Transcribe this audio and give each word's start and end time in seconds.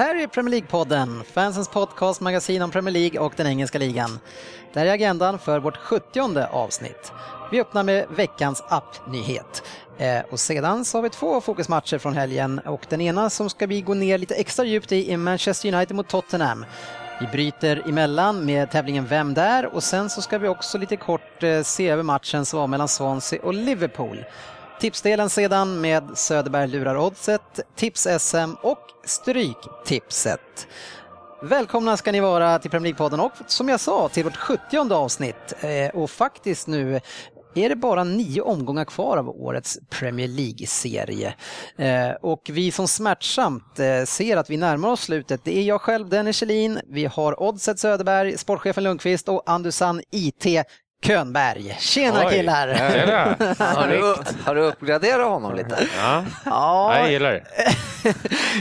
Här 0.00 0.14
är 0.14 0.26
Premier 0.26 0.60
League-podden, 0.60 1.24
fansens 1.24 1.68
podcast, 1.68 2.20
magasin 2.20 2.62
om 2.62 2.70
Premier 2.70 2.92
League 2.92 3.20
och 3.20 3.32
den 3.36 3.46
engelska 3.46 3.78
ligan. 3.78 4.18
Det 4.72 4.80
här 4.80 4.86
är 4.86 4.92
agendan 4.92 5.38
för 5.38 5.58
vårt 5.58 5.76
70 5.76 6.46
avsnitt. 6.50 7.12
Vi 7.50 7.60
öppnar 7.60 7.82
med 7.82 8.06
veckans 8.16 8.62
appnyhet. 8.68 9.62
Eh, 9.98 10.20
och 10.30 10.40
sedan 10.40 10.84
så 10.84 10.98
har 10.98 11.02
vi 11.02 11.10
två 11.10 11.40
fokusmatcher 11.40 11.98
från 11.98 12.14
helgen 12.14 12.58
och 12.58 12.86
den 12.88 13.00
ena 13.00 13.30
som 13.30 13.50
ska 13.50 13.66
vi 13.66 13.80
gå 13.80 13.94
ner 13.94 14.18
lite 14.18 14.34
extra 14.34 14.64
djupt 14.64 14.92
i 14.92 15.12
är 15.12 15.16
Manchester 15.16 15.74
United 15.74 15.96
mot 15.96 16.08
Tottenham. 16.08 16.64
Vi 17.20 17.26
bryter 17.26 17.88
emellan 17.88 18.44
med 18.44 18.70
tävlingen 18.70 19.06
Vem 19.06 19.34
där? 19.34 19.74
och 19.74 19.82
sen 19.82 20.10
så 20.10 20.22
ska 20.22 20.38
vi 20.38 20.48
också 20.48 20.78
lite 20.78 20.96
kort 20.96 21.42
eh, 21.42 21.62
se 21.62 21.88
över 21.88 22.02
matchen 22.02 22.44
som 22.44 22.60
var 22.60 22.66
mellan 22.66 22.88
Swansea 22.88 23.42
och 23.42 23.54
Liverpool. 23.54 24.24
Tipsdelen 24.80 25.30
sedan 25.30 25.80
med 25.80 26.04
Söderberg 26.14 26.68
lurar 26.68 26.96
oddset, 26.96 27.60
tips-SM 27.76 28.54
och 28.62 28.78
Stryktipset. 29.04 30.68
Välkomna 31.42 31.96
ska 31.96 32.12
ni 32.12 32.20
vara 32.20 32.58
till 32.58 32.70
Premier 32.70 32.92
League-podden 32.94 33.20
och 33.20 33.32
som 33.46 33.68
jag 33.68 33.80
sa 33.80 34.08
till 34.08 34.24
vårt 34.24 34.36
70 34.36 34.94
avsnitt 34.94 35.52
eh, 35.60 36.00
och 36.00 36.10
faktiskt 36.10 36.66
nu 36.66 37.00
är 37.54 37.68
det 37.68 37.76
bara 37.76 38.04
nio 38.04 38.40
omgångar 38.40 38.84
kvar 38.84 39.16
av 39.16 39.28
årets 39.28 39.78
Premier 39.90 40.28
League-serie. 40.28 41.34
Eh, 41.76 42.10
och 42.10 42.50
vi 42.52 42.72
som 42.72 42.88
smärtsamt 42.88 43.78
eh, 43.78 44.04
ser 44.04 44.36
att 44.36 44.50
vi 44.50 44.56
närmar 44.56 44.88
oss 44.88 45.00
slutet, 45.00 45.40
det 45.44 45.58
är 45.58 45.62
jag 45.62 45.80
själv, 45.80 46.08
Dennis 46.08 46.36
Kjellin, 46.36 46.80
vi 46.88 47.04
har 47.04 47.42
Oddset 47.42 47.78
Söderberg, 47.78 48.38
sportchefen 48.38 48.84
Lundqvist 48.84 49.28
och 49.28 49.42
Andusan 49.46 50.02
IT 50.10 50.46
Könberg. 51.02 51.76
Tjena 51.80 52.26
Oj. 52.26 52.32
killar! 52.32 52.74
Tjena! 52.74 53.54
Har 53.74 53.88
du, 53.88 54.14
har 54.44 54.54
du 54.54 54.60
uppgraderat 54.60 55.28
honom 55.28 55.54
lite? 55.56 55.88
Ja, 55.96 56.24
Ja, 56.44 56.98
jag 56.98 57.12
gillar 57.12 57.32
det. 57.32 57.44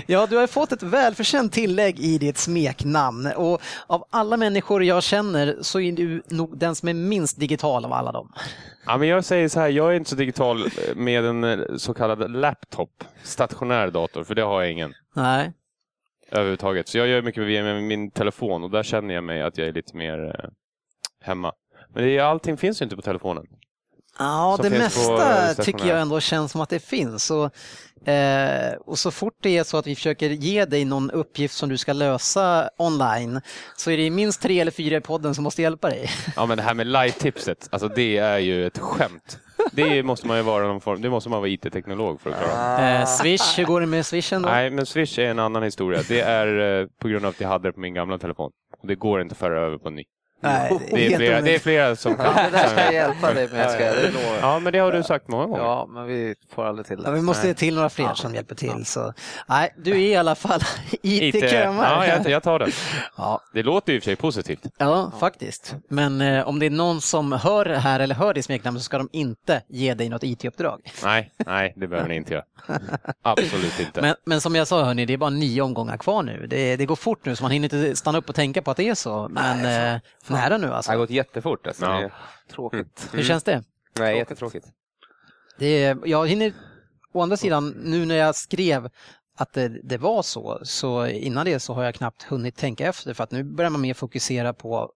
Ja, 0.07 0.27
du 0.29 0.37
har 0.37 0.47
fått 0.47 0.71
ett 0.71 0.83
välförtjänt 0.83 1.53
tillägg 1.53 1.99
i 1.99 2.17
ditt 2.17 2.37
smeknamn 2.37 3.31
och 3.35 3.61
av 3.87 4.03
alla 4.09 4.37
människor 4.37 4.83
jag 4.83 5.03
känner 5.03 5.57
så 5.61 5.79
är 5.79 5.91
du 5.91 6.21
nog 6.27 6.57
den 6.57 6.75
som 6.75 6.89
är 6.89 6.93
minst 6.93 7.39
digital 7.39 7.85
av 7.85 7.93
alla 7.93 8.11
dem. 8.11 8.33
Ja, 8.85 8.97
men 8.97 9.07
jag 9.07 9.25
säger 9.25 9.49
så 9.49 9.59
här, 9.59 9.69
jag 9.69 9.91
är 9.91 9.95
inte 9.95 10.09
så 10.09 10.15
digital 10.15 10.69
med 10.95 11.25
en 11.25 11.43
eh, 11.43 11.59
så 11.77 11.93
kallad 11.93 12.31
laptop, 12.31 13.03
stationär 13.23 13.91
dator, 13.91 14.23
för 14.23 14.35
det 14.35 14.41
har 14.41 14.61
jag 14.61 14.71
ingen 14.71 14.93
Nej. 15.15 15.51
överhuvudtaget. 16.31 16.87
Så 16.87 16.97
jag 16.97 17.07
gör 17.07 17.21
mycket 17.21 17.43
via 17.43 17.63
med 17.63 17.83
min 17.83 18.11
telefon 18.11 18.63
och 18.63 18.69
där 18.71 18.83
känner 18.83 19.13
jag 19.13 19.23
mig 19.23 19.41
att 19.41 19.57
jag 19.57 19.67
är 19.67 19.73
lite 19.73 19.97
mer 19.97 20.35
eh, 20.43 20.49
hemma. 21.21 21.51
Men 21.93 22.03
det 22.03 22.17
är, 22.17 22.23
allting 22.23 22.57
finns 22.57 22.81
ju 22.81 22.83
inte 22.83 22.95
på 22.95 23.01
telefonen. 23.01 23.43
Ja, 24.19 24.53
Som 24.57 24.69
det 24.69 24.77
mesta 24.77 25.53
tycker 25.63 25.85
jag 25.87 26.01
ändå 26.01 26.19
känns 26.19 26.51
som 26.51 26.61
att 26.61 26.69
det 26.69 26.79
finns. 26.79 27.31
Och, 27.31 28.07
eh, 28.07 28.73
och 28.85 28.99
så 28.99 29.11
fort 29.11 29.33
det 29.41 29.57
är 29.57 29.63
så 29.63 29.77
att 29.77 29.87
vi 29.87 29.95
försöker 29.95 30.29
ge 30.29 30.65
dig 30.65 30.85
någon 30.85 31.11
uppgift 31.11 31.53
som 31.55 31.69
du 31.69 31.77
ska 31.77 31.93
lösa 31.93 32.69
online 32.77 33.41
så 33.77 33.91
är 33.91 33.97
det 33.97 34.09
minst 34.09 34.41
tre 34.41 34.59
eller 34.59 34.71
fyra 34.71 34.97
i 34.97 35.01
podden 35.01 35.35
som 35.35 35.43
måste 35.43 35.61
hjälpa 35.61 35.89
dig. 35.89 36.09
Ja, 36.35 36.45
men 36.45 36.57
det 36.57 36.63
här 36.63 36.73
med 36.73 36.87
live-tipset, 36.87 37.67
alltså 37.71 37.87
det 37.87 38.17
är 38.17 38.37
ju 38.37 38.67
ett 38.67 38.77
skämt. 38.77 39.39
Det 39.71 40.03
måste 40.03 40.27
man 40.27 40.37
ju 40.37 40.43
vara 40.43 40.67
någon 40.67 40.81
form, 40.81 41.01
det 41.01 41.09
måste 41.09 41.29
man 41.29 41.39
vara 41.39 41.49
IT-teknolog 41.49 42.21
för 42.21 42.29
att 42.29 42.39
klara. 42.39 42.99
Eh, 42.99 43.05
Swish, 43.05 43.57
hur 43.59 43.65
går 43.65 43.81
det 43.81 43.87
med 43.87 44.05
Swishen 44.05 44.41
då? 44.41 44.49
Nej, 44.49 44.69
men 44.69 44.85
Swish 44.85 45.19
är 45.19 45.25
en 45.25 45.39
annan 45.39 45.63
historia. 45.63 46.01
Det 46.07 46.21
är 46.21 46.81
eh, 46.81 46.87
på 47.01 47.07
grund 47.07 47.25
av 47.25 47.29
att 47.29 47.41
jag 47.41 47.49
hade 47.49 47.67
det 47.67 47.73
på 47.73 47.79
min 47.79 47.93
gamla 47.93 48.17
telefon. 48.17 48.51
Och 48.81 48.87
det 48.87 48.95
går 48.95 49.21
inte 49.21 49.33
att 49.33 49.39
föra 49.39 49.61
över 49.61 49.77
på 49.77 49.87
en 49.87 49.95
ny. 49.95 50.03
Nej, 50.41 50.79
Det 50.91 51.05
är 51.13 51.17
flera, 51.17 51.41
det 51.41 51.55
är 51.55 51.59
flera 51.59 51.95
som 51.95 52.15
kan. 52.15 52.35
Det 52.35 52.49
där 52.51 52.67
ska 52.67 52.83
jag 52.83 52.93
hjälpa 52.93 53.33
dig 53.33 53.47
med, 53.47 53.71
ska 53.71 53.85
jag, 53.85 53.95
det 53.95 54.11
lovar. 54.11 54.37
Ja, 54.41 54.59
men 54.59 54.73
det 54.73 54.79
har 54.79 54.91
du 54.91 55.03
sagt 55.03 55.27
många 55.27 55.45
gånger. 55.45 55.63
Ja, 55.63 55.87
men 55.89 56.05
vi 56.05 56.35
får 56.55 56.65
aldrig 56.65 56.87
till 56.87 56.99
Ja, 57.03 57.09
det. 57.09 57.15
vi 57.15 57.21
måste 57.21 57.45
Nej. 57.47 57.55
till 57.55 57.75
några 57.75 57.89
fler 57.89 58.13
som 58.13 58.35
hjälper 58.35 58.55
till. 58.55 58.85
Så. 58.85 59.13
Nej, 59.47 59.73
du 59.77 59.91
är 59.91 59.95
i 59.97 60.15
alla 60.15 60.35
fall 60.35 60.59
IT, 61.01 61.35
IT-Könberg. 61.35 61.87
ja, 61.87 62.07
jag, 62.07 62.29
jag 62.29 62.43
tar 62.43 62.59
den. 62.59 62.71
Ja. 63.17 63.41
Det 63.53 63.63
låter 63.63 63.91
ju 63.93 63.97
i 63.97 63.99
och 63.99 64.03
för 64.03 64.09
sig 64.09 64.15
positivt. 64.15 64.59
Ja, 64.77 65.11
faktiskt. 65.19 65.75
Men 65.89 66.21
eh, 66.21 66.47
om 66.47 66.59
det 66.59 66.65
är 66.65 66.69
någon 66.69 67.01
som 67.01 67.31
hör 67.31 67.65
det 67.65 67.77
här 67.77 67.99
eller 67.99 68.15
hör 68.15 68.33
ditt 68.33 68.45
smeknamn 68.45 68.77
så 68.77 68.83
ska 68.83 68.97
de 68.97 69.09
inte 69.11 69.61
ge 69.69 69.93
dig 69.93 70.09
något 70.09 70.23
IT-uppdrag. 70.23 70.81
Nej, 71.03 71.31
nej, 71.45 71.73
det 71.75 71.87
behöver 71.87 72.09
ni 72.09 72.15
inte 72.15 72.33
göra. 72.33 72.43
Absolut 73.21 73.79
inte. 73.79 74.01
Men, 74.01 74.15
men 74.25 74.41
som 74.41 74.55
jag 74.55 74.67
sa, 74.67 74.83
hörni, 74.83 75.05
det 75.05 75.13
är 75.13 75.17
bara 75.17 75.29
nio 75.29 75.61
omgångar 75.61 75.97
kvar 75.97 76.23
nu. 76.23 76.47
Det, 76.49 76.75
det 76.75 76.85
går 76.85 76.95
fort 76.95 77.25
nu 77.25 77.35
så 77.35 77.43
man 77.43 77.51
hinner 77.51 77.65
inte 77.75 77.95
stanna 77.95 78.17
upp 78.17 78.29
och 78.29 78.35
tänka 78.35 78.61
på 78.61 78.71
att 78.71 78.77
det 78.77 78.89
är 78.89 78.95
så. 78.95 79.27
Men 79.31 79.99
eh, 80.29 80.35
nära 80.35 80.57
nu 80.57 80.63
Det 80.63 80.67
har 80.67 80.75
alltså. 80.75 80.97
gått 80.97 81.09
jättefort. 81.09 81.67
Alltså. 81.67 81.85
Ja. 81.85 82.01
Är- 82.01 82.13
Tråkigt. 82.51 83.09
Hur 83.13 83.23
känns 83.23 83.43
det? 83.43 83.63
Nej, 83.99 84.17
jättetråkigt. 84.17 84.67
det 85.59 85.83
är, 85.83 85.97
jag 86.05 86.27
hinner, 86.27 86.53
å 87.13 87.21
andra 87.21 87.37
sidan, 87.37 87.69
nu 87.69 88.05
när 88.05 88.15
jag 88.15 88.35
skrev 88.35 88.89
att 89.37 89.53
det, 89.53 89.67
det 89.83 89.97
var 89.97 90.21
så, 90.21 90.59
så 90.63 91.07
innan 91.07 91.45
det 91.45 91.59
så 91.59 91.73
har 91.73 91.83
jag 91.83 91.95
knappt 91.95 92.23
hunnit 92.23 92.55
tänka 92.57 92.87
efter 92.87 93.13
för 93.13 93.23
att 93.23 93.31
nu 93.31 93.43
börjar 93.43 93.69
man 93.71 93.81
mer 93.81 93.93
fokusera 93.93 94.53
på 94.53 94.91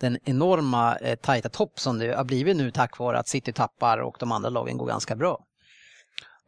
den 0.00 0.18
enorma 0.24 0.96
eh, 0.96 1.16
tajta 1.16 1.48
topp 1.48 1.80
som 1.80 1.98
det 1.98 2.16
har 2.16 2.24
blivit 2.24 2.56
nu 2.56 2.70
tack 2.70 2.98
vare 2.98 3.18
att 3.18 3.28
City 3.28 3.52
tappar 3.52 3.98
och 3.98 4.16
de 4.20 4.32
andra 4.32 4.50
lagen 4.50 4.78
går 4.78 4.86
ganska 4.86 5.16
bra. 5.16 5.44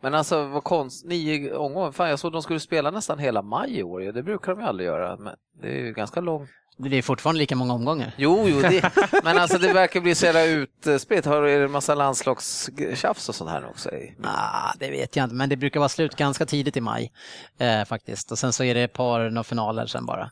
Men 0.03 0.15
alltså 0.15 0.47
vad 0.47 0.65
konst, 0.65 1.05
nio 1.07 1.55
omgångar, 1.55 1.93
fan 1.93 2.11
jag 2.11 2.19
såg 2.19 2.33
de 2.33 2.43
skulle 2.43 2.61
spela 2.61 2.91
nästan 2.91 3.19
hela 3.19 3.43
maj 3.43 3.79
i 3.79 3.83
år 3.83 4.01
det 4.01 4.23
brukar 4.23 4.53
de 4.53 4.61
ju 4.61 4.67
aldrig 4.67 4.87
göra. 4.87 5.17
Men 5.17 5.37
det 5.63 5.69
är 5.69 5.79
ju 5.85 5.93
ganska 5.93 6.21
långt. 6.21 6.51
Det 6.83 6.97
är 6.97 7.03
fortfarande 7.03 7.39
lika 7.39 7.57
många 7.57 7.73
omgångar. 7.75 8.13
Jo, 8.17 8.49
jo, 8.49 8.61
det, 8.61 8.91
men 9.25 9.39
alltså 9.39 9.59
det 9.59 9.73
verkar 9.73 10.01
bli 10.01 10.15
så 10.15 10.27
jävla 10.27 10.45
utspritt. 10.45 11.25
Har 11.27 11.43
är 11.43 11.59
det 11.59 11.65
en 11.65 11.71
massa 11.71 11.95
landslagstjafs 11.95 13.29
och 13.29 13.35
sånt 13.35 13.51
här 13.51 13.67
också? 13.71 13.91
i- 13.95 14.15
Ah, 14.25 14.73
det 14.79 14.91
vet 14.91 15.17
jag 15.17 15.25
inte, 15.25 15.35
men 15.35 15.49
det 15.49 15.57
brukar 15.57 15.81
vara 15.81 15.89
slut 15.89 16.17
ganska 16.17 16.47
tidigt 16.47 16.77
i 16.77 16.81
maj 16.81 17.13
eh, 17.59 17.85
faktiskt. 17.85 18.33
Och 18.33 18.39
sen 18.39 18.53
så 18.53 18.65
är 18.65 18.75
det 18.75 18.83
ett 18.83 18.93
par 18.93 19.31
några 19.31 19.45
finaler 19.45 19.87
sen 19.87 20.07
bara. 20.07 20.31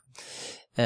Eh, 0.77 0.85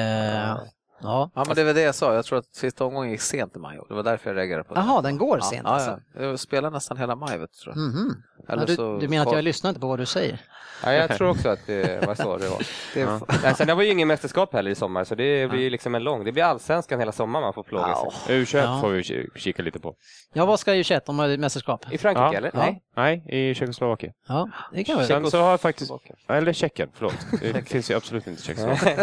ja. 1.02 1.30
Ja, 1.34 1.44
men 1.46 1.56
det 1.56 1.64
var 1.64 1.74
det 1.74 1.80
jag 1.82 1.94
sa. 1.94 2.14
Jag 2.14 2.24
tror 2.24 2.38
att 2.38 2.54
sista 2.54 2.84
omgången 2.84 3.10
gick 3.10 3.20
sent 3.20 3.56
i 3.56 3.58
maj. 3.58 3.78
Det 3.88 3.94
var 3.94 4.02
därför 4.02 4.30
jag 4.30 4.36
reagerade 4.36 4.64
på 4.64 4.74
det. 4.74 4.80
Jaha, 4.80 5.00
den 5.02 5.18
går 5.18 5.38
ja, 5.38 5.44
sent 5.50 5.62
ja, 5.64 5.70
alltså. 5.70 6.00
ja. 6.14 6.22
Jag 6.22 6.40
spelar 6.40 6.70
nästan 6.70 6.96
hela 6.96 7.16
maj, 7.16 7.38
vet 7.38 7.50
du. 7.52 7.58
Tror 7.62 7.74
jag. 7.76 7.82
Mhm. 7.94 8.14
Ja, 8.31 8.31
Eller 8.48 8.66
du, 8.66 8.74
så- 8.76 8.98
du 8.98 9.08
menar 9.08 9.26
att 9.26 9.32
jag 9.32 9.44
lyssnar 9.44 9.68
inte 9.70 9.80
på 9.80 9.86
vad 9.88 9.98
du 9.98 10.06
säger? 10.06 10.38
Ja, 10.84 10.92
jag 10.92 11.16
tror 11.16 11.28
också 11.30 11.48
att 11.48 11.66
det 11.66 12.06
var 12.06 12.14
så 12.14 12.36
det 12.36 12.48
var. 12.48 12.62
Det, 12.94 13.20
Nej, 13.42 13.54
sen, 13.54 13.66
det 13.66 13.74
var 13.74 13.82
ju 13.82 13.90
ingen 13.90 14.08
mästerskap 14.08 14.52
heller 14.52 14.70
i 14.70 14.74
sommar, 14.74 15.04
så 15.04 15.14
det 15.14 15.50
blir 15.50 15.70
liksom 15.70 15.94
en 15.94 16.02
lång. 16.04 16.24
Det 16.24 16.32
blir 16.32 16.42
allsvenskan 16.44 16.98
hela 16.98 17.12
sommaren 17.12 17.42
man 17.42 17.52
får 17.54 17.62
plåga 17.62 17.94
sig. 18.26 18.44
U21 18.44 18.58
Ja. 18.64 18.80
får 18.80 18.88
vi 18.90 19.02
ki- 19.02 19.26
kika 19.36 19.62
lite 19.62 19.78
på. 19.78 19.94
Ja, 20.32 20.44
vad 20.46 20.60
ska 20.60 20.74
ju 20.74 20.84
21 20.84 21.08
om 21.08 21.16
mästerskap? 21.16 21.86
I 21.92 21.98
Frankrike 21.98 22.24
Ja. 22.24 22.34
eller? 22.34 22.50
Ja. 22.54 22.58
Nej. 22.58 22.82
Nej, 22.96 23.50
i 23.50 23.54
Tjeckoslovakien. 23.54 24.12
Ja, 24.28 24.48
det 24.72 24.84
kan 24.84 24.98
vi. 24.98 25.06
Sen 25.06 25.30
så 25.30 25.40
har 25.40 25.50
jag 25.50 25.60
faktiskt... 25.60 25.90
Eller 26.28 26.52
Tjeckien, 26.52 26.88
förlåt. 26.94 27.14
Det 27.40 27.62
finns 27.68 27.90
ju 27.90 27.94
absolut 27.96 28.26
inte 28.26 28.42
i 28.42 28.44
Tjeckoslovakien. 28.46 28.98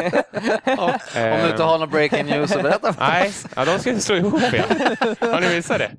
Om 1.34 1.40
du 1.44 1.50
inte 1.52 1.64
har 1.64 1.78
någon 1.80 1.90
breaking 1.90 2.26
news 2.26 2.52
så 2.52 2.62
berätta. 2.62 2.96
Nej, 3.00 3.34
ja, 3.56 3.66
de 3.66 3.80
ska 3.80 4.00
slå 4.00 4.16
ihop 4.16 4.42
igen. 4.54 4.66
Har 5.20 5.42
ni 5.42 5.56
missat 5.56 5.78
det? 5.80 5.92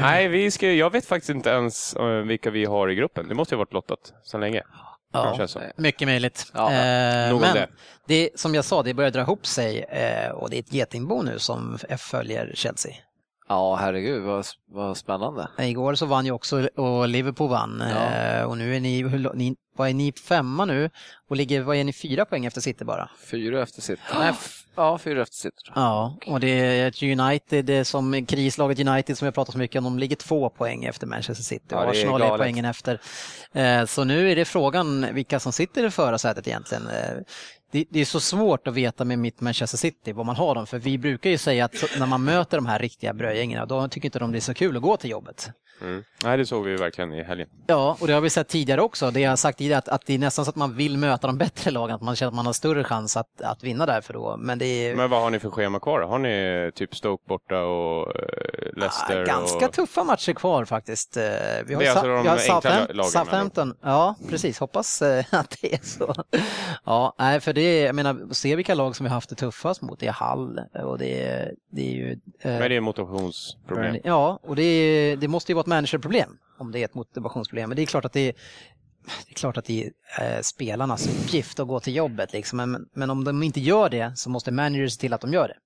Nej, 0.00 0.28
vi 0.28 0.50
ska, 0.50 0.72
jag 0.72 0.90
vet 0.92 1.06
faktiskt 1.06 1.30
inte 1.30 1.50
ens 1.50 1.94
eh, 1.96 2.04
vilka 2.28 2.50
vi 2.50 2.64
har 2.64 2.90
i 2.90 2.94
gruppen. 2.94 3.28
Det 3.28 3.34
måste 3.34 3.54
ju 3.54 3.56
ha 3.56 3.60
varit 3.60 3.72
lottat 3.72 4.12
så 4.22 4.38
länge. 4.38 4.62
Ja, 5.12 5.48
mycket 5.76 6.08
möjligt. 6.08 6.50
Ja, 6.54 6.66
eh, 6.72 7.40
men 7.40 7.54
det. 7.54 7.68
det. 8.06 8.40
som 8.40 8.54
jag 8.54 8.64
sa, 8.64 8.82
det 8.82 8.94
börjar 8.94 9.10
dra 9.10 9.20
ihop 9.20 9.46
sig 9.46 9.78
eh, 9.78 10.30
och 10.30 10.50
det 10.50 10.56
är 10.56 10.60
ett 10.60 10.72
getingbo 10.72 11.22
nu 11.22 11.38
som 11.38 11.78
följer 11.98 12.52
Chelsea. 12.54 12.92
Ja, 13.48 13.74
herregud 13.76 14.22
vad, 14.22 14.44
vad 14.70 14.96
spännande. 14.96 15.48
Igår 15.58 15.94
så 15.94 16.06
vann 16.06 16.24
ju 16.26 16.32
också 16.32 16.68
och 16.76 17.08
Liverpool 17.08 17.50
vann 17.50 17.82
Ja. 17.90 18.10
eh, 18.14 18.44
och 18.44 18.58
nu 18.58 18.76
är 18.76 18.80
ni, 18.80 19.02
ni, 19.34 19.56
vad 19.76 19.88
är 19.88 19.94
ni 19.94 20.12
femma 20.12 20.64
nu 20.64 20.90
och 21.28 21.36
ligger, 21.36 21.60
vad 21.62 21.76
är 21.76 21.84
ni, 21.84 21.92
fyra 21.92 22.24
poäng 22.24 22.44
efter 22.46 22.60
City 22.60 22.84
bara? 22.84 23.10
Fyra 23.30 23.62
efter 23.62 23.82
sitt. 23.82 24.00
Nej, 24.18 24.32
ja, 24.76 24.98
fyra 24.98 25.22
efter 25.22 25.36
jag. 25.36 25.54
Ja, 25.74 26.16
och 26.26 26.40
det 26.40 26.48
är 26.48 26.88
ett 26.88 27.02
United, 27.02 27.64
det 27.64 27.74
är 27.74 27.84
som 27.84 28.26
krislaget 28.26 28.78
United 28.88 29.18
som 29.18 29.24
jag 29.24 29.34
pratat 29.34 29.52
så 29.52 29.58
mycket 29.58 29.78
om, 29.78 29.84
de 29.84 29.98
ligger 29.98 30.16
två 30.16 30.50
poäng 30.50 30.84
efter 30.84 31.06
Manchester 31.06 31.44
City 31.44 31.64
Ja, 31.68 31.76
och 31.76 31.84
är 31.84 31.88
Arsenal 31.90 32.20
är 32.22 32.26
galet. 32.26 32.40
poängen 32.40 32.64
efter. 32.64 33.00
Eh, 33.52 33.84
Så 33.84 34.04
nu 34.04 34.30
är 34.30 34.36
det 34.36 34.44
frågan 34.44 35.06
vilka 35.14 35.40
som 35.40 35.52
sitter 35.52 35.86
i 35.86 35.90
förarsätet 35.90 36.48
egentligen. 36.48 36.88
Eh, 37.74 37.78
det, 37.78 37.84
det, 37.90 38.00
är 38.00 38.04
så 38.04 38.20
svårt 38.20 38.68
att 38.68 38.74
veta 38.74 39.04
med 39.04 39.18
mitt 39.18 39.40
Manchester 39.40 39.78
City 39.78 40.12
vad 40.12 40.26
man 40.26 40.36
har 40.36 40.54
dem 40.54 40.66
för 40.66 40.78
vi 40.78 40.98
brukar 40.98 41.30
ju 41.30 41.38
säga 41.38 41.64
att 41.64 41.84
när 41.98 42.06
man 42.06 42.24
möter 42.24 42.56
de 42.56 42.66
här 42.66 42.78
riktiga 42.78 43.12
brödgängen 43.12 43.68
då 43.68 43.88
tycker 43.88 44.06
inte 44.06 44.18
de 44.18 44.32
det 44.32 44.38
är 44.38 44.40
så 44.40 44.54
kul 44.54 44.76
att 44.76 44.82
gå 44.82 44.96
till 44.96 45.10
jobbet. 45.10 45.50
Mm. 45.80 46.04
Nej, 46.24 46.38
det 46.38 46.46
såg 46.46 46.64
vi 46.64 46.76
verkligen 46.76 47.12
i 47.12 47.22
helgen. 47.22 47.48
Ja, 47.66 47.96
och 48.00 48.06
det 48.06 48.12
har 48.12 48.20
vi 48.20 48.30
sett 48.30 48.48
tidigare 48.48 48.82
också. 48.82 49.10
Det 49.10 49.20
jag 49.20 49.30
har 49.30 49.36
sagt 49.36 49.58
tidigare, 49.58 49.78
att, 49.78 49.88
att 49.88 50.06
det 50.06 50.14
är 50.14 50.18
nästan 50.18 50.44
så 50.44 50.48
att 50.48 50.56
man 50.56 50.76
vill 50.76 50.98
möta 50.98 51.26
de 51.26 51.38
bättre 51.38 51.70
lagen, 51.70 51.94
att 51.94 52.02
man 52.02 52.16
känner 52.16 52.28
att 52.28 52.34
man 52.34 52.46
har 52.46 52.52
större 52.52 52.84
chans 52.84 53.16
att, 53.16 53.40
att 53.42 53.64
vinna 53.64 53.86
därför 53.86 54.12
då. 54.12 54.36
Men, 54.36 54.58
det 54.58 54.66
är... 54.66 54.96
Men 54.96 55.10
vad 55.10 55.22
har 55.22 55.30
ni 55.30 55.38
för 55.38 55.50
schema 55.50 55.80
kvar? 55.80 56.00
Har 56.00 56.18
ni 56.18 56.70
typ 56.74 56.96
Stoke 56.96 57.24
borta 57.28 57.60
och 57.60 58.06
uh, 58.06 58.22
Leicester? 58.76 59.18
Ja, 59.18 59.24
ganska 59.24 59.66
och... 59.66 59.72
tuffa 59.72 60.04
matcher 60.04 60.32
kvar 60.32 60.64
faktiskt. 60.64 61.16
Eh, 61.16 61.22
vi 61.66 61.74
har, 61.74 61.82
det 61.82 61.86
är 61.86 61.90
alltså 61.90 62.06
de 62.06 62.22
vi 62.22 62.28
har 62.28 63.08
Southampton. 63.08 63.76
Ja, 63.82 64.14
precis. 64.30 64.58
Hoppas 64.58 65.02
eh, 65.02 65.24
att 65.30 65.58
det 65.60 65.74
är 65.74 65.80
så. 65.82 66.14
Ja, 66.84 67.14
nej, 67.18 67.40
för 67.40 67.52
det 67.52 67.63
är, 67.64 67.86
jag 67.86 67.94
menar, 67.94 68.34
se 68.34 68.56
vilka 68.56 68.74
lag 68.74 68.96
som 68.96 69.04
vi 69.04 69.10
haft 69.10 69.28
det 69.28 69.34
tuffast 69.34 69.82
mot. 69.82 70.00
Det 70.00 70.06
är 70.06 70.12
Hall 70.12 70.60
och 70.72 70.98
det 70.98 71.22
är, 71.22 71.54
det 71.70 71.82
är 71.82 71.94
ju... 71.94 72.18
Men 72.42 72.70
det 72.70 72.76
är 72.76 72.80
motivationsproblem. 72.80 73.96
Ja, 74.04 74.38
och 74.42 74.56
det, 74.56 74.62
är, 74.62 75.16
det 75.16 75.28
måste 75.28 75.52
ju 75.52 75.54
vara 75.54 75.60
ett 75.62 75.66
managerproblem 75.66 76.38
om 76.58 76.72
det 76.72 76.78
är 76.78 76.84
ett 76.84 76.94
motivationsproblem. 76.94 77.68
Men 77.68 77.76
det 77.76 77.82
är 77.82 77.86
klart 77.86 78.04
att 78.04 78.12
det 78.12 78.28
är, 78.28 78.32
det 79.26 79.30
är, 79.30 79.34
klart 79.34 79.56
att 79.56 79.64
det 79.64 79.90
är 80.18 80.36
eh, 80.36 80.40
spelarnas 80.40 81.06
uppgift 81.06 81.60
att 81.60 81.68
gå 81.68 81.80
till 81.80 81.96
jobbet. 81.96 82.32
Liksom. 82.32 82.56
Men, 82.56 82.88
men 82.94 83.10
om 83.10 83.24
de 83.24 83.42
inte 83.42 83.60
gör 83.60 83.88
det 83.88 84.12
så 84.16 84.30
måste 84.30 84.52
managers 84.52 84.92
se 84.92 85.00
till 85.00 85.12
att 85.12 85.20
de 85.20 85.32
gör 85.32 85.48
det. 85.48 85.56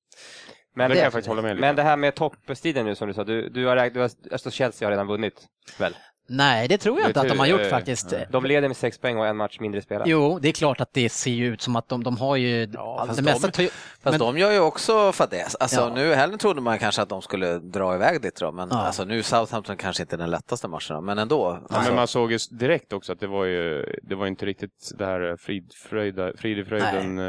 Men 0.75 0.91
det, 0.91 0.97
det 0.97 1.03
jag 1.03 1.13
faktiskt 1.13 1.29
hålla 1.29 1.43
med 1.43 1.57
lite. 1.57 1.61
Men 1.61 1.77
det 1.77 1.83
här 1.83 1.97
med 1.97 2.15
toppstriden 2.15 2.87
nu 2.87 2.95
som 2.95 3.09
du 3.09 3.15
sa, 3.15 3.25
du, 3.25 3.49
du 3.49 3.67
har, 3.67 3.91
du 3.91 4.01
har, 4.01 4.11
alltså 4.33 4.51
Chelsea 4.51 4.87
har 4.87 4.91
redan 4.91 5.07
vunnit 5.07 5.47
väl? 5.79 5.97
Nej, 6.31 6.69
det 6.69 6.79
tror 6.79 7.01
jag 7.01 7.11
inte 7.11 7.21
att 7.21 7.29
de 7.29 7.39
har 7.39 7.47
gjort 7.47 7.67
faktiskt. 7.67 8.15
De 8.31 8.45
leder 8.45 8.69
med 8.69 8.77
sex 8.77 8.99
poäng 8.99 9.19
och 9.19 9.27
en 9.27 9.37
match 9.37 9.61
mindre 9.61 9.83
spelad. 9.83 10.09
Jo, 10.09 10.39
det 10.39 10.49
är 10.49 10.53
klart 10.53 10.81
att 10.81 10.93
det 10.93 11.09
ser 11.09 11.43
ut 11.43 11.63
som 11.63 11.77
att 11.77 11.89
de, 11.89 12.05
de 12.05 12.17
har 12.17 12.37
ju... 12.37 12.69
Ja, 12.73 13.05
fast, 13.07 13.23
de, 13.23 13.33
fast 13.33 13.59
men... 14.03 14.19
de 14.19 14.39
gör 14.39 14.53
ju 14.53 14.61
också 14.61 15.13
fadäs. 15.13 15.55
Alltså, 15.55 15.81
ja. 15.81 15.95
Nu 15.95 16.15
helgen 16.15 16.39
trodde 16.39 16.61
man 16.61 16.79
kanske 16.79 17.03
att 17.03 17.09
de 17.09 17.23
skulle 17.23 17.59
dra 17.59 17.95
iväg 17.95 18.23
dit 18.23 18.37
då, 18.37 18.53
men 18.53 18.69
ja. 18.73 18.77
alltså, 18.77 19.05
nu 19.05 19.23
Southampton 19.23 19.77
kanske 19.77 20.03
inte 20.03 20.17
är 20.17 20.19
den 20.19 20.31
lättaste 20.31 20.69
matchen, 20.69 21.05
men 21.05 21.19
ändå. 21.19 21.59
Ja, 21.69 21.77
alltså... 21.77 21.91
men 21.91 21.97
man 21.97 22.09
såg 22.09 22.33
ju 22.33 22.39
direkt 22.51 22.93
också 22.93 23.13
att 23.13 23.21
det 23.21 23.27
var 23.27 23.45
ju 23.45 23.85
det 24.03 24.15
var 24.15 24.27
inte 24.27 24.47
riktigt 24.47 24.93
det 24.99 25.07
här 25.07 25.31
eh, 25.31 25.37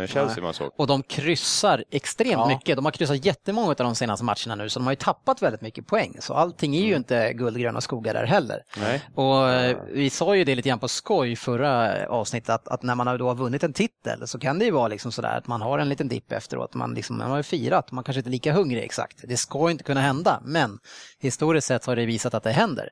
Chelsea 0.07 0.33
Nej. 0.35 0.43
man 0.43 0.53
såg. 0.53 0.71
Och 0.75 0.87
de 0.87 1.03
kryssar 1.03 1.83
extremt 1.91 2.47
mycket. 2.47 2.75
De 2.75 2.85
har 2.85 2.91
kryssat 2.91 3.25
jättemånga 3.25 3.69
av 3.69 3.75
de 3.75 3.95
senaste 3.95 4.25
matcherna 4.25 4.55
nu, 4.55 4.69
så 4.69 4.79
de 4.79 4.85
har 4.85 4.91
ju 4.91 4.95
tappat 4.95 5.41
väldigt 5.41 5.61
mycket 5.61 5.87
poäng. 5.87 6.17
Så 6.19 6.33
allting 6.33 6.75
är 6.75 6.81
ju 6.81 6.87
mm. 6.87 6.97
inte 6.97 7.33
guldgröna 7.33 7.81
skogar 7.81 8.13
där 8.13 8.25
heller. 8.25 8.63
Nej. 8.77 8.88
Och 9.15 9.43
vi 9.91 10.09
sa 10.09 10.35
ju 10.35 10.43
det 10.43 10.55
lite 10.55 10.69
grann 10.69 10.79
på 10.79 10.87
skoj 10.87 11.35
förra 11.35 12.05
avsnittet 12.07 12.49
att, 12.49 12.67
att, 12.67 12.83
när 12.83 12.95
man 12.95 13.17
då 13.17 13.27
har 13.27 13.35
vunnit 13.35 13.63
en 13.63 13.73
titel 13.73 14.27
så 14.27 14.39
kan 14.39 14.59
det 14.59 14.65
ju 14.65 14.71
vara 14.71 14.87
liksom 14.87 15.11
sådär 15.11 15.37
att 15.37 15.47
man 15.47 15.61
har 15.61 15.79
en 15.79 15.89
liten 15.89 16.07
dipp 16.07 16.31
efteråt. 16.31 16.73
Man, 16.73 16.93
liksom, 16.93 17.17
man 17.17 17.29
har 17.29 17.37
ju 17.37 17.43
firat, 17.43 17.91
man 17.91 18.03
kanske 18.03 18.19
inte 18.19 18.29
är 18.29 18.31
lika 18.31 18.53
hungrig 18.53 18.83
exakt. 18.83 19.17
Det 19.23 19.37
ska 19.37 19.71
inte 19.71 19.83
kunna 19.83 20.01
hända, 20.01 20.41
men 20.45 20.79
historiskt 21.19 21.67
sett 21.67 21.85
har 21.85 21.95
det 21.95 22.05
visat 22.05 22.33
att 22.33 22.43
det 22.43 22.51
händer. 22.51 22.89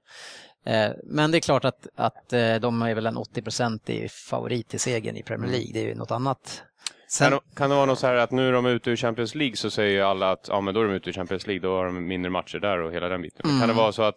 Eh, 0.65 0.91
men 1.03 1.31
det 1.31 1.37
är 1.37 1.39
klart 1.39 1.65
att, 1.65 1.87
att 1.95 2.33
eh, 2.33 2.55
de 2.55 2.81
är 2.81 2.95
väl 2.95 3.05
en 3.05 3.17
80-procentig 3.17 4.11
favorit 4.11 4.69
till 4.69 4.79
segern 4.79 5.17
i 5.17 5.23
Premier 5.23 5.51
League. 5.51 5.69
Det 5.73 5.79
är 5.79 5.85
ju 5.85 5.95
något 5.95 6.11
annat 6.11 6.63
Sen... 7.09 7.31
Kan, 7.31 7.39
kan, 7.55 7.69
det 7.69 7.75
vara 7.75 7.85
något 7.85 7.99
så 7.99 8.07
här 8.07 8.15
att 8.15 8.31
nu 8.31 8.47
är 8.47 8.51
de 8.51 8.65
ute 8.65 8.89
ur 8.89 8.95
Champions 8.95 9.35
League 9.35 9.55
så 9.55 9.69
säger 9.69 10.03
alla 10.03 10.31
att 10.31 10.45
ja, 10.49 10.61
men 10.61 10.73
då 10.73 10.81
är 10.81 10.85
de 10.85 10.93
ute 10.93 11.09
ur 11.09 11.13
Champions 11.13 11.47
League, 11.47 11.61
då 11.61 11.75
har 11.75 11.85
de 11.85 12.07
mindre 12.07 12.31
matcher 12.31 12.59
där 12.59 12.81
och 12.81 12.93
hela 12.93 13.09
den 13.09 13.21
biten. 13.21 13.41
Mm. 13.45 13.59
Kan 13.59 13.69
det 13.69 13.75
vara 13.75 13.91
så 13.91 14.03
att 14.03 14.15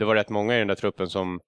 det 0.00 0.06
var 0.06 0.14
rätt 0.14 0.28
många 0.28 0.56
i 0.56 0.58
den 0.58 0.68
där 0.68 0.74
truppen 0.74 1.08
som 1.08 1.40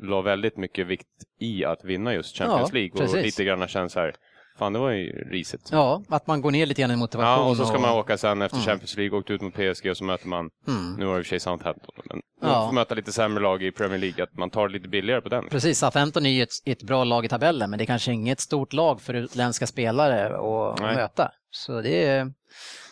la 0.00 0.20
väldigt 0.20 0.56
mycket 0.56 0.86
vikt 0.86 1.08
i 1.40 1.64
att 1.64 1.84
vinna 1.84 2.14
just 2.14 2.36
Champions 2.36 2.70
ja, 2.72 2.74
League 2.74 2.92
och 2.92 2.98
precis. 2.98 3.22
lite 3.22 3.44
grann 3.44 3.68
känns 3.68 3.94
här, 3.94 4.14
fan 4.58 4.72
det 4.72 4.78
var 4.78 4.90
ju 4.90 5.12
risigt. 5.30 5.68
Ja, 5.72 6.02
att 6.08 6.26
man 6.26 6.40
går 6.40 6.50
ner 6.50 6.66
lite 6.66 6.80
grann 6.82 6.90
i 6.90 6.96
motivation. 6.96 7.44
Ja, 7.44 7.50
och 7.50 7.56
så 7.56 7.64
ska 7.64 7.74
och... 7.74 7.80
man 7.80 7.98
åka 7.98 8.18
sen 8.18 8.42
efter 8.42 8.56
mm. 8.56 8.66
Champions 8.66 8.96
League, 8.96 9.18
åkt 9.18 9.30
ut 9.30 9.40
mot 9.40 9.54
PSG 9.54 9.90
och 9.90 9.96
så 9.96 10.04
möter 10.04 10.28
man, 10.28 10.50
mm. 10.68 10.94
nu 10.94 11.04
det 11.04 11.10
i 11.10 11.12
och 11.12 11.16
för 11.16 11.28
sig 11.28 11.40
Southampton, 11.40 11.94
men 12.04 12.20
ja. 12.42 12.66
får 12.66 12.74
möta 12.74 12.94
lite 12.94 13.12
sämre 13.12 13.42
lag 13.42 13.62
i 13.62 13.72
Premier 13.72 13.98
League, 13.98 14.24
att 14.24 14.34
man 14.34 14.50
tar 14.50 14.68
det 14.68 14.72
lite 14.74 14.88
billigare 14.88 15.20
på 15.20 15.28
den. 15.28 15.48
Precis, 15.48 15.78
Southampton 15.78 16.26
är 16.26 16.30
ju 16.30 16.42
ett, 16.42 16.52
ett 16.64 16.82
bra 16.82 17.04
lag 17.04 17.24
i 17.24 17.28
tabellen, 17.28 17.70
men 17.70 17.78
det 17.78 17.84
är 17.84 17.86
kanske 17.86 18.12
inget 18.12 18.40
stort 18.40 18.72
lag 18.72 19.00
för 19.00 19.14
utländska 19.14 19.66
spelare 19.66 20.26
att 20.26 20.80
möta. 20.80 21.30
Så 21.50 21.80
det 21.80 22.04
är 22.04 22.32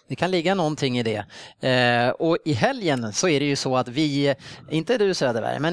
det 0.09 0.17
kan 0.17 0.31
ligga 0.31 0.55
någonting 0.55 0.99
i 0.99 1.03
det. 1.03 1.25
Eh, 1.69 2.11
och 2.11 2.39
i 2.45 2.53
helgen 2.53 3.13
så 3.13 3.29
är 3.29 3.41
det 3.41 3.47
ju 3.47 3.57
så 3.57 3.77
att 3.77 3.89
vi, 3.89 4.35
inte 4.71 4.99
du 4.99 5.15
Söderberg, 5.15 5.59
men 5.61 5.73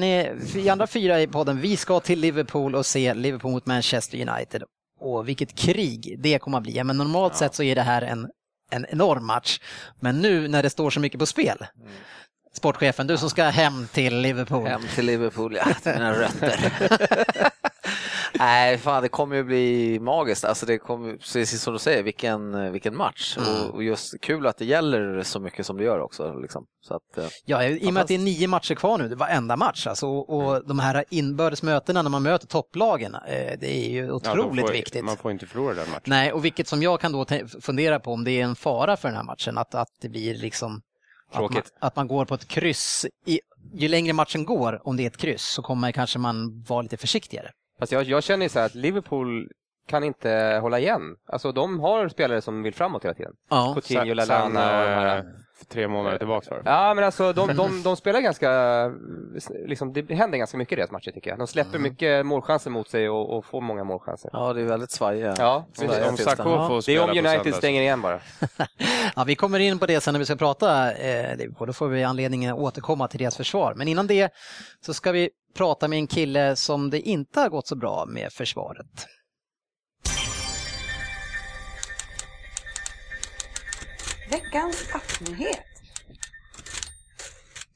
vi 0.54 0.68
andra 0.68 0.86
fyra 0.86 1.20
i 1.20 1.26
podden, 1.26 1.60
vi 1.60 1.76
ska 1.76 2.00
till 2.00 2.20
Liverpool 2.20 2.74
och 2.74 2.86
se 2.86 3.14
Liverpool 3.14 3.52
mot 3.52 3.66
Manchester 3.66 4.28
United. 4.28 4.62
Och 5.00 5.28
vilket 5.28 5.54
krig 5.54 6.16
det 6.18 6.38
kommer 6.38 6.58
att 6.58 6.64
bli. 6.64 6.84
Men 6.84 6.96
normalt 6.96 7.32
ja. 7.32 7.38
sett 7.38 7.54
så 7.54 7.62
är 7.62 7.74
det 7.74 7.82
här 7.82 8.02
en, 8.02 8.28
en 8.70 8.86
enorm 8.88 9.26
match. 9.26 9.60
Men 10.00 10.20
nu 10.20 10.48
när 10.48 10.62
det 10.62 10.70
står 10.70 10.90
så 10.90 11.00
mycket 11.00 11.20
på 11.20 11.26
spel, 11.26 11.66
mm. 11.76 11.92
sportchefen, 12.52 13.06
du 13.06 13.16
som 13.16 13.30
ska 13.30 13.44
hem 13.44 13.86
till 13.92 14.18
Liverpool. 14.18 14.66
Hem 14.66 14.82
till 14.94 15.06
Liverpool, 15.06 15.56
ja, 15.56 15.64
till 15.82 15.92
mina 15.92 16.12
rötter. 16.12 16.72
Nej, 18.44 18.78
fan 18.78 19.02
det 19.02 19.08
kommer 19.08 19.36
ju 19.36 19.44
bli 19.44 19.98
magiskt. 20.00 20.44
Alltså 20.44 20.66
det 20.66 20.78
kommer, 20.78 21.16
precis 21.16 21.62
som 21.62 21.72
du 21.72 21.78
säger, 21.78 22.02
vilken, 22.02 22.72
vilken 22.72 22.96
match. 22.96 23.36
Mm. 23.38 23.70
Och, 23.70 23.82
just 23.82 24.20
kul 24.20 24.46
att 24.46 24.58
det 24.58 24.64
gäller 24.64 25.22
så 25.22 25.40
mycket 25.40 25.66
som 25.66 25.76
det 25.76 25.84
gör 25.84 26.00
också. 26.00 26.38
Liksom. 26.38 26.66
Så 26.80 26.94
att, 26.94 27.18
eh, 27.18 27.26
ja, 27.44 27.64
i 27.64 27.88
och 27.88 27.92
med 27.92 28.00
att 28.00 28.08
det 28.08 28.14
är 28.14 28.18
nio 28.18 28.48
matcher 28.48 28.74
kvar 28.74 28.98
nu, 28.98 29.08
det 29.08 29.16
var 29.16 29.28
enda 29.28 29.56
match. 29.56 29.86
Alltså, 29.86 30.06
och 30.06 30.50
mm. 30.50 30.62
de 30.66 30.78
här 30.78 31.04
inbördes 31.10 31.62
mötena 31.62 32.02
när 32.02 32.10
man 32.10 32.22
möter 32.22 32.46
topplagen, 32.46 33.14
eh, 33.14 33.58
det 33.60 33.76
är 33.76 33.90
ju 33.90 34.12
otroligt 34.12 34.60
ja, 34.60 34.66
får, 34.66 34.72
viktigt. 34.72 35.04
Man 35.04 35.16
får 35.16 35.30
inte 35.30 35.46
förlora 35.46 35.74
den 35.74 35.90
matchen. 35.90 36.02
Nej, 36.04 36.32
och 36.32 36.44
vilket 36.44 36.68
som 36.68 36.82
jag 36.82 37.00
kan 37.00 37.12
då 37.12 37.26
fundera 37.60 38.00
på 38.00 38.12
om 38.12 38.24
det 38.24 38.30
är 38.30 38.44
en 38.44 38.56
fara 38.56 38.96
för 38.96 39.08
den 39.08 39.16
här 39.16 39.24
matchen, 39.24 39.58
att, 39.58 39.74
att 39.74 39.88
det 40.00 40.08
blir 40.08 40.34
liksom 40.34 40.82
att 41.32 41.52
man, 41.52 41.62
att 41.78 41.96
man, 41.96 42.08
går 42.08 42.24
på 42.24 42.34
ett 42.34 42.48
kryss. 42.48 43.06
I, 43.26 43.40
ju 43.74 43.88
längre 43.88 44.12
matchen 44.12 44.44
går, 44.44 44.80
om 44.88 44.96
det 44.96 45.02
är 45.02 45.06
ett 45.06 45.16
kryss, 45.16 45.42
så 45.42 45.62
kommer 45.62 45.92
kanske 45.92 46.18
man 46.18 46.64
vara 46.68 46.82
lite 46.82 46.96
försiktigare. 46.96 47.50
Fast 47.78 47.92
jag, 47.92 48.04
jag 48.04 48.22
känner 48.24 48.48
så 48.48 48.58
här 48.58 48.66
att 48.66 48.74
Liverpool 48.74 49.50
kan 49.86 50.04
inte 50.04 50.58
hålla 50.62 50.78
igen. 50.78 51.16
Alltså 51.26 51.52
de 51.52 51.80
har 51.80 52.08
spelare 52.08 52.40
som 52.40 52.62
vill 52.62 52.74
framåt 52.74 53.04
hela 53.04 53.14
tiden. 53.14 53.32
Ja. 53.50 53.72
Coutinho, 53.74 54.14
Lallana 54.14 54.80
och 54.80 54.86
de 54.86 54.94
här. 54.94 55.24
Tre 55.68 55.88
månader 55.88 56.18
tillbaka 56.18 56.50
var 56.50 56.62
Ja, 56.64 56.94
men 56.94 57.04
alltså 57.04 57.32
de, 57.32 57.56
de, 57.56 57.82
de 57.82 57.96
spelar 57.96 58.20
ganska, 58.20 58.50
liksom, 59.66 59.92
det 59.92 60.14
händer 60.14 60.38
ganska 60.38 60.56
mycket 60.56 60.72
i 60.72 60.76
deras 60.76 60.90
matcher 60.90 61.10
tycker 61.10 61.30
jag. 61.30 61.38
De 61.38 61.46
släpper 61.46 61.76
mm. 61.76 61.82
mycket 61.82 62.26
målchanser 62.26 62.70
mot 62.70 62.88
sig 62.88 63.08
och, 63.08 63.36
och, 63.36 63.44
får 63.44 63.60
många 63.60 63.84
målchanser. 63.84 64.30
Ja, 64.32 64.52
det 64.52 64.60
är 64.60 64.64
väldigt 64.64 64.90
svajiga. 64.90 65.34
Ja, 65.38 65.66
om 66.08 66.16
Sakho 66.16 66.68
får 66.68 66.86
det 66.86 66.96
är 66.96 67.02
om 67.02 67.10
United 67.10 67.54
stänger 67.54 67.82
igen 67.82 68.02
bara. 68.02 68.20
ja, 69.16 69.24
vi 69.24 69.34
kommer 69.34 69.58
in 69.58 69.78
på 69.78 69.86
det 69.86 70.00
sen 70.00 70.14
när 70.14 70.18
vi 70.18 70.24
ska 70.24 70.36
prata 70.36 70.92
eh, 70.92 71.38
Då 71.66 71.72
får 71.72 71.88
vi 71.88 72.04
anledning 72.04 72.46
att 72.46 72.58
återkomma 72.58 73.08
till 73.08 73.18
deras 73.18 73.36
försvar. 73.36 73.74
Men 73.76 73.88
innan 73.88 74.06
det 74.06 74.32
så 74.86 74.94
ska 74.94 75.12
vi 75.12 75.30
prata 75.56 75.88
med 75.88 75.98
en 75.98 76.06
kille 76.06 76.56
som 76.56 76.90
det 76.90 77.00
inte 77.00 77.40
har 77.40 77.48
gått 77.48 77.66
så 77.66 77.76
bra 77.76 78.04
med 78.06 78.32
försvaret. 78.32 79.06
Veckans 84.30 84.84
appnyhet. 84.92 85.64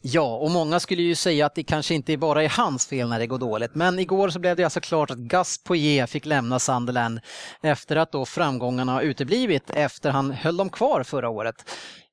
Ja, 0.01 0.37
och 0.37 0.51
många 0.51 0.81
skulle 0.81 1.03
ju 1.03 1.15
säga 1.15 1.47
att 1.47 1.55
det 1.55 1.63
kanske 1.63 1.95
inte 1.95 2.17
bara 2.17 2.43
är 2.43 2.49
hans 2.49 2.87
fel 2.87 3.09
när 3.09 3.19
det 3.19 3.27
går 3.27 3.39
dåligt. 3.39 3.75
Men 3.75 3.99
igår 3.99 4.29
så 4.29 4.39
blev 4.39 4.57
det 4.57 4.65
alltså 4.65 4.81
klart 4.81 5.11
att 5.11 5.19
Gus 5.19 5.65
Poirier 5.65 6.07
fick 6.07 6.27
lämna 6.27 6.59
Sunderland 6.59 7.21
efter 7.63 7.97
att 7.97 8.13
då 8.13 8.25
framgångarna 8.25 9.03
uteblivit 9.03 9.71
efter 9.71 10.11
han 10.11 10.31
höll 10.31 10.57
dem 10.57 10.71
kvar 10.71 11.03
förra 11.03 11.29
året. 11.29 11.65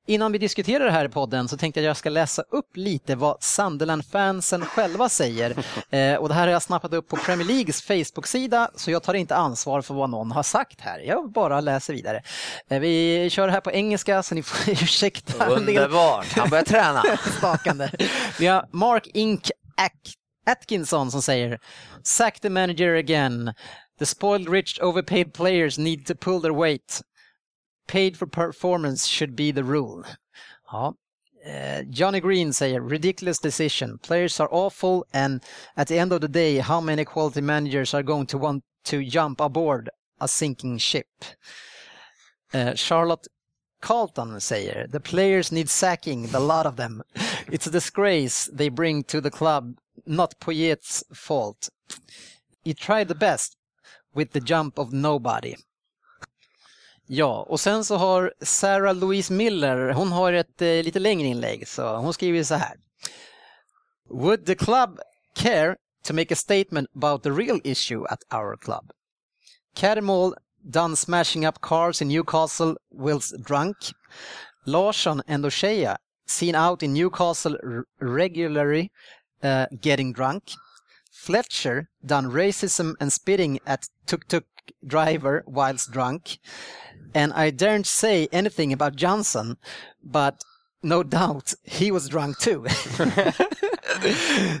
Innan 0.08 0.32
vi 0.32 0.38
diskuterar 0.38 0.84
det 0.84 0.90
här 0.90 1.04
i 1.04 1.08
podden 1.08 1.48
så 1.48 1.56
tänkte 1.56 1.80
jag 1.80 1.84
att 1.84 1.88
jag 1.88 1.96
ska 1.96 2.10
läsa 2.10 2.42
upp 2.42 2.76
lite 2.76 3.14
vad 3.14 3.42
Sunderland-fansen 3.42 4.64
själva 4.64 5.08
säger. 5.08 5.56
Eh, 5.90 6.16
och 6.16 6.28
det 6.28 6.34
här 6.34 6.46
har 6.46 6.52
jag 6.52 6.62
snappat 6.62 6.92
upp 6.92 7.08
på 7.08 7.16
Premier 7.16 7.46
Leagues 7.46 7.82
Facebook-sida 7.82 8.70
så 8.76 8.90
jag 8.90 9.02
tar 9.02 9.14
inte 9.14 9.36
ansvar 9.36 9.82
för 9.82 9.94
vad 9.94 10.10
någon 10.10 10.32
har 10.32 10.42
sagt 10.42 10.80
här. 10.80 10.98
Jag 10.98 11.32
bara 11.32 11.60
läser 11.60 11.94
vidare. 11.94 12.22
Eh, 12.70 12.80
vi 12.80 13.28
kör 13.30 13.48
här 13.48 13.60
på 13.60 13.72
engelska 13.72 14.22
så 14.22 14.34
ni 14.34 14.42
får 14.42 14.72
ursäkta. 14.82 15.46
Underbart, 15.46 16.26
han 16.36 16.50
börjar 16.50 16.64
träna. 16.64 17.02
Stakande. 17.38 17.90
Vi 18.38 18.46
har 18.46 18.68
Mark 18.72 19.08
Ink 19.14 19.50
Atkinson 20.46 21.10
som 21.10 21.22
säger 21.22 21.58
Sack 22.02 22.40
the 22.40 22.50
manager 22.50 22.94
again. 22.94 23.54
The 23.98 24.06
spoiled 24.06 24.48
rich 24.48 24.80
overpaid 24.80 25.34
players 25.34 25.78
need 25.78 26.06
to 26.06 26.14
pull 26.14 26.42
their 26.42 26.54
weight. 26.60 27.02
Paid 27.86 28.16
for 28.16 28.26
performance 28.26 29.06
should 29.06 29.36
be 29.36 29.50
the 29.50 29.64
rule. 29.64 30.04
Ja. 30.72 30.92
Uh, 31.46 31.82
Johnny 31.90 32.20
Green 32.20 32.50
säger 32.50 32.90
ridiculous 32.90 33.38
decision. 33.38 33.98
Players 33.98 34.40
are 34.40 34.48
awful 34.50 35.06
and 35.12 35.44
at 35.76 35.86
the 35.86 35.98
end 35.98 36.12
of 36.12 36.20
the 36.20 36.28
day 36.28 36.58
how 36.58 36.80
many 36.80 37.04
quality 37.04 37.40
managers 37.40 37.94
are 37.94 38.02
going 38.02 38.26
to 38.26 38.38
want 38.38 38.64
to 38.84 39.04
jump 39.04 39.40
aboard 39.40 39.88
a 40.20 40.26
sinking 40.26 40.78
ship? 40.78 41.06
Uh, 42.52 42.74
Charlotte 42.74 43.28
Carlton 43.80 44.40
säger 44.40 44.90
the 44.90 44.98
players 44.98 45.52
need 45.52 45.68
sacking, 45.68 46.26
the 46.28 46.40
lot 46.40 46.66
of 46.66 46.74
them. 46.76 47.02
It's 47.52 47.68
a 47.68 47.70
disgrace 47.70 48.50
they 48.52 48.68
bring 48.68 49.04
to 49.04 49.20
the 49.20 49.30
club, 49.30 49.76
not 50.04 50.40
Poyet's 50.40 51.04
fault. 51.14 51.68
He 52.64 52.74
tried 52.74 53.06
the 53.06 53.14
best 53.14 53.56
with 54.12 54.32
the 54.32 54.40
jump 54.40 54.78
of 54.78 54.92
nobody. 54.92 55.54
Ja, 57.06 57.46
och 57.48 57.60
sen 57.60 57.84
så 57.84 57.96
har 57.96 58.32
Sarah 58.40 58.94
Louise 58.94 59.32
Miller, 59.32 59.92
hon 59.92 60.12
har 60.12 60.32
ett 60.32 60.62
eh, 60.62 60.68
lite 60.68 60.98
längre 60.98 61.26
inlägg, 61.28 61.68
så 61.68 61.96
hon 61.96 62.14
skriver 62.14 62.42
så 62.42 62.54
här. 62.54 62.76
Would 64.10 64.46
the 64.46 64.54
club 64.54 65.00
care 65.34 65.76
to 66.04 66.14
make 66.14 66.34
a 66.34 66.36
statement 66.36 66.88
about 66.96 67.22
the 67.22 67.30
real 67.30 67.60
issue 67.64 68.04
at 68.06 68.22
our 68.34 68.56
club? 68.56 68.90
Cadmall 69.76 70.34
done 70.70 70.96
smashing 70.96 71.46
up 71.46 71.60
cars 71.60 72.02
in 72.02 72.08
Newcastle 72.08 72.76
whilst 72.90 73.44
drunk. 73.44 73.76
Larsson 74.64 75.22
and 75.26 75.44
O'Shea 75.44 75.96
seen 76.26 76.54
out 76.54 76.82
in 76.82 76.92
Newcastle 76.92 77.56
regularly 78.00 78.90
uh, 79.42 79.66
getting 79.80 80.12
drunk. 80.12 80.42
Fletcher 81.12 81.88
done 82.04 82.30
racism 82.30 82.94
and 83.00 83.12
spitting 83.12 83.58
at 83.66 83.88
tuk-tuk 84.06 84.44
driver 84.86 85.44
whilst 85.46 85.92
drunk. 85.92 86.38
And 87.16 87.32
I 87.32 87.48
daren't 87.48 87.86
say 87.86 88.28
anything 88.30 88.74
about 88.74 88.94
Johnson, 88.94 89.56
but 90.04 90.44
no 90.82 91.02
doubt 91.02 91.54
he 91.62 91.90
was 91.90 92.10
drunk 92.10 92.38
too. 92.38 92.64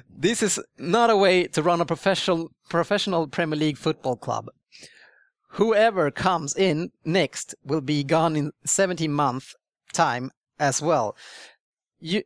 this 0.08 0.42
is 0.42 0.58
not 0.78 1.10
a 1.10 1.18
way 1.18 1.48
to 1.48 1.62
run 1.62 1.82
a 1.82 1.84
professional 1.84 2.50
professional 2.70 3.28
Premier 3.28 3.58
League 3.58 3.76
football 3.76 4.16
club. 4.16 4.46
Whoever 5.60 6.10
comes 6.10 6.56
in 6.56 6.92
next 7.04 7.54
will 7.62 7.82
be 7.82 8.02
gone 8.02 8.36
in 8.36 8.52
17 8.64 9.12
month 9.12 9.52
time 9.92 10.30
as 10.58 10.80
well. 10.80 11.14
You, 12.00 12.22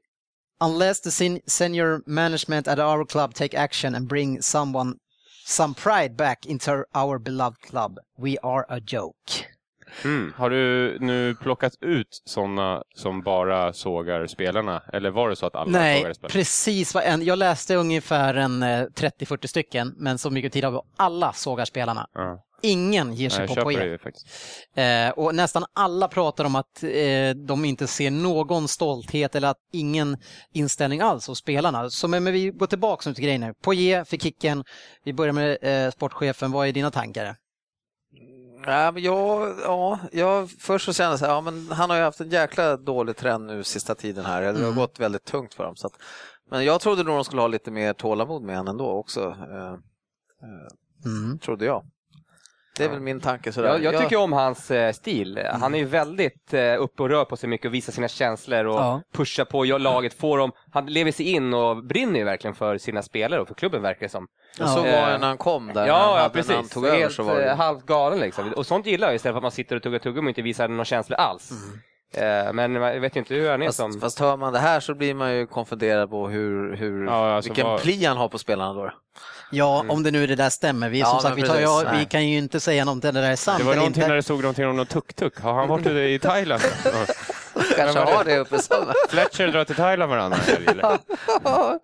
unless 0.60 1.00
the 1.00 1.10
sen 1.10 1.40
senior 1.48 2.02
management 2.06 2.68
at 2.68 2.78
our 2.78 3.04
club 3.04 3.34
take 3.34 3.54
action 3.54 3.96
and 3.96 4.06
bring 4.06 4.40
someone 4.42 5.00
some 5.44 5.74
pride 5.74 6.16
back 6.16 6.46
into 6.46 6.84
our 6.94 7.18
beloved 7.18 7.62
club. 7.62 7.98
We 8.16 8.38
are 8.44 8.64
a 8.68 8.80
joke. 8.80 9.50
Mm. 10.04 10.32
Har 10.36 10.50
du 10.50 10.96
nu 11.00 11.34
plockat 11.34 11.72
ut 11.80 12.22
sådana 12.24 12.82
som 12.94 13.22
bara 13.22 13.72
sågar 13.72 14.26
spelarna? 14.26 14.82
Eller 14.92 15.10
var 15.10 15.28
det 15.28 15.36
så 15.36 15.46
att 15.46 15.54
alla 15.54 15.70
Nej, 15.70 15.98
sågade 15.98 16.14
spelarna? 16.14 16.32
precis. 16.32 16.94
Jag 17.20 17.38
läste 17.38 17.74
ungefär 17.74 18.34
en 18.34 18.64
30-40 18.64 19.38
eh, 19.42 19.46
stycken, 19.46 19.94
men 19.96 20.18
så 20.18 20.30
mycket 20.30 20.52
tid 20.52 20.64
har 20.64 20.82
alla 20.96 21.32
sågar 21.32 21.64
spelarna. 21.64 22.06
Mm. 22.18 22.38
Ingen 22.62 23.14
ger 23.14 23.28
sig 23.28 23.46
Nej, 23.46 23.56
på 23.56 23.62
Poirier. 23.62 24.00
Eh, 24.74 25.10
och 25.10 25.34
nästan 25.34 25.64
alla 25.72 26.08
pratar 26.08 26.44
om 26.44 26.54
att 26.54 26.82
eh, 26.82 27.30
de 27.46 27.64
inte 27.64 27.86
ser 27.86 28.10
någon 28.10 28.68
stolthet 28.68 29.34
eller 29.34 29.48
att 29.48 29.56
ingen 29.72 30.16
inställning 30.52 31.00
alls 31.00 31.26
hos 31.26 31.38
spelarna. 31.38 31.90
Så 31.90 32.08
men, 32.08 32.24
men 32.24 32.32
vi 32.32 32.50
går 32.50 32.66
tillbaka 32.66 33.08
nu 33.10 33.14
till 33.14 33.24
grejerna. 33.24 33.54
Poirier 33.62 34.04
fick 34.04 34.22
kicken. 34.22 34.64
Vi 35.04 35.12
börjar 35.12 35.32
med 35.32 35.58
eh, 35.62 35.90
sportchefen. 35.90 36.52
Vad 36.52 36.68
är 36.68 36.72
dina 36.72 36.90
tankar? 36.90 37.36
Ja, 38.66 38.92
men 38.92 39.02
jag, 39.02 39.54
ja, 39.64 39.98
jag, 40.12 40.50
först 40.50 40.84
så 40.84 40.92
kände 40.92 41.12
jag 41.12 41.18
så 41.18 41.24
här, 41.24 41.32
ja, 41.32 41.40
men 41.40 41.68
han 41.72 41.90
har 41.90 41.96
ju 41.96 42.02
haft 42.02 42.20
en 42.20 42.30
jäkla 42.30 42.76
dålig 42.76 43.16
trend 43.16 43.46
nu 43.46 43.64
sista 43.64 43.94
tiden 43.94 44.24
här. 44.24 44.42
Det 44.42 44.48
har 44.48 44.58
mm. 44.58 44.74
gått 44.74 45.00
väldigt 45.00 45.24
tungt 45.24 45.54
för 45.54 45.64
dem. 45.64 45.76
Så 45.76 45.86
att, 45.86 45.92
men 46.50 46.64
jag 46.64 46.80
trodde 46.80 47.02
nog 47.02 47.16
de 47.16 47.24
skulle 47.24 47.42
ha 47.42 47.48
lite 47.48 47.70
mer 47.70 47.92
tålamod 47.92 48.42
med 48.42 48.56
honom 48.56 48.70
ändå 48.74 48.90
också. 48.90 49.20
Eh, 49.20 49.72
eh, 50.42 51.04
mm. 51.04 51.38
Trodde 51.38 51.64
jag. 51.64 51.84
Det 52.76 52.84
är 52.84 52.88
väl 52.88 53.00
min 53.00 53.20
tanke. 53.20 53.52
Sådär. 53.52 53.68
Jag, 53.68 53.82
jag 53.82 54.02
tycker 54.02 54.16
om 54.16 54.32
hans 54.32 54.70
eh, 54.70 54.92
stil. 54.92 55.46
Han 55.52 55.74
är 55.74 55.78
ju 55.78 55.84
väldigt 55.84 56.54
eh, 56.54 56.74
uppe 56.78 57.02
och 57.02 57.08
rör 57.08 57.24
på 57.24 57.36
sig 57.36 57.48
mycket 57.48 57.66
och 57.66 57.74
visar 57.74 57.92
sina 57.92 58.08
känslor 58.08 58.64
och 58.64 58.80
ja. 58.80 59.02
pushar 59.12 59.44
på 59.44 59.64
laget. 59.64 60.14
Får 60.14 60.38
dem, 60.38 60.52
han 60.72 60.86
lever 60.86 61.12
sig 61.12 61.26
in 61.26 61.54
och 61.54 61.84
brinner 61.84 62.18
ju 62.18 62.24
verkligen 62.24 62.54
för 62.54 62.78
sina 62.78 63.02
spelare 63.02 63.40
och 63.40 63.48
för 63.48 63.54
klubben 63.54 63.82
verkar 63.82 64.00
det 64.00 64.08
som. 64.08 64.26
Ja. 64.58 64.66
Så 64.66 64.76
var 64.76 65.10
det 65.10 65.18
när 65.18 65.26
han 65.26 65.38
kom 65.38 65.70
där. 65.74 65.86
Ja, 65.86 66.22
ja 66.22 66.28
precis. 66.28 66.48
När 66.48 66.56
han 66.56 66.68
tog 66.68 66.86
över 66.86 66.98
Helt, 66.98 67.14
så 67.14 67.22
var 67.22 67.34
det... 67.34 67.50
Eh, 67.50 67.56
halvt 67.56 67.86
galen 67.86 68.18
liksom. 68.18 68.52
Och 68.52 68.66
sånt 68.66 68.86
gillar 68.86 69.08
jag 69.08 69.14
istället 69.14 69.34
för 69.34 69.38
att 69.38 69.42
man 69.42 69.50
sitter 69.50 69.76
och 69.76 69.82
tuggar 69.82 69.98
tuggummi 69.98 70.26
och 70.26 70.30
inte 70.30 70.42
visar 70.42 70.68
några 70.68 70.84
känslor 70.84 71.18
alls. 71.18 71.50
Mm. 71.50 71.80
Eh, 72.14 72.52
men 72.52 72.74
jag 72.74 73.00
vet 73.00 73.16
inte 73.16 73.34
hur 73.34 73.50
han 73.50 73.62
är 73.62 73.70
som... 73.70 74.00
Fast 74.00 74.18
hör 74.18 74.36
man 74.36 74.52
det 74.52 74.58
här 74.58 74.80
så 74.80 74.94
blir 74.94 75.14
man 75.14 75.34
ju 75.34 75.46
konfunderad 75.46 76.10
på 76.10 76.28
hur, 76.28 76.76
hur, 76.76 77.06
ja, 77.06 77.32
alltså 77.34 77.50
vilken 77.50 77.66
var... 77.66 77.78
pli 77.78 78.04
han 78.04 78.16
har 78.16 78.28
på 78.28 78.38
spelarna 78.38 78.72
då. 78.72 78.90
Ja, 79.50 79.80
mm. 79.80 79.90
om 79.90 80.02
det 80.02 80.10
nu 80.10 80.26
det 80.26 80.34
där 80.34 80.50
stämmer. 80.50 80.88
Vi, 80.88 80.98
ja, 80.98 81.06
som 81.06 81.20
sagt, 81.20 81.38
vi, 81.38 81.42
tar, 81.42 81.60
ja, 81.60 81.92
vi 81.98 82.04
kan 82.04 82.28
ju 82.28 82.38
inte 82.38 82.60
säga 82.60 82.90
om 82.90 83.00
det 83.00 83.10
där 83.10 83.22
är 83.22 83.36
sant 83.36 83.58
Det 83.58 83.64
var 83.64 83.76
någonting 83.76 84.02
när 84.08 84.14
det 84.14 84.22
stod 84.22 84.40
någonting 84.40 84.66
om 84.66 84.76
någon 84.76 84.86
tuk-tuk. 84.86 85.40
Har 85.40 85.54
han 85.54 85.68
varit 85.68 85.86
i 85.86 86.18
Thailand? 86.22 86.62
Kanske 87.76 87.98
har 87.98 88.24
det 88.24 88.38
uppe 88.38 88.58
så. 88.58 88.94
Fletcher 89.08 89.48
drar 89.48 89.64
till 89.64 89.74
Thailand 89.74 90.10
varannan 90.10 90.40
helg. 90.40 90.66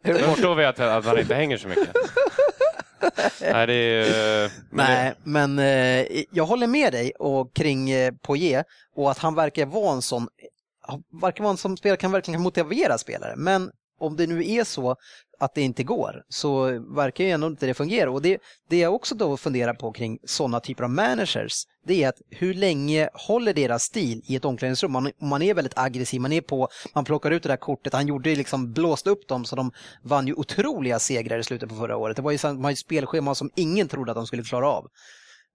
Hur 0.02 0.18
förstår 0.18 0.54
vi 0.54 0.64
att, 0.64 0.80
att 0.80 1.04
han 1.04 1.18
inte 1.18 1.35
hänger 1.35 1.56
så 1.56 1.68
mycket. 1.68 1.88
Nej, 3.40 3.66
det 3.66 3.75
är, 3.75 4.50
men 4.70 4.87
Nej, 4.87 5.08
det... 5.08 5.30
men 5.30 5.58
eh, 5.58 6.25
jag 6.30 6.46
håller 6.46 6.66
med 6.66 6.92
dig 6.92 7.12
och 7.18 7.54
kring 7.54 7.90
eh, 7.90 8.12
Poirier 8.23 8.64
och 8.96 9.11
att 9.11 9.18
han 9.18 9.35
verkar 9.35 9.66
vara 9.66 9.92
en 9.92 10.02
sån, 10.02 10.28
verkar 11.20 11.44
vara 11.44 11.50
en 11.50 11.56
sån 11.56 11.76
spelare 11.76 11.96
kan 11.96 12.12
verkligen 12.12 12.40
motivera 12.40 12.99
spelare. 12.99 13.35
Men 13.37 13.70
om 13.99 14.17
det 14.17 14.26
nu 14.26 14.50
är 14.50 14.65
så 14.65 14.97
att 15.38 15.55
det 15.55 15.62
inte 15.62 15.83
går 15.83 16.23
så 16.29 16.65
verkar 16.95 17.25
ju 17.25 17.31
ändå 17.31 17.47
inte 17.47 17.67
det 17.67 17.75
fungera. 17.75 18.11
Och 18.11 18.23
det, 18.23 18.38
det 18.69 18.79
jag 18.79 18.95
också 18.95 19.15
då 19.15 19.37
funderar 19.37 19.75
på 19.75 19.93
kring 19.93 20.19
sådana 20.25 20.61
typer 20.61 20.85
av 20.85 20.91
managers, 20.91 21.65
det 21.87 22.03
är 22.03 22.09
att 22.09 22.21
hur 22.31 22.55
länge 22.55 23.09
håller 23.12 23.55
deras 23.55 23.83
stil 23.83 24.23
i 24.25 24.37
ett 24.37 24.45
omklädningsrum? 24.45 24.93
Man, 24.93 25.11
man 25.21 25.43
är 25.43 25.55
väldigt 25.55 25.79
aggressiv, 25.79 26.21
man 26.21 26.33
är 26.33 26.41
på, 26.41 26.69
man 26.95 27.05
plockar 27.05 27.31
ut 27.31 27.43
det 27.43 27.49
där 27.49 27.57
kortet, 27.57 27.93
han 27.93 28.07
gjorde 28.07 28.35
liksom, 28.35 28.73
blåste 28.73 29.11
upp 29.11 29.29
dem 29.29 29.45
så 29.45 29.57
de 29.57 29.73
vann 30.03 30.26
ju 30.26 30.35
otroliga 30.35 30.99
segrar 30.99 31.38
i 31.38 31.45
slutet 31.45 31.69
på 31.69 31.75
förra 31.75 31.97
året. 31.97 32.17
Det 32.17 32.23
var 32.23 32.33
ju, 32.33 32.38
man 32.43 32.65
har 32.65 32.71
ju 32.71 32.76
spelschema 32.76 33.35
som 33.35 33.50
ingen 33.55 33.88
trodde 33.88 34.11
att 34.12 34.17
de 34.17 34.26
skulle 34.26 34.43
klara 34.43 34.69
av. 34.69 34.91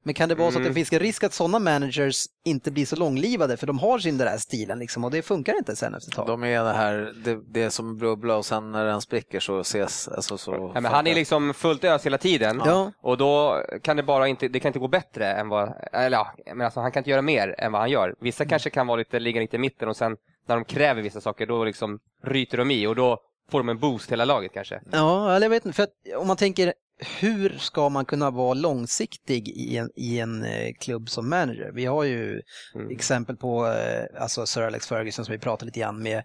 Men 0.04 0.14
kan 0.14 0.30
det 0.30 0.36
vara 0.36 0.52
så 0.52 0.58
att 0.58 0.64
det 0.64 0.68
mm. 0.68 0.76
finns 0.76 0.94
en 0.94 1.00
risk 1.00 1.24
att 1.24 1.34
sådana 1.34 1.60
managers 1.60 2.26
inte 2.46 2.72
blir 2.72 2.86
så 2.86 2.96
långlivade 2.96 3.58
för 3.58 3.68
de 3.68 3.80
har 3.80 4.00
sin 4.00 4.18
där 4.18 4.38
stilen 4.38 4.80
liksom, 4.80 5.04
och 5.04 5.12
det 5.12 5.22
funkar 5.22 5.58
inte 5.58 5.76
sen 5.76 5.96
efter 5.96 6.12
ett 6.12 6.16
tag? 6.16 6.28
De 6.28 6.44
är 6.44 6.64
det 6.64 6.74
här, 6.74 7.14
det, 7.24 7.40
det 7.48 7.64
är 7.64 7.70
som 7.70 7.98
bubbla 7.98 8.36
och 8.36 8.46
sen 8.46 8.72
när 8.72 8.86
den 8.86 9.02
spricker 9.02 9.40
så 9.40 9.60
ses... 9.60 10.08
Alltså, 10.08 10.38
så 10.38 10.72
ja, 10.76 10.82
men 10.82 10.92
han 10.92 11.08
är 11.08 11.16
liksom 11.16 11.54
fullt 11.54 11.84
ös 11.84 12.06
hela 12.06 12.18
tiden 12.18 12.62
ja. 12.66 12.92
och 13.02 13.18
då 13.18 13.64
kan 13.82 13.98
det 13.98 14.04
bara 14.04 14.28
inte, 14.28 14.48
det 14.48 14.60
kan 14.60 14.70
inte 14.70 14.80
gå 14.80 14.88
bättre 14.88 15.34
än 15.34 15.50
vad, 15.50 15.74
eller 15.94 16.18
ja, 16.18 16.34
men 16.46 16.62
alltså, 16.62 16.80
han 16.80 16.92
kan 16.92 17.02
inte 17.02 17.10
göra 17.10 17.22
mer 17.22 17.56
än 17.58 17.72
vad 17.72 17.82
han 17.82 17.90
gör. 17.90 18.16
Vissa 18.20 18.44
mm. 18.44 18.50
kanske 18.50 18.70
kan 18.70 18.88
vara 18.88 18.98
lite, 18.98 19.20
ligga 19.20 19.42
lite 19.42 19.56
i 19.56 19.60
mitten 19.60 19.90
och 19.90 19.98
sen 19.98 20.18
när 20.48 20.56
de 20.56 20.66
kräver 20.66 21.02
vissa 21.02 21.22
saker 21.22 21.46
då 21.46 21.64
liksom 21.64 22.00
ryter 22.24 22.58
de 22.58 22.72
i 22.72 22.88
och 22.88 22.96
då 22.96 23.20
får 23.52 23.60
de 23.60 23.70
en 23.70 23.80
boost 23.80 24.12
hela 24.12 24.26
laget 24.26 24.54
kanske. 24.54 24.82
Ja, 24.92 25.36
eller 25.36 25.46
jag 25.46 25.50
vet 25.50 25.66
inte, 25.66 25.76
för 25.76 25.84
att 25.84 25.94
om 26.18 26.28
man 26.28 26.38
tänker 26.38 26.74
hur 27.20 27.58
ska 27.58 27.90
man 27.90 28.06
kunna 28.06 28.32
vara 28.32 28.54
långsiktig 28.54 29.50
i 29.50 29.78
en, 29.78 29.90
i 29.96 30.20
en 30.20 30.44
eh, 30.44 30.74
klubb 30.80 31.10
som 31.10 31.30
manager? 31.30 31.72
Vi 31.74 31.86
har 31.86 32.04
ju 32.04 32.42
mm. 32.76 32.90
exempel 32.90 33.36
på 33.36 33.68
eh, 33.68 34.22
alltså 34.22 34.46
Sir 34.46 34.62
Alex 34.62 34.88
Ferguson 34.88 35.26
som 35.26 35.32
vi 35.32 35.40
pratade 35.40 35.66
lite 35.66 35.80
grann 35.80 36.04
med, 36.04 36.24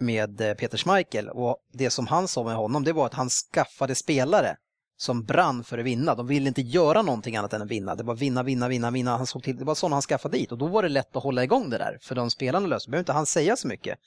med 0.00 0.40
eh, 0.40 0.54
Peter 0.54 0.78
Schmeichel 0.78 1.28
och 1.28 1.56
det 1.72 1.90
som 1.90 2.06
han 2.06 2.28
sa 2.28 2.44
med 2.44 2.56
honom 2.56 2.84
det 2.84 2.92
var 2.92 3.06
att 3.06 3.14
han 3.14 3.28
skaffade 3.28 3.94
spelare 3.94 4.56
som 4.98 5.24
brann 5.24 5.64
för 5.64 5.78
att 5.78 5.84
vinna. 5.84 6.14
De 6.14 6.26
ville 6.26 6.48
inte 6.48 6.62
göra 6.62 7.02
någonting 7.02 7.36
annat 7.36 7.52
än 7.52 7.62
att 7.62 7.70
vinna. 7.70 7.94
Det 7.94 8.04
var 8.04 8.14
vinna, 8.14 8.42
vinna, 8.42 8.68
vinna, 8.68 8.90
vinna. 8.90 9.16
Han 9.16 9.26
såg 9.26 9.42
till, 9.42 9.56
det 9.56 9.64
var 9.64 9.74
sådana 9.74 9.96
han 9.96 10.02
skaffade 10.02 10.38
dit 10.38 10.52
och 10.52 10.58
då 10.58 10.66
var 10.66 10.82
det 10.82 10.88
lätt 10.88 11.16
att 11.16 11.22
hålla 11.22 11.44
igång 11.44 11.70
det 11.70 11.78
där 11.78 11.98
för 12.02 12.14
de 12.14 12.30
spelarna 12.30 12.66
löste. 12.66 12.90
behöver 12.90 13.02
inte 13.02 13.12
han 13.12 13.26
säga 13.26 13.56
så 13.56 13.68
mycket. 13.68 13.98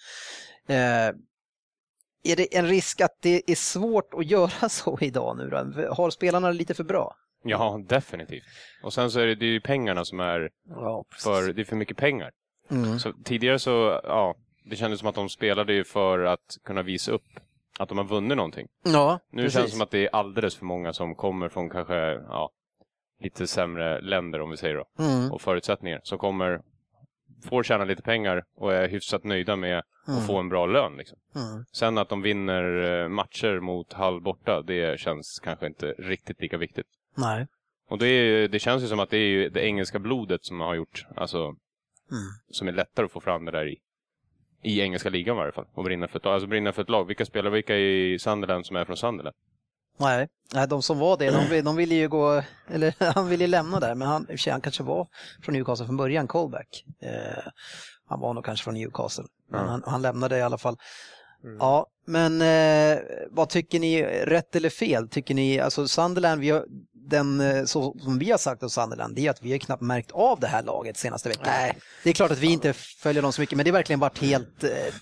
Eh, 0.68 1.10
är 2.24 2.36
det 2.36 2.58
en 2.58 2.68
risk 2.68 3.02
att 3.02 3.18
det 3.22 3.52
är 3.52 3.56
svårt 3.56 4.14
att 4.14 4.26
göra 4.26 4.70
så 4.70 4.98
idag 5.02 5.38
nu 5.38 5.50
då? 5.50 5.94
Har 5.94 6.10
spelarna 6.10 6.52
lite 6.52 6.74
för 6.74 6.84
bra? 6.84 7.16
Ja, 7.44 7.80
definitivt. 7.90 8.44
Och 8.84 8.94
sen 8.94 9.12
så 9.12 9.20
är 9.20 9.26
det, 9.26 9.36
det 9.36 9.46
är 9.46 9.52
ju 9.52 9.62
pengarna 9.62 10.06
som 10.06 10.20
är 10.20 10.50
ja, 10.70 11.06
för, 11.24 11.54
det 11.54 11.62
är 11.62 11.66
för 11.66 11.76
mycket 11.76 11.98
pengar. 11.98 12.32
Mm. 12.72 13.00
Så 13.00 13.14
tidigare 13.24 13.60
så, 13.60 14.02
ja, 14.04 14.36
det 14.66 14.76
kändes 14.76 15.00
som 15.00 15.10
att 15.10 15.16
de 15.16 15.30
spelade 15.30 15.74
ju 15.74 15.84
för 15.84 16.20
att 16.20 16.58
kunna 16.64 16.82
visa 16.82 17.12
upp 17.12 17.40
att 17.80 17.90
de 17.90 17.98
har 17.98 18.06
vunnit 18.06 18.38
någonting. 18.38 18.68
Ja, 18.84 19.20
nu 19.32 19.44
precis. 19.44 19.54
känns 19.54 19.66
det 19.66 19.72
som 19.72 19.82
att 19.82 19.92
det 19.92 20.06
är 20.06 20.16
alldeles 20.16 20.56
för 20.56 20.66
många 20.66 20.94
som 20.94 21.16
kommer 21.16 21.50
från 21.50 21.70
kanske, 21.70 21.96
ja, 22.30 22.50
lite 23.20 23.48
sämre 23.48 24.02
länder 24.02 24.42
om 24.42 24.50
vi 24.50 24.58
säger 24.58 24.76
då. 24.76 24.86
Mm. 25.04 25.32
Och 25.32 25.42
förutsättningar. 25.42 26.02
Som 26.04 26.18
kommer, 26.18 26.62
får 27.42 27.64
tjäna 27.64 27.86
lite 27.86 28.02
pengar 28.02 28.44
och 28.56 28.74
är 28.74 28.90
hyfsat 28.90 29.24
nöjda 29.24 29.56
med 29.56 29.84
mm. 30.08 30.20
och 30.20 30.26
få 30.26 30.38
en 30.38 30.50
bra 30.50 30.66
lön. 30.66 30.98
Liksom. 30.98 31.18
Mm. 31.36 31.66
Sen 31.72 31.98
att 31.98 32.10
de 32.10 32.22
vinner 32.22 32.64
eh, 33.04 33.10
matcher 33.10 33.60
mot 33.60 33.94
halv 33.94 34.22
borta, 34.22 34.62
det 34.62 35.00
känns 35.00 35.40
kanske 35.44 35.68
inte 35.68 35.92
riktigt 35.98 36.42
lika 36.42 36.58
viktigt. 36.58 36.88
Nej. 37.18 37.48
Och 37.90 37.98
det, 37.98 38.08
är, 38.08 38.48
det 38.48 38.60
känns 38.60 38.84
ju 38.84 38.88
som 38.88 39.00
att 39.00 39.10
det 39.10 39.18
är 39.18 39.50
det 39.50 39.66
engelska 39.66 40.00
blodet 40.00 40.46
som 40.46 40.60
har 40.60 40.76
gjort, 40.76 41.06
alltså, 41.16 41.38
mm. 41.38 42.30
som 42.52 42.68
är 42.68 42.72
lättare 42.72 43.06
att 43.06 43.12
få 43.12 43.20
fram 43.20 43.46
det 43.46 43.52
där 43.52 43.68
i. 43.68 43.80
I 44.62 44.82
engelska 44.82 45.10
ligan 45.10 45.36
i 45.36 45.40
varje 45.40 45.52
fall. 45.52 45.66
Och 45.74 45.84
brinna 45.84 46.08
för 46.08 46.20
ett, 46.20 46.26
alltså 46.26 46.48
brinna 46.48 46.72
för 46.72 46.82
ett 46.82 46.90
lag. 46.90 47.06
Vilka 47.06 47.26
spelar 47.26 47.50
vilka 47.50 47.78
i 47.78 48.20
Sunderland 48.20 48.66
som 48.66 48.76
är 48.76 48.86
från 48.86 48.98
Sunderland? 48.98 49.36
Nej, 50.00 50.28
de 50.68 50.82
som 50.82 51.00
var 51.00 51.18
det, 51.18 51.50
de, 51.50 51.62
de 51.62 51.76
ville 51.76 51.96
ju 51.96 52.10
gå, 52.10 52.44
eller 52.68 52.94
han 53.14 53.30
ville 53.30 53.48
lämna 53.48 53.80
där, 53.80 53.96
men 53.96 54.08
han, 54.08 54.28
han 54.50 54.62
kanske 54.62 54.84
var 54.84 55.08
från 55.44 55.54
Newcastle 55.54 55.86
från 55.86 55.98
början, 55.98 56.28
callback. 56.28 56.86
Eh, 57.02 57.44
han 58.08 58.20
var 58.20 58.34
nog 58.34 58.46
kanske 58.46 58.64
från 58.64 58.74
Newcastle, 58.74 59.26
men 59.52 59.60
mm. 59.60 59.72
han, 59.72 59.84
han, 59.86 60.02
lämnade 60.02 60.38
i 60.38 60.42
alla 60.42 60.58
fall. 60.58 60.78
Mm. 61.44 61.58
Ja, 61.60 61.88
men 62.06 62.42
eh, 62.42 63.00
vad 63.32 63.50
tycker 63.50 63.80
ni, 63.80 64.04
rätt 64.04 64.56
eller 64.56 64.70
fel? 64.70 65.10
Tycker 65.10 65.34
ni, 65.36 65.60
alltså 65.60 65.88
Sunderland, 65.88 66.42
vi 66.42 66.50
har, 66.50 66.66
den, 66.94 67.42
eh, 67.42 67.66
så 67.66 67.96
som 68.00 68.20
vi 68.20 68.32
har 68.32 68.38
sagt 68.38 68.64
om 68.64 68.70
Sunderland, 68.70 69.16
det 69.16 69.28
är 69.28 69.30
att 69.30 69.42
vi 69.42 69.52
har 69.52 69.58
knappt 69.58 69.82
märkt 69.82 70.12
av 70.12 70.40
det 70.40 70.48
här 70.48 70.64
laget 70.64 70.98
senaste 70.98 71.30
veckan. 71.30 71.46
Nej. 71.46 71.78
Det 72.04 72.10
är 72.10 72.14
klart 72.14 72.32
att 72.32 72.40
vi 72.40 72.52
inte 72.52 72.74
följer 72.74 73.22
dem 73.22 73.34
så 73.34 73.42
mycket, 73.42 73.58
men 73.58 73.64
det 73.64 73.72
har 73.72 73.78
verkligen 73.78 74.00
varit 74.00 74.20
helt... 74.20 74.64
Eh, 74.64 74.94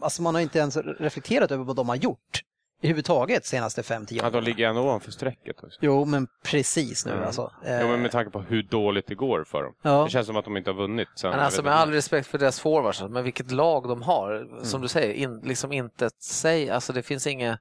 alltså 0.00 0.22
man 0.22 0.34
har 0.34 0.42
inte 0.42 0.58
ens 0.58 0.76
reflekterat 0.76 1.50
över 1.50 1.64
vad 1.64 1.76
de 1.76 1.88
har 1.88 1.96
gjort 1.96 2.42
i 2.80 2.88
huvudtaget 2.88 3.44
senaste 3.46 3.82
5-10 3.82 3.94
åren. 3.94 4.06
Ja, 4.22 4.30
de 4.30 4.44
ligger 4.44 4.68
ändå 4.68 4.82
ovanför 4.82 5.10
strecket 5.10 5.64
också. 5.64 5.78
Jo, 5.82 6.04
men 6.04 6.26
precis 6.44 7.06
nu 7.06 7.12
Mm. 7.12 7.24
alltså. 7.24 7.52
Jo, 7.64 7.86
men 7.88 8.02
med 8.02 8.10
tanke 8.10 8.30
på 8.30 8.40
hur 8.40 8.62
dåligt 8.62 9.06
det 9.06 9.14
går 9.14 9.44
för 9.44 9.62
dem. 9.62 9.74
Ja. 9.82 10.04
Det 10.04 10.10
känns 10.10 10.26
som 10.26 10.36
att 10.36 10.44
de 10.44 10.56
inte 10.56 10.70
har 10.70 10.76
vunnit 10.76 11.08
sen. 11.16 11.30
Men 11.30 11.40
alltså 11.40 11.62
med 11.62 11.72
all 11.74 11.92
respekt 11.92 12.26
för 12.28 12.38
deras 12.38 12.60
forwards, 12.60 13.02
men 13.02 13.24
vilket 13.24 13.50
lag 13.50 13.88
de 13.88 14.02
har. 14.02 14.48
Som 14.64 14.80
du 14.80 14.88
säger, 14.88 15.14
in, 15.14 15.40
liksom 15.44 15.72
inte 15.72 16.06
ett 16.06 16.22
säg, 16.22 16.70
alltså 16.70 16.92
det 16.92 17.02
finns 17.02 17.26
inget, 17.26 17.58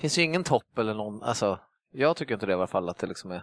finns 0.00 0.18
ju 0.18 0.22
ingen 0.22 0.44
topp 0.44 0.78
eller 0.78 0.94
någon, 0.94 1.22
alltså 1.22 1.58
jag 1.92 2.16
tycker 2.16 2.34
inte 2.34 2.46
det 2.46 2.50
i 2.52 2.54
alla 2.54 2.66
fall 2.66 2.88
att 2.88 2.98
det 2.98 3.06
liksom 3.06 3.30
är. 3.30 3.42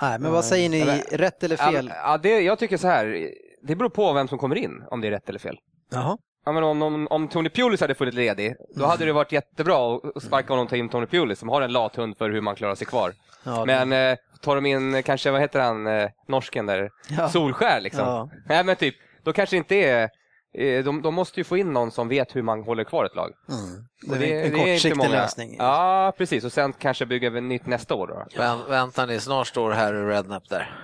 Nej, 0.00 0.18
men 0.18 0.32
vad 0.32 0.44
säger 0.44 0.68
ni, 0.68 0.80
Eller- 0.80 1.18
rätt 1.18 1.42
eller 1.44 1.56
fel? 1.56 1.86
Ja, 1.94 1.96
ja, 2.12 2.18
det, 2.18 2.40
jag 2.40 2.58
tycker 2.58 2.76
så 2.76 2.86
här, 2.88 3.30
det 3.62 3.76
beror 3.76 3.88
på 3.90 4.12
vem 4.12 4.28
som 4.28 4.38
kommer 4.38 4.56
in, 4.56 4.84
om 4.90 5.00
det 5.00 5.06
är 5.06 5.10
rätt 5.10 5.28
eller 5.28 5.38
fel. 5.38 5.58
Jaha. 5.90 6.18
Ja, 6.44 6.52
men 6.52 6.64
om, 6.64 6.82
om, 6.82 7.06
om 7.10 7.28
Tony 7.28 7.48
Pulis 7.48 7.80
hade 7.80 7.94
funnits 7.94 8.16
ledig, 8.16 8.54
då 8.76 8.86
hade 8.86 9.04
det 9.04 9.12
varit 9.12 9.32
jättebra 9.32 10.00
att 10.14 10.22
sparka 10.22 10.48
honom 10.52 10.64
och 10.64 10.70
ta 10.70 10.76
in 10.76 10.88
Tony 10.88 11.06
Pulis 11.06 11.38
som 11.38 11.48
har 11.48 11.62
en 11.62 11.72
lathund 11.72 12.16
för 12.18 12.30
hur 12.30 12.40
man 12.40 12.54
klarar 12.56 12.74
sig 12.74 12.86
kvar. 12.86 13.12
Ja, 13.44 13.64
Men 13.64 13.92
eh, 13.92 14.16
tar 14.42 14.54
de 14.54 14.66
in, 14.66 15.02
kanske, 15.02 15.30
vad 15.30 15.40
heter 15.40 15.60
han, 15.60 15.86
eh, 15.86 16.08
norsken 16.28 16.66
där, 16.66 16.90
Ja. 17.08 17.28
Solskär 17.28 17.80
liksom. 17.80 18.06
Ja. 18.08 18.30
Nej 18.46 18.64
men 18.64 18.76
typ, 18.76 18.94
då 19.24 19.32
kanske 19.32 19.56
inte 19.56 19.74
är, 19.76 20.10
eh, 20.58 20.84
de, 20.84 21.02
de 21.02 21.14
måste 21.14 21.40
ju 21.40 21.44
få 21.44 21.56
in 21.56 21.72
någon 21.72 21.90
som 21.90 22.08
vet 22.08 22.36
hur 22.36 22.42
man 22.42 22.62
håller 22.62 22.84
kvar 22.84 23.04
ett 23.04 23.14
lag. 23.14 23.32
Mm. 23.48 24.18
Det 24.20 24.32
är 24.32 24.36
en 24.36 24.42
det 24.42 24.42
är 24.42 24.44
inte 24.46 24.58
kortsiktig 24.58 24.96
många. 24.96 25.08
lösning. 25.08 25.56
Ja, 25.58 26.12
precis. 26.18 26.44
Och 26.44 26.52
sen 26.52 26.72
kanske 26.72 27.06
bygga 27.06 27.36
ett 27.36 27.42
nytt 27.42 27.66
nästa 27.66 27.94
år 27.94 28.06
då. 28.06 28.38
Vän, 28.42 28.58
vänta 28.68 29.06
ni, 29.06 29.20
snart 29.20 29.46
står 29.46 29.70
Harry 29.70 29.98
Redknapp 30.08 30.48
där. 30.48 30.80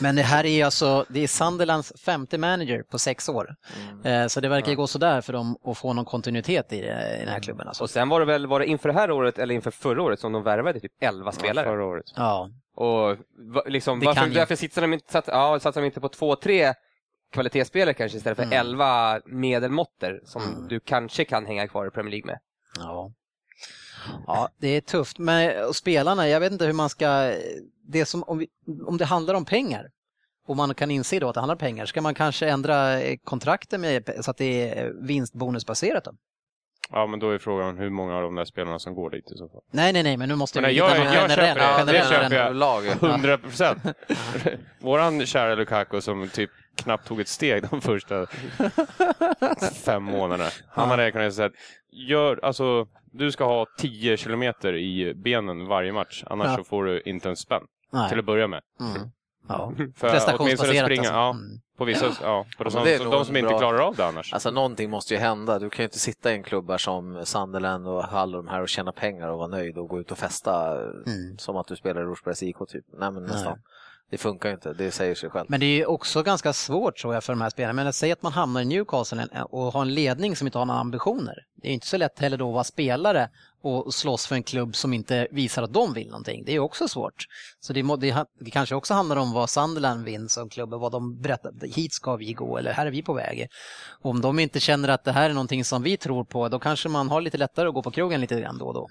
Men 0.00 0.16
det 0.16 0.22
här 0.22 0.46
är 0.46 0.64
alltså, 0.64 1.04
det 1.08 1.20
är 1.20 1.26
Sunderlands 1.28 1.92
femte 2.00 2.38
manager 2.38 2.82
på 2.82 2.98
sex 2.98 3.28
år. 3.28 3.56
Eh, 4.04 4.26
Så 4.26 4.40
det 4.40 4.48
verkar 4.48 4.70
ju 4.70 4.76
gå 4.76 4.86
sådär 4.86 5.20
för 5.20 5.32
dem 5.32 5.56
att 5.64 5.78
få 5.78 5.92
någon 5.92 6.04
kontinuitet 6.04 6.72
i, 6.72 6.80
det, 6.80 7.16
i 7.16 7.18
den 7.20 7.28
här 7.28 7.40
klubben. 7.40 7.68
Alltså. 7.68 7.84
Och 7.84 7.90
sen 7.90 8.08
var 8.08 8.20
det 8.20 8.26
väl, 8.26 8.46
var 8.46 8.60
det 8.60 8.66
inför 8.66 8.88
det 8.88 8.94
här 8.94 9.10
året 9.10 9.38
eller 9.38 9.54
inför 9.54 9.70
förra 9.70 10.02
året 10.02 10.20
som 10.20 10.32
de 10.32 10.42
värvade 10.42 10.80
typ 10.80 10.92
11 11.00 11.26
Ja, 11.28 11.32
spelare? 11.32 11.64
förra 11.66 11.84
året. 11.84 12.04
Ja, 12.16 12.50
Och 12.76 13.16
liksom, 13.66 14.00
Det 14.00 14.06
varför, 14.06 14.26
därför 14.26 14.56
satsar 14.56 14.82
de, 14.82 14.92
inte, 14.92 15.12
satt, 15.12 15.24
ja, 15.28 15.60
satsar 15.60 15.80
de 15.80 15.86
inte 15.86 16.00
på 16.00 16.08
två, 16.08 16.36
tre 16.36 16.74
kvalitetsspelare 17.32 17.94
kanske 17.94 18.18
istället 18.18 18.36
för 18.36 18.44
Mm. 18.44 18.58
11 18.60 19.20
medelmåttor 19.26 20.20
som 20.24 20.42
Mm. 20.42 20.68
du 20.68 20.80
kanske 20.80 21.24
kan 21.24 21.46
hänga 21.46 21.68
kvar 21.68 21.86
i 21.86 21.90
Premier 21.90 22.10
League 22.10 22.26
med. 22.26 22.38
ja. 22.78 23.12
Ja, 24.26 24.48
det 24.60 24.68
är 24.68 24.80
tufft. 24.80 25.18
Men 25.18 25.64
och 25.68 25.76
spelarna, 25.76 26.28
jag 26.28 26.40
vet 26.40 26.52
inte 26.52 26.64
hur 26.66 26.72
man 26.72 26.88
ska... 26.88 27.32
Det 27.88 28.04
som, 28.06 28.22
om, 28.22 28.38
vi, 28.38 28.48
om 28.86 28.96
det 28.96 29.04
handlar 29.04 29.34
om 29.34 29.44
pengar 29.44 29.86
och 30.46 30.56
man 30.56 30.74
kan 30.74 30.90
inse 30.90 31.18
då 31.18 31.28
att 31.28 31.34
det 31.34 31.40
handlar 31.40 31.54
om 31.54 31.58
pengar, 31.58 31.86
ska 31.86 32.02
man 32.02 32.14
kanske 32.14 32.48
ändra 32.48 33.00
eh, 33.00 33.16
kontrakten 33.24 33.80
med, 33.80 34.10
så 34.20 34.30
att 34.30 34.36
det 34.36 34.70
är 34.78 34.92
vinstbonusbaserat 35.06 36.04
då? 36.04 36.12
Ja, 36.90 37.06
men 37.06 37.20
då 37.20 37.30
är 37.30 37.38
frågan 37.38 37.78
hur 37.78 37.90
många 37.90 38.16
av 38.16 38.22
de 38.22 38.34
där 38.34 38.44
spelarna 38.44 38.78
som 38.78 38.94
går 38.94 39.10
dit 39.10 39.30
i 39.32 39.36
så 39.36 39.48
fall. 39.48 39.60
Nej, 39.70 39.92
nej, 39.92 40.02
nej, 40.02 40.16
men 40.16 40.28
nu 40.28 40.34
måste 40.34 40.60
Men 40.60 40.68
vi 40.68 40.74
hitta 40.74 40.88
någon 40.88 40.96
jag 40.96 41.14
generell, 41.14 41.56
köper 41.56 41.84
det. 41.84 41.92
Det 41.92 41.98
generell, 41.98 42.22
köper 42.22 42.36
jag. 42.36 42.56
Lag. 42.56 42.86
100 42.86 43.38
procent. 43.38 43.78
Våran 44.80 45.26
kära 45.26 45.54
Lukaku 45.54 46.00
som 46.00 46.28
typ 46.28 46.50
knappt 46.76 47.06
tog 47.06 47.20
ett 47.20 47.28
steg 47.28 47.62
de 47.70 47.80
första 47.80 48.26
fem 49.84 50.02
månaderna. 50.02 50.50
Han 50.68 50.88
hade 50.88 51.10
kunnat 51.12 51.34
säga 51.34 51.46
att 51.46 51.52
gör, 51.92 52.40
alltså, 52.42 52.86
du 53.12 53.32
ska 53.32 53.44
ha 53.44 53.66
10 53.78 54.16
kilometer 54.16 54.76
i 54.76 55.14
benen 55.14 55.66
varje 55.66 55.92
match, 55.92 56.24
annars 56.26 56.46
Ja. 56.46 56.56
så 56.56 56.64
får 56.64 56.84
du 56.84 57.00
inte 57.00 57.28
en 57.28 57.36
spänn. 57.36 57.62
Nej. 57.96 58.08
Till 58.08 58.18
att 58.18 58.24
börja 58.24 58.46
med. 58.46 58.60
Mm. 58.80 59.10
Ja. 59.48 59.56
För 59.76 59.78
åtminstone 59.78 60.10
Prestationsbaserat 60.12 60.84
springa, 60.86 61.00
alltså. 61.00 61.14
ja, 61.14 61.30
Mm. 61.30 61.60
på 61.78 61.84
vissa, 61.84 62.06
ja, 62.22 62.46
på 62.58 62.64
de, 62.64 62.70
som, 62.70 62.84
de 63.10 63.24
som 63.24 63.36
inte 63.36 63.48
bra. 63.48 63.58
klarar 63.58 63.78
av 63.78 63.94
det 63.96 64.06
annars. 64.06 64.32
Alltså 64.32 64.50
någonting 64.50 64.90
måste 64.90 65.14
ju 65.14 65.20
hända. 65.20 65.58
Du 65.58 65.70
kan 65.70 65.82
ju 65.82 65.84
inte 65.84 65.98
sitta 65.98 66.32
i 66.32 66.34
en 66.34 66.42
klubbar 66.42 66.78
som 66.78 67.20
Sunderland 67.26 67.88
och 67.88 68.04
Hull 68.04 68.34
och 68.34 68.44
de 68.44 68.50
här 68.50 68.62
och 68.62 68.68
tjäna 68.68 68.92
pengar 68.92 69.28
och 69.28 69.38
vara 69.38 69.48
nöjd 69.48 69.78
och 69.78 69.88
gå 69.88 70.00
ut 70.00 70.10
och 70.12 70.18
festa 70.18 70.72
Mm. 71.06 71.38
som 71.38 71.56
att 71.56 71.66
du 71.66 71.76
spelar 71.76 72.00
i 72.00 72.04
Rosbergs 72.04 72.42
IK 72.42 72.56
typ. 72.68 72.84
Nej 72.98 73.10
men 73.10 73.22
nästan. 73.24 73.58
Det 74.10 74.18
funkar 74.18 74.48
ju 74.48 74.54
inte, 74.54 74.72
det 74.72 74.90
säger 74.90 75.14
sig 75.14 75.30
själv. 75.30 75.46
Men 75.48 75.60
det 75.60 75.66
är 75.66 75.76
ju 75.76 75.84
också 75.86 76.22
ganska 76.22 76.52
svårt 76.52 76.96
tror 76.96 77.14
jag 77.14 77.24
för 77.24 77.32
de 77.32 77.40
här 77.40 77.50
spelarna. 77.50 77.72
Men 77.72 77.86
att 77.86 77.94
säga 77.94 78.12
att 78.12 78.22
man 78.22 78.32
hamnar 78.32 78.60
i 78.60 78.64
Newcastle 78.64 79.26
och 79.50 79.60
har 79.72 79.82
en 79.82 79.94
ledning 79.94 80.36
som 80.36 80.46
inte 80.46 80.58
har 80.58 80.66
några 80.66 80.80
ambitioner. 80.80 81.34
Det 81.56 81.66
är 81.66 81.70
ju 81.70 81.74
inte 81.74 81.86
så 81.86 81.96
lätt 81.96 82.18
heller 82.18 82.36
då 82.36 82.48
att 82.48 82.54
vara 82.54 82.64
spelare 82.64 83.28
och 83.62 83.94
slåss 83.94 84.26
för 84.26 84.34
en 84.34 84.42
klubb 84.42 84.76
som 84.76 84.92
inte 84.92 85.28
visar 85.30 85.62
att 85.62 85.72
de 85.72 85.92
vill 85.92 86.06
någonting. 86.06 86.42
Det 86.46 86.54
är 86.54 86.58
också 86.58 86.88
svårt. 86.88 87.24
Så 87.60 87.72
det, 87.72 87.82
må, 87.82 87.96
det, 87.96 88.26
det 88.40 88.50
kanske 88.50 88.74
också 88.74 88.94
handlar 88.94 89.16
om 89.16 89.32
vad 89.32 89.50
Sunderland 89.50 90.04
vill 90.04 90.28
som 90.28 90.48
klubb 90.48 90.74
och 90.74 90.80
vad 90.80 90.92
de 90.92 91.20
berättar. 91.20 91.52
Hit 91.76 91.92
ska 91.92 92.16
vi 92.16 92.32
gå 92.32 92.58
eller 92.58 92.72
här 92.72 92.86
är 92.86 92.90
vi 92.90 93.02
på 93.02 93.12
väg. 93.12 93.48
Och 94.02 94.10
om 94.10 94.20
de 94.20 94.38
inte 94.38 94.60
känner 94.60 94.88
att 94.88 95.04
det 95.04 95.12
här 95.12 95.30
är 95.30 95.34
någonting 95.34 95.64
som 95.64 95.82
vi 95.82 95.96
tror 95.96 96.24
på, 96.24 96.48
då 96.48 96.58
kanske 96.58 96.88
man 96.88 97.08
har 97.08 97.20
lite 97.20 97.38
lättare 97.38 97.68
att 97.68 97.74
gå 97.74 97.82
på 97.82 97.90
krogen 97.90 98.20
lite 98.20 98.40
grann 98.40 98.58
då 98.58 98.66
och 98.66 98.74
då. 98.74 98.88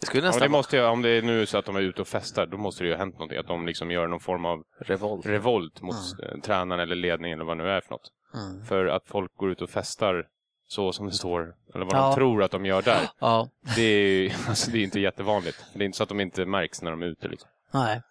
Det 0.00 0.06
skulle 0.06 0.22
Ja, 0.22 0.26
nästan 0.26 0.42
det 0.42 0.48
måste 0.48 0.76
ju, 0.76 0.84
om 0.84 1.02
det 1.02 1.10
är 1.10 1.22
nu 1.22 1.46
så 1.46 1.58
att 1.58 1.64
de 1.64 1.76
är 1.76 1.80
ute 1.80 2.02
och 2.02 2.08
festar, 2.08 2.46
då 2.46 2.56
måste 2.56 2.84
det 2.84 2.88
ju 2.88 2.94
ha 2.94 2.98
hänt 2.98 3.14
någonting. 3.14 3.38
Att 3.38 3.46
de 3.46 3.66
liksom 3.66 3.90
gör 3.90 4.06
någon 4.06 4.20
form 4.20 4.44
av 4.44 4.62
revolt. 4.80 5.26
revolt 5.26 5.82
mot 5.82 5.94
eh, 5.94 6.40
tränaren 6.40 6.80
eller 6.80 6.96
ledningen 6.96 7.38
eller 7.38 7.46
vad 7.46 7.58
det 7.58 7.64
nu 7.64 7.70
är 7.70 7.80
för 7.80 7.90
något. 7.90 8.10
Mm. 8.34 8.64
För 8.64 8.86
att 8.86 9.02
folk 9.06 9.34
går 9.36 9.50
ut 9.50 9.62
och 9.62 9.70
festar 9.70 10.26
så 10.68 10.92
som 10.92 11.06
det 11.06 11.12
står, 11.12 11.54
eller 11.74 11.84
vad 11.84 11.94
Ja. 11.94 12.08
de 12.08 12.14
tror 12.14 12.42
att 12.42 12.50
de 12.50 12.66
gör 12.66 12.82
där. 12.82 13.08
Ja, 13.18 13.48
Det 13.76 13.82
är 13.82 14.08
ju 14.08 14.30
alltså, 14.48 14.70
det 14.70 14.78
är 14.78 14.82
inte 14.82 15.00
jättevanligt. 15.00 15.64
Det 15.74 15.80
är 15.82 15.86
inte 15.86 15.96
så 15.96 16.02
att 16.02 16.08
de 16.08 16.20
inte 16.20 16.44
märks 16.46 16.82
när 16.82 16.90
de 16.90 17.02
är 17.02 17.06
ute. 17.06 17.28
Liksom. 17.28 17.48
nej. 17.70 18.02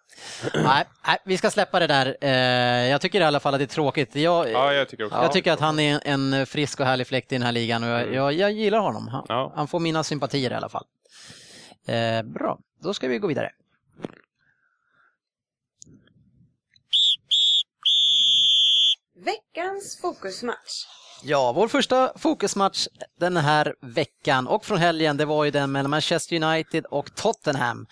nej. 0.54 0.84
Nej, 1.06 1.18
vi 1.24 1.38
ska 1.38 1.50
släppa 1.50 1.78
det 1.80 1.86
där. 1.86 2.16
Eh, 2.20 2.30
Jag 2.90 3.00
tycker 3.00 3.20
i 3.20 3.24
alla 3.24 3.40
fall 3.40 3.54
att 3.54 3.60
det 3.60 3.64
är 3.64 3.66
tråkigt. 3.66 4.14
Jag, 4.16 4.50
Ja, 4.50 4.72
jag 4.72 4.88
tycker 4.88 5.04
också 5.04 5.16
Jag 5.18 5.32
tycker 5.32 5.52
att 5.52 5.60
han 5.60 5.78
är 5.78 6.00
en 6.04 6.46
frisk 6.46 6.80
och 6.80 6.86
härlig 6.86 7.06
fläkt 7.06 7.32
i 7.32 7.34
den 7.34 7.42
här 7.42 7.52
ligan 7.52 7.82
och 7.82 7.88
jag, 7.88 8.14
jag, 8.14 8.32
jag 8.32 8.52
gillar 8.52 8.78
honom. 8.78 9.08
Han, 9.08 9.26
Ja. 9.28 9.52
han 9.56 9.68
får 9.68 9.80
mina 9.80 10.04
sympatier 10.04 10.50
i 10.50 10.54
alla 10.54 10.68
fall. 10.68 10.84
Eh, 11.86 12.22
bra, 12.22 12.58
då 12.82 12.94
ska 12.94 13.08
vi 13.08 13.18
gå 13.18 13.26
vidare. 13.28 13.50
Veckans 19.14 19.98
fokusmatch. 20.00 20.84
Ja, 21.22 21.52
vår 21.52 21.68
första 21.68 22.12
fokusmatch 22.18 22.86
den 23.20 23.36
här 23.36 23.74
veckan 23.82 24.46
och 24.46 24.64
från 24.64 24.78
helgen 24.78 25.16
det 25.16 25.24
var 25.24 25.44
ju 25.44 25.50
den 25.50 25.72
mellan 25.72 25.90
Manchester 25.90 26.42
United 26.42 26.84
och 26.84 27.14
Tottenham. 27.14 27.86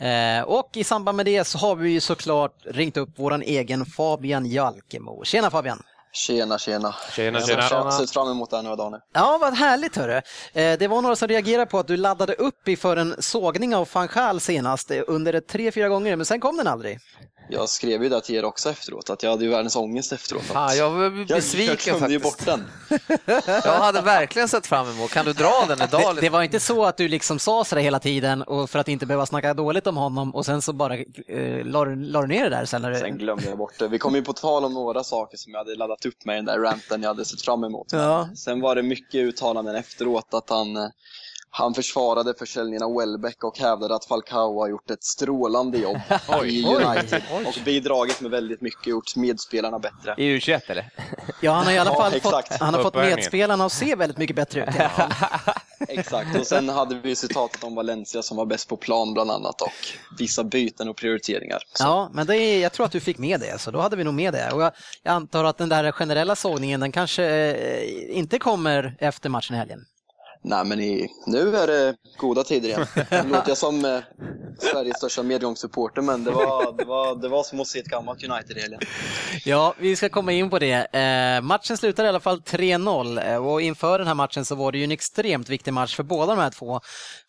Eh, 0.00 0.44
och 0.44 0.70
i 0.74 0.84
samband 0.84 1.16
med 1.16 1.26
det 1.26 1.44
så 1.44 1.58
har 1.58 1.76
vi 1.76 1.90
ju 1.90 2.00
såklart 2.00 2.54
ringt 2.64 2.96
upp 2.96 3.18
våran 3.18 3.42
egen 3.42 3.86
Fabian 3.86 4.46
Jalkemo. 4.46 5.24
Tjena 5.24 5.50
Fabian! 5.50 5.82
Tjena, 6.12 6.58
tjena. 6.58 6.94
Tjena, 7.12 7.38
Jag 7.38 7.48
tjena. 7.48 7.82
har 7.82 7.90
sett 7.90 8.10
fram 8.10 8.28
emot 8.30 8.50
det 8.50 8.56
här 8.56 8.62
några 8.62 8.76
dagar 8.76 8.90
nu. 8.90 8.98
Ja, 9.14 9.38
vad 9.40 9.54
härligt 9.54 9.96
hörru. 9.96 10.12
Eh, 10.52 10.78
Det 10.78 10.88
var 10.88 11.02
några 11.02 11.16
som 11.16 11.28
reagerade 11.28 11.66
på 11.66 11.78
att 11.78 11.86
du 11.86 11.96
laddade 11.96 12.34
upp 12.34 12.68
inför 12.68 12.96
en 12.96 13.14
sågning 13.18 13.74
av 13.76 13.88
van 13.92 14.08
Gaal 14.14 14.40
senast 14.40 14.90
eh, 14.90 15.00
under 15.06 15.40
tre, 15.40 15.70
fyra 15.72 15.88
gånger, 15.88 16.16
men 16.16 16.26
sen 16.26 16.40
kom 16.40 16.56
den 16.56 16.66
aldrig. 16.66 16.98
Jag 17.48 17.68
skrev 17.68 18.02
ju 18.02 18.08
det 18.08 18.20
till 18.20 18.34
er 18.34 18.44
också 18.44 18.70
efteråt, 18.70 19.10
att 19.10 19.22
jag 19.22 19.30
hade 19.30 19.44
ju 19.44 19.50
världens 19.50 19.76
ångest 19.76 20.12
efteråt. 20.12 20.42
Fan, 20.42 20.76
jag 20.76 20.90
var 20.90 21.02
jag, 21.02 21.26
besviken 21.26 21.76
jag 21.86 21.98
kunde 21.98 22.12
ju 22.14 22.20
faktiskt. 22.20 22.46
bort 22.46 22.58
den. 22.58 22.64
Jag 23.64 23.72
hade 23.78 24.00
verkligen 24.00 24.48
sett 24.48 24.66
fram 24.66 24.88
emot. 24.90 25.10
Kan 25.10 25.24
du 25.24 25.32
dra 25.32 25.64
den 25.68 25.82
idag? 25.88 26.14
Det, 26.14 26.20
det 26.20 26.28
var 26.28 26.42
inte 26.42 26.60
så 26.60 26.84
att 26.84 26.96
du 26.96 27.08
liksom 27.08 27.38
sa 27.38 27.64
sådär 27.64 27.82
hela 27.82 27.98
tiden 28.00 28.42
och 28.42 28.70
för 28.70 28.78
att 28.78 28.88
inte 28.88 29.06
behöva 29.06 29.26
snacka 29.26 29.54
dåligt 29.54 29.86
om 29.86 29.96
honom 29.96 30.34
och 30.34 30.46
sen 30.46 30.62
så 30.62 30.72
bara 30.72 30.96
eh, 30.96 31.64
la, 31.64 31.84
du- 31.84 31.96
la 31.96 32.20
du 32.20 32.26
ner 32.28 32.44
det 32.44 32.50
där 32.50 32.64
sen 32.64 32.82
när. 32.82 32.94
Sen 32.94 33.18
glömde 33.18 33.44
jag 33.48 33.58
bort 33.58 33.78
det. 33.78 33.88
Vi 33.88 33.98
kom 33.98 34.14
ju 34.14 34.22
på 34.22 34.32
tal 34.32 34.64
om 34.64 34.74
några 34.74 35.04
saker 35.04 35.36
som 35.36 35.52
jag 35.52 35.58
hade 35.60 35.74
laddat 35.74 36.06
upp 36.06 36.24
med 36.24 36.34
i 36.34 36.36
den 36.36 36.44
där 36.44 36.58
ranten 36.58 37.02
jag 37.02 37.08
hade 37.10 37.24
sett 37.24 37.42
fram 37.42 37.64
emot. 37.64 37.86
Ja. 37.92 38.28
Sen 38.36 38.60
var 38.60 38.74
det 38.74 38.82
mycket 38.82 39.14
uttalanden 39.20 39.76
efteråt 39.76 40.34
att 40.34 40.50
han, 40.50 40.76
eh, 40.76 40.88
han 41.56 41.74
försvarade 41.74 42.34
försäljningen 42.38 42.82
av 42.82 42.94
Welbeck 42.96 43.44
och 43.44 43.58
hävdade 43.58 43.94
att 43.94 44.04
Falcao 44.04 44.60
har 44.60 44.68
gjort 44.68 44.90
ett 44.90 45.04
strålande 45.04 45.78
jobb 45.78 45.96
i 46.44 46.66
United 46.66 47.22
och 47.30 47.54
bidragit 47.64 48.20
med 48.20 48.30
väldigt 48.30 48.60
mycket, 48.60 48.86
gjort 48.86 49.16
medspelarna 49.16 49.78
bättre. 49.78 50.14
I 50.18 50.36
U21 50.38 50.60
eller? 50.66 50.90
Ja, 51.40 51.52
han 51.52 51.64
har 51.64 51.72
i 51.72 51.78
alla 51.78 51.90
Ja, 51.94 51.96
fall 51.96 52.14
exakt. 52.14 52.48
fått, 52.48 52.60
han 52.60 52.74
har 52.74 52.82
fått 52.82 52.94
medspelarna 52.94 53.64
att 53.64 53.72
se 53.72 53.94
väldigt 53.94 54.18
mycket 54.18 54.36
bättre 54.36 54.60
ut. 54.62 54.68
Exakt, 55.88 56.38
och 56.38 56.46
sen 56.46 56.68
hade 56.68 56.94
vi 56.94 57.16
citatet 57.16 57.64
om 57.64 57.74
Valencia 57.74 58.22
som 58.22 58.36
var 58.36 58.46
bäst 58.46 58.68
på 58.68 58.76
plan 58.76 59.14
bland 59.14 59.30
annat 59.30 59.60
och 59.60 59.72
vissa 60.18 60.44
byten 60.44 60.88
och 60.88 60.96
prioriteringar. 60.96 61.58
Så, 61.72 61.84
Ja, 61.84 62.10
men 62.12 62.26
det 62.26 62.36
är, 62.36 62.62
jag 62.62 62.72
tror 62.72 62.86
att 62.86 62.92
du 62.92 63.00
fick 63.00 63.18
med 63.18 63.40
det, 63.40 63.60
så 63.60 63.70
då 63.70 63.80
hade 63.80 63.96
vi 63.96 64.04
nog 64.04 64.14
med 64.14 64.32
det. 64.32 64.50
Och 64.52 64.62
jag, 64.62 64.72
jag 65.02 65.12
antar 65.12 65.44
att 65.44 65.58
den 65.58 65.68
där 65.68 65.92
generella 65.92 66.36
sågningen, 66.36 66.80
den 66.80 66.92
kanske 66.92 67.24
eh, 67.24 68.16
inte 68.18 68.38
kommer 68.38 68.96
efter 68.98 69.28
matchen 69.30 69.54
i 69.54 69.58
helgen. 69.58 69.84
Nej, 70.46 70.64
men 70.64 70.80
i, 70.80 71.08
nu 71.26 71.56
är 71.56 71.66
det 71.66 71.94
goda 72.16 72.44
tider 72.44 72.68
igen. 72.68 72.86
Nu 73.24 73.32
låter 73.32 73.48
jag 73.48 73.58
som 73.58 73.84
eh, 73.84 74.00
Sveriges 74.58 74.96
största 74.96 75.22
medgångssupporter, 75.22 76.02
men 76.02 76.24
det 76.24 76.30
var, 76.30 76.76
det, 76.78 76.84
var, 76.84 77.16
det 77.16 77.28
var 77.28 77.42
som 77.42 77.60
att 77.60 77.66
se 77.66 77.78
ett 77.78 77.86
gammalt 77.86 78.24
United 78.24 78.56
i 78.56 78.60
helgen. 78.60 78.80
Ja, 79.44 79.74
vi 79.78 79.96
ska 79.96 80.08
komma 80.08 80.32
in 80.32 80.50
på 80.50 80.58
det. 80.58 80.94
Eh, 80.94 81.42
matchen 81.42 81.76
slutade 81.76 82.06
i 82.06 82.08
alla 82.08 82.20
fall 82.20 82.40
3-0 82.40 83.32
eh, 83.32 83.46
och 83.46 83.62
inför 83.62 83.98
den 83.98 84.06
här 84.06 84.14
matchen 84.14 84.44
så 84.44 84.54
var 84.54 84.72
det 84.72 84.78
ju 84.78 84.84
en 84.84 84.92
extremt 84.92 85.48
viktig 85.48 85.72
match 85.72 85.96
för 85.96 86.02
båda 86.02 86.34
de 86.34 86.40
här 86.42 86.50
två. 86.50 86.80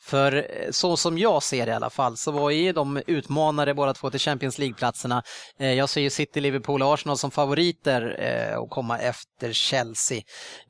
För 0.01 0.35
eh, 0.35 0.71
så 0.71 0.97
som 0.97 1.17
jag 1.17 1.43
ser 1.43 1.65
det 1.65 1.71
i 1.71 1.75
alla 1.75 1.89
fall 1.89 2.17
så 2.17 2.31
var 2.31 2.49
ju 2.49 2.73
de 2.73 3.01
utmanare 3.07 3.73
båda 3.73 3.93
två 3.93 4.09
till 4.09 4.19
Champions 4.19 4.59
League-platserna. 4.59 5.23
Eh, 5.59 5.73
jag 5.73 5.89
ser 5.89 6.01
ju 6.01 6.09
City, 6.09 6.41
Liverpool 6.41 6.81
och 6.81 6.93
Arsenal 6.93 7.17
som 7.17 7.31
favoriter 7.31 8.15
eh, 8.19 8.59
att 8.59 8.69
komma 8.69 8.99
efter 8.99 9.53
Chelsea. 9.53 10.21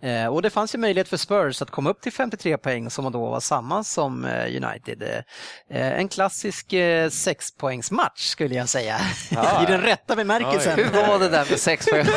Eh, 0.01 0.27
och 0.27 0.41
det 0.41 0.49
fanns 0.49 0.75
ju 0.75 0.79
möjlighet 0.79 1.07
för 1.07 1.17
Spurs 1.17 1.61
att 1.61 1.71
komma 1.71 1.89
upp 1.89 2.01
till 2.01 2.11
53 2.35 2.57
poäng 2.57 2.89
som 2.89 3.11
då 3.11 3.29
var 3.29 3.39
samma 3.39 3.83
som 3.83 4.25
United. 4.47 5.23
en 5.69 6.07
klassisk 6.07 6.73
sexpoängsmatch 7.09 8.27
skulle 8.27 8.55
jag 8.55 8.69
säga, 8.69 8.97
ja. 9.31 9.63
i 9.67 9.71
den 9.71 9.81
rätta 9.81 10.15
bemärkelsen. 10.15 10.79
Hur 10.79 11.07
var 11.07 11.19
det 11.19 11.29
där 11.29 11.45
med 11.49 11.59
sex 11.59 11.85
poäng? 11.85 12.05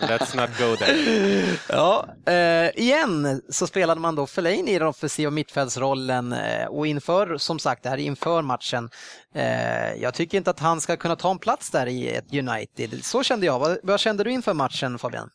Let's 0.00 0.36
not 0.36 0.58
go 0.58 0.76
there. 0.76 1.56
Ja, 1.68 2.06
eh, 2.26 2.82
igen 2.82 3.42
så 3.48 3.66
spelade 3.66 4.00
man 4.00 4.14
då 4.14 4.26
Fellaini 4.26 4.74
i 4.74 4.78
den 4.78 4.88
offensiva 4.88 5.30
mittfältsrollen 5.30 6.32
eh, 6.32 6.66
och 6.66 6.86
inför, 6.86 7.36
som 7.36 7.58
sagt, 7.58 7.82
det 7.82 7.88
här 7.88 7.96
inför 7.96 8.42
matchen. 8.42 8.90
Eh, 9.34 9.94
jag 9.94 10.14
tycker 10.14 10.38
inte 10.38 10.50
att 10.50 10.60
han 10.60 10.80
ska 10.80 10.96
kunna 10.96 11.16
ta 11.16 11.30
en 11.30 11.38
plats 11.38 11.70
där 11.70 11.86
i 11.86 12.08
ett 12.08 12.34
United. 12.34 13.04
Så 13.04 13.22
kände 13.22 13.46
jag. 13.46 13.58
Vad, 13.58 13.78
vad 13.82 14.00
kände 14.00 14.24
du 14.24 14.30
inför 14.30 14.54
matchen 14.54 14.98
Fabian? 14.98 15.30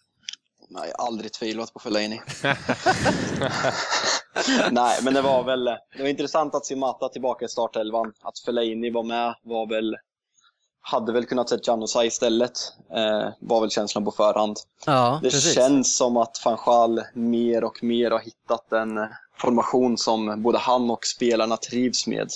Nej, 0.75 0.91
jag 0.91 0.97
har 0.97 1.07
aldrig 1.07 1.33
tvivlat 1.33 1.73
på 1.73 1.79
Fellaini. 1.79 2.21
Nej, 4.71 4.99
men 5.03 5.13
det 5.13 5.21
var 5.21 5.43
väl 5.43 5.65
det 5.65 5.99
var 5.99 6.07
intressant 6.07 6.55
att 6.55 6.65
se 6.65 6.75
Mata 6.75 7.09
tillbaka 7.09 7.45
i 7.45 7.47
startelvan. 7.47 8.13
Att 8.21 8.39
Fellaini 8.39 8.91
var 8.91 9.03
med 9.03 9.35
var 9.43 9.69
väl 9.69 9.95
hade 10.81 11.13
väl 11.13 11.25
kunnat 11.25 11.49
sett 11.49 11.67
Janusaj 11.67 12.07
istället, 12.07 12.51
eh, 12.95 13.29
var 13.39 13.61
väl 13.61 13.69
känslan 13.69 14.05
på 14.05 14.11
förhand. 14.11 14.57
Ja, 14.85 15.19
det 15.23 15.29
precis. 15.29 15.53
känns 15.53 15.97
som 15.97 16.17
att 16.17 16.41
van 16.45 16.57
Gaal 16.65 17.01
mer 17.13 17.63
och 17.63 17.83
mer 17.83 18.11
har 18.11 18.19
hittat 18.19 18.71
en 18.71 18.99
formation 19.37 19.97
som 19.97 20.43
både 20.43 20.57
han 20.57 20.91
och 20.91 21.05
spelarna 21.05 21.57
trivs 21.57 22.07
med. 22.07 22.29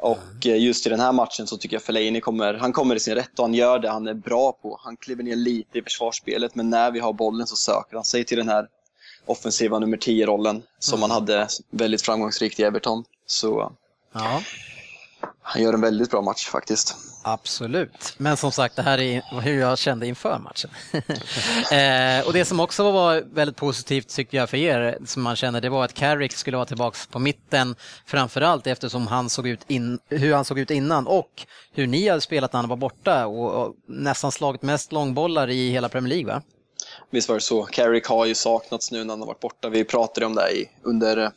Och 0.00 0.46
eh, 0.46 0.56
just 0.56 0.86
i 0.86 0.88
den 0.88 1.00
här 1.00 1.12
matchen 1.12 1.46
så 1.46 1.56
tycker 1.56 1.76
jag 1.76 1.82
Fellaini 1.82 2.20
kommer, 2.20 2.54
han 2.54 2.72
kommer 2.72 2.96
i 2.96 3.00
sin 3.00 3.14
rätt 3.14 3.38
och 3.38 3.44
han 3.44 3.54
gör 3.54 3.78
det 3.78 3.90
han 3.90 4.08
är 4.08 4.14
bra 4.14 4.52
på. 4.52 4.80
Han 4.82 4.96
kliver 4.96 5.22
ner 5.22 5.36
lite 5.36 5.78
i 5.78 5.82
försvarsspelet 5.82 6.54
men 6.54 6.70
när 6.70 6.90
vi 6.90 7.00
har 7.00 7.12
bollen 7.12 7.46
så 7.46 7.56
söker 7.56 7.96
han 7.96 8.04
sig 8.04 8.24
till 8.24 8.38
den 8.38 8.48
här 8.48 8.68
offensiva 9.26 9.78
nummer 9.78 9.96
10-rollen 9.96 10.62
som 10.78 10.98
mm. 10.98 11.10
han 11.10 11.20
hade 11.20 11.48
väldigt 11.70 12.02
framgångsrikt 12.02 12.60
i 12.60 12.62
Everton. 12.62 13.04
Så 13.26 13.72
ja. 14.12 14.42
han 15.42 15.62
gör 15.62 15.72
en 15.72 15.80
väldigt 15.80 16.10
bra 16.10 16.22
match 16.22 16.46
faktiskt. 16.46 16.96
Absolut, 17.28 18.14
men 18.18 18.36
som 18.36 18.52
sagt 18.52 18.76
det 18.76 18.82
här 18.82 18.98
är 18.98 19.40
hur 19.40 19.60
jag 19.60 19.78
kände 19.78 20.06
inför 20.06 20.38
matchen. 20.38 20.70
eh, 21.72 22.26
och 22.26 22.32
det 22.32 22.44
som 22.44 22.60
också 22.60 22.90
var 22.90 23.24
väldigt 23.34 23.56
positivt 23.56 24.08
tyckte 24.08 24.36
jag 24.36 24.50
för 24.50 24.56
er, 24.56 24.98
som 25.04 25.22
man 25.22 25.36
kände, 25.36 25.60
det 25.60 25.68
var 25.68 25.84
att 25.84 25.94
Carrick 25.94 26.32
skulle 26.32 26.56
vara 26.56 26.66
tillbaka 26.66 26.98
på 27.10 27.18
mitten 27.18 27.74
framförallt 28.04 28.66
eftersom 28.66 29.06
han 29.06 29.30
såg 29.30 29.48
ut 29.48 29.60
in, 29.68 29.98
hur 30.08 30.34
han 30.34 30.44
såg 30.44 30.58
ut 30.58 30.70
innan 30.70 31.06
och 31.06 31.46
hur 31.72 31.86
ni 31.86 32.08
hade 32.08 32.20
spelat 32.20 32.52
när 32.52 32.60
han 32.60 32.68
var 32.68 32.76
borta 32.76 33.26
och, 33.26 33.62
och 33.62 33.74
nästan 33.86 34.32
slagit 34.32 34.62
mest 34.62 34.92
långbollar 34.92 35.50
i 35.50 35.70
hela 35.70 35.88
Premier 35.88 36.14
League 36.14 36.34
va? 36.34 36.42
Visst 37.10 37.28
var 37.28 37.36
det 37.36 37.42
så. 37.42 37.62
Carrick 37.64 38.06
har 38.06 38.26
ju 38.26 38.34
saknats 38.34 38.90
nu 38.90 39.04
när 39.04 39.12
han 39.12 39.20
har 39.20 39.26
varit 39.26 39.40
borta. 39.40 39.68
Vi 39.68 39.84
pratade 39.84 40.26
om 40.26 40.34
det 40.34 40.50
under 40.82 41.30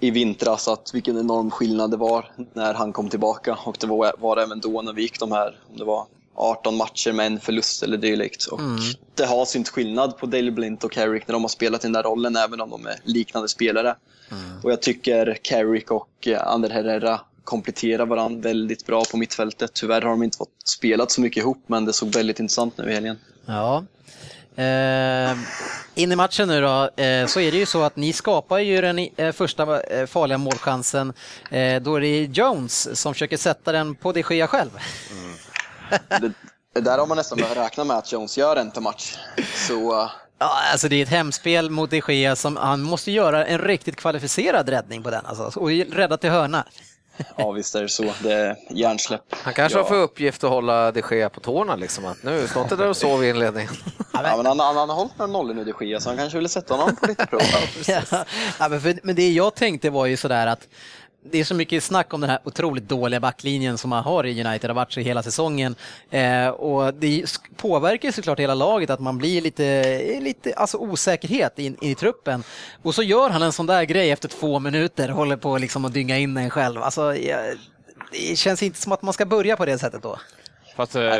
i 0.00 0.10
vintras 0.10 0.68
att 0.68 0.94
vilken 0.94 1.18
enorm 1.18 1.50
skillnad 1.50 1.90
det 1.90 1.96
var 1.96 2.32
när 2.52 2.74
han 2.74 2.92
kom 2.92 3.08
tillbaka 3.08 3.58
och 3.64 3.76
det 3.80 3.86
var, 3.86 4.12
var 4.18 4.36
det 4.36 4.42
även 4.42 4.60
då 4.60 4.82
när 4.82 4.92
vi 4.92 5.02
gick 5.02 5.20
de 5.20 5.32
här, 5.32 5.58
om 5.70 5.76
det 5.76 5.84
var 5.84 6.06
18 6.34 6.76
matcher 6.76 7.12
med 7.12 7.26
en 7.26 7.40
förlust 7.40 7.82
eller 7.82 7.96
dylikt. 7.96 8.46
Och 8.46 8.58
mm. 8.58 8.78
Det 9.14 9.24
har 9.24 9.44
synt 9.44 9.68
skillnad 9.68 10.16
på 10.16 10.26
Dale 10.26 10.50
Blint 10.50 10.84
och 10.84 10.92
Carrick 10.92 11.28
när 11.28 11.32
de 11.32 11.42
har 11.42 11.48
spelat 11.48 11.84
i 11.84 11.86
den 11.86 11.92
där 11.92 12.02
rollen 12.02 12.36
även 12.36 12.60
om 12.60 12.70
de 12.70 12.86
är 12.86 12.96
liknande 13.04 13.48
spelare. 13.48 13.96
Mm. 14.30 14.60
Och 14.62 14.72
jag 14.72 14.82
tycker 14.82 15.38
Carrick 15.42 15.90
och 15.90 16.26
eh, 16.26 16.46
Ander 16.46 16.70
Herrera 16.70 17.20
kompletterar 17.44 18.06
varandra 18.06 18.40
väldigt 18.48 18.86
bra 18.86 19.02
på 19.10 19.16
mittfältet. 19.16 19.70
Tyvärr 19.74 20.02
har 20.02 20.10
de 20.10 20.22
inte 20.22 20.38
fått 20.38 20.48
spelat 20.64 21.10
så 21.10 21.20
mycket 21.20 21.40
ihop 21.40 21.64
men 21.66 21.84
det 21.84 21.92
såg 21.92 22.08
väldigt 22.08 22.40
intressant 22.40 22.78
nu 22.78 22.90
i 22.90 22.94
helgen. 22.94 23.18
Ja, 23.46 23.84
Eh, 24.60 25.36
in 25.94 26.12
i 26.12 26.16
matchen 26.16 26.48
nu 26.48 26.60
då, 26.60 27.02
eh, 27.02 27.26
så 27.26 27.40
är 27.40 27.52
det 27.52 27.58
ju 27.58 27.66
så 27.66 27.82
att 27.82 27.96
ni 27.96 28.12
skapar 28.12 28.58
ju 28.58 28.80
den 28.80 28.98
eh, 28.98 29.32
första 29.32 29.82
eh, 29.82 30.06
farliga 30.06 30.38
målchansen. 30.38 31.12
Eh, 31.50 31.82
då 31.82 31.94
är 31.94 32.00
det 32.00 32.24
Jones 32.24 33.00
som 33.00 33.14
försöker 33.14 33.36
sätta 33.36 33.72
den 33.72 33.94
på 33.94 34.12
de 34.12 34.24
Gea 34.30 34.46
själv. 34.46 34.70
Mm. 35.10 36.34
det, 36.74 36.80
där 36.80 36.98
har 36.98 37.06
man 37.06 37.16
nästan 37.16 37.38
börjat 37.38 37.56
räkna 37.56 37.84
med 37.84 37.96
att 37.96 38.12
Jones 38.12 38.38
gör 38.38 38.56
en 38.56 38.70
per 38.70 38.80
match. 38.80 39.16
Så... 39.68 40.10
Ja, 40.38 40.60
alltså 40.72 40.88
det 40.88 40.96
är 40.96 41.02
ett 41.02 41.08
hemspel 41.08 41.70
mot 41.70 41.90
de 41.90 42.02
Gea 42.08 42.36
som 42.36 42.56
han 42.56 42.82
måste 42.82 43.10
göra 43.10 43.46
en 43.46 43.58
riktigt 43.58 43.96
kvalificerad 43.96 44.68
räddning 44.68 45.02
på 45.02 45.10
den 45.10 45.26
alltså, 45.26 45.60
och 45.60 45.70
rädda 45.70 46.16
till 46.16 46.30
hörna. 46.30 46.64
Ja, 47.36 47.50
visst 47.50 47.74
är 47.74 47.82
det 47.82 47.88
så. 47.88 48.14
Det 48.22 48.32
är 48.32 48.56
hjärnsläpp. 48.70 49.22
Han 49.30 49.54
kanske 49.54 49.78
ja. 49.78 49.82
har 49.82 49.88
för 49.88 50.02
uppgift 50.02 50.44
att 50.44 50.50
hålla 50.50 50.92
de 50.92 51.02
Gea 51.10 51.28
på 51.28 51.40
tårna. 51.40 51.76
Liksom. 51.76 52.06
Att 52.06 52.22
nu 52.22 52.48
står 52.48 52.62
inte 52.62 52.76
där 52.76 52.88
och 52.88 52.96
sover 52.96 53.24
i 53.24 53.28
inledningen. 53.28 53.72
Ja, 54.12 54.36
men 54.36 54.46
han, 54.46 54.60
han, 54.60 54.76
han 54.76 54.88
har 54.88 54.96
hållit 54.96 55.18
några 55.18 55.32
nollor 55.32 55.54
nu, 55.54 55.64
de 55.64 55.86
Gea, 55.86 56.00
så 56.00 56.08
han 56.08 56.18
kanske 56.18 56.38
ville 56.38 56.48
sätta 56.48 56.74
honom 56.74 56.96
på 56.96 57.06
lite 57.06 57.26
prov. 57.26 57.42
ja, 58.58 58.68
men, 58.68 58.80
för, 58.80 59.00
men 59.02 59.14
det 59.14 59.32
jag 59.32 59.54
tänkte 59.54 59.90
var 59.90 60.06
ju 60.06 60.16
sådär 60.16 60.46
att 60.46 60.68
det 61.22 61.40
är 61.40 61.44
så 61.44 61.54
mycket 61.54 61.84
snack 61.84 62.14
om 62.14 62.20
den 62.20 62.30
här 62.30 62.38
otroligt 62.44 62.88
dåliga 62.88 63.20
backlinjen 63.20 63.78
som 63.78 63.90
man 63.90 64.04
har 64.04 64.26
i 64.26 64.44
United, 64.44 64.70
har 64.70 64.74
varit 64.74 64.92
så 64.92 65.00
hela 65.00 65.22
säsongen. 65.22 65.74
Eh, 66.10 66.48
och 66.48 66.94
det 66.94 67.24
påverkar 67.56 68.10
såklart 68.10 68.40
hela 68.40 68.54
laget 68.54 68.90
att 68.90 69.00
man 69.00 69.18
blir 69.18 69.40
lite, 69.40 70.20
lite 70.20 70.54
alltså 70.54 70.78
osäkerhet 70.78 71.58
in, 71.58 71.76
in, 71.80 71.90
i 71.90 71.94
truppen. 71.94 72.42
Och 72.82 72.94
så 72.94 73.02
gör 73.02 73.30
han 73.30 73.42
en 73.42 73.52
sån 73.52 73.66
där 73.66 73.84
grej 73.84 74.10
efter 74.10 74.28
två 74.28 74.58
minuter, 74.58 75.08
håller 75.08 75.36
på 75.36 75.58
liksom 75.58 75.84
att 75.84 75.92
dynga 75.92 76.18
in 76.18 76.36
en 76.36 76.50
själv. 76.50 76.82
Alltså, 76.82 77.14
det 78.12 78.38
känns 78.38 78.62
inte 78.62 78.80
som 78.80 78.92
att 78.92 79.02
man 79.02 79.14
ska 79.14 79.26
börja 79.26 79.56
på 79.56 79.66
det 79.66 79.78
sättet 79.78 80.02
då. 80.02 80.18
Fast 80.76 80.96
eh, 80.96 81.16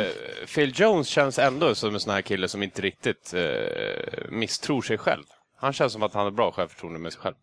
Phil 0.55 0.73
Jones 0.75 1.07
känns 1.07 1.39
ändå 1.39 1.75
som 1.75 1.93
en 1.93 1.99
sån 1.99 2.13
här 2.13 2.21
kille 2.21 2.47
som 2.47 2.63
inte 2.63 2.81
riktigt 2.81 3.33
eh, 3.33 3.41
misstror 4.29 4.81
sig 4.81 4.97
själv. 4.97 5.23
Han 5.57 5.73
känns 5.73 5.93
som 5.93 6.03
att 6.03 6.13
han 6.13 6.23
har 6.23 6.31
bra 6.31 6.51
självförtroende 6.51 6.99
med 6.99 7.13
sig 7.13 7.21
själv. 7.21 7.35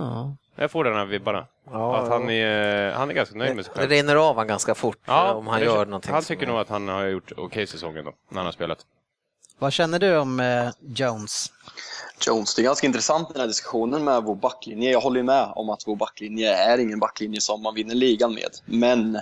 Ja. 0.00 0.36
Jag 0.56 0.70
får 0.70 0.84
den 0.84 0.94
här 0.94 1.06
vibbarna. 1.06 1.46
Ja, 1.70 1.96
att 1.96 2.08
han, 2.08 2.30
är, 2.30 2.92
han 2.92 3.10
är 3.10 3.14
ganska 3.14 3.38
nöjd 3.38 3.56
med 3.56 3.64
sig 3.64 3.74
själv. 3.74 3.88
Det 3.88 3.96
rinner 3.96 4.16
av 4.16 4.36
han 4.36 4.46
ganska 4.46 4.74
fort 4.74 4.98
ja, 5.04 5.32
om 5.34 5.46
han 5.46 5.60
gör 5.60 5.86
någonting. 5.86 6.12
Han 6.12 6.22
tycker 6.22 6.46
nog 6.46 6.58
att 6.58 6.68
han 6.68 6.88
har 6.88 7.04
gjort 7.04 7.32
okej 7.32 7.44
okay 7.44 7.66
säsongen 7.66 8.04
då, 8.04 8.12
när 8.28 8.38
han 8.38 8.46
har 8.46 8.52
spelat. 8.52 8.78
Vad 9.58 9.72
känner 9.72 9.98
du 9.98 10.16
om 10.16 10.40
eh, 10.40 10.68
Jones? 10.80 11.52
Jones, 12.26 12.54
det 12.54 12.62
är 12.62 12.64
ganska 12.64 12.86
intressant 12.86 13.28
den 13.28 13.40
här 13.40 13.46
diskussionen 13.48 14.04
med 14.04 14.22
vår 14.22 14.34
backlinje. 14.34 14.90
Jag 14.90 15.00
håller 15.00 15.22
med 15.22 15.52
om 15.56 15.70
att 15.70 15.82
vår 15.86 15.96
backlinje 15.96 16.54
är 16.54 16.78
ingen 16.78 16.98
backlinje 16.98 17.40
som 17.40 17.62
man 17.62 17.74
vinner 17.74 17.94
ligan 17.94 18.34
med. 18.34 18.50
Men, 18.64 19.18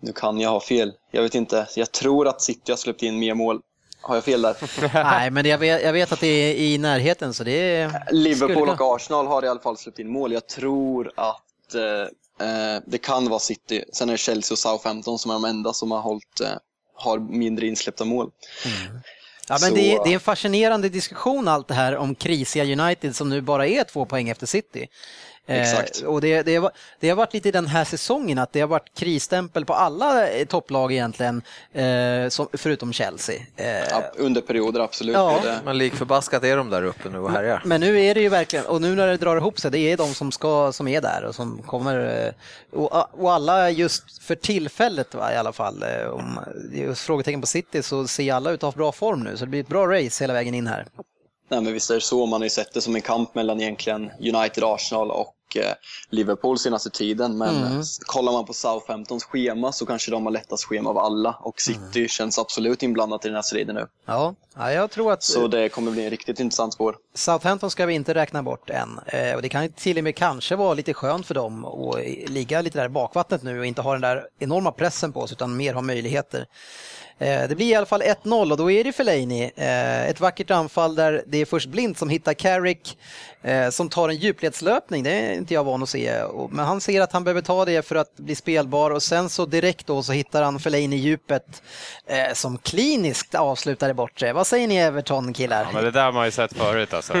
nu 0.00 0.12
kan 0.12 0.40
jag 0.40 0.50
ha 0.50 0.60
fel. 0.60 0.92
Jag 1.10 1.22
vet 1.22 1.34
inte. 1.34 1.68
Jag 1.76 1.92
tror 1.92 2.28
att 2.28 2.42
City 2.42 2.72
har 2.72 2.76
släppt 2.76 3.02
in 3.02 3.18
mer 3.18 3.34
mål 3.34 3.60
har 4.00 4.14
jag 4.14 4.24
fel 4.24 4.42
där? 4.42 4.56
Nej, 5.04 5.30
men 5.30 5.46
jag 5.46 5.58
vet, 5.58 5.82
jag 5.82 5.92
vet, 5.92 6.12
att 6.12 6.20
det 6.20 6.26
är 6.26 6.54
i 6.54 6.78
närheten 6.78 7.34
så 7.34 7.44
det 7.44 7.52
är... 7.52 8.12
Liverpool 8.12 8.68
och 8.68 8.96
Arsenal 8.96 9.26
har 9.26 9.44
i 9.44 9.48
alla 9.48 9.60
fall 9.60 9.76
släppt 9.76 9.98
in 9.98 10.12
mål. 10.12 10.32
Jag 10.32 10.46
tror 10.46 11.12
att 11.16 11.74
eh, 11.74 12.46
eh, 12.48 12.82
det 12.86 12.98
kan 12.98 13.28
vara 13.28 13.40
City. 13.40 13.84
Sen 13.92 14.08
är 14.08 14.12
det 14.12 14.18
Chelsea 14.18 14.54
och 14.54 14.58
Southampton 14.58 15.18
som 15.18 15.30
är 15.30 15.34
de 15.34 15.44
enda 15.44 15.72
som 15.72 15.90
har, 15.90 16.00
hållit, 16.00 16.40
eh, 16.40 16.48
har 16.94 17.18
mindre 17.18 17.66
insläppta 17.66 18.04
mål. 18.04 18.30
Mm. 18.64 19.00
Ja, 19.48 19.58
men 19.60 19.74
det 19.74 19.92
är, 19.92 20.04
det, 20.04 20.10
är 20.10 20.14
en 20.14 20.20
fascinerande 20.20 20.88
diskussion 20.88 21.48
allt 21.48 21.68
det 21.68 21.74
här 21.74 21.96
om 21.96 22.14
krisiga 22.14 22.64
United 22.64 23.16
som 23.16 23.28
nu 23.28 23.40
bara 23.40 23.66
är 23.66 23.84
två 23.84 24.04
poäng 24.04 24.28
efter 24.28 24.46
City. 24.46 24.88
Exakt. 25.46 26.02
Eh, 26.02 26.08
och 26.08 26.20
det, 26.20 26.42
det, 26.42 26.56
har, 26.56 26.70
det 27.00 27.08
har 27.08 27.16
varit 27.16 27.34
lite 27.34 27.50
den 27.50 27.66
här 27.66 27.84
säsongen 27.84 28.38
att 28.38 28.52
det 28.52 28.60
har 28.60 28.68
varit 28.68 28.94
krisstämpel 28.94 29.64
på 29.64 29.74
alla 29.74 30.28
eh, 30.28 30.46
topplag 30.46 30.92
egentligen, 30.92 31.42
eh, 31.72 32.28
som, 32.28 32.48
förutom 32.52 32.92
Chelsea. 32.92 33.36
Eh, 33.56 34.02
under 34.16 34.40
perioder, 34.40 34.80
absolut. 34.80 35.14
Ja. 35.14 35.42
Men 35.64 35.78
likförbaskat 35.78 36.44
är 36.44 36.56
de 36.56 36.70
där 36.70 36.82
uppe 36.82 37.08
nu 37.08 37.18
och 37.18 37.30
härjar. 37.30 37.62
Men 37.64 37.80
nu 37.80 38.00
är 38.00 38.14
det 38.14 38.20
ju 38.20 38.28
verkligen, 38.28 38.66
och 38.66 38.80
nu 38.80 38.94
när 38.94 39.06
det 39.06 39.16
drar 39.16 39.36
ihop 39.36 39.60
sig, 39.60 39.70
det 39.70 39.78
är 39.78 39.96
de 39.96 40.14
som, 40.14 40.32
ska, 40.32 40.72
som 40.72 40.88
är 40.88 41.00
där 41.00 41.24
och 41.24 41.34
som 41.34 41.62
kommer. 41.62 42.34
Och, 42.72 43.20
och 43.20 43.32
alla 43.32 43.70
just 43.70 44.22
för 44.22 44.34
tillfället 44.34 45.14
va, 45.14 45.32
i 45.32 45.36
alla 45.36 45.52
fall, 45.52 45.84
om 46.12 46.38
just 46.72 47.02
frågetecken 47.02 47.40
på 47.40 47.46
City 47.46 47.82
så 47.82 48.06
ser 48.06 48.32
alla 48.32 48.50
ut 48.50 48.62
att 48.62 48.74
ha 48.74 48.78
bra 48.78 48.92
form 48.92 49.20
nu, 49.20 49.36
så 49.36 49.44
det 49.44 49.50
blir 49.50 49.60
ett 49.60 49.68
bra 49.68 49.86
race 49.86 50.24
hela 50.24 50.34
vägen 50.34 50.54
in 50.54 50.66
här. 50.66 50.86
Nej, 51.50 51.60
men 51.60 51.72
visst 51.72 51.90
är 51.90 51.94
det 51.94 52.00
så. 52.00 52.26
Man 52.26 52.40
har 52.40 52.46
ju 52.46 52.50
sett 52.50 52.72
det 52.72 52.80
som 52.80 52.94
en 52.94 53.02
kamp 53.02 53.34
mellan 53.34 53.60
egentligen 53.60 54.10
United, 54.18 54.64
Arsenal 54.64 55.10
och 55.10 55.36
eh, 55.56 55.72
Liverpool 56.10 56.58
senaste 56.58 56.90
tiden. 56.90 57.38
Men 57.38 57.56
mm. 57.56 57.82
kollar 58.06 58.32
man 58.32 58.44
på 58.44 58.52
Southamptons 58.52 59.24
schema 59.24 59.72
så 59.72 59.86
kanske 59.86 60.10
de 60.10 60.24
har 60.26 60.32
lättast 60.32 60.64
schema 60.64 60.90
av 60.90 60.98
alla 60.98 61.36
och 61.40 61.60
City 61.60 61.98
mm. 61.98 62.08
känns 62.08 62.38
absolut 62.38 62.82
inblandat 62.82 63.24
i 63.24 63.28
den 63.28 63.34
här 63.34 63.42
striden 63.42 63.74
nu. 63.74 63.86
Ja, 64.06 64.34
ja 64.54 64.72
jag 64.72 64.90
tror 64.90 65.12
att... 65.12 65.22
Så 65.22 65.48
det 65.48 65.68
kommer 65.68 65.92
bli 65.92 66.04
en 66.04 66.10
riktigt 66.10 66.40
intressant 66.40 66.74
spår. 66.74 66.96
Southampton 67.14 67.70
ska 67.70 67.86
vi 67.86 67.94
inte 67.94 68.14
räkna 68.14 68.42
bort 68.42 68.70
än 68.70 69.00
eh, 69.06 69.34
och 69.34 69.42
det 69.42 69.48
kan 69.48 69.72
till 69.72 69.98
och 69.98 70.04
med 70.04 70.16
kanske 70.16 70.56
vara 70.56 70.74
lite 70.74 70.94
skönt 70.94 71.26
för 71.26 71.34
dem 71.34 71.64
att 71.64 72.30
ligga 72.30 72.62
lite 72.62 72.78
där 72.78 72.86
i 72.86 72.88
bakvattnet 72.88 73.42
nu 73.42 73.58
och 73.58 73.66
inte 73.66 73.82
ha 73.82 73.92
den 73.92 74.00
där 74.00 74.26
enorma 74.38 74.72
pressen 74.72 75.12
på 75.12 75.26
sig 75.26 75.34
utan 75.34 75.56
mer 75.56 75.74
ha 75.74 75.82
möjligheter. 75.82 76.46
Eh, 77.20 77.48
det 77.48 77.56
blir 77.56 77.66
i 77.66 77.74
alla 77.74 77.86
fall 77.86 78.02
1-0 78.02 78.50
och 78.50 78.56
då 78.56 78.70
är 78.70 78.84
det 78.84 78.92
Fellaini. 78.92 79.52
Eh, 79.56 80.08
ett 80.08 80.20
vackert 80.20 80.50
anfall 80.50 80.94
där 80.94 81.24
det 81.26 81.38
är 81.38 81.44
först 81.44 81.68
Blind 81.68 81.98
som 81.98 82.08
hittar 82.08 82.34
Carrick 82.34 82.98
eh, 83.42 83.70
som 83.70 83.88
tar 83.88 84.08
en 84.08 84.16
djupledslöpning. 84.16 85.02
Det 85.02 85.10
är 85.10 85.32
inte 85.32 85.54
jag 85.54 85.64
van 85.64 85.82
att 85.82 85.88
se. 85.88 86.22
Men 86.50 86.64
han 86.64 86.80
ser 86.80 87.00
att 87.00 87.12
han 87.12 87.24
behöver 87.24 87.42
ta 87.42 87.64
det 87.64 87.86
för 87.86 87.96
att 87.96 88.16
bli 88.16 88.34
spelbar 88.34 88.90
och 88.90 89.02
sen 89.02 89.28
så 89.28 89.46
direkt 89.46 89.86
då 89.86 90.02
så 90.02 90.12
hittar 90.12 90.42
han 90.42 90.58
Fellaini 90.58 90.96
i 90.96 90.98
djupet 90.98 91.62
som 92.32 92.58
kliniskt 92.58 93.34
avslutar 93.34 93.88
det 93.88 93.94
bort. 93.94 94.22
Vad 94.34 94.46
säger 94.46 94.68
ni 94.68 94.76
Everton 94.76 95.32
killar? 95.32 95.62
Ja, 95.62 95.68
men 95.72 95.84
det 95.84 95.90
där 95.90 96.04
har 96.04 96.12
man 96.12 96.24
ju 96.24 96.30
sett 96.30 96.56
förut 96.56 96.94
alltså. 96.94 97.14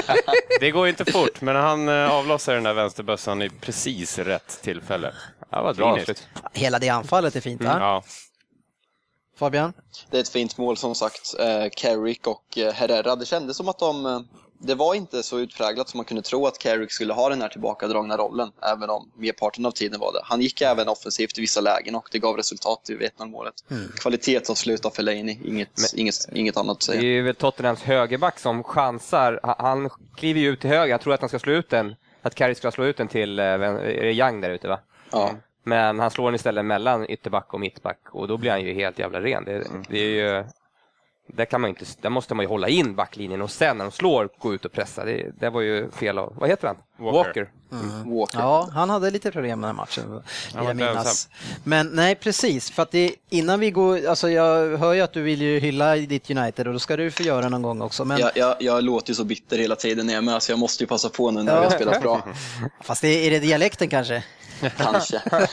det 0.60 0.70
går 0.70 0.88
inte 0.88 1.04
fort 1.04 1.40
men 1.40 1.56
han 1.56 1.88
avlossar 1.88 2.54
den 2.54 2.62
där 2.62 2.74
vänsterbössan 2.74 3.42
i 3.42 3.50
precis 3.50 4.18
rätt 4.18 4.58
tillfälle. 4.62 5.12
Ja, 5.50 5.62
vad 5.62 5.76
bra 5.76 5.98
Hela 6.52 6.78
det 6.78 6.88
anfallet 6.88 7.36
är 7.36 7.40
fint 7.40 7.62
va? 7.62 7.70
Mm, 7.70 7.82
ja. 7.82 8.02
Fabian? 9.36 9.72
Det 10.10 10.16
är 10.16 10.20
ett 10.20 10.28
fint 10.28 10.58
mål 10.58 10.76
som 10.76 10.94
sagt. 10.94 11.34
Eh, 11.38 11.64
Carrick 11.76 12.26
och 12.26 12.58
eh, 12.58 12.72
Herrera, 12.72 13.16
det 13.16 13.26
kändes 13.26 13.56
som 13.56 13.68
att 13.68 13.78
de... 13.78 14.06
Eh, 14.06 14.20
det 14.58 14.74
var 14.74 14.94
inte 14.94 15.22
så 15.22 15.38
utpräglat 15.38 15.88
som 15.88 15.98
man 15.98 16.04
kunde 16.04 16.22
tro 16.22 16.46
att 16.46 16.58
Carrick 16.58 16.92
skulle 16.92 17.12
ha 17.12 17.28
den 17.28 17.42
här 17.42 17.48
tillbakadragna 17.48 18.16
rollen, 18.16 18.52
även 18.62 18.90
om 18.90 19.12
merparten 19.16 19.66
av 19.66 19.70
tiden 19.70 20.00
var 20.00 20.12
det. 20.12 20.20
Han 20.22 20.40
gick 20.40 20.60
även 20.60 20.88
offensivt 20.88 21.38
i 21.38 21.40
vissa 21.40 21.60
lägen 21.60 21.94
och 21.94 22.08
det 22.12 22.18
gav 22.18 22.36
resultat 22.36 22.90
i 22.90 22.92
1-0-målet. 22.92 23.54
Mm. 23.70 23.88
Kvalitetsavslut 23.96 24.84
av 24.84 24.90
Fellaini, 24.90 25.40
inget, 25.44 25.68
Men, 25.76 26.00
inget, 26.00 26.14
inget 26.32 26.56
annat 26.56 26.76
att 26.76 26.82
säga. 26.82 27.00
Det 27.00 27.06
är 27.06 27.22
väl 27.22 27.34
Tottenhams 27.34 27.82
högerback 27.82 28.38
som 28.38 28.64
chansar. 28.64 29.40
Han 29.58 29.90
kliver 30.16 30.40
ju 30.40 30.48
ut 30.48 30.60
till 30.60 30.70
höger, 30.70 30.86
jag 30.86 31.00
tror 31.00 31.14
att 31.14 31.20
han 31.20 31.28
ska 31.28 31.38
slå 31.38 31.52
ut 31.52 31.70
den, 31.70 31.94
att 32.22 32.34
Carrick 32.34 32.58
ska 32.58 32.70
slå 32.70 32.84
ut 32.84 32.96
den 32.96 33.08
till 33.08 33.38
eh, 33.38 33.44
Young 34.02 34.40
där 34.40 34.50
ute 34.50 34.68
va? 34.68 34.80
Ja. 35.10 35.34
Men 35.66 35.98
han 35.98 36.10
slår 36.10 36.26
den 36.26 36.34
istället 36.34 36.64
mellan 36.64 37.10
ytterback 37.10 37.54
och 37.54 37.60
mittback 37.60 38.00
och 38.10 38.28
då 38.28 38.36
blir 38.36 38.50
han 38.50 38.62
ju 38.62 38.74
helt 38.74 38.98
jävla 38.98 39.20
ren. 39.20 39.44
Det, 39.44 39.52
mm. 39.52 39.84
det 39.88 39.98
är 39.98 40.10
ju, 40.10 40.44
där, 41.28 41.44
kan 41.44 41.60
man 41.60 41.70
inte, 41.70 41.84
där 42.00 42.10
måste 42.10 42.34
man 42.34 42.44
ju 42.44 42.48
hålla 42.48 42.68
in 42.68 42.94
backlinjen 42.94 43.42
och 43.42 43.50
sen 43.50 43.76
när 43.76 43.84
de 43.84 43.90
slår 43.90 44.28
gå 44.38 44.54
ut 44.54 44.64
och 44.64 44.72
pressa. 44.72 45.04
Det, 45.04 45.30
det 45.40 45.50
var 45.50 45.60
ju 45.60 45.90
fel 45.90 46.18
av, 46.18 46.34
vad 46.36 46.48
heter 46.48 46.66
han? 46.66 46.76
Walker. 46.98 47.16
Walker. 47.16 47.50
Mm. 47.72 48.16
Walker. 48.16 48.38
Ja, 48.38 48.68
han 48.72 48.90
hade 48.90 49.10
lite 49.10 49.30
problem 49.30 49.60
med 49.60 49.68
den 49.68 49.76
här 49.76 49.82
matchen. 49.82 50.22
Jag 50.54 50.76
minnas. 50.76 51.28
Men 51.64 51.88
nej, 51.88 52.14
precis. 52.14 52.70
För 52.70 52.82
att 52.82 52.90
det, 52.90 53.14
innan 53.30 53.60
vi 53.60 53.70
går, 53.70 54.06
alltså 54.06 54.30
jag 54.30 54.76
hör 54.76 54.92
ju 54.92 55.00
att 55.00 55.12
du 55.12 55.22
vill 55.22 55.42
ju 55.42 55.58
hylla 55.58 55.96
ditt 55.96 56.30
United 56.30 56.66
och 56.66 56.72
då 56.72 56.78
ska 56.78 56.96
du 56.96 57.10
få 57.10 57.22
göra 57.22 57.48
någon 57.48 57.62
gång 57.62 57.82
också. 57.82 58.04
Men... 58.04 58.18
Jag, 58.18 58.30
jag, 58.34 58.56
jag 58.60 58.84
låter 58.84 59.10
ju 59.10 59.14
så 59.14 59.24
bitter 59.24 59.58
hela 59.58 59.76
tiden 59.76 60.06
när 60.06 60.12
jag 60.12 60.22
är 60.22 60.24
med 60.24 60.42
så 60.42 60.52
jag 60.52 60.58
måste 60.58 60.82
ju 60.82 60.86
passa 60.86 61.08
på 61.08 61.30
nu 61.30 61.42
när 61.42 61.52
ja. 61.52 61.60
vi 61.60 61.64
har 61.64 61.72
spelat 61.72 62.02
bra. 62.02 62.28
Fast 62.80 63.02
det, 63.02 63.26
är 63.26 63.30
det 63.30 63.38
dialekten 63.38 63.88
kanske? 63.88 64.24
Kanske. 64.76 65.20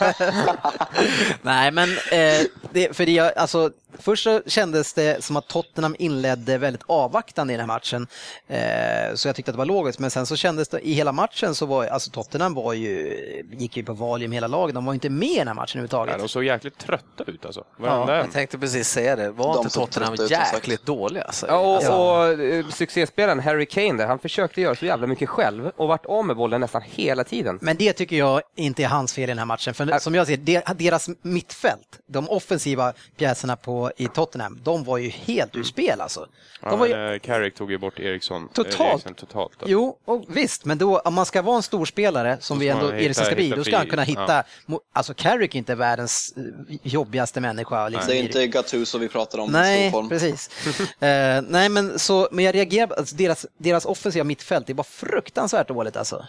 Nej, 1.42 1.72
men 1.72 1.90
eh, 2.12 2.42
det, 2.72 2.98
för 2.98 3.06
det, 3.06 3.20
alltså, 3.20 3.72
först 4.00 4.24
så 4.24 4.42
kändes 4.46 4.94
det 4.94 5.24
som 5.24 5.36
att 5.36 5.48
Tottenham 5.48 5.96
inledde 6.00 6.58
väldigt 6.58 6.84
avvaktande 6.86 7.54
i 7.54 7.58
den 7.58 7.70
här 7.70 7.76
matchen. 7.76 8.08
Eh, 8.48 9.16
så 9.16 9.28
jag 9.28 9.36
tyckte 9.36 9.52
att 9.52 9.56
det 9.56 9.58
var 9.58 9.66
logiskt, 9.66 10.00
men 10.00 10.12
sen 10.12 10.26
så 10.26 10.36
kändes 10.36 10.68
det 10.68 10.80
i 10.80 10.94
hela 10.94 11.12
matchen 11.12 11.56
så 11.56 11.66
var 11.66 11.86
alltså 11.86 12.12
Tottenham 12.12 12.54
var 12.54 12.74
ju, 12.74 13.44
gick 13.52 13.78
ju 13.78 13.84
på 13.84 13.94
valium 13.94 14.32
hela 14.32 14.48
laget. 14.48 14.76
De 14.76 14.86
var 14.86 14.94
inte 14.94 15.10
med 15.10 15.30
i 15.30 15.38
den 15.38 15.48
här 15.48 15.54
matchen 15.54 15.80
överhuvudtaget. 15.80 16.16
Ja, 16.16 16.22
de 16.22 16.30
såg 16.30 16.44
jäkligt 16.44 16.78
trötta 16.78 17.24
ut 17.28 17.46
alltså. 17.46 17.64
Ja, 17.84 18.16
jag 18.16 18.32
tänkte 18.32 18.58
precis 18.58 18.90
säga 18.90 19.16
det. 19.16 19.32
Var 19.32 19.54
de 19.54 19.64
inte 19.64 19.74
Tottenham 19.74 20.16
jäkligt 20.30 20.86
dåliga? 20.86 21.24
Alltså? 21.24 21.48
Ja, 21.48 21.58
och, 21.58 21.84
och, 21.90 22.20
och 22.20 22.42
eh, 22.42 22.68
succéspelaren 22.68 23.40
Harry 23.40 23.66
Kane 23.66 23.94
där, 23.94 24.08
han 24.08 24.20
försökte 24.20 24.62
göra 24.62 24.76
så 24.76 24.86
jävla 24.86 25.08
mycket 25.08 25.30
själv 25.30 25.72
och 25.76 25.88
vart 25.88 26.06
av 26.06 26.26
med 26.26 26.36
bollen 26.36 26.62
nästan 26.62 26.82
hela 26.86 27.24
tiden. 27.24 27.60
Men 27.62 27.78
det 27.78 27.94
tycker 27.94 28.16
jag 28.16 28.42
inte 28.56 28.84
är 28.84 28.88
hans 28.88 29.14
fel 29.14 29.24
i 29.24 29.28
den 29.28 29.38
här 29.40 29.46
matchen. 29.46 29.74
För 29.74 30.00
som 30.00 30.16
jag 30.16 30.28
ser 30.28 30.38
deras 30.74 31.10
mittfält, 31.22 32.00
de 32.08 32.30
offensiva 32.30 32.94
pjäserna 33.18 33.56
på, 33.56 33.83
i 33.98 34.08
Tottenham, 34.08 34.60
de 34.64 34.84
var 34.84 34.98
ju 34.98 35.10
helt 35.10 35.56
ur 35.56 35.64
spel 35.64 36.02
alltså. 36.02 36.28
Ja, 36.62 36.76
var 36.76 36.88
ju... 36.88 37.20
Carrick 37.20 37.56
tog 37.56 37.72
ju 37.72 37.78
bort 37.78 38.00
Eriksson. 38.00 38.50
Totalt. 38.54 38.82
Eriksson 38.82 39.14
totalt. 39.14 39.52
Jo, 39.66 39.98
och 40.06 40.24
visst, 40.28 40.66
men 40.66 40.78
då, 40.78 41.00
om 41.00 41.14
man 41.14 41.26
ska 41.26 41.42
vara 41.42 41.56
en 41.56 41.64
storspelare 41.64 42.38
som 42.40 42.60
vi 42.60 42.68
ändå 42.68 42.96
i 42.96 43.08
det 43.08 43.14
ska 43.14 43.36
bli, 43.36 43.50
då 43.50 43.64
ska 43.64 43.78
han 43.78 43.88
kunna 43.88 44.04
hitta, 44.04 44.44
ja. 44.66 44.80
alltså 44.94 45.14
Carrick 45.14 45.56
är 45.56 45.60
inte 45.60 45.76
världens 45.76 46.34
eh, 46.38 46.44
jobbigaste 46.84 47.42
människa. 47.42 47.90
Liksom. 47.90 48.08
Det 48.08 48.18
är 48.18 48.24
inte 48.24 48.48
Gattuso 48.48 48.98
vi 48.98 49.08
pratar 49.08 49.40
om 49.40 49.52
Nej, 49.52 49.94
precis. 50.10 50.50
uh, 50.68 50.80
nej, 51.50 51.70
men, 51.70 52.00
så, 52.00 52.28
men 52.32 52.46
jag 52.46 52.56
reagerar, 52.56 52.94
alltså, 52.98 53.16
deras, 53.16 53.46
deras 53.58 53.86
offensiva 53.86 54.24
mittfält, 54.24 54.68
det 54.68 54.74
var 54.74 54.84
fruktansvärt 54.84 55.68
dåligt 55.68 55.98
alltså. 55.98 56.26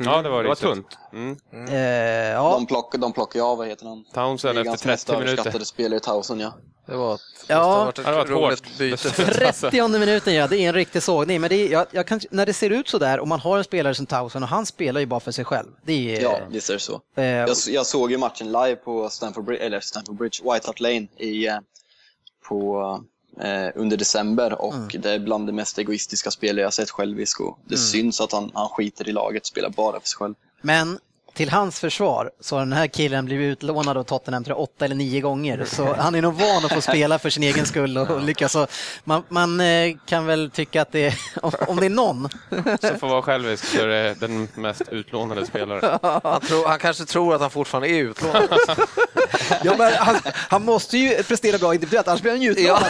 Mm. 0.00 0.12
Ja, 0.12 0.22
det 0.22 0.28
var, 0.28 0.42
det 0.42 0.48
var 0.48 0.54
tunt. 0.54 0.98
Mm. 1.12 1.36
Mm. 1.52 1.68
Uh, 1.68 1.78
ja. 2.30 2.50
De 2.50 2.66
plockade 2.66 3.02
de 3.02 3.12
plockar 3.12 3.40
ju 3.40 3.44
av, 3.46 3.58
vad 3.58 3.66
heter 3.66 3.86
han? 3.86 4.04
Townsend 4.14 4.58
efter 4.58 4.76
30 4.76 5.18
minuter. 5.18 5.64
spelare 5.64 6.00
Townsend, 6.00 6.40
ja. 6.40 6.52
Det 6.86 6.96
var, 6.96 7.20
ja, 7.48 7.92
det 7.96 8.02
var 8.02 8.24
ett 8.24 8.30
roligt 8.30 8.78
byte. 8.78 9.10
30 9.10 9.88
minuten, 9.98 10.34
ja, 10.34 10.46
det 10.46 10.58
är 10.58 10.68
en 10.68 10.74
riktig 10.74 11.02
sågning. 11.02 11.40
Men 11.40 11.50
det 11.50 11.56
är, 11.56 11.72
jag, 11.72 11.86
jag 11.90 12.06
kan, 12.06 12.20
när 12.30 12.46
det 12.46 12.52
ser 12.52 12.70
ut 12.70 12.88
så 12.88 12.98
där 12.98 13.20
och 13.20 13.28
man 13.28 13.40
har 13.40 13.58
en 13.58 13.64
spelare 13.64 13.94
som 13.94 14.06
Townsend 14.06 14.44
och 14.44 14.48
han 14.48 14.66
spelar 14.66 15.00
ju 15.00 15.06
bara 15.06 15.20
för 15.20 15.32
sig 15.32 15.44
själv. 15.44 15.68
Det 15.84 16.16
är, 16.16 16.22
ja, 16.22 16.38
visst 16.48 16.70
är 16.70 16.74
det 16.74 16.80
så. 16.80 17.00
Eh, 17.16 17.24
jag, 17.24 17.56
jag, 17.68 17.86
såg 17.86 18.10
ju 18.10 18.18
matchen 18.18 18.46
live 18.46 18.76
på 18.76 19.08
Stamford 19.10 19.44
Bridge, 19.44 19.64
eller 19.64 19.80
Stamford 19.80 20.16
Bridge, 20.16 20.52
White 20.52 20.66
Hart 20.66 20.80
Lane 20.80 21.06
i, 21.16 21.46
eh, 21.46 21.58
på 22.48 22.80
eh, 23.40 23.68
under 23.74 23.96
december 23.96 24.62
och 24.62 24.74
mm. 24.74 24.88
det 24.98 25.10
är 25.10 25.18
bland 25.18 25.46
de 25.46 25.52
mest 25.52 25.78
egoistiska 25.78 26.30
spel 26.30 26.58
jag 26.58 26.74
sett 26.74 26.90
självisk 26.90 27.40
och 27.40 27.58
det 27.64 27.74
mm. 27.74 27.84
syns 27.84 28.20
att 28.20 28.32
han, 28.32 28.50
han 28.54 28.68
skiter 28.68 29.08
i 29.08 29.12
laget, 29.12 29.46
spelar 29.46 29.70
bara 29.70 30.00
för 30.00 30.08
sig 30.08 30.16
själv. 30.16 30.34
Men 30.60 30.98
till 31.34 31.50
hans 31.50 31.80
försvar 31.80 32.30
så 32.40 32.56
har 32.56 32.60
den 32.60 32.72
här 32.72 32.86
killen 32.86 33.24
blivit 33.24 33.52
utlånad 33.52 33.96
av 33.96 34.02
Tottenham 34.02 34.44
tror 34.44 34.56
jag, 34.56 34.62
åtta 34.62 34.84
eller 34.84 34.94
nio 34.94 35.20
gånger. 35.20 35.64
Så 35.64 35.94
han 35.94 36.14
är 36.14 36.22
nog 36.22 36.34
van 36.34 36.64
att 36.64 36.72
få 36.72 36.80
spela 36.90 37.18
för 37.18 37.30
sin 37.30 37.42
egen 37.42 37.66
skull 37.66 37.98
och 37.98 38.22
lyckas. 38.22 38.52
Så 38.52 38.66
man, 39.04 39.22
man 39.28 39.60
eh, 39.60 39.96
kan 40.06 40.26
väl 40.26 40.50
tycka 40.50 40.82
att 40.82 40.92
det 40.92 41.06
är, 41.06 41.14
om 41.68 41.76
det 41.76 41.86
är 41.86 41.90
någon. 41.90 42.28
Så 42.80 42.98
får 42.98 43.08
vara 43.08 43.22
självisk 43.22 43.64
så 43.64 43.82
är 43.82 43.86
det 43.86 44.14
den 44.20 44.48
mest 44.54 44.82
utlånade 44.90 45.46
spelaren. 45.46 45.98
Han, 46.22 46.40
tror, 46.40 46.68
han 46.68 46.78
kanske 46.78 47.04
tror 47.04 47.34
att 47.34 47.40
han 47.40 47.50
fortfarande 47.50 47.88
är 47.88 48.02
utlånad. 48.02 48.48
Ja, 49.64 49.74
men 49.78 49.92
han, 49.92 50.16
han 50.34 50.64
måste 50.64 50.98
ju 50.98 51.22
prestera 51.22 51.58
bra 51.58 51.74
individuellt, 51.74 52.08
annars 52.08 52.22
blir 52.22 52.32
han 52.32 52.42
ju 52.42 52.50
utlånad. 52.50 52.82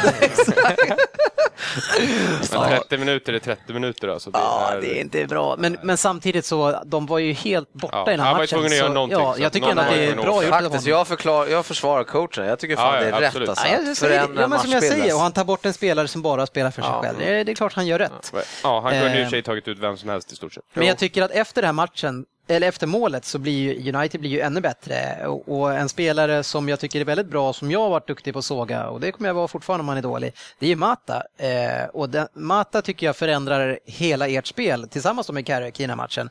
Ja, 2.52 2.61
Men 2.61 2.68
30 2.70 2.98
minuter 2.98 3.33
är 3.33 3.38
30 3.38 3.72
minuter 3.72 4.09
alltså. 4.09 4.30
Det 4.30 4.38
ja, 4.38 4.70
är... 4.72 4.80
det 4.80 4.98
är 4.98 5.00
inte 5.00 5.26
bra. 5.26 5.57
Men, 5.59 5.76
men 5.83 5.96
samtidigt 5.96 6.44
så, 6.44 6.83
de 6.87 7.07
var 7.07 7.18
ju 7.18 7.33
helt 7.33 7.72
borta 7.72 8.02
ja, 8.07 8.12
i 8.12 8.16
den 8.16 8.26
här. 8.26 8.33
Han 8.34 8.40
var 8.40 8.46
tvungen 8.46 8.66
att 8.66 8.78
göra 8.78 8.92
någonting. 8.92 9.18
Ja, 9.18 9.34
jag 9.38 9.52
tycker 9.52 9.68
ändå 9.68 9.82
att 9.82 9.88
det 9.88 10.04
är 10.04 10.14
bra 10.14 10.42
gjort 10.42 10.50
Faktiskt, 10.50 10.86
jag, 10.86 11.08
förklar, 11.08 11.46
jag 11.46 11.66
försvarar 11.66 12.04
coachen. 12.04 12.46
Jag 12.46 12.58
tycker 12.58 12.76
fan 12.76 12.94
ja, 12.94 13.00
det 13.00 13.06
är 13.06 13.26
absolut. 13.26 13.48
rätt 13.48 13.58
alltså. 13.58 13.88
Ja, 13.88 13.94
säger, 13.94 14.28
ja, 14.36 14.48
men 14.48 14.58
som 14.58 14.70
jag 14.70 14.82
säger, 14.82 15.14
och 15.14 15.20
han 15.20 15.32
tar 15.32 15.44
bort 15.44 15.66
en 15.66 15.72
spelare 15.72 16.08
som 16.08 16.22
bara 16.22 16.46
spelar 16.46 16.70
för 16.70 16.82
sig 16.82 16.92
själv. 17.02 17.18
Det 17.18 17.50
är, 17.50 17.54
klart 17.54 17.72
han 17.72 17.86
gör 17.86 17.98
rätt. 17.98 18.32
Ja, 18.62 18.80
han 18.80 18.92
kunde 18.92 19.18
ju 19.18 19.26
i 19.26 19.30
sig 19.30 19.38
eh, 19.38 19.44
tagit 19.44 19.68
ut 19.68 19.78
vem 19.78 19.96
som 19.96 20.08
helst 20.08 20.32
i 20.32 20.36
stort 20.36 20.52
sett. 20.52 20.64
Men 20.74 20.86
jag 20.86 20.98
tycker 20.98 21.22
att 21.22 21.30
efter 21.30 21.62
den 21.62 21.68
här 21.68 21.72
matchen 21.72 22.24
eller 22.46 22.68
efter 22.68 22.86
målet 22.86 23.24
så 23.24 23.38
blir 23.38 23.80
ju 23.80 23.92
United 23.92 24.20
blir 24.20 24.30
ju 24.30 24.40
ännu 24.40 24.60
bättre 24.60 25.26
och, 25.26 25.74
en 25.74 25.88
spelare 25.88 26.42
som 26.42 26.68
jag 26.68 26.80
tycker 26.80 27.00
är 27.00 27.04
väldigt 27.04 27.26
bra, 27.26 27.52
som 27.52 27.70
jag 27.70 27.80
har 27.80 27.90
varit 27.90 28.06
duktig 28.06 28.32
på 28.32 28.38
att 28.38 28.44
såga 28.44 28.88
och 28.88 29.00
det 29.00 29.12
kommer 29.12 29.28
jag 29.28 29.34
vara 29.34 29.48
fortfarande 29.48 29.80
om 29.80 29.86
man 29.86 29.96
är 29.96 30.02
dålig, 30.02 30.32
det 30.58 30.66
är 30.66 30.70
ju 30.70 30.76
Mata. 30.76 31.22
Eh, 31.36 31.88
och 31.92 32.10
den, 32.10 32.28
Mata 32.34 32.82
tycker 32.82 33.06
jag 33.06 33.16
förändrar 33.16 33.78
hela 33.86 34.28
ert 34.28 34.46
spel 34.46 34.88
tillsammans 34.88 35.30
med 35.30 35.46
Carrick 35.46 35.80
i 35.80 35.82
den 35.82 35.90
här 35.90 35.96
matchen. 35.96 36.30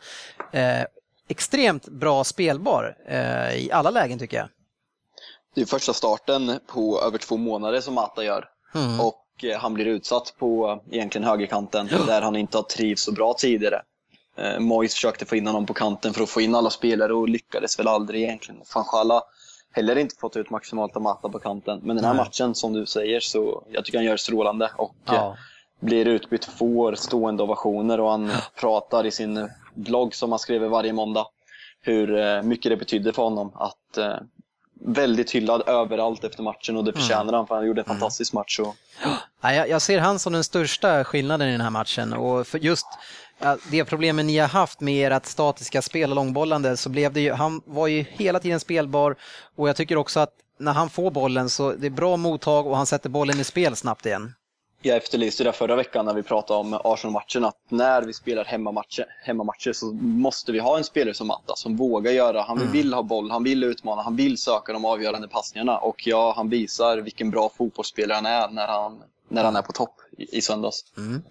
Eh, 0.52 0.84
extremt 1.28 1.88
bra 1.88 2.24
spelbar 2.24 2.98
eh, 3.08 3.56
i 3.56 3.70
alla 3.72 3.90
lägen 3.90 4.20
tycker 4.20 4.38
jag. 4.38 4.48
Det 5.56 5.62
är 5.62 5.66
första 5.66 5.94
starten 5.94 6.60
på 6.68 7.02
över 7.02 7.18
två 7.18 7.38
månader 7.38 7.82
som 7.82 7.94
Mata 7.94 8.24
gör. 8.24 8.50
Mm. 8.76 9.00
Och 9.00 9.44
eh, 9.44 9.60
han 9.60 9.74
blir 9.74 9.86
utsatt 9.86 10.34
på 10.38 10.82
egentligen 10.92 11.28
högerkanten 11.28 11.90
där 12.08 12.22
han 12.22 12.36
inte 12.36 12.58
har 12.58 12.64
trivts 12.64 13.04
så 13.04 13.12
bra 13.12 13.34
tidigare. 13.34 13.82
Eh, 14.38 14.60
Mois 14.60 14.94
försökte 14.94 15.26
få 15.26 15.36
in 15.36 15.48
honom 15.48 15.66
på 15.66 15.74
kanten 15.74 16.14
för 16.14 16.24
att 16.24 16.30
få 16.30 16.42
in 16.42 16.56
alla 16.56 16.70
spelare 16.70 17.14
och 17.14 17.30
lyckades 17.30 17.80
väl 17.80 17.88
aldrig 17.88 18.24
egentligen. 18.24 18.62
Fanchalla 18.66 19.24
heller 19.72 19.98
inte 19.98 20.16
fått 20.16 20.38
ut 20.38 20.50
maximalt 20.50 20.96
av 20.96 21.02
Mata 21.02 21.30
på 21.30 21.40
kanten. 21.40 21.80
Men 21.84 21.96
den 21.96 22.06
här 22.06 22.14
Nej. 22.14 22.24
matchen, 22.26 22.56
som 22.56 22.74
du 22.74 22.86
säger, 22.86 23.20
så 23.20 23.64
jag 23.70 23.86
tycker 23.86 23.98
han 23.98 24.06
gör 24.06 24.18
strålande 24.18 24.72
och 24.78 24.96
ja. 25.06 25.14
eh, 25.14 25.34
blir 25.80 26.08
utbytt, 26.08 26.46
får 26.46 26.96
stående 26.96 27.44
ovationer 27.44 28.00
och 28.00 28.12
han 28.12 28.32
pratar 28.60 29.06
i 29.06 29.12
sin 29.12 29.50
blogg 29.76 30.16
som 30.16 30.32
han 30.32 30.40
skriver 30.40 30.68
varje 30.68 30.94
måndag 30.94 31.26
hur 31.82 32.18
eh, 32.18 32.42
mycket 32.42 32.70
det 32.70 32.78
betydde 32.78 33.14
för 33.14 33.24
honom 33.24 33.52
att 33.56 33.98
väldigt 34.86 35.32
hyllad 35.32 35.64
överallt 35.68 36.24
efter 36.24 36.44
matchen 36.44 36.78
och 36.78 36.84
det 36.84 36.94
förtjänar 36.94 37.22
mm. 37.22 37.34
han 37.34 37.48
för 37.48 37.56
han 37.56 37.66
gjorde 37.66 37.82
en 37.82 37.86
fantastisk 37.86 38.34
match. 38.34 38.60
Och 38.60 38.76
jag, 39.42 39.70
jag 39.70 39.82
ser 39.82 40.00
han 40.00 40.20
som 40.20 40.34
den 40.34 40.44
största 40.44 41.04
skillnaden 41.04 41.48
i 41.48 41.52
den 41.52 41.62
här 41.62 41.70
matchen 41.70 42.14
och 42.14 42.48
just 42.62 42.88
det 43.72 43.86
problemen 43.86 44.28
ni 44.28 44.38
har 44.38 44.48
haft 44.48 44.80
med 44.80 45.12
ert 45.12 45.26
statiska 45.26 45.82
spel 45.82 46.10
och 46.10 46.16
långbollande 46.16 46.78
så 46.78 46.90
blev 46.90 47.14
det 47.14 47.22
ju, 47.22 47.32
han 47.32 47.62
var 47.66 47.88
ju 47.88 48.06
hela 48.10 48.40
tiden 48.40 48.60
spelbar 48.60 49.16
och 49.56 49.70
jag 49.70 49.76
tycker 49.76 49.98
också 49.98 50.20
att 50.20 50.34
när 50.60 50.74
han 50.74 50.90
får 50.90 51.12
bollen 51.12 51.50
så 51.50 51.72
det 51.72 51.88
är 51.88 51.92
bra 51.92 52.18
mottag 52.18 52.68
och 52.68 52.78
han 52.78 52.86
sätter 52.86 53.10
bollen 53.10 53.40
i 53.40 53.44
spel 53.44 53.76
snabbt 53.76 54.06
igen. 54.06 54.34
Jag 54.86 54.98
efterlyste 54.98 55.44
det 55.44 55.54
förra 55.54 55.76
veckan 55.76 56.06
när 56.06 56.14
vi 56.14 56.24
pratade 56.24 56.60
om 56.60 56.80
Arsenal-matchen 56.84 57.46
att 57.46 57.58
när 57.70 58.02
vi 58.02 58.14
spelar 58.14 58.46
hemmamatcher, 58.46 59.06
hemmamatcher 59.24 59.74
så 59.74 59.86
måste 60.02 60.52
vi 60.52 60.60
ha 60.60 60.78
en 60.78 60.84
spelare 60.84 61.14
som 61.14 61.28
Matta 61.28 61.56
som 61.56 61.76
vågar 61.76 62.12
göra, 62.12 62.42
han 62.42 62.58
mm. 62.58 62.72
vill 62.72 62.94
ha 62.94 63.04
boll, 63.04 63.32
han 63.32 63.44
vill 63.44 63.64
utmana, 63.64 64.02
han 64.02 64.16
vill 64.16 64.38
söka 64.38 64.74
de 64.74 64.86
avgörande 64.86 65.28
passningarna. 65.28 65.78
Och 65.78 66.08
ja, 66.08 66.34
han 66.36 66.50
visar 66.50 66.98
vilken 66.98 67.32
bra 67.32 67.50
fotbollsspelare 67.58 68.16
han 68.16 68.26
är 68.26 68.48
när 68.48 68.68
han, 68.68 69.04
när 69.30 69.44
han 69.44 69.56
är 69.56 69.62
på 69.62 69.72
topp 69.72 69.96
i 70.18 70.42
söndags. 70.42 70.86
Mm. 70.98 71.22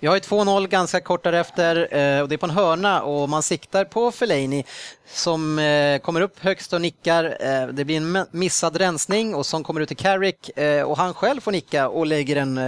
Vi 0.00 0.06
har 0.06 0.14
ju 0.14 0.20
2-0 0.20 0.68
ganska 0.68 1.00
kort 1.00 1.24
därefter 1.24 1.76
eh, 1.76 2.22
och 2.22 2.28
det 2.28 2.34
är 2.34 2.36
på 2.36 2.46
en 2.46 2.50
hörna 2.50 3.02
och 3.02 3.28
man 3.28 3.42
siktar 3.42 3.84
på 3.84 4.10
Fellaini 4.10 4.64
som 5.06 5.58
eh, 5.58 5.98
kommer 5.98 6.20
upp 6.20 6.38
högst 6.38 6.72
och 6.72 6.80
nickar. 6.80 7.36
Eh, 7.40 7.66
det 7.66 7.84
blir 7.84 7.96
en 7.96 8.26
missad 8.30 8.76
rensning 8.76 9.34
och 9.34 9.46
som 9.46 9.64
kommer 9.64 9.80
ut 9.80 9.88
till 9.88 9.96
Carrick 9.96 10.50
och 10.86 10.96
han 10.96 11.14
själv 11.14 11.40
får 11.40 11.52
nicka 11.52 11.88
och 11.88 12.06
lägger 12.06 12.34
den 12.34 12.60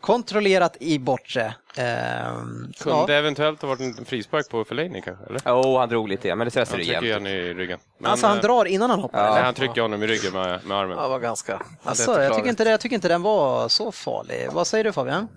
kontrollerat 0.00 0.76
i 0.80 0.98
bortre. 0.98 1.54
Kunde 1.74 3.12
ja. 3.12 3.12
eventuellt 3.12 3.62
ha 3.62 3.68
varit 3.68 3.80
en 3.80 4.04
frispark 4.04 4.48
på 4.48 4.64
Fellaini 4.64 5.02
kanske? 5.02 5.24
Eller? 5.26 5.40
Jo, 5.44 5.52
oh, 5.52 5.78
han 5.78 5.88
drog 5.88 6.08
lite, 6.08 6.28
ja, 6.28 6.34
men 6.34 6.44
det 6.44 6.50
stressar 6.50 6.78
jämt. 6.78 7.12
Han 7.12 7.26
i 7.26 7.54
ryggen. 7.54 7.78
Men, 7.98 8.10
alltså 8.10 8.26
han 8.26 8.38
drar 8.38 8.64
innan 8.64 8.90
han 8.90 9.00
hoppar? 9.00 9.26
Ja. 9.26 9.34
Nej, 9.34 9.42
han 9.42 9.54
trycker 9.54 9.82
honom 9.82 10.02
i 10.02 10.06
ryggen 10.06 10.32
med, 10.32 10.66
med 10.66 10.76
armen. 10.76 10.98
Ja, 10.98 11.08
var 11.08 11.18
ganska... 11.18 11.62
Alltså, 11.82 12.22
jag, 12.22 12.34
tycker 12.36 12.48
inte 12.48 12.64
det, 12.64 12.70
jag 12.70 12.80
tycker 12.80 12.94
inte 12.94 13.08
den 13.08 13.22
var 13.22 13.68
så 13.68 13.92
farlig. 13.92 14.48
Vad 14.52 14.66
säger 14.66 14.79
du 14.84 14.92
Fabian? 14.92 15.28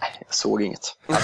Nej, 0.00 0.22
jag 0.26 0.34
såg 0.34 0.62
inget. 0.62 0.96
ja, 1.06 1.18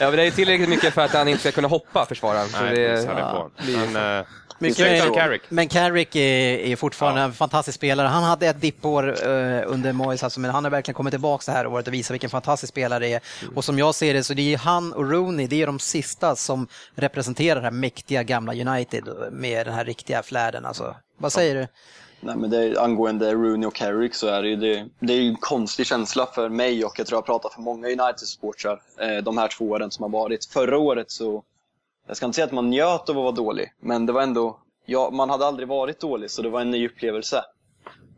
men 0.00 0.16
det 0.16 0.22
är 0.22 0.30
tillräckligt 0.30 0.68
mycket 0.68 0.94
för 0.94 1.02
att 1.02 1.12
han 1.12 1.28
inte 1.28 1.40
ska 1.40 1.52
kunna 1.52 1.68
hoppa, 1.68 2.06
försvararen. 2.06 2.48
Nej, 2.52 2.74
det, 2.74 3.02
ja, 3.02 3.50
men, 3.62 4.24
mycket, 4.58 5.14
Carrick. 5.14 5.42
Men 5.48 5.68
Carrick 5.68 6.16
är, 6.16 6.58
är 6.58 6.76
fortfarande 6.76 7.20
ja. 7.20 7.24
en 7.24 7.32
fantastisk 7.32 7.76
spelare. 7.76 8.08
Han 8.08 8.22
hade 8.22 8.46
ett 8.46 8.60
dippår 8.60 9.08
uh, 9.08 9.62
under 9.66 9.92
Moyes, 9.92 10.22
alltså, 10.22 10.40
men 10.40 10.50
han 10.50 10.64
har 10.64 10.70
verkligen 10.70 10.94
kommit 10.94 11.12
tillbaka 11.12 11.42
det 11.46 11.58
här 11.58 11.66
året 11.66 11.86
och 11.86 11.94
visat 11.94 12.14
vilken 12.14 12.30
fantastisk 12.30 12.70
spelare 12.70 12.98
det 12.98 13.12
är. 13.12 13.20
Mm. 13.42 13.56
Och 13.56 13.64
som 13.64 13.78
jag 13.78 13.94
ser 13.94 14.14
det 14.14 14.24
så 14.24 14.34
det 14.34 14.54
är 14.54 14.58
han 14.58 14.92
och 14.92 15.10
Rooney, 15.10 15.46
det 15.46 15.62
är 15.62 15.66
de 15.66 15.78
sista 15.78 16.36
som 16.36 16.68
representerar 16.94 17.60
det 17.60 17.66
här 17.66 17.70
mäktiga 17.70 18.22
gamla 18.22 18.52
United 18.52 19.04
med 19.32 19.66
den 19.66 19.74
här 19.74 19.84
riktiga 19.84 20.22
flärden. 20.22 20.64
Alltså. 20.64 20.96
Vad 21.18 21.32
säger 21.32 21.56
ja. 21.56 21.60
du? 21.60 21.68
Nej, 22.20 22.36
men 22.36 22.50
det 22.50 22.80
angående 22.80 23.34
Rooney 23.34 23.66
och 23.66 23.74
Carrick 23.74 24.14
så 24.14 24.26
är 24.26 24.42
det 24.42 24.48
ju 24.48 24.56
det, 24.56 24.88
det 24.98 25.12
är 25.12 25.28
en 25.28 25.36
konstig 25.36 25.86
känsla 25.86 26.26
för 26.26 26.48
mig 26.48 26.84
och 26.84 26.98
jag 26.98 27.06
tror 27.06 27.16
jag 27.16 27.26
pratar 27.26 27.48
för 27.48 27.60
många 27.60 27.88
United-supportrar 27.88 28.80
eh, 29.00 29.16
de 29.22 29.38
här 29.38 29.48
två 29.48 29.64
åren 29.64 29.90
som 29.90 30.02
har 30.02 30.20
varit. 30.20 30.44
Förra 30.44 30.78
året 30.78 31.10
så, 31.10 31.42
jag 32.06 32.16
ska 32.16 32.26
inte 32.26 32.36
säga 32.36 32.46
att 32.46 32.52
man 32.52 32.70
njöt 32.70 33.08
av 33.08 33.18
att 33.18 33.22
vara 33.24 33.32
dålig, 33.32 33.72
men 33.80 34.06
det 34.06 34.12
var 34.12 34.22
ändå, 34.22 34.58
ja, 34.86 35.10
man 35.10 35.30
hade 35.30 35.46
aldrig 35.46 35.68
varit 35.68 36.00
dålig 36.00 36.30
så 36.30 36.42
det 36.42 36.50
var 36.50 36.60
en 36.60 36.70
ny 36.70 36.86
upplevelse. 36.86 37.44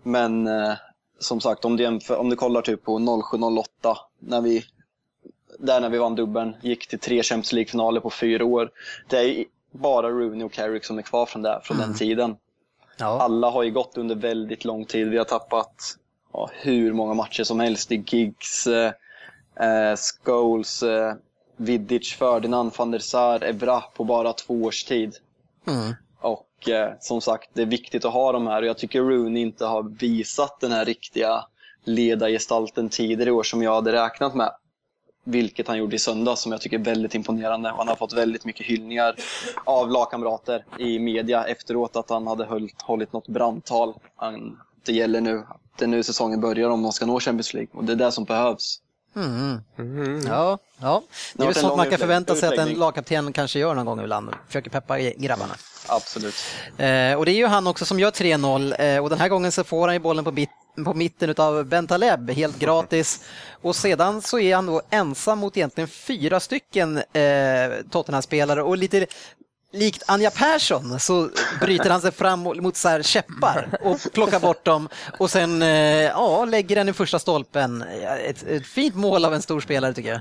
Men 0.03 0.47
eh, 0.47 0.73
som 1.19 1.41
sagt, 1.41 1.65
om 1.65 1.77
du, 1.77 1.83
jämför, 1.83 2.17
om 2.17 2.31
du 2.31 2.37
kollar 2.37 2.63
typ 2.63 2.85
på 2.85 2.99
07-08, 2.99 3.65
när 4.19 4.41
vi, 4.41 4.65
där 5.59 5.81
när 5.81 5.91
vi 5.91 5.99
vann 5.99 6.15
dubbeln, 6.15 6.57
gick 6.63 6.89
till 6.89 6.99
tre 6.99 7.23
Champions 7.23 7.53
League-finaler 7.53 8.01
på 8.01 8.11
fyra 8.11 8.45
år. 8.45 8.71
Det 9.09 9.17
är 9.17 9.45
bara 9.71 10.11
Rooney 10.11 10.45
och 10.45 10.53
Carrick 10.53 10.85
som 10.85 10.99
är 10.99 11.03
kvar 11.03 11.27
från, 11.27 11.43
där, 11.43 11.61
från 11.65 11.77
mm. 11.77 11.89
den 11.89 11.99
tiden. 11.99 12.37
Ja. 12.97 13.21
Alla 13.21 13.51
har 13.51 13.63
ju 13.63 13.71
gått 13.71 13.99
under 13.99 14.15
väldigt 14.15 14.65
lång 14.65 14.85
tid. 14.85 15.09
Vi 15.09 15.19
har 15.19 15.25
tappat 15.25 15.97
ja, 16.33 16.51
hur 16.53 16.93
många 16.93 17.15
matcher 17.15 17.45
som 17.45 17.61
helst 17.61 17.93
i 17.93 18.05
Giggs, 18.07 18.67
eh, 18.67 18.93
eh, 19.61 19.97
Scholes, 19.97 20.83
eh, 20.83 21.15
Vidic, 21.57 22.15
Ferdinand, 22.15 22.73
van 22.77 22.91
der 22.91 22.99
Sar, 22.99 23.45
Evra 23.45 23.81
på 23.81 24.05
bara 24.05 24.33
två 24.33 24.63
års 24.63 24.85
tid. 24.85 25.17
Mm. 25.67 25.95
Och 26.21 26.69
eh, 26.69 26.93
som 27.01 27.21
sagt, 27.21 27.51
det 27.53 27.63
är 27.63 27.67
viktigt 27.67 28.05
att 28.05 28.13
ha 28.13 28.33
de 28.33 28.47
här 28.47 28.63
och 28.63 28.69
jag 28.69 28.79
tycker 28.79 29.03
Rooney 29.03 29.43
inte 29.43 29.67
har 29.67 29.83
visat 29.83 30.61
den 30.61 30.73
här 30.73 30.85
riktiga 30.85 31.45
ledargestalten 31.85 32.89
tidigare 32.89 33.31
i 33.31 33.33
år 33.33 33.43
som 33.43 33.63
jag 33.63 33.75
hade 33.75 33.93
räknat 33.93 34.35
med 34.35 34.51
vilket 35.25 35.69
han 35.69 35.79
gjorde 35.79 35.97
i 35.97 35.99
söndag 35.99 36.37
som 36.37 36.53
jag 36.53 36.61
tycker 36.61 36.79
är 36.79 36.85
väldigt 36.85 37.15
imponerande. 37.15 37.69
Han 37.77 37.89
har 37.89 37.97
fått 37.97 38.13
väldigt 38.13 38.45
mycket 38.45 38.67
hyllningar 38.67 39.15
av 39.65 39.91
lagkamrater 39.91 40.65
i 40.79 40.99
media 40.99 41.45
efteråt 41.45 41.97
att 41.97 42.11
han 42.11 42.27
hade 42.27 42.45
hållit, 42.45 42.83
hållit 42.83 43.13
något 43.13 43.29
brandtal. 43.29 43.95
Han, 44.17 44.59
det 44.85 44.93
gäller 44.93 45.21
nu. 45.21 45.47
Det 45.79 45.85
är 45.85 45.89
nu 45.89 46.03
säsongen 46.03 46.41
börjar 46.41 46.71
om 46.71 46.83
de 46.83 46.93
ska 46.93 47.07
nå 47.07 47.21
Champions 47.21 47.55
League 47.55 47.71
och 47.73 47.85
det 47.85 47.93
är 47.93 47.97
det 47.97 48.13
som 48.13 48.25
behövs. 48.25 48.81
Mm. 49.17 49.61
Mm. 49.79 50.27
Ja, 50.27 50.59
ja, 50.81 51.03
det 51.35 51.43
är 51.43 51.47
väl 51.47 51.55
sånt 51.55 51.77
man 51.77 51.91
kan 51.91 51.99
förvänta 51.99 52.35
sig 52.35 52.49
att 52.49 52.59
en 52.59 52.75
lagkapten 52.75 53.33
kanske 53.33 53.59
gör 53.59 53.75
någon 53.75 53.87
gång 53.87 54.01
ibland. 54.01 54.31
Försöker 54.47 54.71
peppa 54.71 55.01
grabbarna. 55.01 55.55
Absolut. 55.89 56.35
Eh, 56.79 57.15
och 57.15 57.25
det 57.25 57.33
är 57.33 57.37
ju 57.37 57.47
han 57.47 57.67
också 57.67 57.85
som 57.85 58.01
gör 58.01 58.11
3-0 58.11 58.81
eh, 58.81 59.03
och 59.03 59.11
den 59.11 59.19
här 59.19 59.29
gången 59.29 59.53
så 59.53 59.65
får 59.65 59.87
han 59.89 59.95
ju 59.95 60.01
bollen 60.01 60.25
på 60.25 60.31
bit 60.31 60.51
på 60.85 60.95
mitten 60.95 61.35
av 61.37 61.65
Bentaleb 61.65 62.31
helt 62.31 62.59
gratis. 62.59 63.21
Och 63.63 63.77
sedan 63.77 64.23
så 64.23 64.39
är 64.39 64.55
han 64.55 64.67
då 64.67 64.83
ensam 64.91 65.39
mot 65.39 65.57
egentligen 65.57 65.89
fyra 65.89 66.41
stycken 66.41 66.97
eh, 66.99 67.71
Tottenham-spelare 67.91 68.63
och 68.63 68.77
lite 68.77 69.07
likt 69.73 70.03
Anja 70.07 70.31
Persson 70.31 71.01
så 71.01 71.31
bryter 71.61 71.91
han 71.91 72.01
sig 72.01 72.13
fram 72.13 72.41
mot 72.41 72.77
så 72.77 72.89
här 72.89 73.03
käppar 73.03 73.79
och 73.81 73.99
plockar 74.13 74.41
bort 74.41 74.65
dem 74.65 74.89
och 75.19 75.31
sen 75.31 75.63
eh, 75.63 75.69
ja, 76.03 76.45
lägger 76.45 76.77
den 76.77 76.89
i 76.89 76.93
första 76.93 77.19
stolpen. 77.19 77.85
Ett, 78.27 78.43
ett 78.43 78.67
fint 78.67 78.95
mål 78.95 79.25
av 79.25 79.35
en 79.35 79.43
stor 79.43 79.61
spelare 79.61 79.95
tycker 79.95 80.11
jag. 80.11 80.21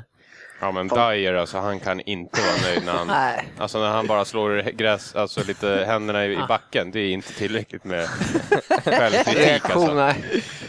Ja 0.61 0.71
men 0.71 0.87
Dyer 0.87 1.33
alltså, 1.33 1.57
han 1.57 1.79
kan 1.79 1.99
inte 1.99 2.41
vara 2.41 2.71
nöjd 2.71 2.85
när 2.85 2.93
han, 2.93 3.11
alltså, 3.57 3.79
när 3.79 3.89
han 3.89 4.07
bara 4.07 4.25
slår 4.25 4.71
gräs, 4.71 5.15
alltså 5.15 5.43
lite 5.43 5.83
händerna 5.87 6.25
i, 6.25 6.33
i 6.33 6.43
backen. 6.47 6.91
Det 6.91 6.99
är 6.99 7.11
inte 7.11 7.33
tillräckligt 7.33 7.83
med 7.83 8.07
självkritik 8.85 9.69
alltså. 9.69 10.13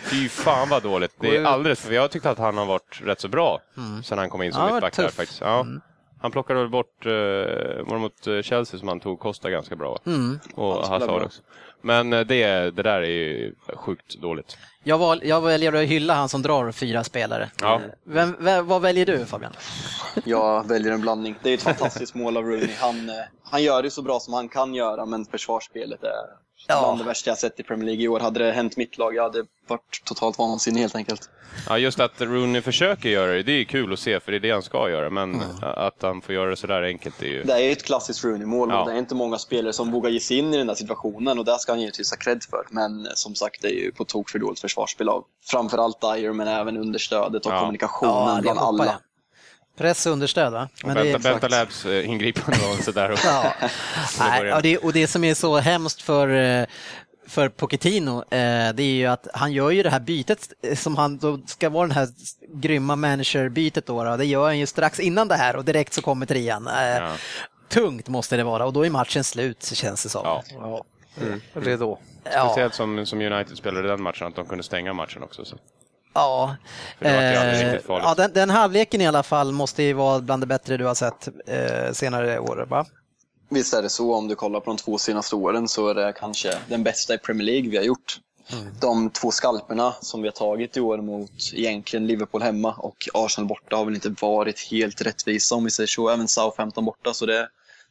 Fy 0.02 0.28
fan 0.28 0.68
vad 0.68 0.82
dåligt. 0.82 1.12
Det 1.20 1.36
är 1.36 1.44
alldeles 1.44 1.80
för 1.80 1.92
jag 1.92 2.10
tyckte 2.10 2.30
att 2.30 2.38
han 2.38 2.58
har 2.58 2.66
varit 2.66 3.00
rätt 3.04 3.20
så 3.20 3.28
bra 3.28 3.60
mm. 3.76 4.02
sen 4.02 4.18
han 4.18 4.30
kom 4.30 4.42
in 4.42 4.52
som 4.52 4.62
ja, 4.62 4.74
mittback 4.74 4.96
där 4.96 5.08
faktiskt. 5.08 5.40
Ja. 5.40 5.60
Mm. 5.60 5.80
Han 6.22 6.30
plockade 6.30 6.60
väl 6.60 6.68
bort, 6.68 7.06
eh, 7.06 7.12
var 7.84 7.98
mot 7.98 8.26
eh, 8.26 8.42
Chelsea 8.42 8.78
som 8.78 8.88
han 8.88 9.00
tog 9.00 9.18
Costa 9.20 9.50
ganska 9.50 9.76
bra. 9.76 9.98
Mm. 10.06 10.38
Och 10.54 10.86
Hazard 10.86 11.22
också. 11.22 11.42
Men 11.80 12.12
eh, 12.12 12.20
det, 12.20 12.46
det 12.70 12.82
där 12.82 13.02
är 13.02 13.06
ju 13.06 13.54
sjukt 13.74 14.20
dåligt. 14.20 14.56
Jag, 14.84 14.98
val, 14.98 15.20
jag 15.24 15.40
väljer 15.40 15.72
att 15.72 15.88
hylla 15.88 16.14
han 16.14 16.28
som 16.28 16.42
drar 16.42 16.72
fyra 16.72 17.04
spelare. 17.04 17.50
Ja. 17.60 17.80
Vem, 18.04 18.36
vem, 18.38 18.66
vad 18.66 18.82
väljer 18.82 19.06
du 19.06 19.26
Fabian? 19.26 19.52
Jag 20.24 20.68
väljer 20.68 20.92
en 20.92 21.00
blandning. 21.00 21.34
Det 21.42 21.50
är 21.50 21.54
ett 21.54 21.62
fantastiskt 21.62 22.14
mål 22.14 22.36
av 22.36 22.44
Rooney. 22.44 22.74
Han, 22.78 23.10
han 23.42 23.62
gör 23.62 23.82
det 23.82 23.90
så 23.90 24.02
bra 24.02 24.20
som 24.20 24.34
han 24.34 24.48
kan 24.48 24.74
göra, 24.74 25.06
men 25.06 25.24
försvarsspelet 25.24 26.02
är 26.02 26.41
ja. 26.68 26.80
bland 26.80 26.98
det 26.98 27.04
värsta 27.04 27.30
jag 27.30 27.38
sett 27.38 27.60
i 27.60 27.62
Premier 27.62 27.86
League 27.86 28.04
i 28.04 28.08
år. 28.08 28.20
Hade 28.20 28.44
det 28.44 28.52
hänt 28.52 28.76
mitt 28.76 28.98
lag, 28.98 29.14
jag 29.14 29.22
hade 29.22 29.44
varit 29.66 30.02
totalt 30.04 30.38
vansinnig 30.38 30.80
helt 30.80 30.94
enkelt. 30.94 31.30
Ja, 31.68 31.78
just 31.78 32.00
att 32.00 32.20
Rooney 32.20 32.62
försöker 32.62 33.08
göra 33.08 33.32
det, 33.32 33.42
det 33.42 33.52
är 33.52 33.64
kul 33.64 33.92
att 33.92 33.98
se 33.98 34.20
för 34.20 34.32
det 34.32 34.38
är 34.38 34.40
det 34.40 34.50
han 34.50 34.62
ska 34.62 34.90
göra. 34.90 35.10
Men 35.10 35.34
mm. 35.34 35.46
att 35.60 36.02
han 36.02 36.22
får 36.22 36.34
göra 36.34 36.50
det 36.50 36.56
sådär 36.56 36.82
enkelt 36.82 37.22
är 37.22 37.26
ju... 37.26 37.42
Det 37.44 37.52
är 37.52 37.72
ett 37.72 37.82
klassiskt 37.82 38.24
Rooney-mål 38.24 38.68
ja. 38.70 38.84
det 38.84 38.92
är 38.92 38.98
inte 38.98 39.14
många 39.14 39.38
spelare 39.38 39.72
som 39.72 39.90
vågar 39.90 40.10
ge 40.10 40.20
sig 40.20 40.38
in 40.38 40.54
i 40.54 40.58
den 40.58 40.66
där 40.66 40.74
situationen 40.74 41.38
och 41.38 41.44
det 41.44 41.58
ska 41.58 41.72
han 41.72 41.80
givetvis 41.80 42.10
ha 42.10 42.16
cred 42.16 42.42
för. 42.50 42.66
Men 42.70 43.08
som 43.14 43.34
sagt, 43.34 43.62
det 43.62 43.68
är 43.68 43.84
ju 43.84 43.92
på 43.92 44.04
tok 44.04 44.30
för 44.30 44.38
dåligt 44.38 44.60
försvarsspel 44.60 45.08
av 45.08 45.24
framförallt 45.50 46.00
Dyer 46.00 46.32
men 46.32 46.48
även 46.48 46.76
understödet 46.76 47.46
och 47.46 47.52
ja. 47.52 47.60
kommunikationen 47.60 48.34
ja, 48.36 48.40
bland 48.42 48.58
alla. 48.58 49.00
Press 49.76 50.06
understöd 50.06 50.52
va? 50.52 50.68
Men 50.84 50.96
och 50.96 51.02
Benta, 51.02 51.18
Benta 51.18 51.48
Labs 51.48 51.86
eh, 51.86 52.08
ingripande 52.08 52.58
var 52.58 52.82
sådär 52.82 53.12
också. 53.12 53.26
ja. 53.28 53.54
Nej, 54.18 54.52
och, 54.52 54.62
det, 54.62 54.78
och 54.78 54.92
det 54.92 55.06
som 55.06 55.24
är 55.24 55.34
så 55.34 55.58
hemskt 55.58 56.02
för 56.02 56.28
eh, 56.28 56.66
för 57.26 57.48
Pochettino, 57.48 58.18
eh, 58.18 58.74
det 58.74 58.82
är 58.82 58.94
ju 58.94 59.06
att 59.06 59.28
han 59.34 59.52
gör 59.52 59.70
ju 59.70 59.82
det 59.82 59.90
här 59.90 60.00
bytet 60.00 60.52
som 60.74 60.96
han 60.96 61.18
då 61.18 61.38
ska 61.46 61.70
vara 61.70 61.86
den 61.86 61.96
här 61.96 62.08
grymma 62.54 62.96
managerbytet 62.96 63.86
då, 63.86 64.04
då. 64.04 64.16
Det 64.16 64.24
gör 64.24 64.44
han 64.44 64.58
ju 64.58 64.66
strax 64.66 65.00
innan 65.00 65.28
det 65.28 65.34
här 65.34 65.56
och 65.56 65.64
direkt 65.64 65.92
så 65.92 66.02
kommer 66.02 66.26
trean. 66.26 66.68
Ja. 66.72 67.16
Tungt 67.68 68.08
måste 68.08 68.36
det 68.36 68.44
vara 68.44 68.66
och 68.66 68.72
då 68.72 68.86
är 68.86 68.90
matchen 68.90 69.24
slut 69.24 69.64
känns 69.64 70.02
det 70.02 70.08
som. 70.08 70.22
Ja. 70.24 70.42
Ja. 70.50 70.84
Mm. 71.20 71.40
Det 71.54 71.72
är 71.72 71.78
då. 71.78 71.98
Speciellt 72.24 72.74
som, 72.74 73.06
som 73.06 73.20
United 73.20 73.56
spelade 73.56 73.88
den 73.88 74.02
matchen, 74.02 74.26
att 74.26 74.36
de 74.36 74.46
kunde 74.46 74.64
stänga 74.64 74.92
matchen 74.92 75.22
också. 75.22 75.44
Så. 75.44 75.56
Ja, 76.14 76.56
eh, 77.00 77.74
ja 77.88 78.14
den, 78.16 78.32
den 78.32 78.50
halvleken 78.50 79.00
i 79.00 79.06
alla 79.06 79.22
fall 79.22 79.52
måste 79.52 79.82
ju 79.82 79.92
vara 79.92 80.20
bland 80.20 80.42
det 80.42 80.46
bättre 80.46 80.76
du 80.76 80.84
har 80.84 80.94
sett 80.94 81.28
eh, 81.46 81.92
senare 81.92 82.38
år, 82.38 82.66
va? 82.70 82.86
Visst 83.50 83.74
är 83.74 83.82
det 83.82 83.90
så, 83.90 84.14
om 84.14 84.28
du 84.28 84.34
kollar 84.34 84.60
på 84.60 84.70
de 84.70 84.76
två 84.76 84.98
senaste 84.98 85.36
åren 85.36 85.68
så 85.68 85.88
är 85.88 85.94
det 85.94 86.12
kanske 86.12 86.54
den 86.68 86.82
bästa 86.82 87.14
i 87.14 87.18
Premier 87.18 87.46
League 87.46 87.70
vi 87.70 87.76
har 87.76 87.84
gjort. 87.84 88.18
Mm. 88.52 88.74
De 88.80 89.10
två 89.10 89.30
skalperna 89.30 89.94
som 90.00 90.22
vi 90.22 90.28
har 90.28 90.32
tagit 90.32 90.76
i 90.76 90.80
år 90.80 90.98
mot 90.98 91.30
egentligen 91.52 92.06
Liverpool 92.06 92.42
hemma 92.42 92.74
och 92.78 93.08
Arsenal 93.14 93.48
borta 93.48 93.76
har 93.76 93.84
väl 93.84 93.94
inte 93.94 94.14
varit 94.20 94.68
helt 94.70 95.02
rättvisa 95.02 95.54
om 95.54 95.64
vi 95.64 95.70
säger 95.70 95.86
så. 95.86 96.08
Även 96.08 96.28
Southampton 96.28 96.84
borta, 96.84 97.14
så 97.14 97.26
det 97.26 97.38
är 97.38 97.48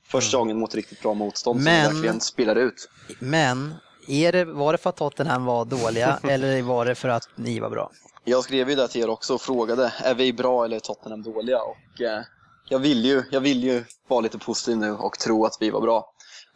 första 0.08 0.38
mm. 0.38 0.40
gången 0.40 0.60
mot 0.60 0.76
riktigt 0.76 1.02
bra 1.02 1.14
motstånd 1.14 1.62
men, 1.62 1.86
som 1.86 1.94
verkligen 1.94 2.22
spelar 2.22 2.56
ut. 2.56 2.90
Men 3.20 3.74
är 4.08 4.32
det, 4.32 4.46
var 4.46 4.72
det 4.72 4.78
för 4.78 4.90
att 4.90 4.98
Tottenham 4.98 5.46
var 5.46 5.66
dåliga 5.66 6.20
eller 6.30 6.62
var 6.62 6.86
det 6.86 6.96
för 6.96 7.10
att 7.10 7.30
ni 7.36 7.60
var 7.60 7.70
bra? 7.70 7.92
Jag 8.24 8.44
skrev 8.44 8.70
ju 8.70 8.76
det 8.76 8.88
till 8.88 9.02
er 9.02 9.10
också 9.10 9.34
och 9.34 9.42
frågade, 9.42 9.94
är 10.04 10.14
vi 10.16 10.34
bra 10.34 10.66
eller 10.66 10.76
är 10.76 10.80
Tottenham 10.80 11.24
dåliga? 11.24 11.58
Och 11.60 12.02
eh, 12.02 12.22
jag 12.70 12.80
vill 12.80 13.06
ju, 13.06 13.24
jag 13.32 13.42
vill 13.42 13.64
ju 13.64 13.84
vara 14.08 14.22
lite 14.22 14.38
positiv 14.38 14.78
nu 14.78 14.92
och 14.92 15.20
tro 15.20 15.46
att 15.46 15.58
vi 15.60 15.70
var 15.70 15.82
bra. 15.82 16.06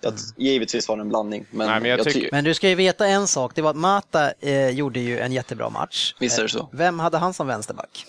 Jag, 0.01 0.13
givetvis 0.37 0.87
var 0.87 0.97
det 0.97 1.01
en 1.01 1.09
blandning. 1.09 1.45
Men, 1.51 1.67
Nej, 1.67 1.79
men 1.81 1.89
jag 1.89 1.99
jag 1.99 2.05
tycker- 2.05 2.19
ty- 2.19 2.29
Men 2.31 2.43
du 2.43 2.53
ska 2.53 2.69
ju 2.69 2.75
veta 2.75 3.07
en 3.07 3.27
sak, 3.27 3.51
det 3.55 3.61
var 3.61 3.69
att 3.69 3.75
Mata 3.75 4.31
eh, 4.39 4.69
gjorde 4.69 4.99
ju 4.99 5.19
en 5.19 5.31
jättebra 5.31 5.69
match. 5.69 6.13
Visst 6.19 6.37
är 6.37 6.41
det 6.43 6.45
Eh, 6.45 6.59
så. 6.59 6.69
Vem 6.73 6.99
hade 6.99 7.17
han 7.17 7.33
som 7.33 7.47
vänsterback? 7.47 8.05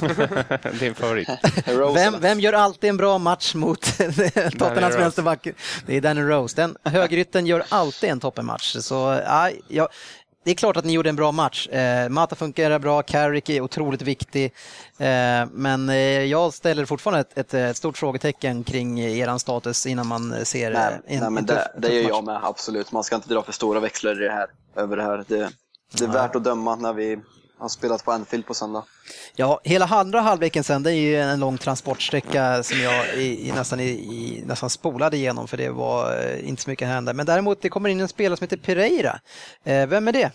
Din 0.80 0.94
favorit. 0.94 1.28
Vem, 1.94 2.20
vem 2.20 2.40
gör 2.40 2.52
alltid 2.52 2.90
en 2.90 2.96
bra 2.96 3.18
match 3.18 3.54
mot 3.54 3.80
Tottenhams 4.58 4.96
vänsterback? 4.96 5.46
Det 5.86 5.96
är 5.96 6.00
Danny 6.00 6.20
Rose. 6.22 6.56
Den 6.56 6.76
högerytten 6.84 7.46
gör 7.46 7.64
alltid 7.68 8.10
en 8.10 8.20
toppenmatch. 8.20 8.76
Så, 8.80 8.94
ja, 9.26 9.50
ja, 9.68 9.88
det 10.44 10.50
är 10.50 10.54
klart 10.54 10.76
att 10.76 10.84
ni 10.84 10.92
gjorde 10.92 11.08
en 11.08 11.16
bra 11.16 11.32
match. 11.32 11.68
Eh, 11.68 12.08
Mata 12.08 12.36
fungerar 12.36 12.78
bra, 12.78 13.02
Carrick 13.02 13.48
är 13.48 13.60
otroligt 13.60 14.02
viktig. 14.02 14.44
Eh, 14.98 15.46
men 15.52 15.88
eh, 15.88 15.96
jag 16.24 16.54
ställer 16.54 16.84
fortfarande 16.84 17.20
ett, 17.20 17.38
ett, 17.38 17.54
ett 17.54 17.76
stort 17.76 17.98
frågetecken 17.98 18.64
kring 18.64 19.00
er 19.00 19.38
status 19.38 19.86
innan 19.86 20.06
man 20.06 20.44
ser 20.46 20.72
eh, 20.72 20.78
Nej, 20.78 21.00
en, 21.06 21.20
nej, 21.20 21.30
men 21.30 21.36
en 21.38 21.46
det, 21.46 21.54
tuff- 21.54 21.80
det 21.80 21.88
tuff 21.88 21.92
gör 21.96 22.08
jag 22.08 22.24
med, 22.24 22.40
absolut. 22.42 22.92
Man 22.92 23.04
ska 23.04 23.16
inte 23.16 23.28
dra 23.28 23.42
för 23.42 23.52
stora 23.52 23.80
växlar 23.80 24.22
i 24.22 24.24
det 24.26 24.32
här, 24.32 24.46
över 24.76 24.96
det 24.96 25.02
här. 25.02 25.24
Det, 25.28 25.50
det 25.92 26.04
är 26.04 26.08
värt 26.08 26.36
att 26.36 26.44
döma 26.44 26.74
när 26.76 26.92
vi 26.92 27.18
har 27.58 27.68
spelat 27.68 28.04
på 28.04 28.12
Anfield 28.12 28.46
på 28.46 28.54
söndag. 28.54 28.84
Ja, 29.36 29.60
hela 29.64 29.86
andra 29.86 30.20
halvleken 30.20 30.64
sen, 30.64 30.82
det 30.82 30.92
är 30.92 30.94
ju 30.94 31.16
en 31.20 31.40
lång 31.40 31.58
transportsträcka 31.58 32.62
som 32.62 32.80
jag 32.80 33.14
i, 33.16 33.48
i, 33.48 33.52
nästan, 33.52 33.80
i, 33.80 34.42
nästan 34.46 34.70
spolade 34.70 35.16
igenom 35.16 35.48
för 35.48 35.56
det 35.56 35.70
var 35.70 36.24
eh, 36.24 36.48
inte 36.48 36.62
så 36.62 36.70
mycket 36.70 36.88
hända. 36.88 37.12
Men 37.12 37.26
däremot, 37.26 37.62
det 37.62 37.68
kommer 37.68 37.88
in 37.88 38.00
en 38.00 38.08
spelare 38.08 38.36
som 38.36 38.44
heter 38.44 38.56
Pereira. 38.56 39.20
Eh, 39.64 39.86
vem 39.86 40.08
är 40.08 40.12
det? 40.12 40.30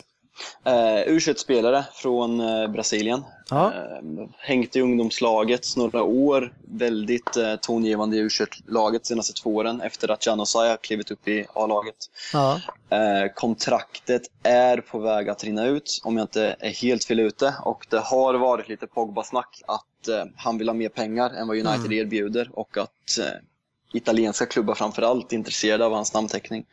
Eh, 0.66 1.12
U21-spelare 1.14 1.86
från 1.94 2.40
eh, 2.40 2.72
Brasilien. 2.72 3.24
Ja. 3.54 3.74
Eh, 3.74 4.28
hängt 4.38 4.76
i 4.76 4.82
ungdomslaget 4.82 5.68
några 5.78 6.04
år. 6.04 6.54
Väldigt 6.62 7.38
eh, 7.38 7.56
tongivande 7.56 8.18
i 8.18 8.24
U21-laget 8.24 9.04
de 9.04 9.08
senaste 9.08 9.34
två 9.34 9.56
åren 9.56 9.82
efter 9.82 10.12
att 10.12 10.26
Janosaj 10.26 10.70
har 10.70 10.78
klivit 10.78 11.12
upp 11.12 11.28
i 11.28 11.46
A-laget. 11.54 11.96
Ja. 12.34 12.62
Eh, 12.90 13.32
kontraktet 13.36 14.22
är 14.44 14.78
på 14.78 15.00
väg 15.00 15.30
att 15.30 15.44
rinna 15.44 15.66
ut 15.66 16.02
om 16.04 16.18
jag 16.18 16.24
inte 16.24 16.56
är 16.60 16.70
helt 16.70 17.04
fel 17.04 17.20
ute. 17.20 17.56
Och 17.64 17.86
det 17.90 18.00
har 18.00 18.34
varit 18.34 18.70
lite 18.70 18.88
Pogba-snack 18.88 19.62
att 19.68 20.08
eh, 20.08 20.26
han 20.36 20.58
vill 20.58 20.70
ha 20.70 20.74
mer 20.74 20.90
pengar 20.90 21.30
än 21.30 21.48
vad 21.48 21.58
United 21.58 21.94
erbjuder 21.94 22.50
och 22.54 22.78
att 22.78 23.20
eh, 23.20 23.26
italienska 23.94 24.46
klubbar 24.46 24.76
framförallt 24.76 25.32
är 25.32 25.38
intresserade 25.38 25.86
av 25.86 25.94
hans 25.94 26.14
namnteckning. 26.14 26.66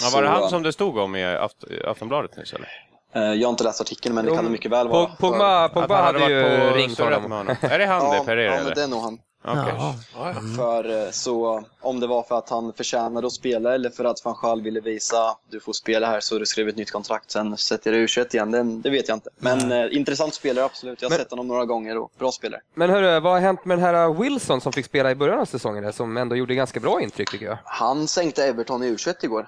Ja, 0.00 0.10
var 0.12 0.22
det 0.22 0.28
Så, 0.28 0.34
han 0.34 0.50
som 0.50 0.62
det 0.62 0.72
stod 0.72 0.98
om 0.98 1.16
i 1.16 1.24
Aft 1.24 1.64
Aftonbladet 1.86 2.36
nyss 2.36 2.52
eller? 2.52 2.89
Eh, 3.12 3.22
jag 3.22 3.48
har 3.48 3.50
inte 3.52 3.64
läst 3.64 3.80
artikeln 3.80 4.14
men 4.14 4.24
det 4.24 4.34
kan 4.34 4.44
det 4.44 4.50
mycket 4.50 4.70
väl 4.70 4.88
vara. 4.88 5.06
Pog- 5.06 5.18
Pogba, 5.18 5.68
Pogba 5.68 5.96
han 6.02 6.04
hade 6.04 6.32
ju 6.32 6.42
varit 6.42 6.70
på 6.72 6.76
ringt 6.76 6.98
honom. 6.98 7.32
honom. 7.32 7.56
Är 7.60 7.78
det 7.78 7.86
han 7.86 8.10
det, 8.10 8.16
Ja, 8.16 8.22
Pereira? 8.24 8.54
ja 8.56 8.62
men 8.64 8.74
det 8.74 8.82
är 8.82 8.88
nog 8.88 9.02
han. 9.02 9.18
Okej. 9.44 9.74
Jaha. 10.14 10.34
För 10.56 11.04
eh, 11.04 11.10
så 11.10 11.62
om 11.80 12.00
det 12.00 12.06
var 12.06 12.22
för 12.22 12.38
att 12.38 12.48
han 12.50 12.72
förtjänade 12.72 13.26
att 13.26 13.32
spela 13.32 13.74
eller 13.74 13.90
för 13.90 14.04
att 14.04 14.24
van 14.24 14.36
Gaal 14.42 14.62
ville 14.62 14.80
visa 14.80 15.36
du 15.50 15.60
får 15.60 15.72
spela 15.72 16.06
här 16.06 16.20
så 16.20 16.38
du 16.38 16.46
skrev 16.46 16.68
ett 16.68 16.76
nytt 16.76 16.90
kontrakt. 16.90 17.30
Sen 17.30 17.56
sätter 17.56 17.92
jag 17.92 18.00
U21 18.08 18.34
igen, 18.34 18.50
den, 18.50 18.80
det 18.82 18.90
vet 18.90 19.08
jag 19.08 19.16
inte. 19.16 19.30
Men 19.38 19.72
eh, 19.72 19.96
intressant 19.96 20.34
spelare 20.34 20.64
absolut. 20.64 21.02
Jag 21.02 21.06
har 21.06 21.10
Men- 21.10 21.18
sett 21.18 21.30
honom 21.30 21.48
några 21.48 21.64
gånger 21.64 21.98
och 21.98 22.10
bra 22.18 22.32
spelare. 22.32 22.60
Men 22.74 22.90
hörru, 22.90 23.20
vad 23.20 23.32
har 23.32 23.40
hänt 23.40 23.64
med 23.64 23.78
den 23.78 23.84
här 23.84 24.12
Wilson 24.22 24.60
som 24.60 24.72
fick 24.72 24.86
spela 24.86 25.10
i 25.10 25.14
början 25.14 25.38
av 25.40 25.44
säsongen 25.44 25.84
där, 25.84 25.92
som 25.92 26.16
ändå 26.16 26.36
gjorde 26.36 26.54
ganska 26.54 26.80
bra 26.80 27.00
intryck 27.00 27.30
tycker 27.30 27.46
jag? 27.46 27.58
Han 27.64 28.08
sänkte 28.08 28.44
Everton 28.44 28.82
i 28.82 28.92
U21 28.92 29.14
igår. 29.22 29.46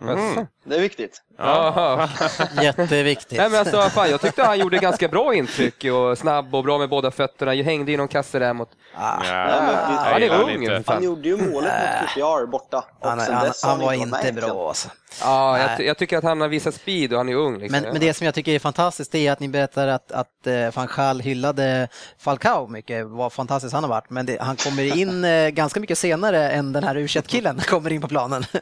Jaså? 0.00 0.46
Det 0.64 0.76
är 0.76 0.80
viktigt. 0.80 1.22
Jaha. 1.38 2.08
Jätteviktigt. 2.62 3.38
Nej 3.38 3.50
men 3.50 3.60
alltså, 3.60 3.80
fan, 3.82 4.10
jag 4.10 4.20
tyckte 4.20 4.42
han 4.42 4.58
gjorde 4.58 4.78
ganska 4.78 5.08
bra 5.08 5.34
intryck 5.34 5.84
och 5.84 6.18
snabb 6.18 6.54
och 6.54 6.64
bra 6.64 6.78
med 6.78 6.88
båda 6.88 7.10
fötterna. 7.10 7.52
Hängde 7.52 7.92
i 7.92 7.96
någon 7.96 8.08
kasse 8.08 8.38
där 8.38 8.52
mot... 8.52 8.68
Ah, 8.94 9.18
Nej, 9.18 9.28
Ja, 9.30 9.62
men 9.62 9.96
Han 9.96 10.22
är 10.22 10.54
ung 10.54 10.68
Han 10.68 10.84
fan. 10.84 11.02
gjorde 11.04 11.28
ju 11.28 11.36
målet 11.36 11.72
mot 11.72 12.10
QPR 12.10 12.46
borta. 12.46 12.84
Han, 13.02 13.18
han, 13.18 13.52
han 13.62 13.80
var 13.80 13.92
inte 13.92 14.32
bra 14.32 14.68
alltså. 14.68 14.88
Ja, 15.20 15.58
jag, 15.58 15.86
jag 15.86 15.98
tycker 15.98 16.18
att 16.18 16.24
han 16.24 16.40
har 16.40 16.48
visat 16.48 16.74
speed 16.74 17.12
och 17.12 17.18
han 17.18 17.28
är 17.28 17.34
ung. 17.34 17.58
Liksom. 17.58 17.80
Men, 17.82 17.92
men 17.92 18.00
det 18.00 18.14
som 18.14 18.24
jag 18.24 18.34
tycker 18.34 18.52
är 18.52 18.58
fantastiskt 18.58 19.14
är 19.14 19.32
att 19.32 19.40
ni 19.40 19.48
berättar 19.48 19.88
att, 19.88 20.12
att 20.12 20.46
eh, 20.46 20.74
van 20.74 20.88
Gaal 20.96 21.20
hyllade 21.20 21.88
Falcao 22.18 22.66
mycket, 22.66 23.06
vad 23.06 23.32
fantastiskt 23.32 23.74
han 23.74 23.84
har 23.84 23.90
varit. 23.90 24.10
Men 24.10 24.26
det, 24.26 24.40
han 24.40 24.56
kommer 24.56 24.98
in 24.98 25.24
eh, 25.24 25.48
ganska 25.48 25.80
mycket 25.80 25.98
senare 25.98 26.50
än 26.50 26.72
den 26.72 26.84
här 26.84 26.96
u 26.96 27.08
killen 27.08 27.60
kommer 27.68 27.92
in 27.92 28.00
på 28.00 28.08
planen. 28.08 28.44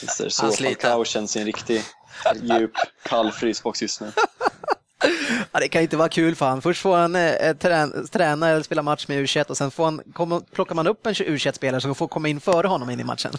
Det 0.00 0.30
så. 0.30 0.42
Han. 0.42 0.52
Falcao 0.52 1.04
känns 1.04 1.36
i 1.36 1.38
en 1.40 1.46
riktig 1.46 1.82
djup, 2.42 2.70
kall 3.02 3.32
frysbox 3.32 3.82
just 3.82 4.00
nu. 4.00 4.12
ja, 5.52 5.60
det 5.60 5.68
kan 5.68 5.82
inte 5.82 5.96
vara 5.96 6.08
kul 6.08 6.34
för 6.34 6.46
han. 6.46 6.62
Först 6.62 6.80
får 6.82 6.96
han 6.96 7.16
eh, 7.16 7.52
trän, 7.56 8.06
träna 8.08 8.48
eller 8.48 8.62
spela 8.62 8.82
match 8.82 9.08
med 9.08 9.18
u 9.36 9.42
och 9.48 9.56
sen 9.56 9.70
får 9.70 9.84
han, 9.84 10.02
kommer, 10.12 10.40
plockar 10.40 10.74
man 10.74 10.86
upp 10.86 11.06
en 11.06 11.14
u 11.18 11.38
spelare 11.38 11.80
som 11.80 11.94
får 11.94 12.08
komma 12.08 12.28
in 12.28 12.40
före 12.40 12.66
honom 12.66 12.90
in 12.90 13.00
i 13.00 13.04
matchen. 13.04 13.32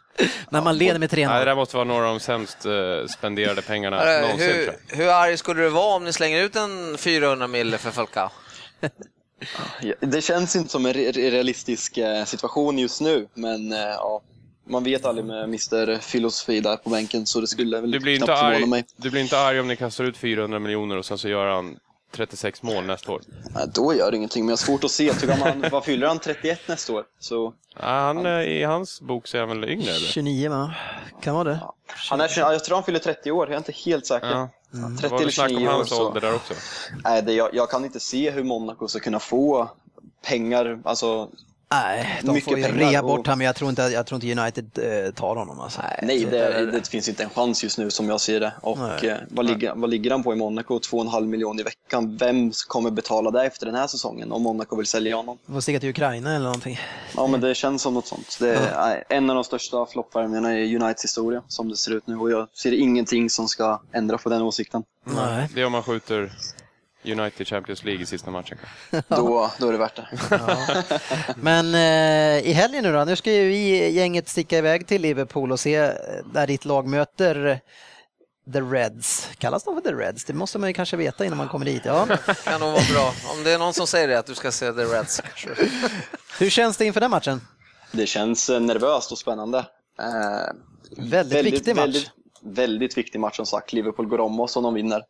När 0.50 0.62
man 0.62 0.78
leder 0.78 0.98
med 0.98 1.10
3-0. 1.10 1.28
Nej, 1.28 1.38
det 1.38 1.44
där 1.44 1.54
måste 1.54 1.76
vara 1.76 1.84
några 1.84 2.06
av 2.08 2.14
de 2.14 2.20
sämst 2.20 2.66
uh, 2.66 3.06
spenderade 3.06 3.62
pengarna 3.62 3.98
Hörru, 3.98 4.20
någonsin. 4.22 4.48
hur, 4.48 4.96
hur 4.96 5.08
arg 5.08 5.36
skulle 5.36 5.62
du 5.62 5.68
vara 5.68 5.94
om 5.96 6.04
ni 6.04 6.12
slänger 6.12 6.42
ut 6.42 6.56
en 6.56 6.98
400 6.98 7.46
mille 7.46 7.78
för 7.78 7.90
Falcao? 7.90 8.28
Ja, 9.80 9.94
Det 10.00 10.20
känns 10.20 10.56
inte 10.56 10.70
som 10.70 10.86
en 10.86 10.92
re- 10.94 11.12
re- 11.12 11.30
realistisk 11.30 11.98
eh, 11.98 12.24
situation 12.24 12.78
just 12.78 13.00
nu, 13.00 13.28
men 13.34 13.72
eh, 13.72 13.78
ja, 13.78 14.22
man 14.70 14.84
vet 14.84 15.04
aldrig 15.04 15.26
med 15.26 15.44
Mr 15.44 15.98
Filosofi 15.98 16.60
där 16.60 16.76
på 16.76 16.90
bänken 16.90 17.26
så 17.26 17.40
det 17.40 17.46
skulle 17.46 17.80
väl 17.80 17.90
Du 17.90 17.98
blir, 18.00 18.14
inte 18.14 18.24
knappt 18.26 18.40
förvåna 18.40 18.56
arg, 18.56 18.66
mig. 18.66 18.84
du 18.96 19.10
blir 19.10 19.20
inte 19.20 19.38
arg 19.40 19.60
om 19.60 19.68
ni 19.68 19.76
kastar 19.76 20.04
ut 20.04 20.16
400 20.16 20.58
miljoner 20.58 20.96
och 20.96 21.04
sen 21.06 21.18
så 21.18 21.28
gör 21.28 21.46
han 21.46 21.76
36 22.12 22.62
mål 22.62 22.84
nästa 22.84 23.12
år? 23.12 23.20
Nej, 23.54 23.64
då 23.74 23.94
gör 23.94 24.10
det 24.10 24.16
ingenting, 24.16 24.44
men 24.44 24.48
jag 24.50 24.52
har 24.52 24.64
svårt 24.66 24.84
att 24.84 24.90
se. 24.90 25.12
Vad 25.70 25.84
fyller 25.84 26.06
han? 26.06 26.18
31 26.18 26.60
nästa 26.68 26.92
år? 26.92 27.04
Så, 27.18 27.54
Ja, 27.80 27.86
han, 27.86 28.26
eh, 28.26 28.32
I 28.42 28.62
hans 28.62 29.00
bok 29.00 29.26
så 29.26 29.36
är 29.36 29.40
han 29.40 29.48
väl 29.60 29.70
yngre? 29.70 29.90
Eller? 29.90 30.06
29 30.06 30.48
va? 30.50 30.74
Kan 31.22 31.34
vara 31.34 31.44
det. 31.44 31.60
han 32.10 32.20
är, 32.20 32.30
ja, 32.38 32.52
jag 32.52 32.64
tror 32.64 32.74
han 32.76 32.84
fyller 32.84 32.98
30 32.98 33.30
år, 33.30 33.46
jag 33.46 33.54
är 33.54 33.58
inte 33.58 33.72
helt 33.72 34.06
säker. 34.06 34.26
Ja. 34.30 34.48
Det 34.70 34.98
30 34.98 35.08
var 35.08 35.18
väl 35.18 35.22
eller 35.22 35.32
snack 35.32 35.50
om 35.50 35.56
29 35.56 35.68
år. 35.68 35.72
hans 35.72 35.88
Så. 35.88 36.06
ålder 36.08 36.20
där 36.20 36.34
också. 36.34 36.54
Nej, 37.04 37.22
det, 37.22 37.32
jag, 37.32 37.48
jag 37.54 37.70
kan 37.70 37.84
inte 37.84 38.00
se 38.00 38.30
hur 38.30 38.42
Monaco 38.44 38.88
ska 38.88 38.98
kunna 39.00 39.18
få 39.20 39.70
pengar, 40.26 40.80
alltså 40.84 41.28
Nej, 41.74 42.20
de 42.22 42.32
Mycket 42.32 42.44
får 42.44 42.58
ju 42.58 42.64
rea 42.64 43.02
bort 43.02 43.26
honom, 43.26 43.38
men 43.38 43.46
jag 43.46 43.56
tror 43.56 43.70
inte, 43.70 43.82
jag 43.82 44.06
tror 44.06 44.24
inte 44.24 44.40
United 44.40 44.78
eh, 45.06 45.12
tar 45.12 45.36
honom. 45.36 45.60
Alltså. 45.60 45.82
Nej, 46.02 46.24
det, 46.24 46.66
det 46.66 46.88
finns 46.88 47.08
inte 47.08 47.22
en 47.22 47.30
chans 47.30 47.64
just 47.64 47.78
nu 47.78 47.90
som 47.90 48.08
jag 48.08 48.20
ser 48.20 48.40
det. 48.40 48.52
Och 48.60 49.04
eh, 49.04 49.16
vad, 49.28 49.46
ligger, 49.46 49.74
vad 49.74 49.90
ligger 49.90 50.10
han 50.10 50.22
på 50.22 50.32
i 50.32 50.36
Monaco? 50.36 50.78
2,5 50.78 51.26
miljoner 51.26 51.60
i 51.60 51.64
veckan. 51.64 52.16
Vem 52.16 52.52
kommer 52.68 52.90
betala 52.90 53.30
det 53.30 53.44
efter 53.44 53.66
den 53.66 53.74
här 53.74 53.86
säsongen 53.86 54.32
om 54.32 54.42
Monaco 54.42 54.76
vill 54.76 54.86
sälja 54.86 55.16
honom? 55.16 55.38
Får 55.46 55.60
sticka 55.60 55.80
till 55.80 55.88
Ukraina 55.88 56.34
eller 56.34 56.44
någonting. 56.44 56.80
Ja, 57.16 57.26
men 57.26 57.40
det 57.40 57.54
känns 57.54 57.82
som 57.82 57.94
något 57.94 58.06
sånt. 58.06 58.36
Det 58.40 58.54
är 58.54 58.76
nej, 58.76 59.04
en 59.08 59.30
av 59.30 59.34
de 59.34 59.44
största 59.44 59.86
floppvärvningarna 59.86 60.58
i 60.58 60.76
Uniteds 60.76 61.04
historia 61.04 61.42
som 61.48 61.68
det 61.68 61.76
ser 61.76 61.92
ut 61.92 62.06
nu 62.06 62.16
och 62.16 62.30
jag 62.30 62.48
ser 62.52 62.72
ingenting 62.72 63.30
som 63.30 63.48
ska 63.48 63.80
ändra 63.92 64.18
på 64.18 64.28
den 64.28 64.42
åsikten. 64.42 64.82
Nej. 65.04 65.48
Det 65.54 65.60
är 65.60 65.66
om 65.66 65.72
man 65.72 65.82
skjuter 65.82 66.32
United 67.04 67.46
Champions 67.46 67.84
League 67.84 68.02
i 68.02 68.06
sista 68.06 68.30
matchen. 68.30 68.58
Då, 69.08 69.50
då 69.58 69.68
är 69.68 69.72
det 69.72 69.78
värt 69.78 69.96
det. 69.96 70.08
Men 71.36 71.74
eh, 71.74 72.48
i 72.48 72.52
helgen 72.52 72.82
nu 72.84 72.92
då, 72.92 73.04
nu 73.04 73.16
ska 73.16 73.32
ju 73.32 73.48
vi 73.48 73.90
gänget 73.90 74.28
sticka 74.28 74.58
iväg 74.58 74.86
till 74.86 75.02
Liverpool 75.02 75.52
och 75.52 75.60
se 75.60 75.76
eh, 75.76 75.92
där 76.32 76.46
ditt 76.46 76.64
lag 76.64 76.86
möter 76.86 77.60
The 78.52 78.60
Reds. 78.60 79.28
Kallas 79.38 79.64
de 79.64 79.74
för 79.74 79.90
The 79.90 79.96
Reds? 79.96 80.24
Det 80.24 80.32
måste 80.32 80.58
man 80.58 80.68
ju 80.68 80.72
kanske 80.74 80.96
veta 80.96 81.24
innan 81.24 81.38
man 81.38 81.48
kommer 81.48 81.64
dit. 81.66 81.82
Ja. 81.84 82.06
Kan 82.44 82.60
nog 82.60 82.72
vara 82.72 82.82
bra. 82.92 83.12
Om 83.36 83.44
det 83.44 83.52
är 83.52 83.58
någon 83.58 83.74
som 83.74 83.86
säger 83.86 84.08
det, 84.08 84.18
att 84.18 84.26
du 84.26 84.34
ska 84.34 84.52
se 84.52 84.72
The 84.72 84.82
Reds. 84.84 85.20
kanske. 85.20 85.64
Hur 86.38 86.50
känns 86.50 86.76
det 86.76 86.84
inför 86.86 87.00
den 87.00 87.10
matchen? 87.10 87.40
Det 87.92 88.06
känns 88.06 88.50
eh, 88.50 88.60
nervöst 88.60 89.12
och 89.12 89.18
spännande. 89.18 89.58
Eh, 89.98 90.54
Väldigt, 90.96 91.44
viktig 91.44 91.76
match. 91.76 91.84
Väldigt, 91.84 92.10
väldigt 92.42 92.98
viktig 92.98 93.20
match 93.20 93.36
som 93.36 93.46
sagt. 93.46 93.72
Liverpool 93.72 94.06
går 94.06 94.20
om 94.20 94.40
oss 94.40 94.56
om 94.56 94.62
de 94.62 94.74
vinner. 94.74 95.02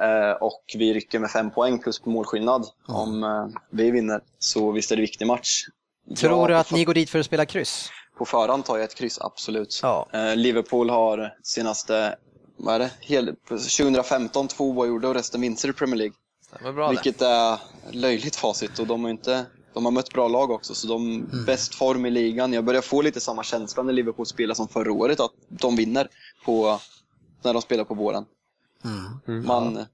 Eh, 0.00 0.30
och 0.40 0.64
vi 0.74 0.94
rycker 0.94 1.18
med 1.18 1.30
fem 1.30 1.50
poäng 1.50 1.78
plus 1.78 1.98
på 1.98 2.10
målskillnad 2.10 2.66
om 2.86 3.24
eh, 3.24 3.46
vi 3.70 3.90
vinner. 3.90 4.20
Så 4.38 4.70
visst 4.72 4.92
är 4.92 4.96
det 4.96 5.00
en 5.00 5.04
viktig 5.04 5.26
match. 5.26 5.62
Tror 6.16 6.48
du 6.48 6.56
att 6.56 6.70
ni 6.72 6.84
går 6.84 6.94
dit 6.94 7.10
för 7.10 7.18
att 7.18 7.26
spela 7.26 7.46
kryss? 7.46 7.90
på 8.18 8.24
förhand 8.24 8.64
tar 8.64 8.76
jag 8.76 8.84
ett 8.84 8.94
kryss, 8.94 9.18
absolut. 9.20 9.80
Ja. 9.82 10.08
Eh, 10.12 10.36
Liverpool 10.36 10.90
har 10.90 11.34
senaste, 11.42 12.16
vad 12.56 12.74
är 12.74 12.78
det, 12.78 12.90
Hel, 13.00 13.36
2015 13.48 14.48
två 14.48 14.64
oavgjorda 14.64 15.08
och 15.08 15.14
resten 15.14 15.40
vinster 15.40 15.68
i 15.68 15.72
Premier 15.72 15.96
League. 15.96 16.14
Det 16.62 16.68
är 16.68 16.72
bra 16.72 16.88
det. 16.88 16.90
Vilket 16.90 17.22
är 17.22 17.58
löjligt 17.90 18.36
facit 18.36 18.78
och 18.78 18.86
de 18.86 19.04
har 19.04 19.10
inte 19.10 19.46
de 19.74 19.84
har 19.84 19.92
mött 19.92 20.12
bra 20.12 20.28
lag 20.28 20.50
också, 20.50 20.74
så 20.74 20.86
de 20.88 21.14
Mm. 21.14 21.44
bäst 21.44 21.74
form 21.74 22.06
i 22.06 22.10
ligan. 22.10 22.52
Jag 22.52 22.64
börjar 22.64 22.82
få 22.82 23.02
lite 23.02 23.20
samma 23.20 23.42
känsla 23.42 23.82
när 23.82 23.92
Liverpool 23.92 24.26
spelar 24.26 24.54
som 24.54 24.68
förra 24.68 24.92
året, 24.92 25.20
att 25.20 25.30
de 25.48 25.76
vinner 25.76 26.08
på, 26.44 26.80
när 27.42 27.52
de 27.52 27.62
spelar 27.62 27.84
på 27.84 27.94
våren. 27.94 28.24
Mm. 28.84 29.46
Man, 29.46 29.86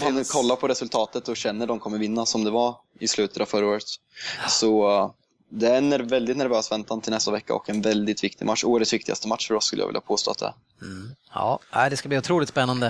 man 0.00 0.24
kollar 0.24 0.56
på 0.56 0.68
resultatet 0.68 1.28
och 1.28 1.36
känner 1.36 1.66
de 1.66 1.78
kommer 1.78 1.98
vinna 1.98 2.26
som 2.26 2.44
det 2.44 2.50
var 2.50 2.76
i 2.98 3.08
slutet 3.08 3.40
av 3.40 3.46
förra 3.46 3.66
året. 3.66 3.82
Så 4.48 5.14
det 5.48 5.68
är 5.68 5.78
en 5.78 6.06
väldigt 6.06 6.36
nervös 6.36 6.72
väntan 6.72 7.00
till 7.00 7.12
nästa 7.12 7.30
vecka 7.30 7.54
och 7.54 7.70
en 7.70 7.82
väldigt 7.82 8.24
viktig 8.24 8.46
match. 8.46 8.64
Årets 8.64 8.92
viktigaste 8.92 9.28
match 9.28 9.48
för 9.48 9.54
oss 9.54 9.64
skulle 9.64 9.82
jag 9.82 9.86
vilja 9.86 10.00
påstå 10.00 10.30
att 10.30 10.38
det 10.38 10.46
är. 10.46 10.54
Mm. 10.82 11.14
Ja, 11.34 11.60
det 11.90 11.96
ska 11.96 12.08
bli 12.08 12.18
otroligt 12.18 12.48
spännande. 12.48 12.86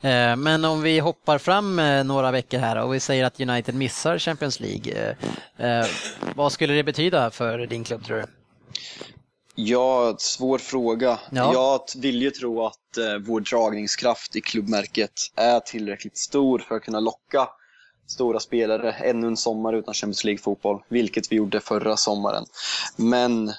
Eh, 0.00 0.36
men 0.36 0.64
om 0.64 0.82
vi 0.82 0.98
hoppar 0.98 1.38
fram 1.38 1.78
eh, 1.78 2.04
några 2.04 2.30
veckor 2.30 2.58
här 2.58 2.76
och 2.76 2.94
vi 2.94 3.00
säger 3.00 3.24
att 3.24 3.40
United 3.40 3.74
missar 3.74 4.18
Champions 4.18 4.60
League. 4.60 5.16
Eh, 5.56 5.86
vad 6.34 6.52
skulle 6.52 6.72
det 6.74 6.82
betyda 6.82 7.30
för 7.30 7.58
din 7.58 7.84
klubb 7.84 8.04
tror 8.04 8.16
du? 8.16 8.24
Ja, 9.54 10.14
svår 10.18 10.58
fråga. 10.58 11.18
Ja. 11.30 11.52
Jag 11.52 12.02
vill 12.02 12.22
ju 12.22 12.30
tro 12.30 12.66
att 12.66 12.96
eh, 12.98 13.18
vår 13.26 13.40
dragningskraft 13.40 14.36
i 14.36 14.40
klubbmärket 14.40 15.12
är 15.36 15.60
tillräckligt 15.60 16.18
stor 16.18 16.58
för 16.58 16.74
att 16.74 16.82
kunna 16.82 17.00
locka 17.00 17.48
stora 18.06 18.40
spelare 18.40 18.92
ännu 18.92 19.26
en 19.26 19.36
sommar 19.36 19.72
utan 19.72 19.94
Champions 19.94 20.24
League-fotboll, 20.24 20.82
vilket 20.88 21.32
vi 21.32 21.36
gjorde 21.36 21.60
förra 21.60 21.96
sommaren. 21.96 22.44
Men 22.96 23.52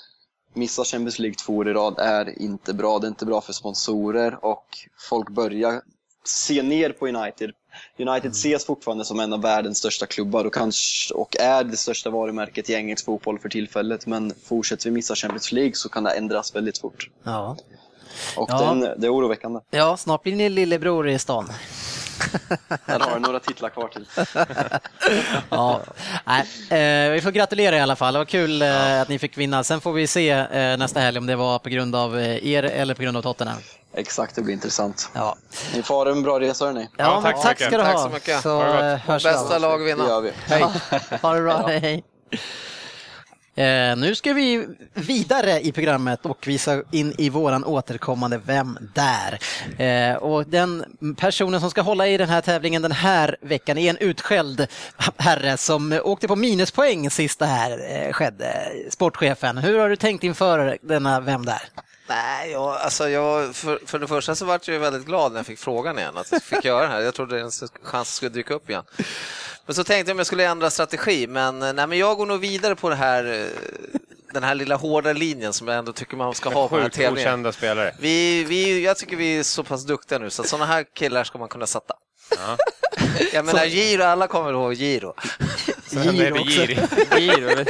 missa 0.53 0.83
Champions 0.83 1.19
League 1.19 1.35
två 1.35 1.57
år 1.57 1.69
i 1.69 1.73
rad 1.73 1.95
är 1.99 2.41
inte 2.41 2.73
bra. 2.73 2.99
Det 2.99 3.07
är 3.07 3.09
inte 3.09 3.25
bra 3.25 3.41
för 3.41 3.53
sponsorer 3.53 4.45
och 4.45 4.65
folk 5.09 5.29
börjar 5.29 5.81
se 6.23 6.61
ner 6.61 6.89
på 6.89 7.07
United. 7.07 7.51
United 7.99 8.31
ses 8.31 8.65
fortfarande 8.65 9.05
som 9.05 9.19
en 9.19 9.33
av 9.33 9.41
världens 9.41 9.77
största 9.77 10.05
klubbar 10.05 10.45
och, 10.45 10.53
kanske, 10.53 11.13
och 11.13 11.35
är 11.39 11.63
det 11.63 11.77
största 11.77 12.09
varumärket 12.09 12.69
i 12.69 12.73
engelsk 12.73 13.05
fotboll 13.05 13.39
för 13.39 13.49
tillfället. 13.49 14.07
Men 14.07 14.33
fortsätter 14.45 14.85
vi 14.85 14.91
missa 14.91 15.15
Champions 15.15 15.51
League 15.51 15.73
så 15.73 15.89
kan 15.89 16.03
det 16.03 16.11
ändras 16.11 16.55
väldigt 16.55 16.77
fort. 16.77 17.09
Ja. 17.23 17.57
Och 18.37 18.49
ja. 18.51 18.59
Den, 18.59 18.79
det 18.79 19.07
är 19.07 19.13
oroväckande. 19.13 19.59
Ja, 19.71 19.97
snart 19.97 20.23
blir 20.23 20.35
ni 20.35 20.49
lillebror 20.49 21.09
i 21.09 21.19
stan. 21.19 21.49
Den 22.85 23.01
har 23.01 23.19
några 23.19 23.39
titlar 23.39 23.69
kvar 23.69 23.87
till. 23.87 24.07
ja. 25.49 25.81
Nej, 26.25 26.41
eh, 27.07 27.11
vi 27.11 27.21
får 27.21 27.31
gratulera 27.31 27.77
i 27.77 27.79
alla 27.79 27.95
fall. 27.95 28.13
Det 28.13 28.19
var 28.19 28.25
kul 28.25 28.61
eh, 28.61 28.67
ja. 28.67 29.01
att 29.01 29.09
ni 29.09 29.19
fick 29.19 29.37
vinna. 29.37 29.63
Sen 29.63 29.81
får 29.81 29.93
vi 29.93 30.07
se 30.07 30.29
eh, 30.29 30.77
nästa 30.77 30.99
helg 30.99 31.17
om 31.17 31.25
det 31.25 31.35
var 31.35 31.59
på 31.59 31.69
grund 31.69 31.95
av 31.95 32.19
er 32.19 32.63
eller 32.63 32.93
på 32.93 33.03
grund 33.03 33.17
av 33.17 33.21
Tottenham. 33.21 33.57
Exakt, 33.95 34.35
det 34.35 34.41
blir 34.41 34.53
intressant. 34.53 35.09
Ja. 35.13 35.35
Ni 35.75 35.83
får 35.83 36.05
ha 36.05 36.11
en 36.11 36.23
bra 36.23 36.39
resa 36.39 36.65
hörni. 36.65 36.89
Ja, 36.97 37.03
ja 37.03 37.21
tack, 37.21 37.41
tack 37.41 37.59
ska 37.59 37.77
du 37.77 37.83
ha. 37.83 37.91
Tack 37.91 38.01
så 38.01 38.09
mycket. 38.09 38.41
Så, 38.41 39.29
Bästa 39.29 39.57
lag 39.57 39.77
vinna. 39.77 40.03
Det 40.03 40.09
gör 40.09 40.21
vi. 40.21 40.31
Hej. 40.45 40.65
ha 41.21 41.33
det 41.33 41.41
bra, 41.41 41.67
hej. 41.67 42.03
Eh, 43.55 43.95
nu 43.97 44.15
ska 44.15 44.33
vi 44.33 44.67
vidare 44.93 45.59
i 45.59 45.71
programmet 45.71 46.25
och 46.25 46.47
visa 46.47 46.81
in 46.91 47.15
i 47.17 47.29
våran 47.29 47.63
återkommande 47.63 48.41
Vem 48.45 48.77
där? 48.93 49.39
Eh, 49.77 50.15
och 50.15 50.47
den 50.47 50.85
personen 51.17 51.59
som 51.59 51.69
ska 51.69 51.81
hålla 51.81 52.07
i 52.07 52.17
den 52.17 52.29
här 52.29 52.41
tävlingen 52.41 52.81
den 52.81 52.91
här 52.91 53.37
veckan 53.41 53.77
är 53.77 53.89
en 53.89 53.97
utskälld 53.97 54.67
herre 55.17 55.57
som 55.57 55.99
åkte 56.03 56.27
på 56.27 56.35
minuspoäng 56.35 57.09
sist 57.09 57.39
det 57.39 57.45
här 57.45 57.71
eh, 57.91 58.11
skedde. 58.13 58.71
Sportchefen, 58.89 59.57
hur 59.57 59.79
har 59.79 59.89
du 59.89 59.95
tänkt 59.95 60.23
inför 60.23 60.77
denna 60.81 61.19
Vem 61.19 61.45
där? 61.45 61.61
Nej, 62.07 62.51
jag, 62.51 62.75
alltså 62.75 63.09
jag, 63.09 63.55
för, 63.55 63.79
för 63.85 63.99
det 63.99 64.07
första 64.07 64.35
så 64.35 64.45
var 64.45 64.59
jag 64.65 64.79
väldigt 64.79 65.05
glad 65.05 65.31
när 65.31 65.39
jag 65.39 65.45
fick 65.45 65.59
frågan 65.59 65.99
igen, 65.99 66.17
att 66.17 66.31
jag 66.31 66.43
fick 66.43 66.65
göra 66.65 66.81
det 66.81 66.87
här. 66.87 67.01
Jag 67.01 67.13
trodde 67.13 67.39
en 67.39 67.51
chans 67.83 68.15
skulle 68.15 68.29
dyka 68.29 68.53
upp 68.53 68.69
igen. 68.69 68.83
Men 69.65 69.75
så 69.75 69.83
tänkte 69.83 70.09
jag 70.09 70.15
om 70.15 70.19
jag 70.19 70.27
skulle 70.27 70.45
ändra 70.47 70.69
strategi, 70.69 71.27
men, 71.27 71.61
eh, 71.61 71.73
nej, 71.73 71.87
men 71.87 71.97
jag 71.97 72.17
går 72.17 72.25
nog 72.25 72.39
vidare 72.39 72.75
på 72.75 72.89
det 72.89 72.95
här, 72.95 73.25
eh, 73.25 73.47
den 74.33 74.43
här 74.43 74.55
lilla 74.55 74.75
hårda 74.75 75.13
linjen 75.13 75.53
som 75.53 75.67
jag 75.67 75.77
ändå 75.77 75.93
tycker 75.93 76.17
man 76.17 76.35
ska 76.35 76.49
ha 76.49 76.67
på 76.67 76.75
den 76.75 76.83
här 76.83 76.89
tävlingen. 76.89 77.29
okända 77.29 77.51
spelare. 77.51 77.95
Vi, 77.99 78.43
vi, 78.43 78.83
jag 78.83 78.97
tycker 78.97 79.15
vi 79.15 79.37
är 79.39 79.43
så 79.43 79.63
pass 79.63 79.85
duktiga 79.85 80.19
nu, 80.19 80.29
så 80.29 80.41
att 80.41 80.47
sådana 80.47 80.65
här 80.65 80.85
killar 80.93 81.23
ska 81.23 81.37
man 81.37 81.49
kunna 81.49 81.67
sätta. 81.67 81.93
Ja. 82.37 82.57
Jag 83.33 83.45
menar 83.45 83.65
Giro, 83.65 84.03
alla 84.03 84.27
kommer 84.27 84.51
ihåg 84.51 84.73
Giro. 84.73 85.13
Giro 85.95 86.41
också. 86.41 86.61
Giro. 87.17 87.49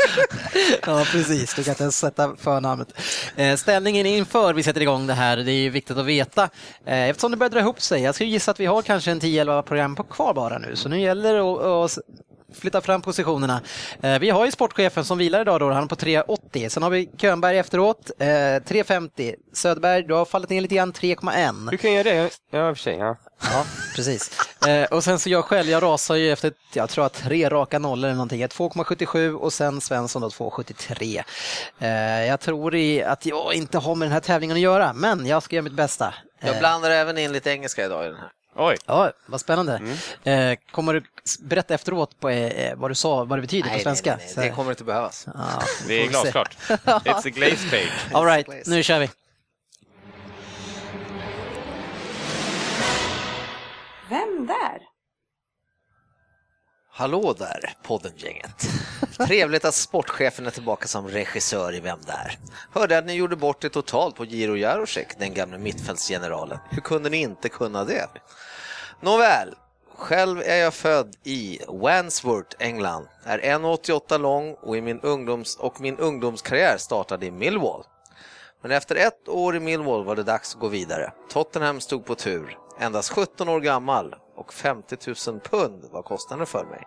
ja, 0.86 1.06
precis. 1.12 1.54
Du 1.54 1.64
kan 1.64 1.72
inte 1.72 1.84
ens 1.84 1.98
sätta 1.98 2.36
förnamnet. 2.40 2.88
Eh, 3.36 3.56
ställningen 3.56 4.06
inför 4.06 4.54
vi 4.54 4.64
sätter 4.64 4.82
igång 4.82 5.08
det 5.08 5.14
här, 5.14 5.38
det 5.38 5.52
är 5.52 5.70
viktigt 5.70 5.98
att 5.98 6.06
veta. 6.06 6.50
Eh, 6.86 7.10
eftersom 7.10 7.32
det 7.32 7.38
börjar 7.38 7.50
dra 7.50 7.60
ihop 7.60 7.82
sig. 7.82 8.02
Jag 8.02 8.16
skulle 8.16 8.30
gissa 8.30 8.52
att 8.52 8.60
vi 8.60 8.66
har 8.66 8.82
kanske 8.82 9.12
en 9.12 9.20
10-11 9.22 9.62
program 9.62 9.96
på 9.96 10.04
kvar 10.04 10.34
bara 10.34 10.58
nu, 10.58 10.76
så 10.76 10.90
nu 10.90 11.02
gäller 11.02 11.34
det 11.34 11.86
att 11.86 11.98
flytta 12.54 12.82
fram 12.82 13.02
positionerna. 13.02 13.62
Eh, 14.02 14.20
vi 14.20 14.30
har 14.30 14.46
ju 14.46 14.52
sportchefen 14.52 15.06
som 15.06 15.18
vilar 15.18 15.42
idag, 15.42 15.60
då, 15.60 15.72
han 15.72 15.84
är 15.84 15.88
på 15.88 15.96
3,80. 15.96 16.70
Sen 16.70 16.84
har 16.84 16.90
vi 16.90 17.10
Könberg 17.18 17.58
efteråt, 17.58 18.12
3,50. 18.20 19.36
Söderberg, 19.54 20.04
du 20.04 20.14
har 20.14 20.26
fallit 20.26 20.50
ner 20.50 20.62
lite 20.62 20.76
grann, 20.76 20.94
3,1. 20.94 21.70
Du 21.72 21.78
kan 21.78 21.94
göra 21.94 22.04
det, 22.04 22.30
ja 22.52 22.70
i 22.70 22.72
och 22.72 22.78
för 22.78 22.84
sig. 22.84 22.98
Ja. 22.98 23.16
Ja, 23.52 23.66
precis. 23.96 24.32
Eh, 24.68 24.84
och 24.84 25.04
sen 25.04 25.20
så 25.20 25.30
jag 25.30 25.46
själv, 25.46 25.70
jag 25.70 25.84
rasar 25.84 26.16
ju 26.16 26.32
efter, 26.32 26.54
jag 26.74 26.90
tror 26.90 27.06
att 27.06 27.14
tre 27.14 27.50
raka 27.50 27.80
nollor 27.80 28.06
eller 28.06 28.16
någonting. 28.16 28.46
2,77 28.46 29.34
och 29.34 29.54
sen 29.54 29.82
Svensson 29.82 30.22
då 30.22 30.30
2,73. 30.30 31.24
Eh, 31.80 32.28
jag 32.28 32.40
tror 32.40 32.76
i, 32.76 33.04
att 33.04 33.26
jag 33.26 33.54
inte 33.54 33.78
har 33.78 33.96
med 33.96 34.06
den 34.06 34.14
här 34.14 34.20
tävlingen 34.20 34.56
att 34.58 34.62
göra, 34.62 34.94
men 34.94 35.26
jag 35.26 35.44
ska 35.44 35.56
göra 35.56 35.64
mitt 35.64 35.74
bästa. 35.74 36.14
Jag 36.40 36.60
blandar 36.60 36.92
även 36.92 37.18
in 37.18 37.32
lite 37.32 37.52
engelska 37.52 37.86
idag 37.86 38.06
i 38.06 38.08
den 38.08 38.18
här. 38.18 38.30
Oj. 38.56 38.78
Ja, 38.86 39.12
vad 39.26 39.42
spännande. 39.42 39.82
Mm. 40.24 40.52
Eh, 40.52 40.60
kommer 40.72 40.94
du 40.94 41.04
berätta 41.40 41.74
efteråt 41.74 42.20
på, 42.20 42.30
eh, 42.30 42.76
vad 42.76 42.92
du 42.92 42.96
sa, 42.96 43.24
vad 43.24 43.38
det 43.38 43.42
betyder 43.42 43.70
nej, 43.70 43.78
på 43.78 43.84
svenska? 43.84 44.16
Nej, 44.16 44.34
nej, 44.38 44.50
det 44.50 44.56
kommer 44.56 44.72
inte 44.72 44.84
behövas. 44.84 45.28
Ah, 45.28 45.64
det 45.88 45.94
är 45.94 46.08
glasklart. 46.08 46.58
It's 46.86 47.28
a 47.28 47.30
glaze 47.30 47.70
page. 47.70 48.14
All 48.14 48.26
right, 48.26 48.68
nu 48.68 48.84
kör 48.84 49.00
vi. 49.00 49.10
Vem 54.10 54.48
där? 54.48 54.82
Hallå 56.92 57.36
där, 57.38 57.74
poddengänget. 57.84 58.70
Trevligt 59.28 59.66
att 59.66 59.76
sportchefen 59.76 60.46
är 60.46 60.52
tillbaka 60.52 60.88
som 60.88 61.08
regissör 61.08 61.76
i 61.76 61.80
Vem 61.80 62.00
där? 62.06 62.38
Hörde 62.72 62.98
att 62.98 63.06
ni 63.06 63.14
gjorde 63.14 63.36
bort 63.36 63.62
det 63.62 63.70
totalt 63.70 64.16
på 64.16 64.26
Giro 64.26 64.58
Jarosek, 64.58 65.08
den 65.20 65.34
gamle 65.34 65.58
mittfältsgeneralen. 65.58 66.58
Hur 66.70 66.82
kunde 66.82 67.10
ni 67.10 67.18
inte 67.18 67.50
kunna 67.50 67.84
det? 67.84 68.08
Nåväl, 69.02 69.56
själv 69.96 70.42
är 70.46 70.56
jag 70.56 70.74
född 70.74 71.16
i 71.24 71.60
Wandsworth, 71.68 72.56
England, 72.60 73.08
är 73.24 73.40
1,88 73.40 74.18
lång 74.18 74.54
och, 74.54 74.78
i 74.78 74.82
min 74.82 75.00
ungdoms 75.00 75.58
och 75.58 75.82
min 75.82 75.98
ungdomskarriär 75.98 76.78
startade 76.78 77.26
i 77.26 77.32
Millwall. 77.32 77.84
Men 78.62 78.72
efter 78.72 78.96
ett 78.96 79.30
år 79.30 79.56
i 79.56 79.60
Millwall 79.60 80.04
var 80.04 80.16
det 80.16 80.24
dags 80.24 80.54
att 80.56 80.62
gå 80.62 80.68
vidare. 80.68 81.12
Tottenham 81.30 81.82
stod 81.82 82.06
på 82.06 82.16
tur 82.16 82.58
endast 82.80 83.10
17 83.10 83.50
år 83.50 83.60
gammal 83.60 84.16
och 84.36 84.54
50 84.54 84.98
000 85.28 85.40
pund 85.40 85.84
var 85.92 86.02
kostnaden 86.02 86.46
för 86.46 86.66
mig. 86.66 86.84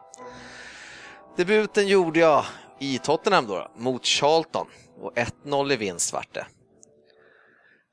Debuten 1.37 1.89
gjorde 1.89 2.20
jag 2.20 2.45
i 2.78 2.99
Tottenham 2.99 3.47
då, 3.47 3.70
mot 3.76 4.07
Charlton 4.07 4.66
och 5.01 5.12
1-0 5.45 5.72
i 5.72 5.76
vinst 5.76 6.12
vart 6.12 6.34
det. 6.34 6.47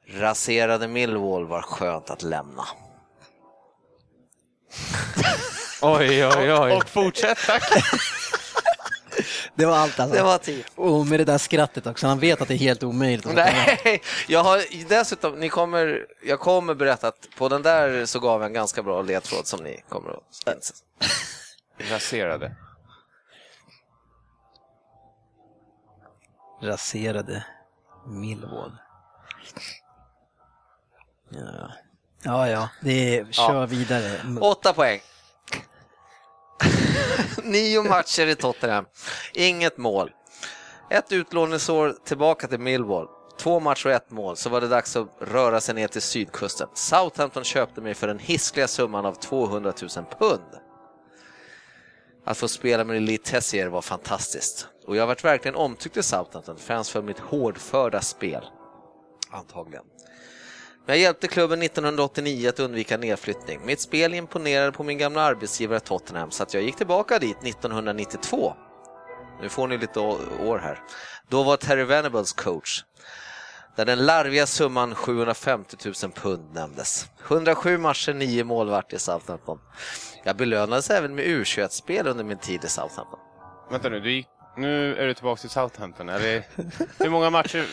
Raserade 0.08 0.88
Millwall 0.88 1.48
var 1.48 1.62
skönt 1.62 2.10
att 2.10 2.24
lämna. 2.24 2.68
oj, 5.82 6.26
oj, 6.26 6.54
oj. 6.54 6.72
Och 6.72 6.90
fortsätt 6.90 7.38
tack. 7.46 7.64
Det 9.56 9.66
var 9.66 9.78
allt 9.78 10.00
alltså. 10.00 10.18
Det 10.18 10.24
var 10.24 10.38
tid. 10.38 10.64
Och 10.76 11.08
med 11.08 11.20
det 11.20 11.26
där 11.26 11.38
skrattet 11.38 11.88
också, 11.88 12.08
han 12.08 12.20
vet 12.20 12.42
att 12.42 12.48
det 12.48 12.54
är 12.54 12.58
helt 12.58 12.84
omöjligt. 12.84 13.34
Nej, 13.34 14.02
jag 14.28 14.44
har 14.44 14.90
dessutom, 14.90 15.40
ni 15.40 15.50
kommer, 15.50 16.06
jag 16.24 16.40
kommer 16.40 16.74
berätta 16.76 17.08
att 17.08 17.28
på 17.38 17.50
den 17.50 17.62
där 17.62 18.06
så 18.06 18.20
gav 18.20 18.42
jag 18.42 18.48
en 18.48 18.54
ganska 18.54 18.84
bra 18.84 19.02
ledtråd 19.02 19.48
som 19.48 19.64
ni 19.64 19.84
kommer 19.90 20.10
att. 20.10 20.74
Raserade. 21.78 22.56
Raserade 26.64 27.46
Millwall. 28.08 28.78
Ja, 31.30 31.72
ja, 32.24 32.50
ja. 32.50 32.70
det 32.82 33.18
är, 33.18 33.32
kör 33.32 33.54
ja. 33.54 33.66
vidare. 33.66 34.20
Åtta 34.42 34.74
poäng. 34.74 35.00
Nio 37.44 37.84
matcher 37.84 38.28
i 38.28 38.36
Tottenham, 38.36 38.86
inget 39.34 39.78
mål. 39.78 40.12
Ett 40.90 41.12
utlåningsår 41.12 41.96
tillbaka 42.06 42.48
till 42.48 42.60
Millwall. 42.60 43.08
Två 43.38 43.60
matcher 43.60 43.88
och 43.88 43.94
ett 43.94 44.12
mål, 44.12 44.38
så 44.38 44.50
var 44.50 44.62
det 44.62 44.68
dags 44.68 44.96
att 44.96 45.08
röra 45.20 45.62
sig 45.62 45.76
ner 45.76 45.88
till 45.88 46.02
sydkusten. 46.02 46.68
Southampton 46.74 47.44
köpte 47.44 47.82
mig 47.82 47.94
för 47.94 48.08
den 48.08 48.20
hiskliga 48.20 48.68
summan 48.68 49.06
av 49.06 49.14
200 49.14 49.74
000 49.82 49.90
pund. 50.20 50.42
Att 52.26 52.38
få 52.38 52.48
spela 52.48 52.84
med 52.84 52.98
Elite 52.98 53.32
Tessier 53.32 53.68
var 53.68 53.82
fantastiskt. 53.82 54.68
Och 54.86 54.96
jag 54.96 55.08
varit 55.08 55.24
verkligen 55.24 55.56
omtyckt 55.56 55.98
i 55.98 56.04
Southampton, 56.04 56.58
främst 56.58 56.90
för 56.90 57.02
mitt 57.02 57.20
hårdförda 57.20 58.02
spel. 58.02 58.44
Antagligen. 59.30 59.84
Men 60.86 60.96
Jag 60.96 61.02
hjälpte 61.02 61.28
klubben 61.28 61.62
1989 61.62 62.50
att 62.50 62.60
undvika 62.60 62.98
nedflyttning. 62.98 63.66
Mitt 63.66 63.82
spel 63.82 64.14
imponerade 64.14 64.72
på 64.72 64.84
min 64.84 64.98
gamla 64.98 65.22
arbetsgivare 65.22 65.80
Tottenham 65.80 66.32
så 66.32 66.44
att 66.44 66.54
jag 66.54 66.64
gick 66.64 66.76
tillbaka 66.76 67.20
dit 67.20 67.38
1992. 67.44 68.54
Nu 69.42 69.50
får 69.50 69.68
ni 69.68 69.78
lite 69.78 70.00
år 70.00 70.60
här. 70.60 70.80
Då 71.30 71.44
var 71.44 71.58
Terry 71.58 71.84
Venables 71.84 72.34
coach. 72.34 72.84
Där 73.76 73.86
den 73.86 74.06
larviga 74.06 74.46
summan 74.46 74.96
750 74.96 75.78
000 76.04 76.12
pund 76.12 76.54
nämndes. 76.54 77.08
107 77.28 77.78
matcher, 77.78 78.14
9 78.14 78.44
mål 78.44 78.70
vart 78.70 78.94
i 78.94 79.00
Southampton. 79.00 79.60
Jag 80.24 80.38
belönades 80.38 80.90
även 80.90 81.16
med 81.16 81.26
U21-spel 81.26 82.08
under 82.08 82.24
min 82.24 82.38
tid 82.38 82.64
i 82.64 82.68
Southampton. 82.68 83.20
Vänta 83.72 83.90
nu, 83.90 84.00
du 84.00 84.12
gick 84.12 84.28
nu 84.56 84.96
är 84.96 85.08
du 85.08 85.14
tillbaka 85.14 85.40
till 85.40 85.50
Southampton. 85.50 86.10
Eller, 86.10 86.44
hur 87.00 87.10
många 87.10 87.30
matcher? 87.30 87.66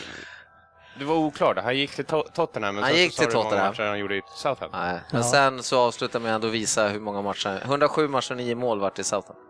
Du 0.99 1.05
var 1.05 1.15
oklar 1.15 1.53
där. 1.53 1.61
Han 1.61 1.77
gick 1.77 1.91
till 1.91 2.05
Tottenham. 2.05 2.75
Men 2.75 2.83
han 2.83 2.95
gick 2.95 3.17
till 3.17 3.25
Tottenham. 3.25 3.49
Hur 3.51 3.57
många 3.57 3.69
matcher 3.69 3.83
han 3.83 3.99
gjorde 3.99 4.15
i 4.15 4.21
Southampton. 4.35 4.81
Nej. 4.81 4.99
Men 5.11 5.21
ja. 5.21 5.27
sen 5.27 5.63
så 5.63 5.79
avslutade 5.79 6.23
med 6.23 6.35
att 6.35 6.43
visa 6.43 6.87
hur 6.87 6.99
många 6.99 7.21
matcher. 7.21 7.61
107 7.63 8.07
matcher 8.07 8.31
och 8.31 8.37
9 8.37 8.55
mål 8.55 8.79
vart 8.79 8.99
i 8.99 9.03
Southampton. 9.03 9.45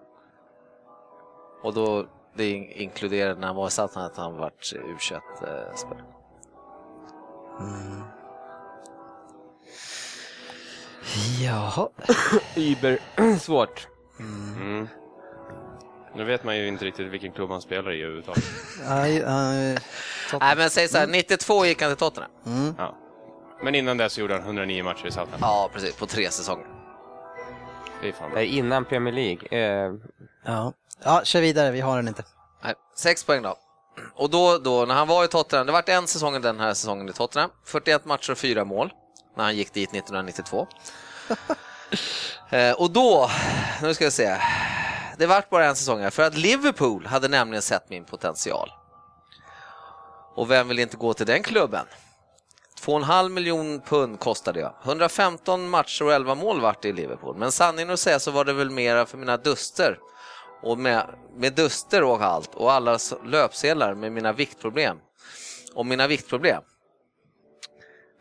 Och 1.63 1.73
då, 1.73 2.05
det 2.35 2.49
inkluderade 2.51 3.39
när 3.39 3.47
han 3.47 3.55
var 3.55 3.67
i 3.67 3.71
Southampton 3.71 4.03
att 4.03 4.17
han 4.17 4.37
vart 4.37 4.73
U21-spelare. 4.73 6.05
Mm. 7.59 8.03
Jaha. 11.43 11.89
Uber 12.55 12.99
svårt. 13.39 13.87
Mm. 14.19 14.87
Mm. 16.13 16.25
Nu 16.25 16.31
vet 16.31 16.43
man 16.43 16.57
ju 16.57 16.67
inte 16.67 16.85
riktigt 16.85 17.07
vilken 17.07 17.31
klubb 17.31 17.49
han 17.49 17.61
spelar 17.61 17.91
i 17.91 18.01
överhuvudtaget. 18.01 18.43
Nej, 18.89 19.21
uh, 19.21 19.79
Nej, 20.39 20.55
men 20.57 20.69
säg 20.69 20.87
så 20.87 20.97
här, 20.97 21.07
92 21.07 21.65
gick 21.65 21.81
han 21.81 21.91
till 21.91 21.97
Tottenham. 21.97 22.31
Mm. 22.45 22.75
Ja. 22.77 22.97
Men 23.63 23.75
innan 23.75 23.97
dess 23.97 24.17
gjorde 24.17 24.33
han 24.33 24.43
109 24.43 24.83
matcher 24.83 25.07
i 25.07 25.11
Southampton. 25.11 25.39
Ja, 25.41 25.69
precis, 25.73 25.95
på 25.95 26.05
tre 26.05 26.31
säsonger. 26.31 26.65
Det 28.01 28.07
är 28.07 28.11
fan 28.11 28.31
bra. 28.31 28.41
Innan 28.41 28.85
Premier 28.85 29.13
League. 29.13 29.87
Uh... 29.87 29.99
Ja. 30.45 30.73
ja, 31.03 31.21
kör 31.23 31.41
vidare, 31.41 31.71
vi 31.71 31.79
har 31.79 31.95
den 31.95 32.07
inte. 32.07 32.23
Nej, 32.63 32.73
sex 32.95 33.23
poäng 33.23 33.41
då. 33.41 33.57
Och 34.15 34.29
då, 34.29 34.57
då, 34.57 34.85
när 34.85 34.95
han 34.95 35.07
var 35.07 35.25
i 35.25 35.27
Tottenham, 35.27 35.65
det 35.65 35.71
var 35.71 35.89
en 35.89 36.07
säsong 36.07 36.41
den 36.41 36.59
här 36.59 36.73
säsongen 36.73 37.09
i 37.09 37.13
Tottenham, 37.13 37.49
41 37.65 38.05
matcher 38.05 38.31
och 38.31 38.37
fyra 38.37 38.65
mål, 38.65 38.93
när 39.37 39.43
han 39.43 39.55
gick 39.55 39.73
dit 39.73 39.89
1992. 39.89 40.67
eh, 42.49 42.71
och 42.71 42.91
då, 42.91 43.29
nu 43.81 43.93
ska 43.93 44.05
vi 44.05 44.11
se, 44.11 44.37
det 45.21 45.27
vart 45.27 45.49
bara 45.49 45.65
en 45.65 45.75
säsong 45.75 46.01
här, 46.01 46.09
för 46.09 46.23
att 46.23 46.37
Liverpool 46.37 47.05
hade 47.05 47.27
nämligen 47.27 47.61
sett 47.61 47.89
min 47.89 48.05
potential. 48.05 48.71
Och 50.35 50.51
vem 50.51 50.67
vill 50.67 50.79
inte 50.79 50.97
gå 50.97 51.13
till 51.13 51.25
den 51.25 51.43
klubben? 51.43 51.85
2,5 52.81 53.29
miljon 53.29 53.81
pund 53.81 54.19
kostade 54.19 54.59
jag. 54.59 54.73
115 54.83 55.69
matcher 55.69 56.05
och 56.05 56.13
11 56.13 56.35
mål 56.35 56.61
vart 56.61 56.81
det 56.81 56.89
i 56.89 56.93
Liverpool. 56.93 57.35
Men 57.37 57.51
sanningen 57.51 57.89
att 57.89 57.99
säga 57.99 58.19
så 58.19 58.31
var 58.31 58.45
det 58.45 58.53
väl 58.53 58.69
mera 58.69 59.05
för 59.05 59.17
mina 59.17 59.37
duster. 59.37 59.99
Och 60.61 60.77
med, 60.77 61.05
med 61.35 61.53
duster 61.53 62.03
och 62.03 62.21
allt 62.21 62.55
och 62.55 62.71
alla 62.71 62.99
löpsedlar 63.25 63.93
med 63.93 64.11
mina 64.11 64.33
viktproblem. 64.33 64.97
Och 65.73 65.85
mina 65.85 66.07
viktproblem. 66.07 66.61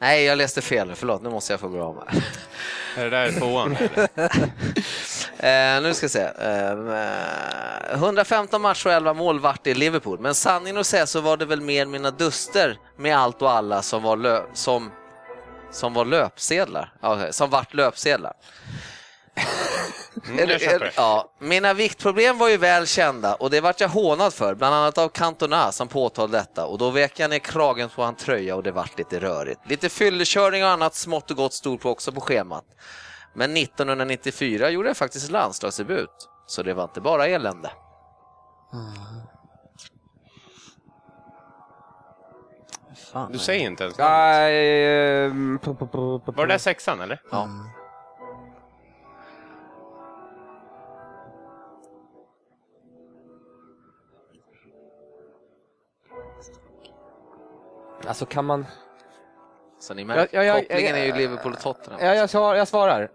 Nej, 0.00 0.24
jag 0.24 0.38
läste 0.38 0.62
fel. 0.62 0.92
Förlåt, 0.94 1.22
nu 1.22 1.30
måste 1.30 1.52
jag 1.52 1.60
få 1.60 1.68
gå 1.68 1.82
av 1.82 2.08
här. 2.08 2.24
Är 2.96 3.04
det 3.04 3.10
där 3.10 3.32
tvåan? 3.32 3.76
eh, 5.42 5.82
nu 5.82 5.94
ska 5.94 6.06
vi 6.06 6.10
se. 6.10 6.22
Eh, 6.22 7.94
115 7.94 8.62
matcher 8.62 8.86
och 8.86 8.92
11 8.92 9.14
mål 9.14 9.40
vart 9.40 9.66
i 9.66 9.74
Liverpool, 9.74 10.18
men 10.20 10.34
sanningen 10.34 10.80
att 10.80 10.86
säga 10.86 11.06
så 11.06 11.20
var 11.20 11.36
det 11.36 11.44
väl 11.44 11.60
mer 11.60 11.86
mina 11.86 12.10
duster 12.10 12.78
med 12.96 13.16
allt 13.16 13.42
och 13.42 13.50
alla 13.50 13.82
som 13.82 14.02
var, 14.02 14.16
lö 14.16 14.42
som, 14.54 14.90
som 15.70 15.94
var 15.94 16.04
löpsedlar, 16.04 16.92
okay, 17.02 17.32
som 17.32 17.50
vart 17.50 17.74
löpsedlar. 17.74 18.32
Mm, 20.28 20.50
ja, 20.96 21.30
mina 21.38 21.74
viktproblem 21.74 22.38
var 22.38 22.48
ju 22.48 22.56
väl 22.56 22.86
kända 22.86 23.34
och 23.34 23.50
det 23.50 23.60
vart 23.60 23.80
jag 23.80 23.88
hånad 23.88 24.34
för, 24.34 24.54
bland 24.54 24.74
annat 24.74 24.98
av 24.98 25.08
Cantona 25.08 25.72
som 25.72 25.88
påtalade 25.88 26.38
detta 26.38 26.66
och 26.66 26.78
då 26.78 26.90
vek 26.90 27.18
jag 27.20 27.30
ner 27.30 27.38
kragen 27.38 27.88
på 27.88 28.02
hans 28.02 28.24
tröja 28.24 28.56
och 28.56 28.62
det 28.62 28.70
vart 28.70 28.98
lite 28.98 29.20
rörigt. 29.20 29.60
Lite 29.66 29.88
fyllekörning 29.88 30.64
och 30.64 30.70
annat 30.70 30.94
smått 30.94 31.30
och 31.30 31.36
gott 31.36 31.54
stod 31.54 31.80
på 31.80 31.90
också 31.90 32.12
på 32.12 32.20
schemat. 32.20 32.64
Men 33.32 33.56
1994 33.56 34.70
gjorde 34.70 34.88
jag 34.88 34.96
faktiskt 34.96 35.30
landslagsdebut, 35.30 36.28
så 36.46 36.62
det 36.62 36.74
var 36.74 36.84
inte 36.84 37.00
bara 37.00 37.26
elände. 37.26 37.70
Mm. 38.72 38.92
Fan, 43.12 43.32
du 43.32 43.38
säger 43.38 43.66
inte 43.66 43.84
ens 43.84 43.98
namnet. 43.98 45.66
Var 46.36 46.46
det 46.46 46.52
där 46.52 46.58
sexan 46.58 47.00
eller? 47.00 47.22
Ja. 47.30 47.44
Mm. 47.44 47.66
Alltså 58.06 58.26
kan 58.26 58.44
man... 58.44 58.66
Så 59.78 59.94
ni 59.94 60.04
märker, 60.04 60.36
ja, 60.36 60.44
ja, 60.44 60.54
ja, 60.56 60.60
kopplingen 60.60 60.96
är 60.96 61.04
ju 61.04 61.12
Liverpool 61.12 61.52
och 61.52 61.60
Tottenham. 61.60 62.00
Ja, 62.04 62.14
jag, 62.14 62.30
svar, 62.30 62.54
jag 62.54 62.68
svarar. 62.68 63.10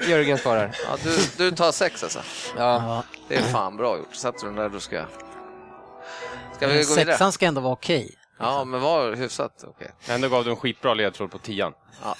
Jörgen 0.00 0.38
svarar. 0.38 0.76
Ja, 0.84 0.96
du, 1.02 1.16
du 1.36 1.56
tar 1.56 1.72
sex 1.72 2.02
alltså? 2.02 2.20
Ja. 2.56 3.02
Det 3.28 3.36
är 3.36 3.42
fan 3.42 3.76
bra 3.76 3.98
gjort. 3.98 4.14
Satte 4.14 4.38
du 4.40 4.46
den 4.46 4.56
där 4.56 4.68
du 4.68 4.80
ska... 4.80 5.04
Ska 6.56 6.66
vi 6.66 6.82
gå 6.82 6.94
vidare? 6.94 7.06
Sexan 7.06 7.32
ska 7.32 7.46
ändå 7.46 7.60
vara 7.60 7.72
okej. 7.72 8.04
Okay. 8.04 8.16
Ja, 8.38 8.64
men 8.64 8.80
var 8.80 9.12
hyfsat 9.12 9.52
okej. 9.62 9.90
Okay. 10.02 10.14
Ändå 10.14 10.28
gav 10.28 10.44
du 10.44 10.50
en 10.50 10.56
skitbra 10.56 10.94
ledtråd 10.94 11.30
på 11.30 11.38
tian. 11.38 11.72
Ja. 12.02 12.16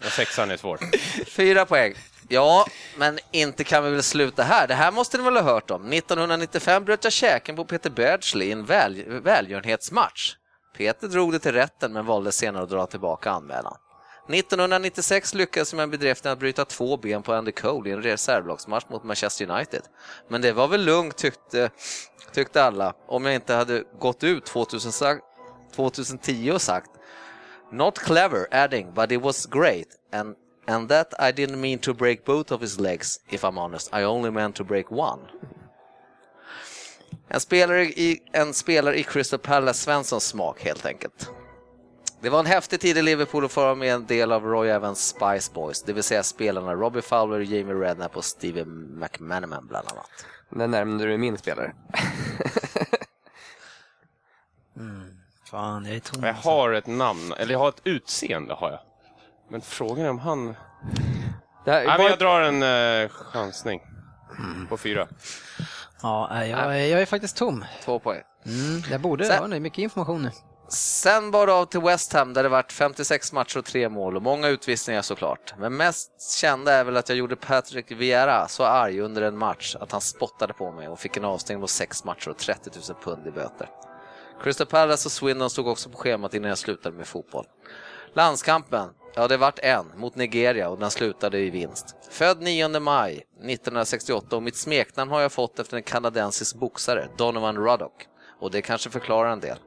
sexan 0.10 0.50
är 0.50 0.56
svårt. 0.56 0.80
Fyra 1.26 1.66
poäng. 1.66 1.94
Ja, 2.28 2.66
men 2.96 3.18
inte 3.30 3.64
kan 3.64 3.84
vi 3.84 3.90
väl 3.90 4.02
sluta 4.02 4.42
här. 4.42 4.66
Det 4.66 4.74
här 4.74 4.92
måste 4.92 5.18
ni 5.18 5.24
väl 5.24 5.36
ha 5.36 5.42
hört 5.42 5.70
om. 5.70 5.92
1995 5.92 6.84
bröt 6.84 7.04
jag 7.04 7.12
käken 7.12 7.56
på 7.56 7.64
Peter 7.64 7.90
Badgley 7.90 8.48
i 8.48 8.52
en 8.52 8.64
väl, 8.64 9.04
välgörenhetsmatch. 9.06 10.36
Peter 10.76 11.08
drog 11.08 11.32
det 11.32 11.38
till 11.38 11.52
rätten 11.52 11.92
men 11.92 12.06
valde 12.06 12.32
senare 12.32 12.62
att 12.62 12.70
dra 12.70 12.86
tillbaka 12.86 13.30
anmälan. 13.30 13.76
1996 14.28 15.34
lyckades 15.34 15.72
jag 15.72 15.76
med 15.76 15.90
bedriften 15.90 16.32
att 16.32 16.38
bryta 16.38 16.64
två 16.64 16.96
ben 16.96 17.22
på 17.22 17.32
Andy 17.32 17.52
Cole 17.52 17.90
i 17.90 17.92
en 17.92 18.02
reservlagsmatch 18.02 18.84
mot 18.88 19.04
Manchester 19.04 19.50
United. 19.50 19.82
Men 20.28 20.40
det 20.42 20.52
var 20.52 20.68
väl 20.68 20.84
lugnt 20.84 21.16
tyckte, 21.16 21.70
tyckte 22.32 22.64
alla 22.64 22.94
om 23.06 23.24
jag 23.24 23.34
inte 23.34 23.54
hade 23.54 23.84
gått 23.98 24.24
ut 24.24 24.46
2000, 24.46 25.20
2010 25.76 26.50
och 26.50 26.62
sagt 26.62 26.90
Not 27.72 27.98
clever 27.98 28.46
adding 28.50 28.94
but 28.94 29.12
it 29.12 29.22
was 29.22 29.46
great 29.46 29.86
and, 30.12 30.36
and 30.66 30.88
that 30.88 31.14
I 31.18 31.32
didn't 31.32 31.56
mean 31.56 31.78
to 31.78 31.94
break 31.94 32.24
both 32.24 32.52
of 32.52 32.60
his 32.60 32.80
legs 32.80 33.20
if 33.28 33.44
I'm 33.44 33.58
honest 33.58 33.94
I 33.94 34.04
only 34.04 34.30
meant 34.30 34.56
to 34.56 34.64
break 34.64 34.92
one. 34.92 35.20
En 37.28 37.40
spelare 37.40 37.84
i, 37.84 38.22
en 38.32 38.54
spelare 38.54 38.98
i 38.98 39.02
Crystal 39.02 39.38
Palace 39.38 39.80
Svenssons 39.80 40.24
smak 40.24 40.60
helt 40.60 40.86
enkelt. 40.86 41.30
Det 42.26 42.30
var 42.30 42.40
en 42.40 42.46
häftig 42.46 42.80
tid 42.80 42.98
i 42.98 43.02
Liverpool 43.02 43.44
att 43.44 43.52
få 43.52 43.60
vara 43.60 43.74
med 43.74 43.94
en 43.94 44.06
del 44.06 44.32
av 44.32 44.44
Roy 44.44 44.68
Evans 44.68 45.08
Spice 45.08 45.52
Boys, 45.54 45.82
det 45.82 45.92
vill 45.92 46.02
säga 46.02 46.22
spelarna 46.22 46.74
Robbie 46.74 47.02
Fowler, 47.02 47.40
Jamie 47.40 47.74
Redknapp 47.74 48.16
och 48.16 48.24
Stevie 48.24 48.64
McManaman 48.64 49.66
bland 49.66 49.88
annat. 49.88 50.10
Där 50.50 50.66
närmade 50.66 51.06
du 51.06 51.18
min 51.18 51.38
spelare. 51.38 51.66
mm. 54.76 55.16
Fan, 55.50 55.84
jag 55.84 55.96
är 55.96 56.00
tom. 56.00 56.22
Jag 56.22 56.34
har 56.34 56.72
ett 56.72 56.86
namn, 56.86 57.32
eller 57.32 57.52
jag 57.52 57.58
har 57.58 57.68
ett 57.68 57.80
utseende 57.84 58.54
har 58.54 58.70
jag. 58.70 58.80
Men 59.48 59.60
frågan 59.60 60.04
är 60.04 60.10
om 60.10 60.18
han... 60.18 60.56
Här, 61.66 61.86
Nej, 61.86 61.98
men 61.98 62.06
jag 62.06 62.18
drar 62.18 62.40
en 62.40 62.62
uh, 62.62 63.08
chansning 63.08 63.80
mm. 64.38 64.66
på 64.66 64.76
fyra. 64.76 65.08
Ja, 66.02 66.44
jag, 66.44 66.76
är, 66.76 66.86
jag 66.86 67.02
är 67.02 67.06
faktiskt 67.06 67.36
tom. 67.36 67.64
Två 67.84 67.98
poäng. 67.98 68.22
Mm, 68.46 68.82
jag 68.90 69.00
borde 69.00 69.24
Sen, 69.24 69.52
ha 69.52 69.60
mycket 69.60 69.78
information 69.78 70.22
nu. 70.22 70.30
Sen 70.68 71.30
var 71.30 71.46
det 71.46 71.52
av 71.52 71.64
till 71.64 71.80
West 71.80 72.12
Ham 72.12 72.32
där 72.32 72.42
det 72.42 72.48
vart 72.48 72.72
56 72.72 73.32
matcher 73.32 73.58
och 73.58 73.64
tre 73.64 73.88
mål 73.88 74.16
och 74.16 74.22
många 74.22 74.48
utvisningar 74.48 75.02
såklart. 75.02 75.54
Men 75.58 75.76
mest 75.76 76.30
kända 76.38 76.72
är 76.72 76.84
väl 76.84 76.96
att 76.96 77.08
jag 77.08 77.18
gjorde 77.18 77.36
Patrick 77.36 77.90
Vieira 77.90 78.48
så 78.48 78.64
arg 78.64 79.00
under 79.00 79.22
en 79.22 79.38
match 79.38 79.76
att 79.80 79.92
han 79.92 80.00
spottade 80.00 80.52
på 80.52 80.72
mig 80.72 80.88
och 80.88 80.98
fick 80.98 81.16
en 81.16 81.24
avstängning 81.24 81.60
på 81.62 81.68
sex 81.68 82.04
matcher 82.04 82.28
och 82.28 82.38
30 82.38 82.70
000 82.88 82.98
pund 83.02 83.26
i 83.26 83.30
böter. 83.30 83.70
Crystal 84.42 84.66
Palace 84.66 85.08
och 85.08 85.12
Swindon 85.12 85.50
stod 85.50 85.68
också 85.68 85.90
på 85.90 85.98
schemat 85.98 86.34
innan 86.34 86.48
jag 86.48 86.58
slutade 86.58 86.96
med 86.96 87.06
fotboll. 87.06 87.46
Landskampen, 88.14 88.88
ja 89.14 89.28
det 89.28 89.36
vart 89.36 89.58
en 89.58 89.86
mot 89.96 90.16
Nigeria 90.16 90.68
och 90.68 90.78
den 90.78 90.90
slutade 90.90 91.38
i 91.38 91.50
vinst. 91.50 91.96
Född 92.10 92.42
9 92.42 92.80
maj 92.80 93.12
1968 93.14 94.36
och 94.36 94.42
mitt 94.42 94.56
smeknamn 94.56 95.10
har 95.10 95.20
jag 95.20 95.32
fått 95.32 95.58
efter 95.58 95.76
en 95.76 95.82
kanadensisk 95.82 96.56
boxare, 96.56 97.08
Donovan 97.18 97.56
Ruddock. 97.56 98.06
Och 98.40 98.50
det 98.50 98.62
kanske 98.62 98.90
förklarar 98.90 99.30
en 99.30 99.40
del. 99.40 99.58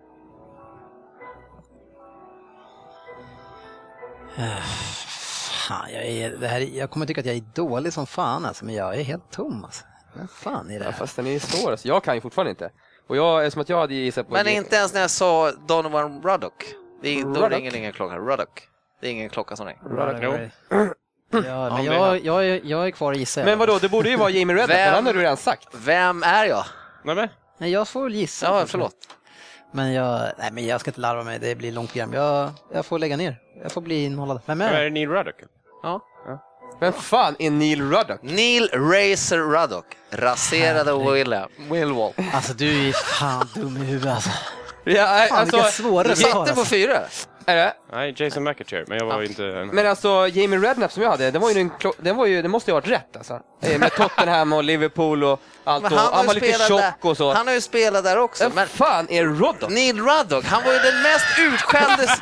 Fan, 5.67 5.87
jag, 5.93 6.05
är, 6.05 6.29
det 6.29 6.47
här, 6.47 6.59
jag 6.59 6.89
kommer 6.89 7.05
tycka 7.05 7.21
att 7.21 7.25
jag 7.27 7.35
är 7.35 7.43
dålig 7.55 7.93
som 7.93 8.07
fan 8.07 8.45
alltså, 8.45 8.65
men 8.65 8.75
jag 8.75 8.95
är 8.95 9.03
helt 9.03 9.31
tom 9.31 9.63
alltså. 9.65 9.83
Vad 10.13 10.29
fan 10.29 10.71
är 10.71 10.79
det 10.79 10.85
här? 10.85 10.91
Ja, 10.91 10.97
fast 10.97 11.15
den 11.15 11.27
är 11.27 11.39
svår 11.39 11.71
alltså. 11.71 11.87
Jag 11.87 12.03
kan 12.03 12.15
ju 12.15 12.21
fortfarande 12.21 12.49
inte. 12.49 12.69
Och 13.07 13.17
jag, 13.17 13.45
är 13.45 13.49
som 13.49 13.61
att 13.61 13.69
jag 13.69 13.79
hade 13.79 13.93
gissat 13.93 14.27
på... 14.27 14.33
Men 14.33 14.47
inte 14.47 14.75
ens 14.75 14.93
när 14.93 15.01
jag 15.01 15.09
sa 15.09 15.51
Donovan 15.51 16.21
Ruddock. 16.23 16.65
Det 17.01 17.19
är, 17.19 17.23
då 17.23 17.49
ringer 17.49 17.75
ingen 17.75 17.93
klocka. 17.93 18.15
Ruddock. 18.17 18.67
Det 19.01 19.07
är 19.07 19.11
ingen 19.11 19.29
klocka 19.29 19.55
som 19.55 19.65
ringer. 19.67 19.81
Ruddock. 19.83 20.51
Ja, 21.31 21.69
men 21.75 21.85
jag, 21.85 22.25
jag, 22.25 22.45
är, 22.45 22.61
jag 22.63 22.87
är 22.87 22.91
kvar 22.91 23.11
och 23.11 23.17
gissar. 23.17 23.45
Men 23.45 23.59
vadå, 23.59 23.79
det 23.81 23.89
borde 23.89 24.09
ju 24.09 24.17
vara 24.17 24.29
Jamie 24.29 24.55
Redknapp, 24.55 24.77
men 24.77 24.93
han 24.93 25.05
har 25.05 25.13
du 25.13 25.19
redan 25.19 25.37
sagt. 25.37 25.67
Vem 25.73 26.23
är 26.23 26.45
jag? 26.45 26.65
Nej, 27.03 27.29
Nej, 27.57 27.71
jag 27.71 27.87
får 27.87 28.03
väl 28.03 28.15
gissa. 28.15 28.45
Ja, 28.45 28.65
förlåt. 28.67 28.95
Men 29.71 29.93
jag, 29.93 30.31
nej, 30.37 30.49
men 30.51 30.65
jag 30.67 30.81
ska 30.81 30.89
inte 30.89 31.01
larva 31.01 31.23
mig, 31.23 31.39
det 31.39 31.55
blir 31.55 31.71
långt 31.71 31.91
program. 31.91 32.13
Jag, 32.13 32.51
jag 32.73 32.85
får 32.85 32.99
lägga 32.99 33.17
ner. 33.17 33.39
Jag 33.63 33.71
får 33.71 33.81
bli 33.81 34.03
inhållad. 34.05 34.41
Vem 34.45 34.61
är 34.61 34.71
det? 34.73 34.77
Är 34.79 34.83
det 34.83 34.89
Neil 34.89 35.09
Ruddock? 35.09 35.35
Ja. 35.83 36.01
ja. 36.27 36.45
Vem 36.79 36.93
fan 36.93 37.35
är 37.39 37.51
Neil 37.51 37.81
Ruddock? 37.81 38.19
Neil 38.23 38.69
Racer 38.73 39.37
Ruddock 39.37 39.85
raserade 40.11 41.11
William. 41.13 41.49
Millwall. 41.69 42.13
Alltså 42.33 42.53
du 42.53 42.87
är 42.89 42.93
fan 42.93 43.49
dum 43.55 43.77
i 43.77 43.85
huvudet 43.85 44.13
alltså. 44.13 44.29
Ja, 44.83 45.25
Fan 45.29 45.43
vilka 45.43 45.57
alltså, 45.57 45.81
svåra 45.83 46.03
Du 46.03 46.09
resultat 46.09 46.33
satte 46.47 46.53
på 46.53 46.59
alltså. 46.59 46.75
fyra. 46.75 46.99
Är 47.49 47.55
det? 47.55 47.73
Nej, 47.93 48.13
Jason 48.17 48.43
McAteer, 48.43 48.85
men 48.87 48.97
jag 48.97 49.05
var 49.05 49.21
inte... 49.23 49.69
Men 49.73 49.87
alltså, 49.87 50.27
Jamie 50.27 50.59
Redknapp 50.59 50.91
som 50.91 51.03
jag 51.03 51.09
hade, 51.09 51.31
den, 51.31 51.41
var 51.41 51.51
ju 51.51 51.59
en, 51.59 51.71
klo- 51.71 51.93
den, 51.97 52.15
var 52.15 52.25
ju, 52.25 52.41
den 52.41 52.51
måste 52.51 52.71
ju 52.71 52.73
ha 52.73 52.79
varit 52.81 52.89
rätt 52.91 53.17
alltså. 53.17 53.39
Eh, 53.61 53.79
Med 53.79 53.91
Tottenham 53.95 54.53
och 54.53 54.63
Liverpool 54.63 55.23
och 55.23 55.41
allt. 55.63 55.83
Men 55.83 55.93
och, 55.93 55.99
han, 55.99 56.07
han, 56.13 56.17
har 56.17 56.25
var 56.25 56.33
ju 56.33 56.39
lite 56.39 56.53
spelat 56.53 56.67
tjock 56.67 57.01
där. 57.01 57.09
och 57.09 57.17
så. 57.17 57.33
han 57.33 57.47
har 57.47 57.53
ju 57.53 57.61
spelat 57.61 58.03
där 58.03 58.17
också. 58.17 58.43
Vem 58.43 58.51
Men 58.55 58.67
fan 58.67 59.07
är 59.09 59.23
Ruddock? 59.25 59.69
Neil 59.69 59.97
Ruddock, 60.01 60.45
han 60.45 60.63
var 60.63 60.73
ju 60.73 60.79
den 60.79 61.01
mest 61.01 61.25
utskällde, 61.39 62.15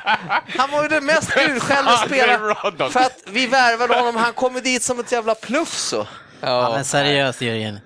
han 0.57 0.71
var 0.71 0.83
ju 0.83 0.89
den 0.89 1.05
mest 1.05 1.31
utskällde 1.49 1.97
spelaren. 2.05 2.91
För 2.91 2.99
att 2.99 3.23
vi 3.27 3.47
värvade 3.47 3.95
honom, 3.95 4.15
han 4.15 4.33
kom 4.33 4.53
dit 4.53 4.83
som 4.83 4.99
ett 4.99 5.11
jävla 5.11 5.35
pluff 5.35 5.73
så. 5.73 6.07
Ja, 6.41 6.71
men 6.75 6.85
seriöst 6.85 7.41
Jörgen. 7.41 7.79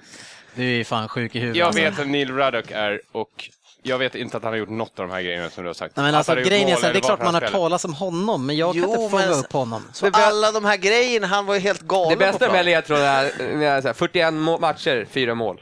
Du 0.56 0.80
är 0.80 0.84
fan 0.84 1.10
sjuk 1.10 1.36
i 1.36 1.40
huvudet. 1.40 1.60
Jag 1.60 1.66
alltså. 1.68 1.82
vet 1.82 2.00
vem 2.00 2.12
Neil 2.12 2.32
Ruddock 2.38 2.72
är 2.72 3.02
och 3.12 3.50
jag 3.84 3.98
vet 3.98 4.16
inte 4.16 4.38
att 4.38 4.44
han 4.44 4.52
har 4.54 4.58
gjort 4.58 4.70
något 4.70 5.00
av 5.00 5.08
de 5.08 5.14
här 5.14 5.22
grejerna 5.22 5.50
som 5.50 5.64
du 5.64 5.70
har 5.70 5.74
sagt. 5.74 5.96
Nej, 5.96 6.06
men 6.06 6.16
alltså, 6.16 6.36
gjort 6.38 6.48
grejen 6.48 6.70
är 6.70 6.76
så 6.76 6.86
här, 6.86 6.94
det 6.94 7.00
är 7.00 7.02
klart 7.02 7.24
man 7.24 7.34
har 7.34 7.42
talat 7.42 7.86
om 7.86 7.94
honom, 7.94 8.46
men 8.46 8.58
jag 8.58 8.74
kan 8.74 8.82
Jo, 8.84 8.90
inte 8.96 9.10
fånga 9.10 9.26
men- 9.26 9.40
upp 9.40 9.54
honom. 9.54 9.88
Så 9.94 10.10
alla 10.14 10.52
de 10.52 10.66
här 10.66 10.78
grejerna, 10.78 11.28
han 11.28 11.46
var 11.46 11.54
ju 11.54 11.60
helt 11.60 11.82
galen 11.82 12.10
Det 12.10 12.26
bästa 12.26 12.52
med 12.52 12.66
ledtråden 12.66 13.06
är, 13.06 13.24
är 13.62 13.82
så 13.82 13.88
här, 13.88 13.94
41 13.94 14.34
må- 14.34 14.58
matcher, 14.58 15.08
fyra 15.12 15.36
mål. 15.36 15.62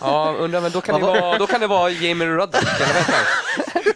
Ja, 0.00 0.34
undrar, 0.38 0.60
men 0.60 0.70
då 0.72 0.80
kan, 0.80 1.00
det 1.00 1.06
vara, 1.06 1.38
då 1.38 1.46
kan 1.46 1.60
det 1.60 1.66
vara 1.66 1.90
Jamie 1.90 2.28
Ruddock, 2.28 2.54
eller 2.62 2.94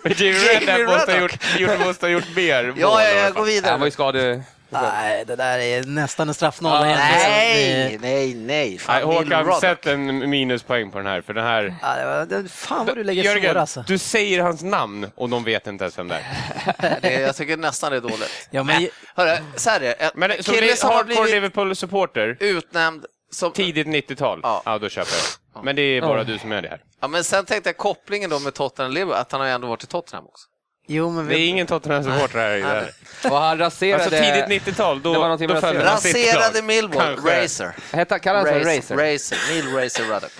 vad 0.02 0.12
Jamie 0.20 0.38
Redknapp 0.54 0.80
måste 0.96 1.12
ha 1.12 1.18
Ruddock. 1.18 1.60
gjort, 1.60 1.86
måste 1.86 2.06
ha 2.06 2.10
gjort 2.10 2.36
mer 2.36 2.64
mål. 2.66 2.74
Ja, 2.78 3.02
ja, 3.02 3.08
jag 3.10 3.34
går 3.34 3.44
vidare. 3.44 3.70
Han 3.70 3.80
var 3.80 3.86
ju 3.86 3.90
skade... 3.90 4.42
Nej, 4.68 5.24
det 5.26 5.36
där 5.36 5.58
är 5.58 5.84
nästan 5.84 6.28
en 6.28 6.34
straffnolla 6.34 6.90
Ja, 6.90 6.96
egentligen. 6.96 8.00
Nej, 8.00 8.34
nej, 8.34 8.34
nej. 8.34 8.78
Fan, 8.78 9.02
Håkan, 9.02 9.60
sätt 9.60 9.86
en 9.86 10.30
minuspoäng 10.30 10.90
på 10.90 10.98
den 10.98 11.06
här, 11.06 11.20
för 11.20 11.34
den 11.34 11.44
här... 11.44 11.74
Ja, 11.82 11.96
det 11.96 12.04
var- 12.06 12.42
det- 12.42 12.48
Fan 12.48 12.86
vad 12.86 12.96
du 12.96 13.04
lägger 13.04 13.22
Jörgen, 13.24 13.56
alltså. 13.56 13.84
du 13.86 13.98
säger 13.98 14.42
hans 14.42 14.62
namn 14.62 15.10
och 15.14 15.28
de 15.28 15.44
vet 15.44 15.66
inte 15.66 15.84
ens 15.84 15.98
vem 15.98 16.08
det 16.08 16.14
är. 16.14 17.00
Det, 17.02 17.12
jag 17.20 17.36
tycker 17.36 17.56
nästan 17.56 17.90
det 17.90 17.96
är 17.96 18.00
dåligt. 18.00 18.48
Ja, 18.50 18.62
men, 18.62 18.88
Hörru, 19.14 19.36
så 19.56 19.70
här 19.70 19.80
är 19.80 19.84
det. 19.84 19.92
En 19.92 20.10
Men 20.14 20.42
så 20.42 20.52
kille 20.52 20.76
som 20.76 20.90
har 20.90 21.04
blivit 21.04 21.30
Liverpool-supporter, 21.30 22.36
utnämnd 22.40 23.04
som... 23.30 23.52
tidigt 23.52 23.86
90-tal, 23.86 24.40
Ja. 24.42 24.62
ja. 24.64 24.78
då 24.78 24.88
köper 24.88 25.12
jag. 25.54 25.64
Men 25.64 25.76
det 25.76 25.82
är 25.82 26.00
bara 26.00 26.18
Ja. 26.18 26.24
du 26.24 26.38
som 26.38 26.52
är 26.52 26.62
det 26.62 26.68
här. 26.68 26.80
Ja, 27.00 27.08
men 27.08 27.24
sen 27.24 27.44
tänkte 27.44 27.68
jag 27.68 27.76
kopplingen 27.76 28.30
då 28.30 28.38
med 28.38 28.54
Tottenham 28.54 28.92
Liverpool, 28.92 29.16
att 29.20 29.32
han 29.32 29.40
har 29.40 29.48
ju 29.48 29.54
ändå 29.54 29.68
varit 29.68 29.84
i 29.84 29.86
Tottenham 29.86 30.24
också. 30.26 30.46
Jo, 30.86 31.10
men 31.10 31.26
Det 31.26 31.34
är 31.34 31.36
vi, 31.36 31.46
ingen 31.46 31.66
Tottenham-supporter 31.66 32.38
här. 32.38 32.60
här. 32.62 32.90
Och 33.30 33.36
han 33.38 33.58
raserade... 33.58 34.04
Alltså 34.04 34.18
tidigt 34.48 34.66
90-tal, 34.66 35.02
då, 35.02 35.12
då 35.14 35.38
följde 35.38 35.60
han 35.60 35.74
Raserade. 35.84 36.62
Millwall. 36.62 37.16
Racer. 37.16 37.72
Hette, 37.92 38.18
kallade 38.18 38.50
han 38.52 38.64
sig 38.64 38.78
Racer? 38.78 38.94
Racer, 38.96 39.38
Neil 39.50 39.74
Racer 39.84 40.02
Ruddock. 40.04 40.30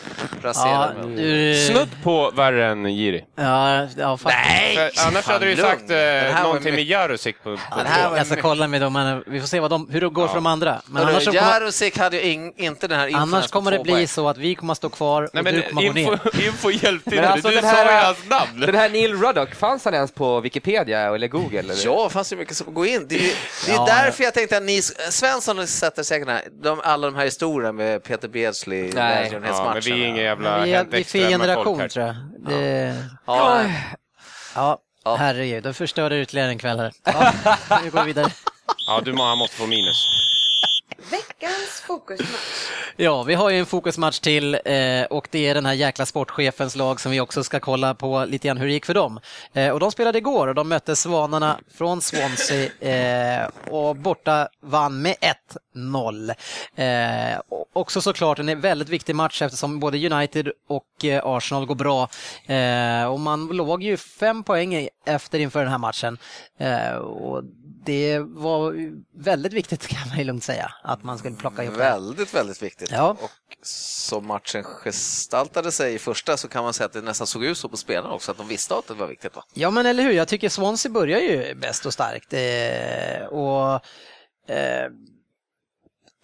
ja, 0.43 0.49
Raserade 0.49 0.95
Millwall. 0.95 1.17
du, 1.17 1.55
Snudd 1.67 1.89
på 2.03 2.31
värre 2.31 2.67
än 2.67 2.85
Giri. 2.95 3.25
ja, 3.37 3.87
ja, 3.97 4.17
faktiskt. 4.17 4.49
Nej! 4.49 4.75
För 4.95 5.07
annars 5.09 5.25
fan, 5.25 5.33
hade 5.33 5.45
du 5.45 5.51
ju 5.51 5.57
sagt 5.57 5.89
Det 5.89 5.95
här 5.95 6.37
eh, 6.37 6.43
någonting 6.43 6.75
med 6.75 6.85
Jarosik 6.85 7.37
på, 7.43 7.57
på 7.57 7.63
Ja, 7.71 7.77
det 7.83 7.89
här 7.89 8.11
var 8.11 8.17
jag 8.17 8.27
ska 8.27 8.37
kolla 8.43 8.69
med 8.69 8.81
dem, 8.81 9.23
vi 9.27 9.41
får 9.41 9.47
se 9.47 9.61
vad 9.61 9.71
de, 9.71 9.89
hur 9.91 10.01
det 10.01 10.09
går 10.09 10.25
Ja. 10.25 10.29
för 10.29 10.35
de 10.35 10.47
andra. 10.47 10.81
Men 10.87 11.03
Hörru, 11.03 11.13
annars, 11.13 11.25
kommer, 11.25 11.39
Jarosik 11.41 11.99
hade 11.99 12.17
ju 12.17 12.23
in, 12.33 12.53
inte 12.57 12.89
den 12.89 12.99
här 13.01 13.11
annars 13.17 13.49
kommer 13.49 13.71
det 13.71 13.79
bli 13.79 14.07
så 14.07 14.29
att 14.29 14.39
vi 14.39 14.55
kommer 14.55 14.73
att 14.73 14.77
stå 14.79 14.89
kvar 14.89 15.23
och 15.23 15.31
Nej 15.33 15.45
du 15.45 15.53
men 15.53 15.63
kommer 15.63 15.89
att 15.89 15.95
gå 15.95 16.31
ner. 16.33 16.47
info, 16.47 16.71
hjälpte 16.71 17.29
alltså, 17.29 17.49
du 17.49 17.61
sa 17.61 17.67
här- 17.67 18.01
ju 18.01 18.05
hans 18.07 18.19
namn. 18.29 18.61
Den 18.61 18.75
här 18.75 18.89
Neil 18.89 19.15
Ruddock, 19.23 19.55
fanns 19.55 19.85
han 19.85 19.95
ens 19.95 20.13
på 20.13 20.36
Wikipedia 20.41 21.01
eller 21.15 21.29
Google? 21.29 21.59
Eller? 21.59 21.75
Ja, 21.85 22.05
det 22.05 22.11
fanns 22.11 22.33
ju 22.33 22.37
mycket 22.37 22.57
som 22.57 22.75
går 22.75 22.87
in. 22.87 23.07
Det 23.09 23.15
är 23.15 23.21
ju 23.21 23.33
det 23.67 23.73
är 23.73 23.75
Ja, 23.75 23.85
därför 23.87 24.25
jag 24.25 24.35
tänkte 24.35 24.57
att 24.57 24.63
ni, 24.63 24.83
Svensson 25.11 25.67
sätter 25.67 26.03
säkert 26.03 26.29
här, 26.29 26.43
de, 26.63 26.81
alla 26.85 27.07
de 27.07 27.17
här 27.17 27.25
historierna 27.25 27.73
med 27.73 28.03
Peter 28.05 28.29
Beardsley, 28.29 28.93
Nej. 28.95 29.31
Ja, 29.33 29.41
men 29.73 29.81
vi 29.83 29.91
är 29.91 30.07
inga 30.07 30.23
jävla 30.23 30.65
Vi 30.65 30.73
är, 30.73 30.85
vi 30.91 31.01
är 31.01 31.05
fel 31.05 31.29
generation 31.29 31.81
här. 31.81 31.89
tror 31.89 32.07
jag. 32.07 32.17
Det, 32.49 32.97
Ja, 33.27 33.63
ja, 34.55 34.79
Ja. 35.05 35.17
herregud, 35.17 35.63
då 35.63 35.73
förstörde 35.73 36.15
du 36.17 36.23
ytterligare 36.23 36.49
en 36.49 36.59
kväll 36.59 36.79
här. 36.79 36.93
Ja, 37.05 37.33
vi 37.85 37.89
går 37.91 38.05
vidare. 38.05 38.33
Ja, 38.87 39.01
du 39.05 39.13
må- 39.13 39.25
han 39.25 39.39
måste 39.39 39.57
få 39.57 39.67
minus. 39.67 40.07
Veckans 41.11 41.81
fokusmatch. 41.87 42.71
Ja, 42.97 43.23
vi 43.23 43.35
har 43.35 43.51
ju 43.51 43.59
en 43.59 43.67
fokusmatch 43.67 44.19
till 44.19 44.55
eh, 44.55 45.05
och 45.11 45.29
det 45.31 45.47
är 45.47 45.55
den 45.55 45.67
här 45.67 45.73
jäkla 45.73 46.07
sportchefens 46.07 46.77
lag 46.77 47.01
som 47.01 47.13
vi 47.13 47.21
också 47.21 47.45
ska 47.45 47.61
kolla 47.61 47.95
på 47.95 48.25
lite 48.25 48.49
grann 48.49 48.57
hur 48.57 48.67
det 48.67 48.73
gick 48.73 48.87
för 48.87 48.95
dem. 48.95 49.21
Eh, 49.53 49.71
och 49.71 49.81
de 49.81 49.93
spelade 49.93 50.19
igår 50.19 50.47
och 50.47 50.55
de 50.55 50.69
mötte 50.69 50.97
Svanarna 50.97 51.59
från 51.75 52.03
Swansea 52.03 52.71
eh, 52.81 53.49
och 53.71 53.97
borta 53.97 54.49
vann 54.61 55.03
med 55.03 55.15
1-0. 55.75 56.35
Eh, 56.77 57.41
också 57.73 58.01
såklart 58.01 58.39
en 58.39 58.61
väldigt 58.61 58.89
viktig 58.89 59.15
match 59.15 59.43
eftersom 59.43 59.81
både 59.81 60.11
United 60.11 60.51
och 60.69 61.05
eh, 61.05 61.21
Arsenal 61.25 61.67
går 61.67 61.75
bra. 61.75 62.09
Eh, 62.47 63.05
och 63.05 63.21
man 63.21 63.47
låg 63.47 63.83
ju 63.83 63.97
fem 63.97 64.43
poäng 64.43 64.89
efter 65.07 65.39
inför 65.39 65.61
den 65.61 65.71
här 65.71 65.79
matchen. 65.79 66.19
Eh, 66.59 66.95
och 66.95 67.43
det 67.87 68.19
var 68.19 68.75
väldigt 69.23 69.53
viktigt 69.53 69.87
kan 69.87 70.09
man 70.09 70.19
ju 70.19 70.25
lugnt 70.25 70.45
säga, 70.45 70.73
att 70.83 71.05
man 71.05 71.19
skulle 71.19 71.37
plocka 71.37 71.63
ihop 71.63 71.75
det. 71.75 71.79
väldigt, 71.79 72.35
väldigt 72.35 72.63
viktigt. 72.63 72.91
Ja. 72.91 73.17
Och 73.21 73.31
som 73.63 74.27
matchen 74.27 74.65
gestaltade 74.65 75.73
sig 75.73 75.95
i 75.95 75.99
första 75.99 76.37
så 76.37 76.49
kan 76.49 76.65
man 76.65 76.73
säga 76.73 76.87
att 76.87 76.93
det 76.93 77.01
nästan 77.01 77.27
såg 77.27 77.45
ut 77.45 77.59
så 77.59 77.69
på 77.69 77.77
spelarna 77.77 78.15
också, 78.15 78.31
att 78.31 78.39
de 78.39 78.49
visste 78.49 78.75
att 78.75 78.89
det 78.89 78.95
var 78.95 79.07
viktigt. 79.07 79.37
Va? 79.37 79.45
Ja 79.55 79.71
men 79.71 79.87
eller 79.87 80.03
hur, 80.03 80.13
jag 80.13 80.29
tycker 80.29 80.49
Swansea 80.49 80.93
börjar 80.93 81.19
ju 81.21 81.55
bäst 81.55 81.87
och 81.87 81.93
starkt. 81.93 82.33
Eh, 82.33 83.27
och 83.27 83.75
eh, 84.55 84.91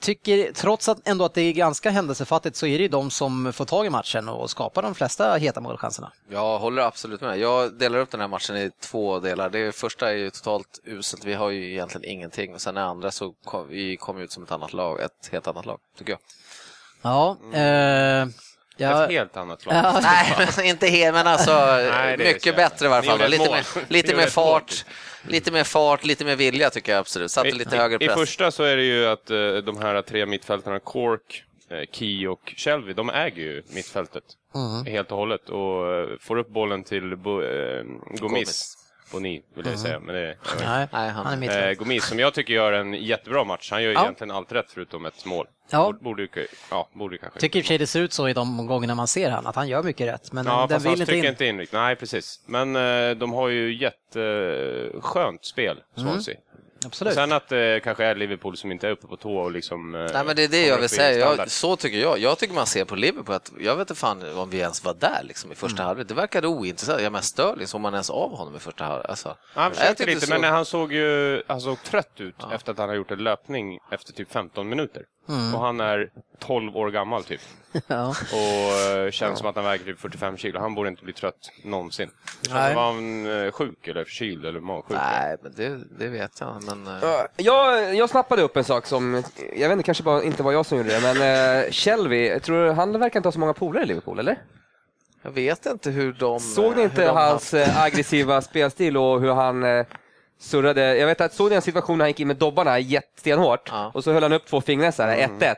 tycker, 0.03 0.53
trots 0.53 0.89
att 0.89 1.09
ändå 1.09 1.25
att 1.25 1.35
det 1.35 1.41
är 1.41 1.53
ganska 1.53 1.91
händelsefattigt 1.91 2.57
så 2.57 2.67
är 2.67 2.79
det 2.79 2.83
ju 2.83 2.89
de 2.89 3.11
som 3.11 3.53
får 3.53 3.65
tag 3.65 3.87
i 3.87 3.91
matchen 3.91 4.29
och 4.29 4.51
skapar 4.51 4.83
de 4.83 4.95
flesta 4.95 5.35
heta 5.35 5.61
målchanserna. 5.61 6.13
Jag 6.29 6.59
håller 6.59 6.83
absolut 6.83 7.21
med. 7.21 7.39
Jag 7.39 7.79
delar 7.79 7.99
upp 7.99 8.11
den 8.11 8.21
här 8.21 8.29
matchen 8.29 8.57
i 8.57 8.71
två 8.81 9.21
delar. 9.21 9.51
Det 9.51 9.73
första 9.75 10.11
är 10.11 10.15
ju 10.15 10.31
totalt 10.31 10.81
uselt. 10.85 11.25
Vi 11.25 11.35
har 11.35 11.51
ju 11.51 11.73
egentligen 11.73 12.11
ingenting. 12.11 12.55
Och 12.55 12.61
sen 12.61 12.75
det 12.75 12.83
andra 12.83 13.11
så 13.11 13.33
kom 13.45 13.69
vi 13.69 13.97
kom 13.97 14.19
ut 14.19 14.33
som 14.33 14.43
ett 14.43 14.53
annat 14.53 14.73
lag, 14.73 15.01
ett 15.01 15.29
helt 15.33 15.47
annat 15.47 15.67
lag, 15.67 15.79
tycker 15.99 16.13
jag. 16.13 16.21
Ja, 17.03 17.37
eh, 17.53 18.27
ja, 18.77 19.05
Ett 19.05 19.11
helt 19.11 19.37
annat 19.37 19.67
lag. 19.67 19.75
ja, 19.75 20.01
Nej, 20.03 20.49
men 20.57 20.65
inte 20.67 20.87
helt, 20.87 21.15
men 21.15 21.27
alltså 21.27 21.67
Nej, 21.91 22.19
mycket 22.19 22.57
bättre 22.57 22.87
i 22.87 22.89
varje 22.89 23.03
fall. 23.11 23.31
Lite, 23.31 23.51
mer, 23.51 23.67
lite 23.93 24.17
mer 24.17 24.27
fart, 24.27 24.85
lite 25.29 25.51
mer 25.53 25.65
fart, 25.65 26.05
lite 26.05 26.25
mer 26.25 26.37
vilja 26.37 26.71
tycker 26.71 26.93
jag 26.93 26.99
absolut. 26.99 27.31
Satte 27.31 27.51
lite 27.51 27.77
högre 27.77 28.05
I 28.05 28.07
press. 28.07 28.19
första 28.19 28.51
så 28.51 28.63
är 28.63 28.77
det 28.77 28.83
ju 28.85 29.07
att 29.07 29.31
eh, 29.31 29.37
de 29.55 29.79
här 29.83 30.03
tre 30.03 30.27
mittfältarna, 30.27 30.79
Cork, 30.81 31.45
eh, 31.71 31.79
Key 31.93 32.27
och 32.27 32.55
Shelby, 32.57 32.93
de 32.93 33.11
äger 33.11 33.43
ju 33.43 33.63
mittfältet 33.75 34.23
Mm. 34.55 34.87
helt 34.87 35.11
och 35.13 35.17
hållet 35.19 35.49
och 35.49 35.95
eh, 35.95 36.09
får 36.21 36.39
upp 36.39 36.49
bollen 36.49 36.85
till 36.85 37.15
Gomis. 37.15 38.21
Gomis. 38.21 38.75
Boni 39.13 39.43
vill 39.55 39.67
jag 39.67 39.79
säga, 39.79 40.01
men 40.01 40.15
det 40.15 40.21
är, 40.21 40.37
nej, 40.61 40.89
Nej, 40.93 41.11
han- 41.11 41.25
han 41.27 41.33
är 41.33 41.37
mitt. 41.37 41.51
Eh, 41.51 41.73
Gomis 41.73 42.05
som 42.05 42.19
jag 42.19 42.35
tycker 42.35 42.55
gör 42.55 42.73
en 42.73 42.95
jättebra 42.95 43.45
match. 43.45 43.71
Han 43.71 43.83
gör 43.83 43.91
ju 43.91 43.95
Ja. 43.95 44.03
egentligen 44.03 44.31
allt 44.31 44.53
rätt 44.53 44.71
förutom 44.71 45.07
ett 45.07 45.25
mål. 45.25 45.47
Ja. 45.71 45.93
Borde, 46.01 46.23
ju- 46.23 46.29
ja, 46.71 46.89
borde 46.95 47.15
ju 47.15 47.19
kanske. 47.19 47.41
Tycker 47.41 47.59
i 47.59 47.63
och 47.63 47.65
för 47.65 47.69
sig 47.69 47.79
det 47.79 47.87
ser 47.87 48.01
ut 48.01 48.13
så 48.13 48.29
i 48.29 48.33
de 48.33 48.67
gångerna 48.67 48.95
man 48.95 49.07
ser 49.07 49.31
han, 49.31 49.47
att 49.47 49.57
han 49.57 49.69
gör 49.69 49.83
mycket 49.83 50.07
rätt, 50.07 50.33
men 50.33 50.47
Ja, 50.47 50.53
den 50.61 50.69
fast 50.69 50.73
han 50.87 50.93
vill 50.93 51.01
inte 51.01 51.13
trycker 51.13 51.25
in. 51.27 51.31
inte 51.33 51.47
in 51.47 51.59
riktigt. 51.59 51.79
Nej, 51.79 51.97
precis. 51.97 52.41
Men 52.47 52.77
eh, 52.77 53.11
de 53.17 53.33
har 53.33 53.49
ju 53.49 53.75
jätteskönt 53.75 55.45
spel, 55.45 55.77
Swansea. 55.97 56.37
Och 56.85 56.87
Absolut. 56.87 57.15
sen 57.15 57.33
att 57.33 57.49
det 57.49 57.81
kanske 57.85 58.05
är 58.05 58.15
Liverpool 58.15 58.57
som 58.57 58.73
inte 58.73 58.87
är 58.89 58.91
uppe 58.93 59.07
på 59.07 59.17
tå 59.17 59.37
och 59.37 59.53
liksom... 59.53 59.95
eh, 59.95 60.01
Nej, 60.13 60.25
men 60.27 60.37
det 60.37 60.45
är 60.45 60.49
det 60.49 60.67
jag 60.67 60.79
vill 60.79 60.89
säga. 60.89 61.19
Jag, 61.37 61.51
så 61.51 61.77
tycker 61.77 61.99
jag. 61.99 62.19
Jag 62.19 62.39
tycker 62.39 62.55
man 62.55 62.67
ser 62.67 62.85
på 62.85 62.95
Liverpool 62.97 63.35
att 63.35 63.53
jag 63.61 63.77
vet 63.77 63.91
inte 63.91 64.01
fan 64.01 64.39
om 64.39 64.51
vi 64.51 64.59
ens 64.59 64.85
var 64.85 64.95
där 64.95 65.21
liksom, 65.23 65.53
i 65.53 65.55
första 65.55 65.77
Mm. 65.83 65.87
halvlek. 65.87 66.09
Det 66.09 66.15
verkade 66.15 66.47
ointressant. 66.49 67.03
Ja, 67.03 67.11
men 67.11 67.23
Sterling, 67.23 67.67
såg 67.67 67.81
man 67.81 67.93
ens 67.95 68.11
av 68.11 68.37
honom 68.37 68.57
i 68.57 68.59
första 68.59 68.85
halvlek? 68.85 69.09
Alltså, 69.11 69.37
Han 69.55 69.65
jag 69.65 69.77
försökte 69.77 70.07
lite, 70.07 70.27
så- 70.27 70.33
men 70.41 70.45
han 70.53 70.65
såg 70.65 70.93
ju 70.93 71.43
han 71.47 71.61
såg 71.61 71.83
trött 71.83 72.21
ut 72.21 72.37
efter 72.53 72.73
att 72.73 72.79
han 72.79 72.89
har 72.89 72.97
gjort 72.97 73.11
en 73.11 73.25
löpning 73.25 73.79
efter 73.91 74.13
typ 74.13 74.33
15 74.33 74.69
minuter. 74.69 75.03
Och 75.27 75.61
han 75.61 75.81
är 75.81 76.11
12 76.39 76.77
år 76.77 76.91
gammal 76.91 77.25
typ. 77.25 77.41
Ja. 77.87 78.09
Och 78.09 78.97
eh, 78.97 79.11
känns 79.11 79.39
som 79.39 79.49
att 79.49 79.57
han 79.57 79.65
väger 79.65 79.85
typ 79.85 80.01
45 80.01 80.37
kilo. 80.37 80.61
Han 80.61 80.75
borde 80.75 80.89
inte 80.89 81.05
bli 81.05 81.13
trött 81.13 81.51
någonsin. 81.65 82.11
Nej. 82.51 82.75
Var 82.75 82.93
han 82.93 83.27
eh, 83.45 83.53
sjuk 83.53 83.89
eller 83.89 84.05
förkyld 84.05 84.47
eller 84.47 84.61
magsjuk? 84.61 84.99
Nej, 84.99 85.37
men 85.43 85.53
det, 85.57 85.81
det 85.99 86.09
vet 86.09 86.41
jag. 86.41 86.63
Men, 86.65 86.87
eh, 86.87 87.09
Jag, 87.37 87.95
jag 87.95 88.11
snappade 88.11 88.43
upp 88.43 88.57
en 88.57 88.65
sak 88.65 88.87
som, 88.87 89.23
jag 89.57 89.69
vet 89.69 89.73
inte, 89.73 89.83
kanske 89.83 90.05
bara 90.05 90.23
inte 90.23 90.43
var 90.43 90.53
jag 90.53 90.67
som 90.67 90.79
gjorde 90.79 90.91
det, 90.91 91.01
men 91.15 91.17
uh, 91.65 91.71
Shelby, 91.71 92.41
tror 92.41 92.73
han 92.73 92.99
verkar 92.99 93.19
inte 93.19 93.27
ha 93.27 93.33
så 93.33 93.41
många 93.41 93.53
polare 93.55 93.83
i 93.83 93.87
Liverpool, 93.87 94.19
eller? 94.19 94.39
jag 95.23 95.31
vet 95.31 95.67
inte 95.67 95.91
hur 95.91 96.13
de... 96.13 96.41
Såg 96.41 96.77
ni 96.77 96.83
inte 96.83 97.05
hans 97.07 97.55
eh, 97.55 97.83
aggressiva 97.83 98.41
spelstil 98.41 98.97
och 98.97 99.21
hur 99.21 99.33
han 99.33 99.65
surrade? 100.43 100.97
Jag 100.97 101.07
vet 101.07 101.21
att 101.21 101.35
såg 101.35 101.51
ni 101.51 101.57
en 101.57 101.63
situation 101.63 101.99
när 101.99 102.05
han 102.05 102.11
gick 102.11 102.21
in 102.21 102.29
med 102.29 102.37
dobbarna 102.37 102.79
jättestenhårt 102.79 103.69
Ja. 103.73 103.91
och 103.95 104.05
så 104.05 104.13
höll 104.13 104.23
han 104.23 104.33
upp 104.33 104.47
två 104.47 104.61
fingrar 104.61 104.91
så 104.91 105.03
här, 105.03 105.17
1-1. 105.17 105.55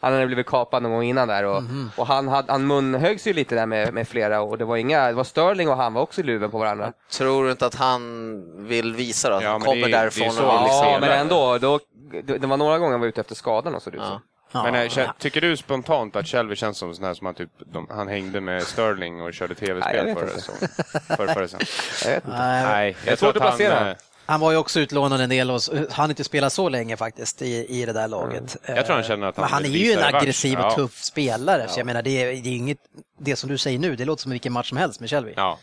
Han 0.00 0.12
hade 0.12 0.26
blivit 0.26 0.46
kapad 0.46 0.82
någon 0.82 0.92
gång 0.92 1.02
innan 1.02 1.28
där 1.28 1.44
och, 1.44 1.62
och 1.96 2.06
han, 2.06 2.28
hade, 2.28 2.52
han 2.52 2.66
munhöggs 2.66 3.26
ju 3.26 3.32
lite 3.32 3.54
där 3.54 3.66
med, 3.66 3.94
med 3.94 4.08
flera 4.08 4.40
och 4.40 4.58
det 4.58 4.64
var 4.64 4.76
inga, 4.76 5.06
det 5.06 5.12
var 5.12 5.24
Sterling 5.24 5.68
och 5.68 5.76
han 5.76 5.94
var 5.94 6.02
också 6.02 6.20
i 6.20 6.24
luven 6.24 6.50
på 6.50 6.58
varandra. 6.58 6.92
Tror 7.12 7.44
du 7.44 7.50
inte 7.50 7.66
att 7.66 7.74
han 7.74 8.66
vill 8.66 8.94
visa 8.94 9.30
då, 9.30 9.36
att 9.36 9.42
Ja, 9.42 9.50
han 9.50 9.60
kommer 9.60 9.88
det 9.88 9.92
är- 9.96 10.00
därifrån 10.00 10.28
det 10.28 10.32
så 10.34 10.42
och 10.46 10.52
vill 10.52 10.58
vi 10.58 10.64
liksom... 10.64 10.86
Ja, 10.92 10.98
men 11.00 11.10
ändå, 11.10 11.58
då, 11.58 11.80
det, 12.24 12.38
det 12.38 12.46
var 12.46 12.56
några 12.56 12.78
gånger 12.78 12.92
han 12.92 13.00
var 13.00 13.06
ute 13.08 13.20
efter 13.20 13.34
skadan 13.34 13.74
och 13.74 13.82
så 13.82 13.90
det 13.90 13.96
ja. 13.96 14.20
Men 14.52 14.74
äh, 14.74 15.10
tycker 15.18 15.40
du 15.40 15.56
spontant 15.56 16.16
att 16.16 16.26
Shelby 16.26 16.56
känns 16.56 16.78
som 16.78 16.94
sån 16.94 17.04
här 17.04 17.14
som 17.14 17.26
han, 17.26 17.34
typ, 17.34 17.50
de, 17.72 17.86
han 17.90 18.08
hängde 18.08 18.40
med 18.40 18.62
Sterling 18.62 19.22
och 19.22 19.34
körde 19.34 19.54
tv-spel 19.54 20.14
för, 20.14 20.26
för, 20.26 21.16
för, 21.16 21.26
för 21.34 21.46
sen? 21.46 21.60
Jag 22.04 22.10
vet 22.10 22.24
inte. 22.24 22.36
Nej, 22.38 22.96
jag, 23.04 23.12
jag 23.12 23.18
tror 23.18 23.36
att 23.36 23.58
han, 23.58 23.94
han 24.28 24.40
var 24.40 24.50
ju 24.52 24.56
också 24.56 24.80
utlånad 24.80 25.20
en 25.20 25.30
del 25.30 25.50
och 25.50 25.60
han 25.90 26.10
inte 26.10 26.24
spelat 26.24 26.52
så 26.52 26.68
länge 26.68 26.96
faktiskt 26.96 27.42
i, 27.42 27.66
i 27.68 27.86
det 27.86 27.92
där 27.92 28.08
laget. 28.08 28.56
Mm. 28.64 28.76
Jag 28.76 28.86
tror 28.86 28.96
han 28.96 29.04
känner 29.04 29.26
att 29.26 29.36
han 29.36 29.42
Men 29.42 29.52
han 29.52 29.64
är 29.64 29.68
ju 29.68 29.92
en 29.92 30.14
aggressiv 30.14 30.58
och 30.58 30.74
tuff 30.74 31.02
spelare, 31.02 31.62
ja. 31.62 31.68
så 31.68 31.80
jag 31.80 31.86
menar 31.86 32.02
det 32.02 32.22
är, 32.22 32.26
det 32.42 32.48
är 32.48 32.56
inget, 32.56 32.78
det 33.18 33.36
som 33.36 33.50
du 33.50 33.58
säger 33.58 33.78
nu, 33.78 33.96
det 33.96 34.04
låter 34.04 34.22
som 34.22 34.32
vilken 34.32 34.52
match 34.52 34.68
som 34.68 34.78
helst 34.78 35.00
med 35.00 35.10
Shelby. 35.10 35.32
Ja. 35.36 35.58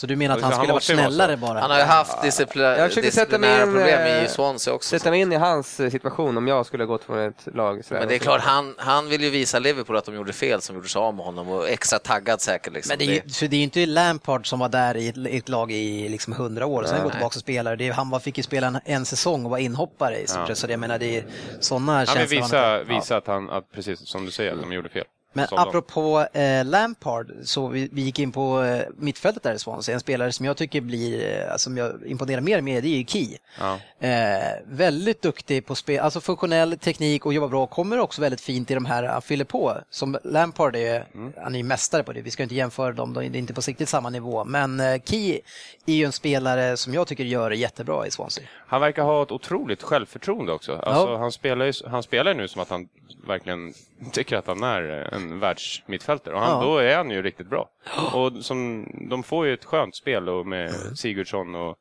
Så 0.00 0.06
du 0.06 0.16
menar 0.16 0.36
att 0.36 0.42
han, 0.42 0.52
han 0.52 0.60
skulle 0.60 0.72
varit 0.72 0.82
snällare 0.82 1.36
bara? 1.36 1.60
Han 1.60 1.70
har 1.70 1.78
ju 1.78 1.84
haft 1.84 2.22
disciplinära 2.22 3.66
problem 3.66 4.24
i 4.24 4.28
Swansea 4.28 4.74
också. 4.74 4.98
Sätta 4.98 5.10
mig 5.10 5.20
in 5.20 5.32
i 5.32 5.36
hans 5.36 5.80
eh, 5.80 5.90
situation 5.90 6.36
om 6.36 6.48
jag 6.48 6.66
skulle 6.66 6.84
gått 6.84 7.04
från 7.04 7.18
ett 7.18 7.48
lag. 7.54 7.82
Men 7.88 8.08
det 8.08 8.14
är 8.14 8.18
klart, 8.18 8.40
han, 8.40 8.74
han 8.78 9.08
vill 9.08 9.22
ju 9.22 9.30
visa 9.30 9.58
Liverpool 9.58 9.96
att 9.96 10.04
de 10.04 10.14
gjorde 10.14 10.32
fel 10.32 10.60
som 10.60 10.76
gjorde 10.76 10.88
sig 10.88 11.00
av 11.00 11.14
med 11.14 11.24
honom 11.24 11.48
och 11.48 11.68
extra 11.68 11.98
taggad 11.98 12.40
säkert. 12.40 12.72
Liksom. 12.72 12.90
Men 12.90 12.98
det 12.98 13.04
är 13.04 13.22
ju 13.40 13.48
det 13.48 13.56
är 13.56 13.58
ju 13.58 13.64
inte 13.64 13.86
Lampard 13.86 14.46
som 14.46 14.58
var 14.58 14.68
där 14.68 14.96
i 14.96 15.08
ett, 15.08 15.16
ett 15.26 15.48
lag 15.48 15.72
i 15.72 16.08
liksom 16.08 16.32
100 16.32 16.66
år 16.66 16.82
och 16.82 16.88
sen 16.88 17.02
gått 17.02 17.12
tillbaka 17.12 17.36
och 17.36 17.40
spelade. 17.40 17.76
Det 17.76 17.88
är, 17.88 17.92
han 17.92 18.10
var, 18.10 18.20
fick 18.20 18.36
ju 18.36 18.42
spela 18.42 18.66
en, 18.66 18.80
en 18.84 19.04
säsong 19.04 19.44
och 19.44 19.50
var 19.50 19.58
inhoppare 19.58 20.18
i 20.18 20.26
stort 20.26 20.48
ja. 20.48 20.54
Så 20.54 20.66
jag 20.70 20.80
menar, 20.80 20.98
det 20.98 21.16
är 21.18 21.24
sådana 21.60 22.06
känslor. 22.06 22.18
Han 22.18 22.28
vill 22.28 22.42
visa, 22.42 22.82
visa 22.82 23.16
att 23.16 23.26
han, 23.26 23.50
att, 23.50 23.72
precis 23.72 24.08
som 24.08 24.24
du 24.26 24.30
säger, 24.30 24.52
att 24.52 24.60
de 24.60 24.72
gjorde 24.72 24.88
fel. 24.88 25.04
Men 25.32 25.46
apropå 25.50 26.26
eh, 26.32 26.64
Lampard, 26.64 27.32
så 27.42 27.68
vi, 27.68 27.88
vi, 27.92 28.02
gick 28.02 28.18
in 28.18 28.32
på 28.32 28.62
eh, 28.62 28.82
mittfältet 28.96 29.42
där 29.42 29.54
i 29.54 29.58
Swansea. 29.58 29.94
En 29.94 30.00
spelare 30.00 30.32
som 30.32 30.46
jag 30.46 30.56
tycker 30.56 30.80
blir, 30.80 31.40
eh, 31.50 31.56
som 31.56 31.76
jag 31.76 32.06
imponerar 32.06 32.40
mer 32.40 32.60
med, 32.60 32.82
det 32.82 32.88
är 32.88 32.96
ju 32.96 33.04
Key. 33.04 33.36
Ja. 33.58 33.78
Eh, 34.08 34.58
väldigt 34.64 35.22
duktig 35.22 35.66
på 35.66 35.74
spel, 35.74 36.00
alltså 36.00 36.20
funktionell 36.20 36.78
teknik 36.78 37.26
och 37.26 37.34
jobbar 37.34 37.48
bra. 37.48 37.66
Kommer 37.66 37.98
också 37.98 38.22
väldigt 38.22 38.40
fint 38.40 38.70
i 38.70 38.74
de 38.74 38.84
här 38.84 39.02
han 39.02 39.22
fyller 39.22 39.44
på. 39.44 39.76
Som 39.90 40.18
Lampard 40.24 40.76
är, 40.76 41.06
mm. 41.14 41.32
han 41.36 41.54
är 41.54 41.58
ju 41.58 41.64
mästare 41.64 42.02
på 42.02 42.12
det. 42.12 42.22
Vi 42.22 42.30
ska 42.30 42.42
inte 42.42 42.54
jämföra 42.54 42.92
dem, 42.92 43.14
det 43.14 43.24
är 43.24 43.36
inte 43.36 43.54
på 43.54 43.60
riktigt 43.60 43.88
samma 43.88 44.10
nivå. 44.10 44.44
Men 44.44 44.80
eh, 44.80 45.00
Key 45.04 45.40
är 45.86 45.94
ju 45.94 46.04
en 46.04 46.12
spelare 46.12 46.76
som 46.76 46.94
jag 46.94 47.06
tycker 47.06 47.24
gör 47.24 47.50
det 47.50 47.56
jättebra 47.56 48.06
i 48.06 48.10
Swansea. 48.10 48.44
Han 48.66 48.80
verkar 48.80 49.02
ha 49.02 49.22
ett 49.22 49.32
otroligt 49.32 49.82
självförtroende 49.82 50.52
också. 50.52 50.72
Alltså, 50.72 51.12
ja. 51.12 51.18
han, 51.18 51.32
spelar 51.32 51.66
ju, 51.66 51.72
han 51.86 52.02
spelar 52.02 52.34
nu 52.34 52.48
som 52.48 52.62
att 52.62 52.70
han 52.70 52.88
verkligen 53.26 53.74
tycker 54.12 54.36
att 54.36 54.46
han 54.46 54.62
är 54.62 55.14
en 55.22 55.40
världsmittfältare. 55.40 56.34
Och 56.34 56.40
han, 56.40 56.50
ja. 56.50 56.62
då 56.62 56.78
är 56.78 56.96
han 56.96 57.10
ju 57.10 57.22
riktigt 57.22 57.50
bra. 57.50 57.68
Och 58.12 58.32
som, 58.44 58.86
de 59.10 59.22
får 59.22 59.46
ju 59.46 59.54
ett 59.54 59.64
skönt 59.64 59.96
spel 59.96 60.24
då 60.24 60.44
med 60.44 60.72
Sigurdsson 60.94 61.54
och 61.54 61.78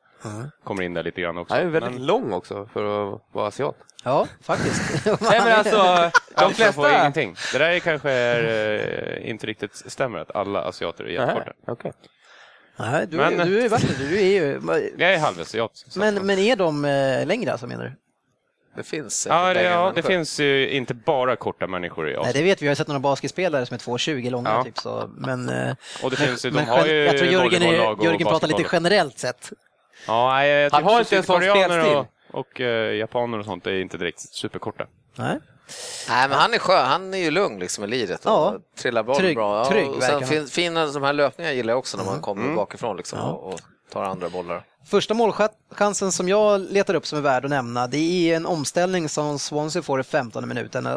kommer 0.64 0.84
in 0.84 0.94
där 0.94 1.04
lite 1.04 1.22
grann 1.22 1.38
också. 1.38 1.54
Han 1.54 1.64
är 1.64 1.70
väldigt 1.70 1.92
men... 1.92 2.06
lång 2.06 2.34
också 2.34 2.70
för 2.74 3.14
att 3.14 3.22
vara 3.32 3.48
asiat. 3.48 3.76
Ja, 4.04 4.28
faktiskt. 4.42 5.06
Nej, 5.06 5.42
men 5.44 5.54
alltså, 5.54 6.12
de 6.38 6.54
flesta... 6.54 7.00
ingenting. 7.00 7.36
Det 7.54 7.58
där 7.58 7.80
kanske 7.80 8.12
är, 8.12 9.18
äh, 9.18 9.30
inte 9.30 9.48
riktigt 9.48 9.76
stämmer 9.76 10.20
att 10.20 10.36
alla 10.36 10.62
asiater 10.62 11.04
är 11.04 11.10
jättekorta. 11.10 11.52
Okay. 11.68 11.92
Nej, 12.80 13.08
du, 13.08 13.18
men, 13.18 13.48
du 13.48 13.62
är 13.62 13.70
vatten, 13.70 13.90
du 14.00 14.20
är 14.20 14.26
ju... 14.26 14.62
Jag 14.98 15.14
är 15.14 15.20
halvasiat. 15.20 15.72
Men, 15.96 16.16
men 16.26 16.40
är 16.40 16.56
de 16.56 16.86
äh, 16.86 17.26
längre 17.28 17.52
alltså 17.52 17.68
menar 17.68 17.84
du? 17.84 17.92
Det 18.80 18.84
finns 18.84 19.28
ja, 19.30 19.54
det, 19.54 19.64
ja, 19.64 19.92
det 19.96 20.04
finns 20.04 20.40
ju 20.40 20.70
inte 20.70 20.94
bara 20.94 21.36
korta 21.36 21.68
människor 21.68 22.10
i 22.10 22.16
oss. 22.16 22.24
Nej, 22.24 22.34
det 22.34 22.44
vet 22.44 22.62
vi. 22.62 22.66
Jag 22.66 22.72
har 22.72 22.76
sett 22.76 22.88
några 22.88 23.00
basketspelare 23.00 23.66
som 23.66 23.74
är 23.74 23.78
2,20 23.78 24.30
långa. 24.30 24.50
Ja. 24.50 24.64
Typ, 24.64 24.78
så. 24.78 25.10
Men, 25.18 25.50
eh, 25.50 25.76
och 26.04 26.10
det 26.10 26.16
finns 26.16 26.46
ju, 26.46 26.50
de 26.50 26.66
har 26.66 26.86
ju 26.86 26.94
jag 26.94 27.18
tror 27.18 27.32
Jörgen, 27.32 27.64
är, 27.64 28.04
Jörgen 28.04 28.28
pratar 28.28 28.48
lite 28.48 28.66
generellt 28.72 29.20
sett. 29.20 29.52
Ja, 30.08 30.46
jag, 30.46 30.72
Han 30.72 30.84
har 30.84 31.00
inte 31.00 31.18
en 31.18 31.24
sån 31.24 31.42
spelstil. 31.42 31.96
Och, 31.96 32.06
och 32.32 32.60
uh, 32.60 32.68
japaner 32.96 33.40
och 33.40 33.46
sånt 33.46 33.68
är 33.68 33.82
inte 33.82 33.98
direkt 33.98 34.20
superkorta. 34.20 34.86
Nej. 35.16 35.40
Nej, 36.10 36.30
men 36.30 36.38
han 36.38 36.54
är 36.54 36.58
skön. 36.58 36.86
Han 36.86 37.14
är 37.14 37.18
ju 37.18 37.32
lugn 37.32 37.60
liksom 37.60 37.84
i 37.84 37.88
liret. 37.88 38.22
Ja. 38.26 38.58
Trillar 38.78 39.04
bollen 39.04 39.22
trygg, 39.22 39.36
bra. 39.36 39.58
Ja, 39.58 39.66
trygg, 39.66 39.90
och 39.90 40.04
sen 40.04 40.28
fin, 40.28 40.48
fina 40.48 40.86
de 40.86 41.04
här 41.04 41.14
löpningarna 41.14 41.54
gillar 41.54 41.72
jag 41.72 41.80
också 41.80 41.98
när 41.98 42.04
man 42.04 42.14
mm. 42.14 42.24
kommer 42.24 42.44
mm. 42.44 42.56
bakifrån 42.56 42.98
liksom, 42.98 43.20
ja. 43.20 43.32
och, 43.32 43.54
och 43.54 43.60
tar 43.92 44.04
andra 44.04 44.30
bollar. 44.30 44.64
Första 44.86 45.14
målchansen 45.14 46.12
som 46.12 46.30
jag 46.30 46.62
letar 46.62 46.94
upp 46.94 47.06
som 47.06 47.18
är 47.18 47.22
värd 47.22 47.46
att 47.46 47.50
nämna, 47.50 47.88
det 47.88 47.98
är 47.98 48.36
en 48.36 48.46
omställning 48.46 49.10
som 49.10 49.40
Swansea 49.40 49.82
får 49.82 50.00
i 50.00 50.04
15 50.04 50.48
minuten. 50.48 50.88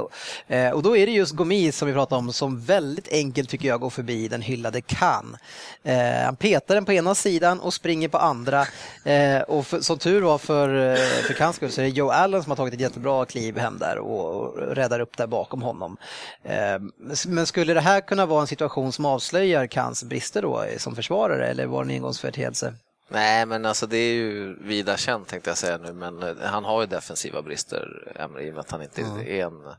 Eh, 0.46 0.70
och 0.70 0.82
då 0.82 0.96
är 0.96 1.06
det 1.06 1.12
just 1.12 1.32
Gomi 1.32 1.72
som 1.72 1.88
vi 1.88 1.94
pratade 1.94 2.18
om 2.18 2.32
som 2.32 2.60
väldigt 2.60 3.12
enkelt 3.12 3.48
tycker 3.48 3.68
jag 3.68 3.80
går 3.80 3.90
förbi 3.90 4.28
den 4.28 4.42
hyllade 4.42 4.80
Kan. 4.80 5.36
Eh, 5.82 6.24
han 6.24 6.36
petar 6.36 6.74
den 6.74 6.84
på 6.84 6.92
ena 6.92 7.14
sidan 7.14 7.60
och 7.60 7.74
springer 7.74 8.08
på 8.08 8.18
andra. 8.18 8.66
Eh, 9.04 9.40
och 9.40 9.66
för, 9.66 9.80
som 9.80 9.98
tur 9.98 10.22
var 10.22 10.38
för, 10.38 10.96
för 11.26 11.34
Kans 11.34 11.56
skull 11.56 11.70
så 11.70 11.80
är 11.80 11.84
det 11.84 11.90
Joe 11.90 12.10
Allen 12.10 12.42
som 12.42 12.50
har 12.50 12.56
tagit 12.56 12.74
ett 12.74 12.80
jättebra 12.80 13.24
kliv 13.24 13.58
hem 13.58 13.78
där 13.78 13.98
och, 13.98 14.56
räddar 14.58 15.00
upp 15.00 15.16
där 15.16 15.26
bakom 15.26 15.62
honom. 15.62 15.96
Men 17.26 17.46
skulle 17.46 17.74
det 17.74 17.80
här 17.80 18.00
kunna 18.00 18.26
vara 18.26 18.40
en 18.40 18.46
situation 18.46 18.92
som 18.92 19.04
avslöjar 19.04 19.66
Kans 19.66 20.04
brister 20.04 20.42
då 20.42 20.64
som 20.78 20.96
försvarare 20.96 21.46
eller 21.46 21.66
var 21.66 21.84
det 21.84 21.90
en 21.90 21.96
engångsföreteelse? 21.96 22.74
Nej, 23.12 23.46
men 23.46 23.66
alltså 23.66 23.86
det 23.86 23.96
är 23.96 24.14
ju 24.14 24.56
vida 24.60 24.96
känt 24.96 25.28
tänkte 25.28 25.50
jag 25.50 25.58
säga 25.58 25.78
nu, 25.78 25.92
men 25.92 26.22
eh, 26.22 26.36
han 26.42 26.64
har 26.64 26.80
ju 26.80 26.86
defensiva 26.86 27.42
brister, 27.42 28.12
Emre, 28.16 28.42
i 28.42 28.50
och 28.50 28.54
med 28.54 28.60
att 28.60 28.70
han 28.70 28.82
inte 28.82 29.02
mm. 29.02 29.20
är 29.20 29.46
en 29.46 29.74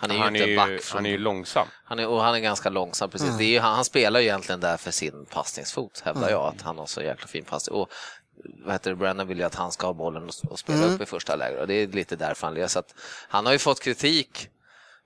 han 0.00 0.10
är 0.10 0.14
ju 0.14 0.20
han 0.20 0.36
inte 0.36 0.50
är 0.50 0.56
back. 0.56 0.80
Från, 0.80 0.98
han 0.98 1.06
är 1.06 1.10
ju 1.10 1.18
långsam. 1.18 1.66
Han 1.84 1.98
är, 1.98 2.08
och 2.08 2.22
han 2.22 2.34
är 2.34 2.38
ganska 2.38 2.68
långsam, 2.68 3.10
precis. 3.10 3.28
Mm. 3.28 3.40
Ju, 3.40 3.58
han, 3.58 3.74
han, 3.74 3.84
spelar 3.84 4.20
ju 4.20 4.26
egentligen 4.26 4.60
där 4.60 4.76
för 4.76 4.90
sin 4.90 5.26
passningsfot, 5.30 6.00
hävdar 6.04 6.30
jag, 6.30 6.46
att 6.46 6.62
han 6.62 6.78
har 6.78 6.86
så 6.86 7.02
jäkla 7.02 7.26
fin 7.26 7.44
passning. 7.44 7.76
Och 7.76 7.88
vad 8.64 8.74
heter 8.74 8.90
det, 8.90 8.96
Brennan 8.96 9.28
vill 9.28 9.38
ju 9.38 9.44
att 9.44 9.54
han 9.54 9.72
ska 9.72 9.86
ha 9.86 9.94
bollen 9.94 10.22
och, 10.22 10.50
och 10.50 10.58
spela 10.58 10.78
mm. 10.78 10.94
upp 10.94 11.00
i 11.00 11.06
första 11.06 11.36
läget 11.36 11.60
och 11.60 11.66
det 11.66 11.74
är 11.74 11.86
lite 11.86 12.16
därför 12.16 12.46
han 12.46 12.54
lever. 12.54 12.68
Så 12.68 12.78
att 12.78 12.94
han 13.28 13.46
har 13.46 13.52
ju 13.52 13.58
fått 13.58 13.80
kritik 13.80 14.48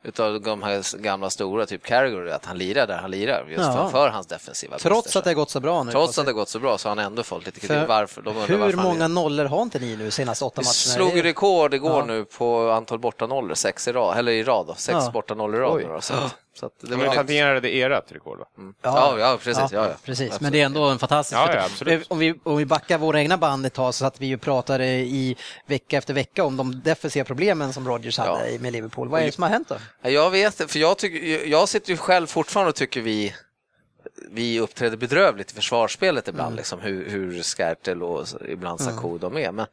utav 0.04 0.40
de 0.40 0.62
här 0.62 0.96
gamla 0.98 1.30
stora, 1.30 1.66
typ 1.66 1.82
Carragher, 1.82 2.26
att 2.26 2.44
han 2.44 2.58
lirar 2.58 2.86
där 2.86 2.96
han 2.98 3.10
lirar 3.10 3.46
just 3.48 3.64
ja. 3.64 3.88
för, 3.90 4.08
hans 4.08 4.26
defensiva 4.26 4.78
Trots 4.78 5.16
att 5.16 5.24
det 5.24 5.30
har 5.30 5.34
gått 5.34 5.50
så 5.50 5.60
bra 5.60 5.82
nu. 5.82 5.92
Trots 5.92 6.18
att 6.18 6.24
det 6.24 6.32
har 6.32 6.34
gått 6.34 6.48
så 6.48 6.58
bra 6.58 6.78
så 6.78 6.88
har 6.88 6.96
han 6.96 7.06
ändå 7.06 7.22
fått 7.22 7.46
lite 7.46 7.60
kritik. 7.60 7.88
Varför? 7.88 8.22
De 8.22 8.36
hur 8.36 8.58
varför 8.58 8.76
många 8.76 9.08
nollor 9.08 9.44
har 9.44 9.62
inte 9.62 9.78
ni 9.78 9.96
nu 9.96 10.10
senaste 10.10 10.44
åtta 10.44 10.60
matcherna? 10.60 10.72
slog 10.72 11.16
ju 11.16 11.22
rekord 11.22 11.74
igår 11.74 11.98
ja. 11.98 12.04
nu 12.04 12.24
på 12.24 12.70
antal 12.70 12.98
bortanollor, 12.98 13.54
sex 13.54 13.88
i 13.88 13.92
rad, 13.92 14.18
eller 14.18 14.32
i 14.32 14.42
rad 14.42 14.66
då, 14.66 14.74
sex 14.74 14.98
ja. 15.00 15.10
bortanollor 15.10 15.60
i 15.60 15.64
rad. 15.64 15.94
Då, 15.94 16.00
så. 16.00 16.14
Så 16.54 16.66
att 16.66 16.72
det 16.80 16.96
var 16.96 17.14
tangerade 17.14 17.68
ert 17.68 18.12
rekord 18.12 18.38
va? 18.38 18.44
Mm. 18.58 18.74
Ja, 18.82 19.18
ja, 19.18 19.38
precis. 19.42 19.72
Ja, 19.72 19.88
ja. 19.88 19.94
precis. 20.04 20.40
Men 20.40 20.52
det 20.52 20.60
är 20.60 20.66
ändå 20.66 20.84
en 20.84 20.98
fantastisk... 20.98 21.38
Ja, 21.38 21.54
ja, 21.54 21.64
absolut. 21.64 22.06
Om, 22.10 22.18
vi, 22.18 22.34
om 22.42 22.56
vi 22.56 22.66
backar 22.66 22.98
våra 22.98 23.20
egna 23.20 23.36
band 23.36 23.66
ett 23.66 23.72
tag 23.72 23.94
så 23.94 24.06
att 24.06 24.20
vi 24.20 24.26
ju 24.26 24.38
pratade 24.38 24.86
i 24.86 25.36
vecka 25.66 25.98
efter 25.98 26.14
vecka 26.14 26.44
om 26.44 26.56
de 26.56 26.82
defensiva 26.82 27.24
problemen 27.24 27.72
som 27.72 27.88
Rodgers 27.88 28.18
hade 28.18 28.50
ja. 28.50 28.58
med 28.60 28.72
Liverpool. 28.72 29.08
Vad 29.08 29.20
är 29.20 29.26
det 29.26 29.32
som 29.32 29.42
har 29.42 29.50
hänt 29.50 29.68
då? 29.68 30.10
Jag 30.10 30.30
vet 30.30 30.70
för 30.70 30.78
jag, 30.78 30.98
tycker, 30.98 31.46
jag 31.46 31.68
sitter 31.68 31.90
ju 31.90 31.96
själv 31.96 32.26
fortfarande 32.26 32.68
och 32.68 32.76
tycker 32.76 33.00
vi 33.00 33.34
vi 34.30 34.60
uppträder 34.60 34.96
bedrövligt 34.96 35.52
i 35.52 35.54
försvarsspelet 35.54 36.28
ibland, 36.28 36.48
mm. 36.48 36.56
liksom, 36.56 36.80
hur, 36.80 37.10
hur 37.10 37.42
Skertel 37.42 38.02
och 38.02 38.26
ibland 38.48 38.80
Sarko 38.80 39.08
mm. 39.08 39.20
de 39.20 39.36
är. 39.36 39.52
Men 39.52 39.66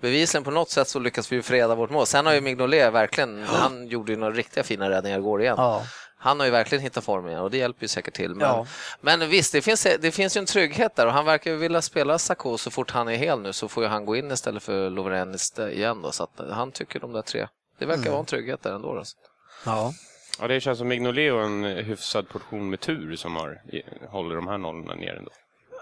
bevisligen 0.00 0.44
på 0.44 0.50
något 0.50 0.70
sätt 0.70 0.88
så 0.88 0.98
lyckas 0.98 1.32
vi 1.32 1.42
freda 1.42 1.74
vårt 1.74 1.90
mål. 1.90 2.06
Sen 2.06 2.26
har 2.26 2.34
ju 2.34 2.40
Mignolet 2.40 2.92
verkligen, 2.92 3.44
han 3.44 3.86
gjorde 3.88 4.12
ju 4.12 4.18
några 4.18 4.32
riktiga 4.32 4.64
fina 4.64 4.90
räddningar 4.90 5.18
igår 5.18 5.42
igen. 5.42 5.54
Ja. 5.58 5.82
Han 6.18 6.40
har 6.40 6.46
ju 6.46 6.52
verkligen 6.52 6.82
hittat 6.82 7.04
formen 7.04 7.30
igen 7.30 7.42
och 7.42 7.50
det 7.50 7.58
hjälper 7.58 7.84
ju 7.84 7.88
säkert 7.88 8.14
till. 8.14 8.34
Men, 8.34 8.48
ja. 8.48 8.66
men 9.00 9.28
visst, 9.28 9.52
det 9.52 9.62
finns, 9.62 9.86
det 10.00 10.10
finns 10.10 10.36
ju 10.36 10.38
en 10.38 10.46
trygghet 10.46 10.96
där 10.96 11.06
och 11.06 11.12
han 11.12 11.24
verkar 11.24 11.52
vilja 11.52 11.82
spela 11.82 12.18
Sarko 12.18 12.58
så 12.58 12.70
fort 12.70 12.90
han 12.90 13.08
är 13.08 13.16
hel 13.16 13.40
nu 13.40 13.52
så 13.52 13.68
får 13.68 13.82
ju 13.82 13.88
han 13.88 14.06
gå 14.06 14.16
in 14.16 14.30
istället 14.30 14.62
för 14.62 14.90
Lovren 14.90 15.36
igen 15.70 16.02
då, 16.02 16.12
så 16.12 16.22
att 16.22 16.40
han 16.50 16.72
tycker 16.72 17.00
de 17.00 17.12
där 17.12 17.22
tre. 17.22 17.48
Det 17.78 17.86
verkar 17.86 18.00
mm. 18.00 18.10
vara 18.10 18.20
en 18.20 18.26
trygghet 18.26 18.62
där 18.62 18.72
ändå. 18.74 18.98
Alltså. 18.98 19.16
Ja. 19.64 19.92
Ja, 20.40 20.48
det 20.48 20.60
känns 20.60 20.78
som 20.78 20.88
Mignolet 20.88 21.32
och 21.32 21.42
en 21.42 21.64
hyfsad 21.64 22.28
portion 22.28 22.70
med 22.70 22.80
tur 22.80 23.16
som 23.16 23.36
har, 23.36 23.62
håller 24.08 24.36
de 24.36 24.48
här 24.48 24.58
nollorna 24.58 24.94
nere 24.94 25.16
ändå. 25.16 25.30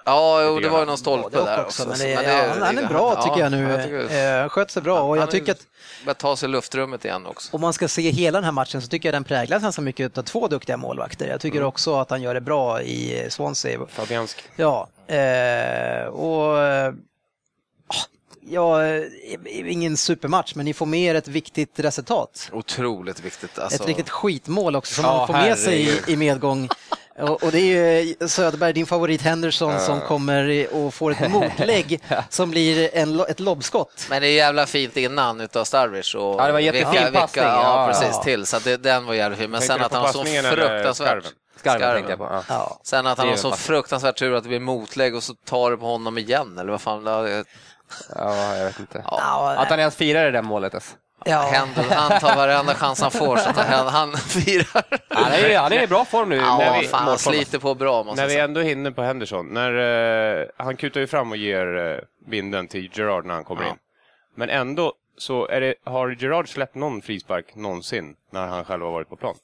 Ja, 0.04 0.48
och 0.48 0.60
det 0.60 0.68
var 0.68 0.80
ju 0.80 0.86
någon 0.86 0.98
stolpe 0.98 1.38
ja, 1.38 1.44
där 1.44 1.60
också. 1.60 1.88
Men, 1.88 1.98
det, 1.98 2.14
men 2.14 2.24
det, 2.24 2.32
ja, 2.32 2.64
han 2.64 2.78
är 2.78 2.86
bra 2.86 3.22
tycker 3.22 3.40
jag 3.40 3.52
nu. 3.52 3.62
Jag 3.62 3.82
tycker, 3.82 4.42
eh, 4.42 4.48
sköt 4.48 4.70
sig 4.70 4.82
bra 4.82 5.00
och 5.00 5.18
jag 5.18 5.30
tycker 5.30 5.52
att... 5.52 5.66
Börjar 6.04 6.14
ta 6.14 6.36
sig 6.36 6.48
luftrummet 6.48 7.04
igen 7.04 7.26
också. 7.26 7.54
Om 7.56 7.60
man 7.60 7.72
ska 7.72 7.88
se 7.88 8.10
hela 8.10 8.38
den 8.38 8.44
här 8.44 8.52
matchen 8.52 8.82
så 8.82 8.88
tycker 8.88 9.08
jag 9.08 9.14
den 9.14 9.24
präglas 9.24 9.62
ganska 9.62 9.82
mycket 9.82 10.18
av 10.18 10.22
två 10.22 10.48
duktiga 10.48 10.76
målvakter. 10.76 11.28
Jag 11.28 11.40
tycker 11.40 11.56
mm. 11.56 11.68
också 11.68 11.94
att 11.94 12.10
han 12.10 12.22
gör 12.22 12.34
det 12.34 12.40
bra 12.40 12.82
i 12.82 13.26
Swansea. 13.30 13.80
Fabiansk. 13.88 14.44
Ja, 14.56 14.88
eh, 15.06 16.06
och 16.06 16.58
ja, 18.48 18.80
ingen 19.46 19.96
supermatch, 19.96 20.54
men 20.54 20.64
ni 20.64 20.74
får 20.74 20.86
med 20.86 21.00
er 21.00 21.14
ett 21.14 21.28
viktigt 21.28 21.80
resultat. 21.80 22.50
Otroligt 22.52 23.20
viktigt. 23.20 23.58
Alltså... 23.58 23.82
Ett 23.82 23.88
riktigt 23.88 24.10
skitmål 24.10 24.76
också 24.76 24.94
som 24.94 25.04
ja, 25.04 25.16
man 25.16 25.26
får 25.26 25.34
med 25.34 25.58
sig 25.58 25.82
i, 25.82 26.12
i 26.12 26.16
medgång. 26.16 26.68
Och, 27.18 27.52
det 27.52 27.58
är 27.60 28.00
ju 28.00 28.28
Söderberg, 28.28 28.72
din 28.72 28.86
favorit 28.86 29.22
Henderson, 29.22 29.72
ja. 29.72 29.78
som 29.78 30.00
kommer 30.00 30.66
och 30.74 30.94
får 30.94 31.10
ett 31.10 31.30
motlägg 31.30 32.00
som 32.28 32.50
blir 32.50 32.90
en, 32.96 33.20
ett 33.20 33.40
lobbskott. 33.40 34.06
Men 34.10 34.22
det 34.22 34.28
är 34.28 34.32
jävla 34.32 34.66
fint 34.66 34.96
innan 34.96 35.40
utav 35.40 35.64
Starwich. 35.64 36.14
Och 36.14 36.40
ja, 36.40 36.46
det 36.46 36.52
var 36.52 36.60
jättefin 36.60 37.12
passning. 37.12 37.44
Ja, 37.44 37.62
ja, 37.62 37.92
precis, 37.92 38.20
till. 38.20 38.46
Så 38.46 38.58
det, 38.58 38.76
den 38.76 39.06
var 39.06 39.14
jävligt 39.14 39.38
fin. 39.40 39.50
Men 39.50 39.60
sen 39.60 39.82
att 39.82 39.92
han 39.92 40.02
var 40.02 40.12
så 40.12 40.24
fruktansvärt... 40.24 41.24
Skarven, 41.56 41.80
Skarven. 41.80 42.04
jag 42.08 42.18
på. 42.18 42.42
Ja. 42.48 42.80
Sen 42.82 43.06
att 43.06 43.18
han 43.18 43.28
har 43.28 43.36
så 43.36 43.52
fruktansvärt 43.52 44.18
tur 44.18 44.34
att 44.34 44.42
det 44.42 44.48
blir 44.48 44.60
motlägg 44.60 45.14
och 45.14 45.22
så 45.22 45.34
tar 45.34 45.70
det 45.70 45.76
på 45.76 45.86
honom 45.86 46.18
igen, 46.18 46.58
eller 46.58 46.70
vad 46.70 46.80
fan. 46.80 47.06
Ja, 47.06 48.56
jag 48.56 48.64
vet 48.64 48.80
inte. 48.80 49.04
Ja. 49.10 49.54
Att 49.58 49.68
han 49.68 49.78
ens 49.78 49.96
firade 49.96 50.24
det 50.24 50.30
där 50.30 50.42
målet. 50.42 50.74
Alltså. 50.74 50.96
Ja. 51.24 51.38
Händel, 51.38 51.84
han 51.84 52.20
tar 52.20 52.36
varenda 52.36 52.74
chans 52.74 53.00
han 53.00 53.10
får 53.10 53.36
så 53.36 53.48
att 53.48 53.56
han, 53.56 53.86
han 53.86 54.12
firar. 54.16 54.84
Han 55.08 55.32
är, 55.32 55.58
han 55.58 55.72
är 55.72 55.82
i 55.82 55.86
bra 55.86 56.04
form 56.04 56.28
nu. 56.28 56.36
Ja, 56.36 56.58
när 56.58 56.80
vi, 56.80 56.86
fan, 56.86 57.08
han 57.08 57.18
sliter 57.18 57.58
på 57.58 57.74
bra. 57.74 58.02
Måste 58.02 58.22
när 58.22 58.28
vi 58.28 58.38
ändå 58.38 58.60
är 58.60 58.72
inne 58.72 58.92
på 58.92 59.02
Henderson, 59.02 59.46
när, 59.46 59.72
uh, 60.40 60.46
han 60.56 60.76
kutar 60.76 61.00
ju 61.00 61.06
fram 61.06 61.30
och 61.30 61.36
ger 61.36 61.66
uh, 61.66 61.98
binden 62.26 62.68
till 62.68 62.90
Gerard 62.92 63.26
när 63.26 63.34
han 63.34 63.44
kommer 63.44 63.62
ja. 63.62 63.68
in. 63.68 63.76
Men 64.34 64.50
ändå 64.50 64.92
så 65.18 65.48
är 65.48 65.60
det, 65.60 65.74
har 65.84 66.16
Gerard 66.20 66.48
släppt 66.48 66.74
någon 66.74 67.02
frispark 67.02 67.54
någonsin 67.54 68.16
när 68.30 68.46
han 68.46 68.64
själv 68.64 68.82
har 68.84 68.92
varit 68.92 69.08
på 69.08 69.16
plan? 69.16 69.34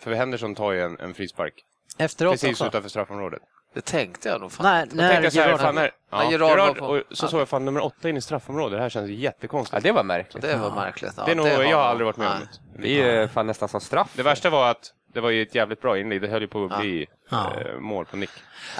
För 0.00 0.12
Henderson 0.12 0.54
tar 0.54 0.72
ju 0.72 0.82
en, 0.82 1.00
en 1.00 1.14
frispark. 1.14 1.54
Efteråt 1.98 2.32
Precis 2.32 2.50
också. 2.50 2.66
utanför 2.66 2.88
straffområdet. 2.88 3.42
Det 3.74 3.80
tänkte 3.80 4.28
jag 4.28 4.40
nog. 4.40 4.52
Fan. 4.52 4.66
Nej, 4.66 4.86
när 4.92 5.22
jag 5.22 5.32
Gerard, 5.32 5.60
fan, 5.60 5.74
när, 5.74 5.90
ja, 6.10 6.30
Gerard, 6.30 6.58
Gerard 6.58 6.78
och 6.78 7.02
så 7.10 7.24
ja. 7.24 7.28
såg 7.28 7.40
jag 7.40 7.48
fan 7.48 7.64
nummer 7.64 7.84
åtta 7.84 8.08
in 8.08 8.16
i 8.16 8.20
straffområdet. 8.20 8.78
Det 8.78 8.82
här 8.82 8.88
känns 8.88 9.10
jättekonstigt. 9.10 9.84
Ja, 9.84 9.88
det 9.88 9.92
var 9.92 10.02
märkligt. 10.02 10.42
Det 10.42 10.56
var 10.56 10.70
märkligt. 10.70 11.12
Ja, 11.16 11.24
det 11.24 11.30
är 11.30 11.36
nog, 11.36 11.46
det 11.46 11.64
jag 11.64 11.76
har 11.76 11.84
aldrig 11.84 12.06
varit 12.06 12.16
med 12.16 12.28
om 12.28 12.40
det. 12.76 12.82
Det 12.82 13.02
är 13.02 13.28
fan 13.28 13.46
nästan 13.46 13.68
som 13.68 13.80
straff. 13.80 14.10
Det 14.14 14.22
värsta 14.22 14.50
var 14.50 14.70
att 14.70 14.92
det 15.14 15.20
var 15.20 15.30
ju 15.30 15.42
ett 15.42 15.54
jävligt 15.54 15.80
bra 15.80 15.98
inlägg. 15.98 16.22
Det 16.22 16.28
höll 16.28 16.42
ju 16.42 16.48
på 16.48 16.64
att 16.64 16.80
bli 16.80 17.06
ja. 17.30 17.52
eh, 17.60 17.78
mål 17.78 18.04
på 18.04 18.16
nick. 18.16 18.30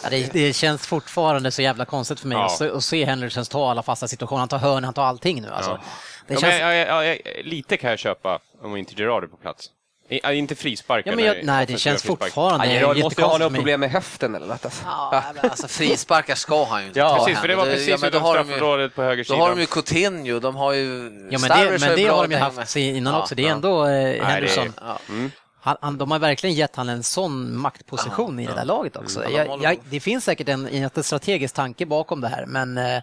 Ja, 0.03 0.11
det, 0.11 0.33
det, 0.33 0.53
känns 0.53 0.87
fortfarande 0.87 1.51
så 1.51 1.63
jävla 1.63 1.85
konstigt 1.85 2.21
för 2.21 2.29
mig 2.29 2.39
ja. 2.39 2.45
att, 2.45 2.53
se, 2.53 2.71
att 2.71 2.85
se 2.85 3.05
Hendersons 3.05 3.49
ta 3.49 3.71
alla 3.71 3.83
fasta 3.83 4.09
situationer. 4.09 4.39
Han 4.39 4.49
tar 4.49 4.59
hörn, 4.59 4.85
han 4.85 4.95
tar 4.95 5.05
allting 5.05 5.43
nu. 5.43 5.49
Alltså. 5.49 5.81
Det 6.27 6.41
känns... 6.41 6.61
jag, 6.61 7.07
jag, 7.07 7.19
lite 7.45 7.77
kan 7.77 7.91
jag 7.91 7.99
köpa 7.99 8.39
om 8.63 8.77
inte 8.77 8.95
Gerard 8.97 9.25
är 9.25 9.29
på 9.29 9.37
plats. 9.37 9.71
I, 10.09 10.35
inte 10.35 10.55
frisparkar. 10.55 11.11
Ja, 11.11 11.17
men 11.17 11.25
jag, 11.25 11.45
nej, 11.45 11.67
det 11.67 11.79
känns 11.79 12.03
fortfarande 12.03 12.67
ja, 12.67 12.73
Gerard 12.73 12.99
måste 12.99 13.23
ha 13.23 13.39
något 13.39 13.55
problem 13.55 13.81
med 13.81 13.91
höften 13.91 14.35
eller 14.35 14.47
något. 14.47 14.65
Alltså. 14.65 14.83
Ja, 14.87 15.25
men 15.35 15.51
alltså, 15.51 15.69
frisparkar 15.69 16.35
ska 16.35 16.65
han 16.65 16.81
ju 16.81 16.87
inte 16.87 16.99
ja, 16.99 17.17
precis, 17.19 17.41
för 17.41 17.49
det 17.49 17.57
var 17.57 17.65
precis 17.65 17.89
ja, 17.89 17.95
utanför 18.09 18.33
straffområdet 18.33 18.95
på 18.95 19.03
höger 19.03 19.25
sida. 19.25 19.39
Då 19.39 19.45
har 19.45 19.51
de 19.51 19.61
ju 19.61 19.67
Coutinho, 19.67 20.41
de 20.41 20.57
har 20.57 20.73
ju... 20.73 21.03
Ja, 21.31 21.39
men 21.39 21.51
det, 21.51 21.79
men 21.81 21.97
det 21.97 22.05
har 22.05 22.29
de 22.29 22.35
ju 22.35 22.39
haft 22.39 22.77
innan 22.77 23.15
också. 23.15 23.35
Det 23.35 23.47
är 23.47 23.51
ändå 23.51 23.87
eh, 23.87 24.25
Henderson. 24.25 24.73
Mm. 25.09 25.31
Han, 25.61 25.77
han, 25.81 25.99
de 25.99 26.11
har 26.11 26.19
verkligen 26.19 26.57
gett 26.57 26.77
han 26.77 26.89
en 26.89 27.03
sån 27.03 27.57
maktposition 27.57 28.39
ja, 28.39 28.45
i 28.45 28.47
det 28.47 28.55
där 28.55 28.65
laget 28.65 28.97
också. 28.97 29.25
Mm, 29.25 29.37
jag, 29.37 29.63
jag, 29.63 29.79
det 29.91 30.01
finns 30.01 30.25
säkert 30.25 30.49
en, 30.49 30.69
en 30.69 31.03
strategisk 31.03 31.55
tanke 31.55 31.87
bakom 31.87 32.21
det 32.21 32.29
här, 32.29 32.47
men... 32.47 32.79
Eh, 32.79 32.97
eh 32.97 33.03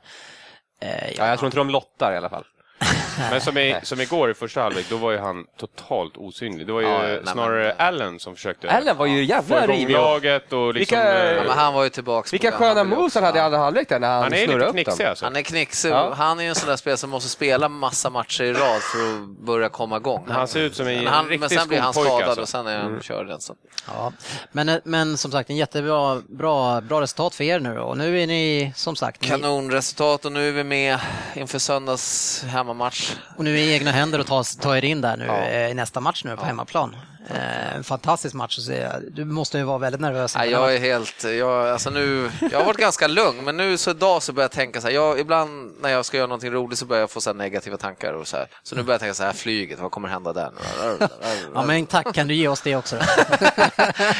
ja, 1.17 1.27
jag 1.27 1.39
tror 1.39 1.47
inte 1.47 1.57
de 1.57 1.69
lottar 1.69 2.13
i 2.13 2.17
alla 2.17 2.29
fall. 2.29 2.43
Men 3.17 3.41
som, 3.41 3.57
i, 3.57 3.75
som 3.83 4.01
igår 4.01 4.31
i 4.31 4.33
första 4.33 4.61
halvlek, 4.61 4.85
då 4.89 4.97
var 4.97 5.11
ju 5.11 5.17
han 5.17 5.45
totalt 5.57 6.17
osynlig. 6.17 6.67
Det 6.67 6.73
var 6.73 6.81
ju 6.81 6.87
ja, 6.87 7.31
snarare 7.31 7.63
nej, 7.63 7.73
Allen 7.77 8.19
som 8.19 8.35
försökte 8.35 8.71
Allen 8.71 8.97
var 8.97 9.05
ju 9.05 9.23
jävla 9.23 9.67
rivig. 9.67 9.93
laget 9.93 10.53
och 10.53 10.73
liksom... 10.73 10.97
Vilka, 10.97 11.33
ja, 11.35 11.43
men 11.43 11.57
han 11.57 11.73
var 11.73 11.83
ju 11.83 11.89
tillbaka. 11.89 12.27
Vilka 12.31 12.51
sköna 12.51 12.83
moves 12.83 13.15
han 13.15 13.23
hade 13.23 13.39
i 13.39 13.41
andra 13.41 13.57
halvlek 13.57 13.89
där 13.89 13.99
när 13.99 14.07
han, 14.07 14.23
han 14.23 14.33
är 14.33 14.47
lite 14.47 14.71
knixig 14.71 15.03
alltså. 15.03 15.25
Han 15.25 15.35
är 15.35 15.41
knixig. 15.41 15.91
Ja. 15.91 16.13
Han 16.13 16.39
är 16.39 16.43
ju 16.43 16.49
en 16.49 16.55
sån 16.55 16.69
där 16.69 16.75
spelare 16.75 16.97
som 16.97 17.09
måste 17.09 17.29
spela 17.29 17.69
massa 17.69 18.09
matcher 18.09 18.43
i 18.43 18.53
rad 18.53 18.81
för 18.81 18.99
att 18.99 19.45
börja 19.45 19.69
komma 19.69 19.97
igång. 19.97 20.27
Han 20.29 20.47
ser 20.47 20.59
ut 20.59 20.75
som 20.75 20.87
en 20.87 21.07
han, 21.07 21.25
riktig 21.25 21.39
Men 21.39 21.49
sen 21.49 21.67
blir 21.67 21.79
han 21.79 21.93
skadad 21.93 22.23
alltså. 22.23 22.41
och 22.41 22.49
sen 22.49 22.67
är 22.67 22.77
han 22.77 22.87
mm. 22.87 23.01
körd. 23.01 23.29
Alltså. 23.29 23.53
Ja. 23.87 24.11
Men, 24.51 24.81
men 24.83 25.17
som 25.17 25.31
sagt, 25.31 25.49
en 25.49 25.55
jättebra 25.55 26.21
bra, 26.29 26.81
bra 26.81 27.01
resultat 27.01 27.35
för 27.35 27.43
er 27.43 27.59
nu 27.59 27.79
och 27.79 27.97
nu 27.97 28.21
är 28.21 28.27
ni 28.27 28.73
som 28.75 28.95
sagt... 28.95 29.21
Kanonresultat 29.21 30.25
och 30.25 30.31
nu 30.31 30.47
är 30.47 30.51
vi 30.51 30.63
med 30.63 30.99
inför 31.33 31.59
söndags 31.59 32.43
hemmamatch. 32.43 33.04
Och 33.37 33.43
nu 33.43 33.59
är 33.59 33.63
i 33.63 33.73
egna 33.73 33.91
händer 33.91 34.19
och 34.19 34.27
ta, 34.27 34.43
ta 34.43 34.77
er 34.77 34.85
in 34.85 35.01
där 35.01 35.17
nu 35.17 35.25
ja. 35.25 35.45
Eh, 35.45 35.71
i 35.71 35.73
nästa 35.73 35.99
match 35.99 36.23
nu 36.23 36.35
på 36.35 36.41
ja. 36.41 36.45
hemmaplan. 36.45 36.95
Eh, 37.29 37.75
en 37.75 37.83
fantastisk 37.83 38.35
match 38.35 38.57
att 38.57 38.63
se. 38.63 38.89
Du 39.11 39.25
måste 39.25 39.57
ju 39.57 39.63
vara 39.63 39.77
väldigt 39.77 40.01
nervös. 40.01 40.35
Nej, 40.35 40.51
jag 40.51 40.75
är 40.75 40.79
helt, 40.79 41.23
jag, 41.23 41.69
alltså 41.69 41.89
nu, 41.89 42.31
jag 42.51 42.59
har 42.59 42.65
varit 42.65 42.77
ganska 42.77 43.07
lugn, 43.07 43.43
men 43.43 43.57
nu 43.57 43.77
så 43.77 43.91
idag 43.91 44.23
så 44.23 44.33
börjar 44.33 44.43
jag 44.43 44.51
tänka 44.51 44.81
så 44.81 44.87
här, 44.87 44.93
jag, 44.93 45.19
ibland 45.19 45.73
när 45.81 45.89
jag 45.89 46.05
ska 46.05 46.17
göra 46.17 46.27
någonting 46.27 46.51
roligt 46.51 46.79
så 46.79 46.85
börjar 46.85 47.01
jag 47.01 47.11
få 47.11 47.21
så 47.21 47.33
negativa 47.33 47.77
tankar 47.77 48.13
och 48.13 48.27
så 48.27 48.37
här. 48.37 48.47
Så 48.63 48.75
nu 48.75 48.83
börjar 48.83 48.93
jag 48.93 48.99
tänka 48.99 49.13
så 49.13 49.23
här, 49.23 49.33
flyget, 49.33 49.79
vad 49.79 49.91
kommer 49.91 50.09
hända 50.09 50.33
där 50.33 50.51
nu? 50.99 51.07
ja, 51.53 51.65
men 51.65 51.85
tack, 51.85 52.15
kan 52.15 52.27
du 52.27 52.33
ge 52.33 52.47
oss 52.47 52.61
det 52.61 52.75
också? 52.75 52.95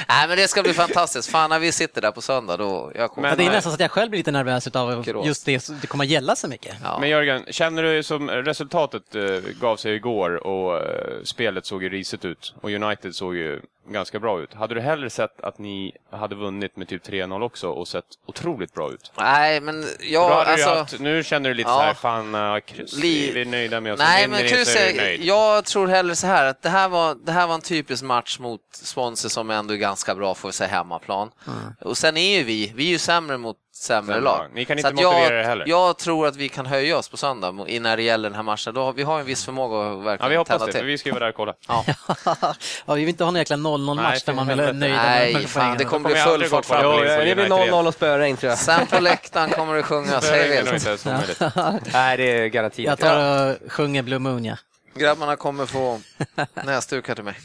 Nej, 0.08 0.28
men 0.28 0.38
det 0.38 0.48
ska 0.48 0.64
bli 0.64 0.74
fantastiskt. 0.74 1.30
Fan, 1.30 1.50
när 1.50 1.60
vi 1.60 1.72
sitter 1.72 2.02
där 2.02 2.12
på 2.12 2.22
söndag 2.22 2.58
då... 2.58 2.92
Jag 2.96 3.12
kommer... 3.12 3.30
Men 3.30 3.38
det 3.38 3.46
är 3.46 3.50
nästan 3.50 3.72
så 3.72 3.76
att 3.76 3.80
jag 3.80 3.92
själv 3.92 4.10
blir 4.10 4.18
lite 4.18 4.32
nervös 4.32 4.68
av 4.68 5.26
just 5.26 5.46
det, 5.46 5.70
det 5.82 5.88
kommer 5.88 6.04
att 6.04 6.10
gälla 6.10 6.36
så 6.36 6.48
mycket. 6.48 6.76
Ja. 6.84 6.98
Men 7.00 7.10
Jörgen, 7.10 7.46
känner 7.50 7.84
du 7.84 8.04
som 8.04 8.30
resultatet 8.30 9.16
uh, 9.16 9.40
gav 9.62 9.78
sig 9.78 9.96
igår 9.96 10.48
och 10.48 10.82
spelet 11.24 11.66
såg 11.66 11.84
ju 11.84 11.90
risigt 11.90 12.26
ut 12.26 12.54
och 12.62 12.70
United 12.70 12.95
såg 13.14 13.36
ju 13.36 13.62
ganska 13.88 14.20
bra 14.20 14.42
ut. 14.42 14.54
Hade 14.54 14.76
du 14.76 14.82
hellre 14.82 15.10
sett 15.10 15.42
att 15.42 15.58
ni 15.58 15.92
hade 16.12 16.36
vunnit 16.36 16.76
med 16.76 16.88
typ 16.88 17.08
3-0 17.08 17.42
också 17.42 17.70
och 17.70 17.88
sett 17.88 18.06
otroligt 18.26 18.74
bra 18.74 18.92
ut? 18.92 19.12
Nej, 19.18 19.62
men 19.62 19.86
jag... 20.00 20.32
Alltså, 20.32 20.70
haft, 20.70 21.00
nu 21.00 21.24
känner 21.24 21.50
du 21.50 21.56
lite 21.56 21.70
ja, 21.70 21.76
så 21.76 21.82
här, 21.82 21.94
fan, 21.94 22.36
uh, 22.36 22.60
kryss, 22.60 22.94
li... 22.98 23.32
vi 23.32 23.42
är 23.42 23.46
nöjda 23.46 23.82
med 23.82 23.94
oss. 23.94 24.00
Nej, 24.00 24.28
men 24.28 24.48
kryss, 24.48 24.76
är, 24.76 25.26
jag 25.26 25.66
tror 25.66 25.88
hellre 25.88 26.16
så 26.16 26.28
här 26.28 26.46
att 26.46 26.62
det 26.62 26.70
här 26.70 26.90
var, 26.90 27.16
det 27.26 27.32
här 27.32 27.48
var 27.48 27.56
en 27.56 27.62
typisk 27.62 28.04
match 28.04 28.40
mot 28.40 28.62
Swansea 28.72 29.30
som 29.30 29.50
ändå 29.50 29.74
är 29.74 29.78
ganska 29.78 30.16
bra, 30.16 30.36
får 30.36 30.50
vi 30.50 30.54
säga, 30.54 30.70
hemmaplan. 30.70 31.32
Mm. 31.48 31.60
Och 31.82 31.98
sen 31.98 32.18
är 32.18 32.38
ju 32.38 32.44
vi, 32.44 32.74
vi 32.76 32.86
är 32.86 32.90
ju 32.90 33.00
sämre 33.00 33.38
mot 33.38 33.58
sämre 33.76 34.22
lag. 34.22 34.48
Ni 34.54 34.66
kan 34.66 34.78
inte 34.78 34.94
motivera 34.94 35.24
jag, 35.24 35.32
det 35.32 35.44
heller. 35.44 35.68
Jag 35.68 35.98
tror 35.98 36.28
att 36.28 36.36
vi 36.36 36.50
kan 36.50 36.66
höja 36.66 36.98
oss 36.98 37.10
på 37.10 37.18
söndag 37.18 37.52
när 37.52 37.98
det 37.98 38.04
gäller 38.04 38.30
den 38.30 38.36
här 38.36 38.44
matchen. 38.44 38.74
Då, 38.74 38.92
vi 38.92 39.04
har 39.04 39.20
en 39.20 39.26
viss 39.26 39.46
förmåga 39.46 39.92
att 39.92 39.98
verkligen 39.98 40.18
Ja, 40.20 40.28
vi 40.28 40.36
hoppas 40.36 40.66
det, 40.66 40.72
till. 40.72 40.80
för 40.82 40.88
vi 40.88 40.98
ska 40.98 41.10
ju 41.10 41.14
vara 41.14 41.24
där 41.24 41.30
och 41.30 41.36
kolla. 41.36 41.54
Ja. 41.68 41.86
ja, 42.86 42.94
vi 42.94 43.00
vill 43.00 43.10
inte 43.10 43.24
ha 43.24 43.30
en 43.30 43.36
jäkla 43.36 43.58
0-0-match 43.78 44.24
där 44.24 44.34
man 44.34 44.48
vill 44.48 44.58
vara 44.62 44.72
nöjd 44.72 44.94
Nej, 44.94 45.48
fan, 45.48 45.78
det 45.78 45.86
kommer 45.86 46.10
bli 46.10 46.20
full 46.20 46.46
fart 46.46 46.66
fram. 46.66 46.82
Jo, 46.84 46.92
det 47.02 47.36
blir 47.36 47.46
0-0 47.48 47.88
och 47.88 47.94
spöregn 47.94 48.38
tror 48.38 48.50
jag. 48.50 48.60
Sen 48.60 48.88
på 48.88 49.00
läktaren 49.00 49.50
kommer 49.50 49.76
det 49.76 49.84
sjungas 49.84 50.30
hej 50.30 50.50
vilt. 50.50 51.06
Nej, 51.94 52.18
det 52.18 52.24
är 52.24 52.48
garanterat. 52.48 53.00
Jag 53.00 53.00
tar 53.00 53.52
och 53.52 53.72
sjunger 53.72 54.04
Blue 54.04 54.20
Moon, 54.20 54.46
ja. 54.46 54.58
Grabbarna 54.96 55.36
kommer 55.36 55.66
få 55.66 56.00
näsduk 56.66 57.08
här 57.08 57.16
till 57.16 57.24
mig. 57.24 57.36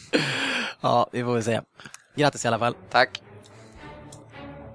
Ja, 0.81 1.09
vi 1.12 1.24
får 1.24 1.35
väl 1.35 1.45
se. 1.45 1.61
Grattis 2.16 2.45
i 2.45 2.49
alla 2.49 2.59
fall. 2.59 2.74
Tack. 2.91 3.22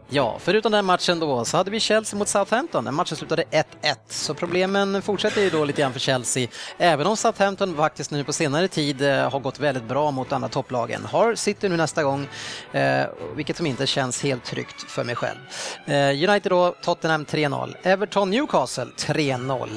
Ja, 0.10 0.36
förutom 0.40 0.72
den 0.72 0.86
matchen 0.86 1.20
då 1.20 1.46
så 1.46 1.58
hade 1.58 1.72
vi 1.72 1.80
Chelsea 1.80 2.20
mot 2.20 2.28
Southampton. 2.28 2.86
Den 2.86 2.94
matchen 2.94 3.18
slutade 3.18 3.44
1-1, 3.52 3.64
så 4.10 4.34
problemen 4.34 5.02
fortsätter 5.02 5.42
ju 5.42 5.50
då 5.50 5.66
lite 5.66 5.82
grann 5.82 5.94
för 5.94 6.00
Chelsea. 6.00 6.48
Även 6.78 7.08
om 7.08 7.18
Southampton 7.18 7.76
faktiskt 7.76 8.12
nu 8.12 8.24
på 8.24 8.34
senare 8.34 8.68
tid 8.68 9.02
eh, 9.02 9.32
har 9.32 9.40
gått 9.40 9.60
väldigt 9.60 9.84
bra 9.84 10.12
mot 10.12 10.32
andra 10.32 10.50
topplagen. 10.50 11.06
Har 11.06 11.36
City 11.36 11.70
nu 11.70 11.78
nästa 11.78 12.04
gång, 12.04 12.28
eh, 12.72 13.04
vilket 13.36 13.58
som 13.58 13.66
inte 13.66 13.88
känns 13.88 14.24
helt 14.24 14.44
tryggt 14.44 14.92
för 14.92 15.04
mig 15.04 15.16
själv. 15.16 15.38
Eh, 15.86 16.30
United 16.30 16.52
då, 16.52 16.76
Tottenham 16.82 17.26
3-0. 17.26 17.76
Everton 17.84 18.30
Newcastle 18.30 18.88
3-0. 18.98 19.70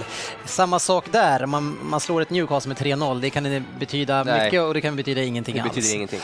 Samma 0.45 0.79
sak 0.79 1.05
där, 1.11 1.47
man, 1.47 1.79
man 1.83 2.01
slår 2.01 2.21
ett 2.21 2.31
Newcastle 2.31 2.69
med 2.69 2.77
3-0. 2.77 3.21
Det 3.21 3.31
kan 3.31 3.65
betyda 3.79 4.25
Nej. 4.25 4.45
mycket 4.45 4.63
och 4.63 4.75
det 4.75 4.81
kan 4.81 4.97
betyda 4.97 5.23
ingenting 5.23 5.55
det 5.55 5.63
alls. 5.63 5.75
Betyder 5.75 5.95
ingenting. 5.95 6.21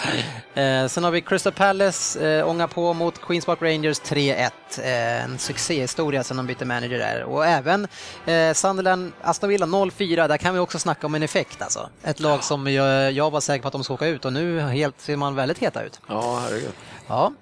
sen 0.89 1.05
har 1.05 1.11
vi 1.11 1.21
Crystal 1.21 1.53
Palace, 1.53 2.43
ånga 2.43 2.69
på 2.69 2.93
mot 2.93 3.21
Queens 3.21 3.45
Park 3.47 3.63
Rangers 3.63 3.94
Rangers 3.95 4.01
3-1. 4.01 4.51
Eh, 4.79 5.25
en 5.25 5.39
succéhistoria 5.39 6.25
sen 6.25 6.37
de 6.37 6.47
bytte 6.47 6.65
manager 6.65 6.99
där. 6.99 7.23
Och 7.23 7.47
även 7.47 7.89
eh, 8.27 8.53
Sunderland, 8.53 9.13
Aston 9.23 9.49
Villa 9.49 9.67
0-4, 9.67 10.29
där 10.29 10.37
kan 10.37 10.55
vi 10.55 10.61
också 10.61 10.79
snacka 10.79 11.07
om 11.07 11.15
en 11.15 11.23
effekt 11.23 11.63
alltså. 11.63 11.89
Ett 12.03 12.21
lag 12.21 12.45
som 12.45 12.67
jag, 12.73 13.13
jag 13.13 13.31
var 13.31 13.41
säker 13.41 13.63
på 13.63 13.69
att 13.69 13.73
de 13.73 13.85
ska 13.85 13.95
åka 13.95 14.07
ut 14.07 14.25
och 14.25 14.33
nu 14.33 14.61
helt, 14.61 15.01
ser 15.01 15.17
man 15.17 15.35
väldigt 15.35 15.59
heta 15.59 15.83
ut. 15.83 16.01
Ja, 16.09 16.41
herregud. 16.45 16.73
Ja. 17.07 17.33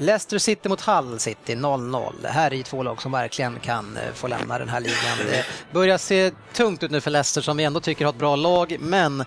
Leicester 0.00 0.38
City 0.38 0.68
mot 0.68 0.80
Hull 0.80 1.18
City 1.18 1.54
0-0. 1.54 2.12
Det 2.22 2.28
här 2.28 2.50
är 2.50 2.56
ju 2.56 2.62
två 2.62 2.82
lag 2.82 3.02
som 3.02 3.12
verkligen 3.12 3.60
kan 3.60 3.96
eh, 3.96 4.12
få 4.14 4.28
lämna 4.28 4.58
den 4.58 4.68
här 4.68 4.80
ligan. 4.80 5.18
Det 5.30 5.44
börjar 5.72 5.98
se 5.98 6.30
tungt 6.52 6.82
ut 6.82 6.90
nu 6.90 7.00
för 7.00 7.10
Leicester 7.10 7.40
som 7.40 7.56
vi 7.56 7.64
ändå 7.64 7.80
tycker 7.80 8.04
har 8.04 8.12
ett 8.12 8.18
bra 8.18 8.36
lag, 8.36 8.76
men 8.80 9.24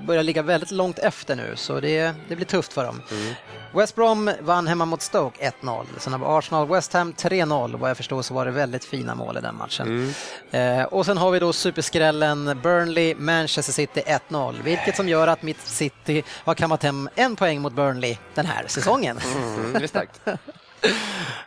börjar 0.00 0.22
ligga 0.22 0.42
väldigt 0.42 0.70
långt 0.70 0.98
efter 0.98 1.36
nu, 1.36 1.52
så 1.56 1.80
det, 1.80 2.14
det 2.28 2.36
blir 2.36 2.46
tufft 2.46 2.72
för 2.72 2.84
dem. 2.84 3.02
Mm. 3.10 3.34
West 3.72 3.94
Brom 3.94 4.30
vann 4.40 4.66
hemma 4.66 4.84
mot 4.84 5.02
Stoke 5.02 5.52
1-0. 5.62 5.84
Sen 5.98 6.12
har 6.12 6.20
vi 6.20 6.26
Arsenal 6.26 6.68
West 6.68 6.92
Ham 6.92 7.12
3-0. 7.12 7.78
Vad 7.78 7.90
jag 7.90 7.96
förstår 7.96 8.22
så 8.22 8.34
var 8.34 8.44
det 8.44 8.50
väldigt 8.50 8.84
fina 8.84 9.14
mål 9.14 9.36
i 9.36 9.40
den 9.40 9.56
matchen. 9.56 10.12
Mm. 10.50 10.80
Eh, 10.80 10.86
och 10.86 11.06
sen 11.06 11.18
har 11.18 11.30
vi 11.30 11.38
då 11.38 11.52
superskrällen 11.52 12.60
Burnley 12.62 13.14
Manchester 13.14 13.72
City 13.72 14.02
1-0, 14.30 14.62
vilket 14.62 14.96
som 14.96 15.08
gör 15.08 15.28
att 15.28 15.42
mitt 15.42 15.60
City 15.60 16.22
har 16.28 16.54
kammat 16.54 16.82
hem 16.82 17.08
en 17.14 17.36
poäng 17.36 17.60
mot 17.60 17.72
Burnley 17.72 18.16
den 18.34 18.46
här 18.46 18.64
säsongen. 18.66 19.18
Mm. 19.18 19.88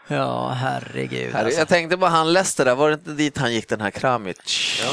Ja, 0.07 0.49
herregud. 0.49 1.36
Alltså. 1.36 1.59
Jag 1.59 1.67
tänkte 1.67 1.97
bara 1.97 2.09
han 2.09 2.34
Leicester 2.34 2.65
där, 2.65 2.75
var 2.75 2.89
det 2.89 2.93
inte 2.93 3.11
dit 3.11 3.38
han 3.38 3.53
gick 3.53 3.69
den 3.69 3.82
här 3.82 3.91
Kramic? 3.91 4.38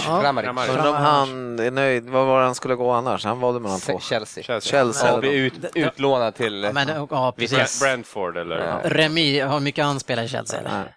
Ja, 0.07 0.21
Kramaric. 0.21 0.69
Undrar 0.69 0.89
om 0.89 0.95
han 0.95 1.59
är 1.59 1.71
nöjd, 1.71 2.09
vad 2.09 2.27
var 2.27 2.43
han 2.43 2.55
skulle 2.55 2.75
gå 2.75 2.91
annars? 2.91 3.25
Han 3.25 3.41
valde 3.41 3.61
mellan 3.61 3.81
två. 3.81 4.01
Chelsea. 4.01 4.45
Chelsea. 4.45 4.71
Chelsea. 4.71 5.21
Ja, 5.23 5.29
ut, 5.29 5.53
utlånad 5.75 6.35
till 6.35 6.63
ja, 6.63 6.73
men, 6.73 6.89
ja, 7.11 7.33
precis. 7.37 7.81
Brentford 7.81 8.37
eller? 8.37 8.59
Ja. 8.59 8.81
Remy 8.85 9.41
har 9.41 9.61
mycket 9.61 9.85
anspelare 9.85 10.27
i 10.27 10.29
Chelsea 10.29 10.61
eller? 10.61 10.71
Nej. 10.71 10.95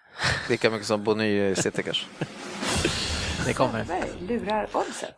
Lika 0.48 0.70
mycket 0.70 0.86
som 0.86 1.04
Bony 1.04 1.50
i 1.50 1.54
City 1.54 1.82
kanske. 1.82 2.06
Det 3.46 3.52
kommer. 3.52 3.86
Lurar 4.28 4.68
oddset. 4.72 5.16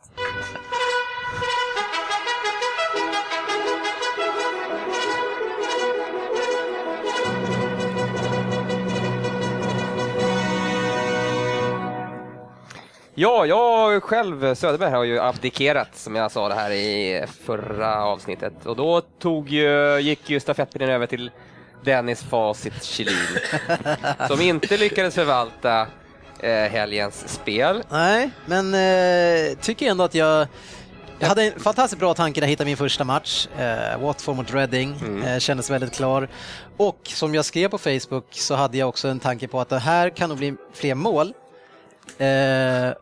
Ja, 13.16 13.46
jag 13.46 14.02
själv, 14.02 14.54
Söderberg, 14.54 14.90
har 14.90 15.04
ju 15.04 15.20
abdikerat 15.20 15.96
som 15.96 16.16
jag 16.16 16.32
sa 16.32 16.48
det 16.48 16.54
här 16.54 16.70
i 16.70 17.24
förra 17.46 18.04
avsnittet. 18.04 18.66
Och 18.66 18.76
då 18.76 19.00
tog 19.00 19.48
ju, 19.48 19.98
gick 20.00 20.30
ju 20.30 20.40
stafettpinnen 20.40 20.90
över 20.90 21.06
till 21.06 21.30
Dennis 21.84 22.22
Facit 22.22 22.84
Kjellin. 22.84 23.16
som 24.28 24.40
inte 24.40 24.76
lyckades 24.76 25.14
förvalta 25.14 25.86
eh, 26.40 26.50
helgens 26.50 27.28
spel. 27.28 27.82
Nej, 27.90 28.30
men 28.46 28.74
eh, 28.74 29.58
tycker 29.58 29.90
ändå 29.90 30.04
att 30.04 30.14
jag 30.14 30.46
jag 31.18 31.28
hade 31.28 31.42
en 31.42 31.60
fantastiskt 31.60 32.00
bra 32.00 32.14
tanke 32.14 32.40
när 32.40 32.46
jag 32.46 32.50
hittade 32.50 32.66
min 32.66 32.76
första 32.76 33.04
match. 33.04 33.48
Eh, 33.58 34.00
Watford 34.00 34.36
mot 34.36 34.54
Reading, 34.54 34.94
mm. 35.00 35.22
eh, 35.22 35.38
kändes 35.38 35.70
väldigt 35.70 35.92
klar. 35.92 36.28
Och 36.76 37.00
som 37.04 37.34
jag 37.34 37.44
skrev 37.44 37.68
på 37.68 37.78
Facebook 37.78 38.26
så 38.30 38.54
hade 38.54 38.78
jag 38.78 38.88
också 38.88 39.08
en 39.08 39.20
tanke 39.20 39.48
på 39.48 39.60
att 39.60 39.68
det 39.68 39.78
här 39.78 40.10
kan 40.10 40.28
nog 40.28 40.38
bli 40.38 40.54
fler 40.72 40.94
mål. 40.94 41.32
Eh, 42.18 42.94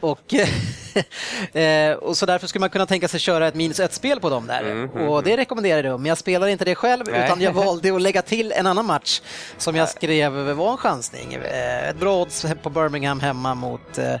och, 0.00 0.34
eh, 1.56 1.92
och 1.92 2.16
så 2.16 2.26
därför 2.26 2.46
skulle 2.46 2.60
man 2.60 2.70
kunna 2.70 2.86
tänka 2.86 3.08
sig 3.08 3.20
köra 3.20 3.48
ett 3.48 3.54
minus 3.54 3.80
ett-spel 3.80 4.20
på 4.20 4.30
dem 4.30 4.46
där. 4.46 4.60
Mm, 4.60 4.90
mm, 4.90 5.08
och 5.08 5.22
det 5.22 5.30
mm. 5.30 5.36
rekommenderar 5.36 5.84
jag, 5.84 6.00
men 6.00 6.08
jag 6.08 6.18
spelade 6.18 6.52
inte 6.52 6.64
det 6.64 6.74
själv 6.74 7.04
Nej. 7.10 7.24
utan 7.24 7.40
jag 7.40 7.52
valde 7.64 7.94
att 7.94 8.02
lägga 8.02 8.22
till 8.22 8.52
en 8.52 8.66
annan 8.66 8.86
match 8.86 9.20
som 9.58 9.76
jag 9.76 9.88
skrev 9.88 10.32
var 10.32 10.70
en 10.70 10.76
chansning. 10.76 11.34
Eh, 11.34 11.88
ett 11.88 11.96
bra 11.96 12.22
odds 12.22 12.46
på 12.62 12.70
Birmingham 12.70 13.20
hemma 13.20 13.54
mot 13.54 13.98
eh, 13.98 14.14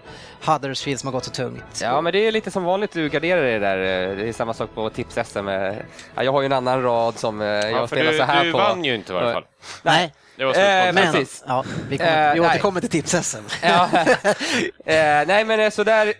Huddersfield 0.44 1.00
som 1.00 1.06
har 1.06 1.12
gått 1.12 1.24
så 1.24 1.30
tungt. 1.30 1.80
Ja, 1.82 2.00
men 2.00 2.12
det 2.12 2.18
är 2.18 2.32
lite 2.32 2.50
som 2.50 2.64
vanligt 2.64 2.92
du 2.92 3.08
garderar 3.08 3.42
dig 3.42 3.58
där. 3.58 3.76
Det 4.16 4.28
är 4.28 4.32
samma 4.32 4.54
sak 4.54 4.70
på 4.74 4.90
tips-SM. 4.90 5.48
Ja, 6.14 6.22
jag 6.22 6.32
har 6.32 6.40
ju 6.40 6.46
en 6.46 6.52
annan 6.52 6.82
rad 6.82 7.18
som 7.18 7.40
jag 7.40 7.72
ja, 7.72 7.86
spelar 7.86 8.12
du, 8.12 8.18
så 8.18 8.24
här 8.24 8.44
du 8.44 8.52
på. 8.52 8.58
Du 8.58 8.64
vann 8.64 8.84
ju 8.84 8.94
inte 8.94 9.12
i 9.12 9.14
varje 9.14 9.32
fall. 9.32 9.44
Nej. 9.82 10.12
Det 10.36 10.44
var 10.44 10.54
eh, 10.54 10.92
men, 10.92 11.12
precis. 11.12 11.44
Ja, 11.46 11.64
vi, 11.88 11.98
kommer, 11.98 12.34
vi 12.34 12.40
återkommer 12.40 12.80
till 12.80 12.90
tips 12.90 13.36
ja. 13.62 13.88
eh, 14.84 15.26
nej, 15.26 15.44
men 15.44 15.70
så 15.70 15.84
där, 15.84 16.14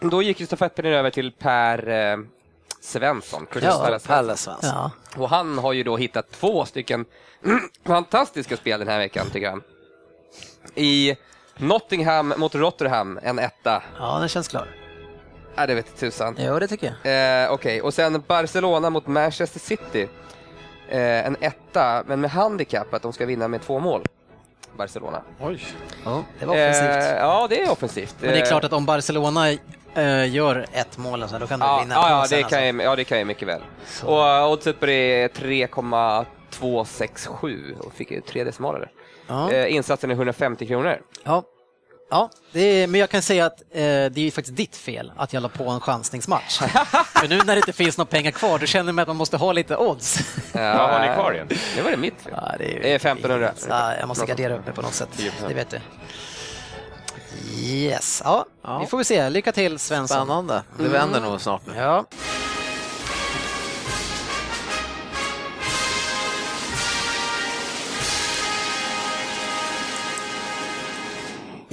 då 0.10 0.22
gick 0.22 0.40
ju 0.40 0.46
stafettpinnen 0.46 0.92
över 0.92 1.10
till 1.10 1.32
Per 1.32 1.88
eh, 1.88 2.18
Svensson. 2.80 3.46
Ja, 3.62 3.98
Pelle 4.06 4.36
Svensson. 4.36 4.54
Ja. 4.62 4.90
Och 5.16 5.30
han 5.30 5.58
har 5.58 5.72
ju 5.72 5.82
då 5.82 5.96
hittat 5.96 6.30
två 6.30 6.64
stycken 6.64 7.04
fantastiska 7.86 8.56
spel 8.56 8.78
den 8.78 8.88
här 8.88 8.98
veckan, 8.98 9.30
tycker 9.32 9.50
han. 9.50 9.62
I 10.74 11.16
Nottingham 11.56 12.34
mot 12.36 12.54
Rotherham, 12.54 13.18
en 13.22 13.38
etta. 13.38 13.82
Ja, 13.98 14.18
den 14.18 14.28
känns 14.28 14.48
klar. 14.48 14.68
Ja, 15.56 15.66
det 15.66 15.74
vet 15.74 15.96
tusan. 15.96 16.36
Jo, 16.38 16.58
det 16.58 16.68
tycker 16.68 16.86
jag. 17.02 17.44
Eh, 17.44 17.52
Okej, 17.52 17.72
okay. 17.72 17.80
och 17.80 17.94
sen 17.94 18.22
Barcelona 18.26 18.90
mot 18.90 19.06
Manchester 19.06 19.60
City 19.60 20.08
eh, 20.90 21.26
en 21.26 21.36
etta, 21.40 22.04
men 22.06 22.20
med 22.20 22.30
handikapp 22.30 22.94
att 22.94 23.02
de 23.02 23.12
ska 23.12 23.26
vinna 23.26 23.48
med 23.48 23.62
två 23.62 23.78
mål. 23.78 24.02
Barcelona. 24.76 25.22
Oj. 25.40 25.62
Ja, 26.04 26.24
det 26.38 26.46
var 26.46 26.54
offensivt. 26.54 26.86
Eh, 26.86 27.16
ja, 27.16 27.46
det 27.50 27.62
är 27.62 27.70
offensivt. 27.70 28.16
Men 28.20 28.30
det 28.30 28.40
är 28.40 28.46
klart 28.46 28.64
att 28.64 28.72
om 28.72 28.86
Barcelona 28.86 29.50
eh, 29.94 30.34
gör 30.34 30.66
ett 30.72 30.98
mål, 30.98 31.28
så 31.28 31.38
då 31.38 31.46
kan 31.46 31.58
de 31.58 31.66
ja, 31.66 31.80
vinna. 31.80 31.94
Ja, 31.94 32.10
ja, 32.10 32.26
det 32.30 32.42
kan 32.42 32.66
jag, 32.66 32.82
ja, 32.82 32.96
det 32.96 33.04
kan 33.04 33.18
jag 33.18 33.26
mycket 33.26 33.48
väl. 33.48 33.60
Så. 33.86 34.06
Och 34.06 34.46
uh, 34.46 34.52
oddset 34.52 34.80
på 34.80 34.86
det 34.86 35.22
är 35.22 35.28
3,267 35.28 37.76
och 37.80 37.92
fick 37.92 38.10
ju 38.10 38.20
tre 38.20 38.44
decimaler. 38.44 38.90
Ja. 39.26 39.52
Eh, 39.52 39.74
insatsen 39.74 40.10
är 40.10 40.14
150 40.14 40.66
kronor. 40.66 41.00
Ja, 41.24 41.44
Ja, 42.10 42.30
är, 42.52 42.86
men 42.86 43.00
jag 43.00 43.10
kan 43.10 43.22
säga 43.22 43.46
att 43.46 43.60
eh, 43.60 43.80
det 43.82 44.18
är 44.18 44.30
faktiskt 44.30 44.56
ditt 44.56 44.76
fel 44.76 45.12
att 45.16 45.32
jag 45.32 45.42
la 45.42 45.48
på 45.48 45.68
en 45.68 45.80
chansningsmatch. 45.80 46.58
För 47.14 47.28
nu 47.28 47.36
när 47.36 47.54
det 47.54 47.56
inte 47.56 47.72
finns 47.72 47.98
några 47.98 48.10
pengar 48.10 48.30
kvar, 48.30 48.58
då 48.58 48.66
känner 48.66 48.92
man 48.92 49.02
att 49.02 49.08
man 49.08 49.16
måste 49.16 49.36
ha 49.36 49.52
lite 49.52 49.76
odds. 49.76 50.18
Ja, 50.52 50.60
Vad 50.60 50.90
har 50.90 51.08
ni 51.08 51.14
kvar 51.14 51.32
igen? 51.32 51.48
Det 51.76 51.82
var 51.82 51.90
det 51.90 51.96
mitt 51.96 52.22
fel. 52.22 52.32
Ja, 52.36 52.54
det, 52.58 52.76
är, 52.76 52.82
det 52.82 52.92
är 52.92 52.96
1500. 52.96 53.52
Ja, 53.68 53.94
jag 53.94 54.08
måste 54.08 54.26
gardera 54.26 54.56
upp 54.56 54.66
mig 54.66 54.74
på 54.74 54.82
något 54.82 54.94
sätt, 54.94 55.08
det 55.48 55.54
vet 55.54 55.70
du. 55.70 55.80
Yes, 57.60 58.22
ja, 58.24 58.44
ja. 58.62 58.78
vi 58.78 58.86
får 58.86 58.98
vi 58.98 59.04
se. 59.04 59.30
Lycka 59.30 59.52
till 59.52 59.78
Svensson. 59.78 60.16
Spännande. 60.16 60.62
Det 60.78 60.88
vänder 60.88 61.18
mm. 61.18 61.30
nog 61.30 61.40
snart 61.40 61.66
nu. 61.66 61.74
Ja. 61.76 62.04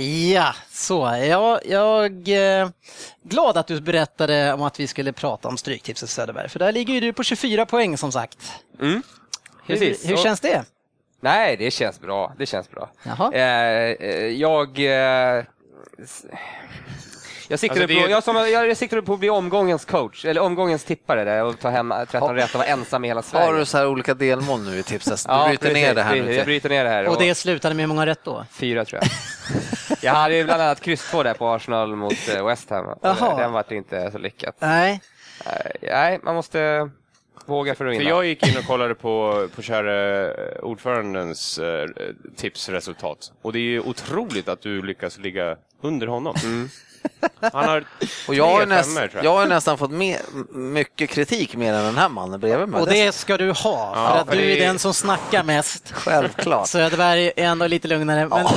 Ja, 0.04 0.56
så. 0.72 1.18
Ja, 1.30 1.60
jag 1.66 2.30
är 2.30 2.62
eh, 2.62 2.70
glad 3.24 3.58
att 3.58 3.68
du 3.68 3.82
berättade 3.82 4.54
om 4.54 4.62
att 4.62 4.80
vi 4.80 4.88
skulle 4.88 5.14
prata 5.14 5.48
om 5.48 5.58
Stryktipset 5.58 6.10
Söderberg, 6.10 6.50
för 6.50 6.60
där 6.60 6.72
ligger 6.72 6.94
ju 6.94 7.00
du 7.00 7.14
på 7.14 7.24
24 7.24 7.66
poäng 7.66 7.98
som 7.98 8.12
sagt. 8.12 8.52
Mm. 8.82 9.02
Hur, 9.66 10.08
hur 10.08 10.18
känns 10.18 10.40
det? 10.40 10.66
Nej, 11.20 11.58
det 11.58 11.72
känns 11.72 12.00
bra. 12.00 12.34
Det 12.38 12.46
känns 12.46 12.72
bra. 12.72 12.90
Jaha. 13.04 13.32
Eh, 13.34 13.42
eh 13.42 14.28
jag... 14.28 14.80
Eh, 14.80 15.44
jag 17.50 17.60
siktade, 17.60 17.84
alltså, 17.84 18.04
på, 18.04 18.10
jag, 18.10 18.24
som, 18.24 18.36
jag 18.36 18.78
siktade 18.78 19.02
på 19.02 19.14
att 19.14 19.20
bli 19.20 19.30
omgångens 19.30 19.86
coach, 19.86 20.26
eller 20.26 20.42
omgångens 20.42 20.84
tippare 20.84 21.24
där, 21.24 21.44
och 21.44 21.60
ta 21.60 21.70
hem 21.70 21.94
13 22.12 22.36
rätt 22.36 22.50
och 22.50 22.60
vara 22.60 22.68
ensam 22.68 23.06
i 23.06 23.08
hela 23.08 23.22
Sverige. 23.22 23.46
Har 23.46 23.54
du 23.54 23.66
så 23.66 23.78
här 23.78 23.88
olika 23.88 24.14
delmål 24.14 24.62
nu 24.62 24.80
i 24.80 24.84
tipset? 24.84 25.24
Du 25.28 25.34
ja, 25.34 25.48
bryter 25.48 25.68
precis, 25.68 25.84
ner 25.84 25.96
det 25.96 26.04
här 26.04 26.16
nu. 26.16 26.34
Jag 26.34 26.46
bryter 26.46 26.70
ner 26.70 26.84
det 26.84 26.90
här. 26.90 27.06
Och, 27.06 27.14
och 27.14 27.22
det 27.22 27.36
slutade 27.36 27.76
med 27.76 27.84
hur 27.84 27.88
många 27.88 28.06
rätt 28.06 28.24
då? 28.24 28.46
Fyra 28.52 28.86
tror 28.86 29.02
jag. 29.02 29.12
jag 30.02 30.14
hade 30.14 30.36
ju 30.36 30.44
bland 30.44 30.62
annat 30.62 30.82
kryss 30.82 31.12
två 31.12 31.24
där 31.24 31.34
på 31.34 31.48
Arsenal 31.48 31.96
mot 31.96 32.30
eh, 32.36 32.46
West 32.46 32.70
Ham. 32.70 32.98
Den 33.38 33.52
var 33.52 33.74
inte 33.74 34.12
så 34.12 34.18
lyckat. 34.18 34.56
Nej. 34.60 35.02
Nej, 35.82 36.20
man 36.24 36.36
måste 36.36 36.90
våga 37.46 37.76
för 37.76 37.86
att 37.86 37.92
vinna. 37.92 38.04
För 38.04 38.10
jag 38.10 38.26
gick 38.26 38.48
in 38.48 38.58
och 38.58 38.64
kollade 38.64 38.96
på, 38.96 39.48
på 39.56 39.62
kära 39.62 40.26
eh, 40.26 40.64
ordförandens 40.64 41.60
eh, 41.60 41.88
tipsresultat. 42.36 43.32
Och 43.42 43.54
det 43.54 43.60
är 43.60 43.62
ju 43.62 43.80
otroligt 43.80 44.48
att 44.48 44.62
du 44.62 44.82
lyckas 44.82 45.18
ligga 45.18 45.58
under 45.82 46.08
honom. 46.08 46.36
Mm. 46.44 46.70
Han 47.54 47.70
har 47.70 47.84
och 48.28 48.36
jag 48.36 48.48
har, 48.48 48.66
näst, 48.66 48.96
femmor, 48.96 49.12
jag. 49.14 49.26
jag 49.26 49.38
har 49.38 49.46
nästan 49.46 49.78
fått 49.78 49.92
med, 49.92 50.18
mycket 50.52 51.10
kritik 51.10 51.56
mer 51.56 51.74
än 51.74 51.84
den 51.84 51.98
här 51.98 52.10
mannen 52.10 52.40
bredvid 52.40 52.68
mig. 52.68 52.82
Och 52.82 52.88
det 52.88 53.12
ska 53.12 53.38
du 53.38 53.52
ha, 53.52 53.94
ja, 53.96 54.10
för 54.12 54.22
att 54.22 54.28
för 54.28 54.36
du 54.36 54.52
är 54.52 54.60
den 54.60 54.80
som 54.80 54.94
snackar 54.94 55.44
mest. 55.44 55.92
Självklart. 55.92 56.68
Söderberg 56.68 57.28
är 57.36 57.44
ändå 57.44 57.68
lite 57.68 57.88
lugnare. 57.88 58.28
Men, 58.28 58.48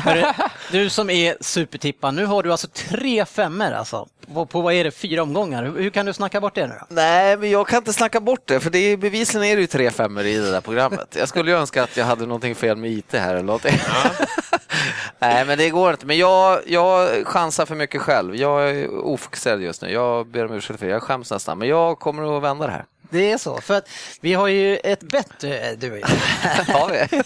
hörru, 0.00 0.24
du 0.70 0.88
som 0.88 1.10
är 1.10 1.36
supertippad, 1.40 2.14
nu 2.14 2.26
har 2.26 2.42
du 2.42 2.50
alltså 2.52 2.68
tre 2.68 3.24
femmor 3.24 3.72
alltså. 3.72 4.08
På, 4.34 4.46
på 4.46 4.60
vad 4.60 4.74
är 4.74 4.84
det, 4.84 4.90
fyra 4.90 5.22
omgångar? 5.22 5.64
Hur, 5.64 5.78
hur, 5.82 5.90
kan 5.90 6.06
du 6.06 6.12
snacka 6.12 6.40
bort 6.40 6.54
det 6.54 6.66
nu 6.66 6.74
då? 6.80 6.86
Nej, 6.88 7.36
men 7.36 7.50
jag 7.50 7.68
kan 7.68 7.78
inte 7.78 7.92
snacka 7.92 8.20
bort 8.20 8.42
det, 8.44 8.60
för 8.60 8.70
det 8.70 8.78
är, 8.78 8.96
bevisligen 8.96 9.46
är 9.46 9.56
det 9.56 9.60
ju 9.60 9.66
tre 9.66 9.90
femmor 9.90 10.24
i 10.24 10.36
det 10.36 10.50
där 10.50 10.60
programmet. 10.60 11.16
Jag 11.18 11.28
skulle 11.28 11.50
ju 11.50 11.56
önska 11.56 11.82
att 11.82 11.96
jag 11.96 12.04
hade 12.04 12.26
någonting 12.26 12.54
fel 12.54 12.76
med 12.76 12.90
IT 12.90 13.12
här 13.12 13.30
eller 13.30 13.42
någonting. 13.42 13.78
Ja. 13.88 14.55
Nej, 15.18 15.44
men 15.44 15.58
det 15.58 15.70
går 15.70 15.90
inte. 15.90 16.06
Men 16.06 16.18
jag, 16.18 16.60
jag 16.66 17.26
chansar 17.26 17.66
för 17.66 17.74
mycket 17.74 18.00
själv. 18.00 18.36
Jag 18.36 18.70
är 18.70 18.88
ofokuserad 18.90 19.60
just 19.60 19.82
nu. 19.82 19.92
Jag 19.92 20.26
ber 20.26 20.44
om 20.44 20.52
ursäkt 20.52 20.78
för 20.78 20.86
det. 20.86 20.92
Jag 20.92 21.02
skäms 21.02 21.30
nästan. 21.30 21.58
Men 21.58 21.68
jag 21.68 21.98
kommer 21.98 22.36
att 22.36 22.42
vända 22.42 22.66
det 22.66 22.72
här. 22.72 22.84
Det 23.10 23.32
är 23.32 23.38
så, 23.38 23.60
för 23.60 23.74
att 23.74 23.88
vi 24.20 24.34
har 24.34 24.48
ju 24.48 24.76
ett 24.76 25.02
bättre, 25.02 25.74
du 25.74 25.92
och 25.92 25.98
jag. 25.98 26.08
har 26.74 26.90
vi? 26.90 27.18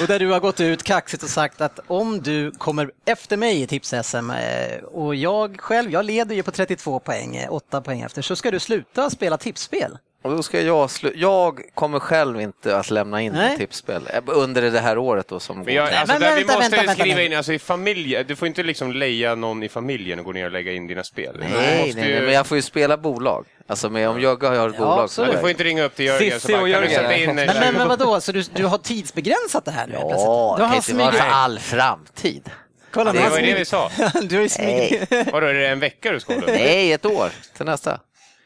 och 0.02 0.06
där 0.06 0.18
du 0.18 0.30
har 0.30 0.40
gått 0.40 0.60
ut 0.60 0.82
kaxigt 0.82 1.22
och 1.22 1.28
sagt 1.28 1.60
att 1.60 1.80
om 1.86 2.22
du 2.22 2.50
kommer 2.50 2.90
efter 3.04 3.36
mig 3.36 3.62
i 3.62 3.66
tips-SM 3.66 4.30
eh, 4.30 4.84
och 4.84 5.14
jag 5.14 5.60
själv, 5.60 5.90
jag 5.90 6.04
leder 6.04 6.34
ju 6.34 6.42
på 6.42 6.50
32 6.50 6.98
poäng, 6.98 7.46
8 7.48 7.76
eh, 7.76 7.82
poäng 7.82 8.00
efter, 8.00 8.22
så 8.22 8.36
ska 8.36 8.50
du 8.50 8.60
sluta 8.60 9.10
spela 9.10 9.36
tipsspel. 9.36 9.98
Och 10.22 10.30
då 10.30 10.42
ska 10.42 10.60
jag, 10.60 10.90
jag 11.14 11.60
kommer 11.74 11.98
själv 11.98 12.40
inte 12.40 12.76
att 12.76 12.90
lämna 12.90 13.22
in 13.22 13.32
Nej. 13.32 13.56
tipsspel 13.56 14.08
eh, 14.14 14.22
under 14.26 14.62
det 14.62 14.80
här 14.80 14.98
året 14.98 15.28
då 15.28 15.40
som 15.40 15.60
men 15.60 15.74
jag, 15.74 15.92
alltså, 15.92 16.12
men, 16.12 16.20
där 16.20 16.34
vänta, 16.34 16.52
vi 16.52 16.56
måste 16.56 16.76
vänta, 16.76 16.92
skriva 16.92 17.16
vänta, 17.16 17.22
in, 17.22 17.36
alltså 17.36 17.52
i 17.52 17.58
familj, 17.58 18.24
du 18.24 18.36
får 18.36 18.48
inte 18.48 18.62
liksom 18.62 18.92
leja 18.92 19.34
någon 19.34 19.62
i 19.62 19.68
familjen 19.68 20.18
och 20.18 20.24
gå 20.24 20.32
ner 20.32 20.44
och 20.44 20.52
lägga 20.52 20.72
in 20.72 20.86
dina 20.86 21.04
spel. 21.04 21.36
Nej, 21.40 21.50
nej, 21.52 21.92
nej, 21.96 22.10
ju... 22.10 22.20
men 22.22 22.34
jag 22.34 22.46
får 22.46 22.56
ju 22.56 22.62
spela 22.62 22.96
bolag. 22.96 23.46
Alltså 23.66 23.90
med, 23.90 24.08
om 24.08 24.20
Jögge 24.20 24.46
har 24.46 24.68
ett 24.68 24.74
ja, 24.78 24.84
bolag 24.84 25.10
så... 25.10 25.24
Du 25.24 25.38
får 25.38 25.50
inte 25.50 25.64
ringa 25.64 25.84
upp 25.84 25.96
till 25.96 26.04
Jörgen 26.04 26.40
så 26.40 26.48
bara, 26.48 26.60
och 26.60 26.68
Jörgen. 26.68 27.02
Kan 27.02 27.08
du 27.08 27.16
in 27.16 27.34
men, 27.34 27.46
men, 27.46 27.74
men 27.74 27.88
vadå, 27.88 28.20
så 28.20 28.32
du, 28.32 28.42
du 28.42 28.64
har 28.64 28.78
tidsbegränsat 28.78 29.64
det 29.64 29.70
här 29.70 29.86
nu? 29.86 29.94
Ja, 30.00 30.54
det 30.58 30.64
kan 30.64 30.74
inte 30.74 30.94
vara 30.94 31.12
för 31.12 31.28
all 31.28 31.58
framtid. 31.58 32.50
Kolla, 32.90 33.12
det 33.12 33.28
var 33.30 33.38
ju 33.38 33.46
det 33.46 33.58
vi 33.58 33.64
sa. 33.64 33.90
du 34.22 34.36
har 34.36 34.42
ju 34.42 34.48
smyg... 34.48 35.06
Vadå, 35.32 35.46
är 35.46 35.54
det 35.54 35.68
en 35.68 35.80
vecka 35.80 36.12
du 36.12 36.20
ska 36.20 36.34
hålla 36.34 36.46
Nej, 36.46 36.92
ett 36.92 37.06
år 37.06 37.30
till 37.56 37.66
nästa. 37.66 38.00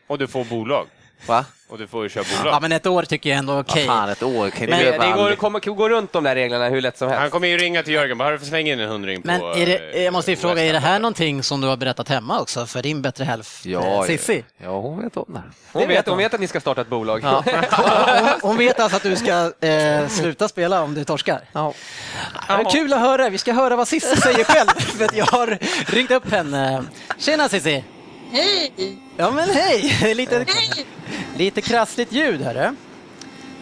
Och 0.07 0.19
du 0.19 0.27
får 0.27 0.45
bolag? 0.45 0.87
Va? 1.27 1.45
Och 1.73 1.79
du 1.79 1.87
får 1.87 2.03
ju 2.03 2.09
köra 2.09 2.25
bolag. 2.39 2.55
Ja, 2.55 2.61
men 2.61 2.73
ett 2.73 2.87
år 2.87 3.03
tycker 3.03 3.31
jag 3.31 3.39
ändå 3.39 3.53
är 3.53 3.61
okej. 3.61 3.73
Okay. 3.73 3.87
fan, 3.87 4.09
ett 4.09 4.23
år 4.23 4.51
kan 4.51 4.71
men, 4.71 4.79
det, 4.79 4.91
det 4.91 5.13
går, 5.17 5.35
kommer 5.35 5.61
gå 5.61 5.89
runt 5.89 6.13
de 6.13 6.25
där 6.25 6.35
reglerna 6.35 6.69
hur 6.69 6.81
lätt 6.81 6.99
som 6.99 7.09
helst. 7.09 7.21
Han 7.21 7.31
kommer 7.31 7.49
ju 7.49 7.59
ringa 7.59 7.83
till 7.83 7.93
Jörgen, 7.93 8.19
bara 8.19 8.39
slänga 8.39 8.73
in 8.73 8.81
en 8.81 8.89
hundring 8.89 9.23
men 9.25 9.41
på... 9.41 9.55
Men 9.57 10.03
jag 10.03 10.13
måste 10.13 10.31
ju 10.31 10.37
fråga, 10.37 10.65
är 10.65 10.73
det 10.73 10.79
här 10.79 10.99
någonting 10.99 11.43
som 11.43 11.61
du 11.61 11.67
har 11.67 11.77
berättat 11.77 12.09
hemma 12.09 12.41
också 12.41 12.67
för 12.67 12.83
din 12.83 13.03
bättre 13.03 13.25
hälft, 13.25 13.67
ja, 13.67 14.05
Cissi? 14.07 14.45
Ja, 14.59 14.81
hon 14.81 15.03
vet 15.03 15.17
om 15.17 15.25
det. 15.29 15.43
Hon, 15.73 15.89
vet, 15.89 16.09
hon 16.09 16.19
vet 16.19 16.35
att 16.35 16.41
ni 16.41 16.47
ska 16.47 16.61
starta 16.61 16.81
ett 16.81 16.89
bolag. 16.89 17.21
Ja. 17.23 17.45
hon, 17.71 18.51
hon, 18.51 18.57
vet 18.57 18.81
alltså 18.81 18.97
att 18.97 19.03
du 19.03 19.17
ska 19.17 19.67
eh, 19.67 20.09
sluta 20.09 20.49
spela 20.49 20.83
om 20.83 20.95
du 20.95 21.05
torskar? 21.05 21.41
Ja. 21.53 21.75
ja. 22.49 22.71
Kul 22.71 22.93
att 22.93 23.01
höra, 23.01 23.29
vi 23.29 23.39
ska 23.39 23.53
höra 23.53 23.77
vad 23.77 23.89
Cissi 23.89 24.17
säger 24.17 24.45
själv, 24.45 24.69
för 24.79 25.09
jag 25.17 25.27
har 25.27 25.59
ringt 25.87 26.11
upp 26.11 26.31
henne. 26.31 26.85
Tjena 27.19 27.49
Cissi! 27.49 27.85
Hej! 28.33 28.99
Ja 29.17 29.31
men 29.31 29.51
hej! 29.51 30.15
Lite, 30.15 30.37
hej. 30.49 30.87
lite 31.37 31.61
krassligt 31.61 32.13
ljud 32.13 32.41
hörru. 32.41 32.75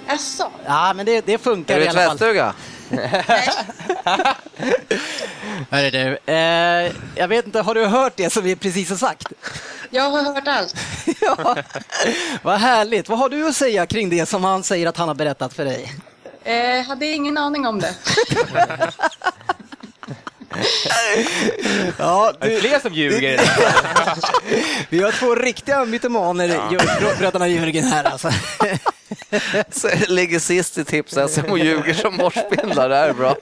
Jaså? 0.06 0.50
Ja, 0.66 0.92
men 0.96 1.06
det, 1.06 1.26
det 1.26 1.38
funkar 1.38 1.74
Är 1.74 1.78
du 1.78 1.84
i 1.84 1.86
i 1.86 1.90
alla 1.90 2.00
fall. 2.08 2.18
tvättstuga? 2.18 2.54
Hörru 5.70 5.90
du, 5.90 6.18
eh, 6.32 6.92
jag 7.14 7.28
vet 7.28 7.46
inte, 7.46 7.60
har 7.60 7.74
du 7.74 7.86
hört 7.86 8.12
det 8.16 8.30
som 8.30 8.44
vi 8.44 8.56
precis 8.56 8.90
har 8.90 8.96
sagt? 8.96 9.26
Jag 9.90 10.10
har 10.10 10.22
hört 10.22 10.48
allt. 10.48 10.74
ja. 11.20 11.56
Vad 12.42 12.58
härligt. 12.60 13.08
Vad 13.08 13.18
har 13.18 13.28
du 13.28 13.48
att 13.48 13.56
säga 13.56 13.86
kring 13.86 14.10
det 14.10 14.26
som 14.26 14.44
han 14.44 14.62
säger 14.62 14.86
att 14.86 14.96
han 14.96 15.08
har 15.08 15.14
berättat 15.14 15.54
för 15.54 15.64
dig? 15.64 15.94
Eh, 16.44 16.82
hade 16.86 17.06
ingen 17.06 17.38
aning 17.38 17.66
om 17.66 17.80
det. 17.80 17.94
Ja, 21.98 22.32
Det 22.40 22.54
är 22.54 22.60
fler 22.60 22.78
som 22.78 22.94
ljuger. 22.94 23.40
Vi 24.88 25.02
har 25.02 25.12
två 25.12 25.34
riktiga 25.34 25.84
mytomaner, 25.84 26.48
ja. 26.48 26.78
bröderna 27.18 27.48
Jörgen 27.48 27.84
här 27.84 28.04
alltså. 28.04 28.30
Så 29.70 29.88
ligger 30.08 30.38
sist 30.38 30.78
i 30.78 30.84
tips 30.84 31.16
och 31.50 31.58
ljuger 31.58 31.94
som 31.94 32.16
morsspindlar, 32.16 32.88
det 32.88 32.96
här 32.96 33.08
är 33.08 33.12
bra. 33.12 33.36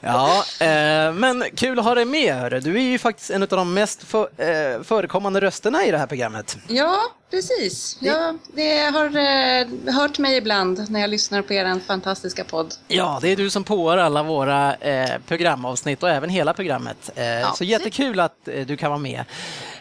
Ja, 0.00 0.44
eh, 0.60 1.12
men 1.12 1.44
kul 1.56 1.78
att 1.78 1.84
ha 1.84 1.94
dig 1.94 2.04
med. 2.04 2.34
Hörru. 2.34 2.60
Du 2.60 2.76
är 2.76 2.82
ju 2.82 2.98
faktiskt 2.98 3.30
en 3.30 3.42
av 3.42 3.48
de 3.48 3.74
mest 3.74 4.02
för, 4.02 4.22
eh, 4.22 4.82
förekommande 4.82 5.40
rösterna 5.40 5.84
i 5.84 5.90
det 5.90 5.98
här 5.98 6.06
programmet. 6.06 6.56
Ja, 6.68 7.02
precis. 7.32 7.96
Jag 8.00 8.38
det 8.54 8.78
har 8.78 9.06
eh, 9.06 9.94
hört 9.94 10.18
mig 10.18 10.36
ibland 10.36 10.90
när 10.90 11.00
jag 11.00 11.10
lyssnar 11.10 11.42
på 11.42 11.52
er 11.52 11.80
fantastiska 11.86 12.44
podd. 12.44 12.74
Ja, 12.88 13.18
det 13.22 13.28
är 13.28 13.36
du 13.36 13.50
som 13.50 13.64
påar 13.64 13.98
alla 13.98 14.22
våra 14.22 14.74
eh, 14.74 15.10
programavsnitt 15.28 16.02
och 16.02 16.10
även 16.10 16.30
hela 16.30 16.52
programmet. 16.54 17.10
Eh, 17.16 17.24
Ja, 17.24 17.52
så 17.52 17.64
jättekul 17.64 18.20
att 18.20 18.48
eh, 18.48 18.66
du 18.66 18.76
kan 18.76 18.90
vara 18.90 19.00
med. 19.00 19.24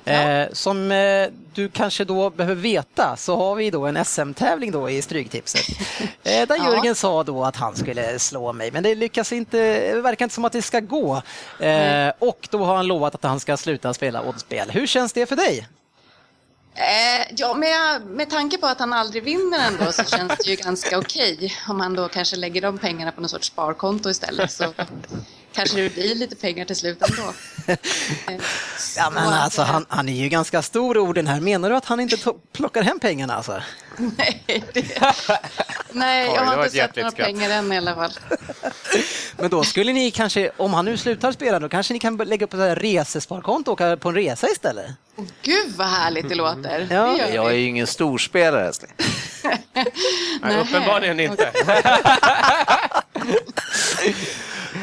Ja. 0.03 0.11
Eh, 0.13 0.47
som 0.53 0.91
eh, 0.91 1.27
du 1.53 1.69
kanske 1.69 2.05
då 2.05 2.29
behöver 2.29 2.61
veta 2.61 3.15
så 3.17 3.35
har 3.35 3.55
vi 3.55 3.69
då 3.69 3.85
en 3.85 4.05
SM-tävling 4.05 4.71
då 4.71 4.89
i 4.89 5.01
Stryktipset. 5.01 5.65
Där 6.23 6.47
Ja. 6.49 6.73
Jörgen 6.73 6.95
sa 6.95 7.23
då 7.23 7.43
att 7.43 7.55
han 7.55 7.75
skulle 7.75 8.19
slå 8.19 8.53
mig, 8.53 8.71
men 8.71 8.83
det 8.83 8.95
lyckas 8.95 9.31
inte, 9.33 9.57
det 9.93 10.01
verkar 10.01 10.25
inte 10.25 10.35
som 10.35 10.45
att 10.45 10.51
det 10.53 10.61
ska 10.61 10.79
gå. 10.79 11.21
Och 12.19 12.47
då 12.51 12.65
har 12.65 12.75
han 12.75 12.87
lovat 12.87 13.15
att 13.15 13.23
han 13.23 13.39
ska 13.39 13.57
sluta 13.57 13.93
spela 13.93 14.21
oddspel. 14.21 14.69
Hur 14.69 14.87
känns 14.87 15.13
det 15.13 15.25
för 15.25 15.35
dig? 15.35 15.67
Eh, 16.75 17.33
ja, 17.37 17.53
med, 17.53 18.05
med 18.05 18.29
tanke 18.29 18.57
på 18.57 18.67
att 18.67 18.79
han 18.79 18.93
aldrig 18.93 19.23
vinner 19.23 19.67
ändå 19.67 19.91
så 19.91 20.03
känns 20.03 20.37
det 20.37 20.49
ju 20.49 20.55
ganska 20.55 20.97
okej 20.97 21.53
om 21.67 21.79
han 21.79 21.95
då 21.95 22.07
kanske 22.07 22.35
lägger 22.35 22.61
de 22.61 22.77
pengarna 22.77 23.11
på 23.11 23.21
någon 23.21 23.29
sorts 23.29 23.47
sparkonto 23.47 24.09
istället. 24.09 24.51
Så 24.51 24.73
kanske 25.53 25.81
det 25.81 25.93
blir 25.93 26.15
lite 26.15 26.35
pengar 26.35 26.65
till 26.65 26.75
slut 26.75 27.01
ändå. 27.01 27.33
Ja, 28.97 29.09
men 29.09 29.23
så- 29.25 29.29
alltså, 29.31 29.61
han, 29.61 29.85
han 29.89 30.09
är 30.09 30.13
ju 30.13 30.29
ganska 30.29 30.61
stor 30.61 30.97
orden 30.97 31.27
här. 31.27 31.39
Menar 31.39 31.69
du 31.69 31.75
att 31.75 31.85
han 31.85 31.99
inte 31.99 32.17
plockar 32.53 32.81
hem 32.83 32.99
pengarna 32.99 33.33
alltså? 33.35 33.61
Nej, 33.97 34.63
det, 34.73 34.85
nej 35.91 36.27
Oj, 36.29 36.35
jag 36.35 36.41
har 36.45 36.53
inte 36.53 36.65
ett 36.65 36.71
sett 36.73 36.95
några 36.95 37.11
skratt. 37.11 37.25
pengar 37.27 37.49
än 37.49 37.71
i 37.71 37.77
alla 37.77 37.95
fall. 37.95 38.11
Men 39.37 39.49
då 39.49 39.63
skulle 39.63 39.93
ni 39.93 40.11
kanske, 40.11 40.51
om 40.57 40.73
han 40.73 40.85
nu 40.85 40.97
slutar 40.97 41.31
spela, 41.31 41.59
då 41.59 41.69
kanske 41.69 41.93
ni 41.93 41.99
kan 41.99 42.17
lägga 42.17 42.45
upp 42.45 42.53
ett 42.53 42.59
så 42.59 42.63
här 42.67 42.75
resesparkonto 42.75 43.71
och 43.71 43.81
åka 43.81 43.97
på 43.97 44.09
en 44.09 44.15
resa 44.15 44.47
istället? 44.49 44.85
Åh, 45.15 45.25
Gud 45.41 45.73
vad 45.75 45.87
härligt 45.87 46.29
det 46.29 46.35
låter. 46.35 46.87
Ja, 46.91 47.05
det 47.27 47.33
Jag 47.35 47.51
är 47.51 47.55
ju 47.55 47.65
ingen 47.65 47.87
storspelare. 47.87 48.71
Nej, 50.41 50.57
uppenbarligen 50.61 51.19
inte. 51.19 51.51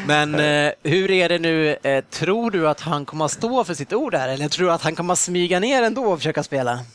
Men 0.09 0.35
eh, 0.35 0.71
hur 0.83 1.11
är 1.11 1.29
det 1.29 1.39
nu, 1.39 1.77
eh, 1.83 2.03
tror 2.03 2.51
du 2.51 2.69
att 2.69 2.79
han 2.81 3.05
kommer 3.05 3.25
att 3.25 3.31
stå 3.31 3.63
för 3.63 3.73
sitt 3.73 3.93
ord 3.93 4.15
här 4.15 4.29
eller 4.29 4.49
tror 4.49 4.67
du 4.67 4.73
att 4.73 4.81
han 4.81 4.95
kommer 4.95 5.13
att 5.13 5.19
smyga 5.19 5.59
ner 5.59 5.83
ändå 5.83 6.05
och 6.05 6.17
försöka 6.17 6.43
spela? 6.43 6.79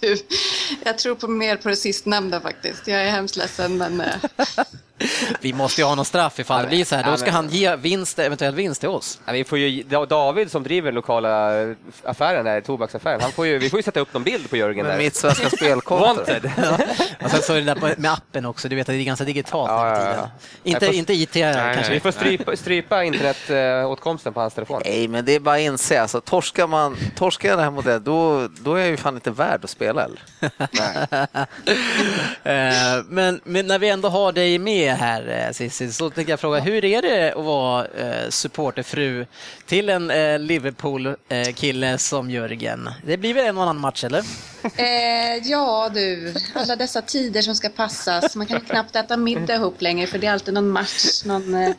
Du, 0.00 0.16
jag 0.84 0.98
tror 0.98 1.14
på 1.14 1.28
mer 1.28 1.56
på 1.56 1.68
det 1.68 1.76
sistnämnda 1.76 2.40
faktiskt. 2.40 2.86
Jag 2.86 3.06
är 3.06 3.10
hemskt 3.10 3.36
ledsen 3.36 3.76
men 3.76 4.00
eh, 4.00 4.14
vi 5.40 5.52
måste 5.52 5.80
ju 5.80 5.84
ha 5.86 5.94
någon 5.94 6.04
straff 6.04 6.38
ifall 6.40 6.62
det 6.62 6.68
blir 6.68 6.84
så 6.84 6.96
här. 6.96 7.10
Då 7.10 7.16
ska 7.16 7.30
han 7.30 7.48
ge 7.48 7.76
vinst, 7.76 8.18
eventuell 8.18 8.54
vinst 8.54 8.80
till 8.80 8.88
oss. 8.88 9.20
Ja, 9.26 9.32
vi 9.32 9.44
får 9.44 9.58
ju, 9.58 9.82
David 10.08 10.50
som 10.50 10.62
driver 10.62 10.86
den 10.86 10.94
lokala 10.94 11.52
affären, 12.04 12.44
där, 12.44 12.60
tobaksaffären, 12.60 13.20
han 13.20 13.32
får 13.32 13.46
ju, 13.46 13.58
vi 13.58 13.70
får 13.70 13.78
ju 13.78 13.82
sätta 13.82 14.00
upp 14.00 14.14
någon 14.14 14.22
bild 14.22 14.50
på 14.50 14.56
Jörgen 14.56 14.86
Med 14.86 14.94
där. 14.94 15.02
mitt 15.02 15.14
svenska 15.16 15.50
spelkonto. 15.50 16.04
Wanted! 16.06 16.50
Och 17.24 17.30
sen 17.30 17.42
så 17.42 17.52
är 17.52 17.60
det 17.60 17.74
där 17.74 17.94
med 17.98 18.12
appen 18.12 18.46
också, 18.46 18.68
du 18.68 18.76
vet 18.76 18.88
att 18.88 18.94
det 18.94 19.00
är 19.02 19.04
ganska 19.04 19.24
digitalt 19.24 19.70
Ja, 19.70 19.98
ja, 20.00 20.14
ja. 20.16 20.30
Inte, 20.62 20.86
får- 20.86 20.94
inte 20.94 21.12
IT 21.12 21.32
kanske. 21.32 21.92
Vi 21.92 22.00
får 22.00 22.10
strypa, 22.10 22.56
strypa 22.56 23.04
internetåtkomsten 23.04 24.32
på 24.32 24.40
hans 24.40 24.54
telefon. 24.54 24.82
Nej, 24.84 25.08
men 25.08 25.24
det 25.24 25.34
är 25.34 25.40
bara 25.40 25.54
att 25.54 25.60
inse, 25.60 26.02
alltså, 26.02 26.20
torskar, 26.20 26.66
man, 26.66 26.96
torskar 27.16 27.48
jag 27.48 27.58
den 27.58 27.64
här 27.64 27.70
modellen, 27.70 28.04
då, 28.04 28.48
då 28.60 28.74
är 28.74 28.80
jag 28.80 28.88
ju 28.88 28.96
fan 28.96 29.14
inte 29.14 29.30
värd 29.30 29.64
att 29.64 29.70
spela. 29.70 30.04
Eller? 30.04 30.18
Eh, 32.44 33.04
men, 33.08 33.40
men 33.44 33.66
när 33.66 33.78
vi 33.78 33.88
ändå 33.88 34.08
har 34.08 34.32
dig 34.32 34.58
med 34.58 34.85
här 34.92 35.46
eh, 35.46 35.52
Cissi, 35.52 35.92
så 35.92 36.10
tänkte 36.10 36.32
jag 36.32 36.40
fråga, 36.40 36.60
hur 36.60 36.84
är 36.84 37.02
det 37.02 37.32
att 37.32 37.44
vara 37.44 37.86
eh, 37.86 38.28
supporterfru 38.28 39.26
till 39.66 39.88
en 39.88 40.10
eh, 40.10 40.38
Liverpool-kille 40.38 41.98
som 41.98 42.30
Jörgen? 42.30 42.90
Det 43.04 43.16
blir 43.16 43.34
väl 43.34 43.46
en 43.46 43.56
och 43.56 43.62
annan 43.62 43.78
match, 43.80 44.04
eller? 44.04 44.18
eh, 44.76 45.36
ja 45.44 45.90
du, 45.94 46.34
alla 46.54 46.76
dessa 46.76 47.02
tider 47.02 47.42
som 47.42 47.54
ska 47.54 47.68
passas. 47.68 48.36
Man 48.36 48.46
kan 48.46 48.60
knappt 48.60 48.96
äta 48.96 49.16
middag 49.16 49.54
ihop 49.54 49.82
längre 49.82 50.06
för 50.06 50.18
det 50.18 50.26
är 50.26 50.32
alltid 50.32 50.54
någon 50.54 50.68
match 50.68 51.24
någon, 51.24 51.54
eh, 51.54 51.74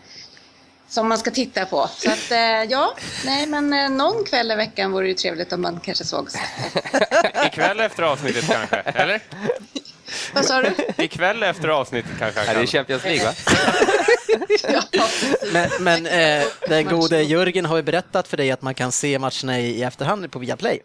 som 0.87 1.07
man 1.07 1.17
ska 1.17 1.31
titta 1.31 1.65
på. 1.65 1.89
Så 1.97 2.11
att 2.11 2.31
eh, 2.31 2.63
ja, 2.69 2.93
nej 3.25 3.47
men 3.47 3.73
eh, 3.73 3.89
någon 3.89 4.23
kväll 4.25 4.51
i 4.51 4.55
veckan 4.55 4.91
vore 4.91 5.03
det 5.03 5.09
ju 5.09 5.13
trevligt 5.13 5.53
om 5.53 5.61
man 5.61 5.79
kanske 5.79 6.03
sågs. 6.03 6.35
Ikväll 7.45 7.79
efter 7.79 8.03
avsnittet 8.03 8.47
kanske, 8.47 8.75
eller? 8.75 9.21
Vad 10.33 10.45
sa 10.45 10.61
du? 10.61 10.73
Ikväll 11.03 11.43
efter 11.43 11.67
avsnittet 11.67 12.11
kanske 12.19 12.39
Ja, 12.39 12.45
han 12.45 12.55
det 12.55 12.61
är 12.61 12.65
kan. 12.65 12.67
Champions 12.67 13.03
League 13.03 13.25
va? 13.25 13.33
Ja. 14.91 15.07
Men, 15.53 15.69
men 15.79 16.05
eh, 16.05 16.45
den 16.67 16.85
gode 16.85 17.21
Jörgen 17.23 17.65
har 17.65 17.75
ju 17.77 17.83
berättat 17.83 18.27
för 18.27 18.37
dig 18.37 18.51
att 18.51 18.61
man 18.61 18.73
kan 18.73 18.91
se 18.91 19.19
matcherna 19.19 19.59
i, 19.59 19.69
i 19.79 19.83
efterhand 19.83 20.31
på 20.31 20.39
Viaplay. 20.39 20.79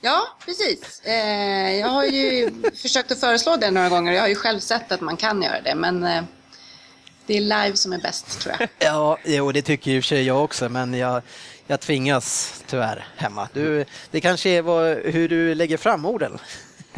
Ja, 0.00 0.36
precis. 0.44 1.00
Eh, 1.04 1.76
jag 1.76 1.88
har 1.88 2.04
ju 2.04 2.50
försökt 2.82 3.12
att 3.12 3.20
föreslå 3.20 3.56
det 3.56 3.70
några 3.70 3.88
gånger. 3.88 4.12
Jag 4.12 4.20
har 4.20 4.28
ju 4.28 4.34
själv 4.34 4.60
sett 4.60 4.92
att 4.92 5.00
man 5.00 5.16
kan 5.16 5.42
göra 5.42 5.60
det, 5.60 5.74
men 5.74 6.04
eh, 6.04 6.22
det 7.26 7.36
är 7.36 7.40
live 7.40 7.76
som 7.76 7.92
är 7.92 7.98
bäst 7.98 8.40
tror 8.40 8.54
jag. 8.58 8.68
Ja, 8.78 9.18
jo, 9.24 9.52
det 9.52 9.62
tycker 9.62 9.90
ju 9.90 10.02
för 10.02 10.06
sig 10.08 10.22
jag 10.22 10.44
också, 10.44 10.68
men 10.68 10.94
jag, 10.94 11.22
jag 11.66 11.80
tvingas 11.80 12.54
tyvärr 12.66 13.06
hemma. 13.16 13.48
Du, 13.52 13.84
det 14.10 14.20
kanske 14.20 14.50
är 14.50 14.62
vad, 14.62 14.96
hur 14.96 15.28
du 15.28 15.54
lägger 15.54 15.76
fram 15.76 16.04
orden. 16.06 16.38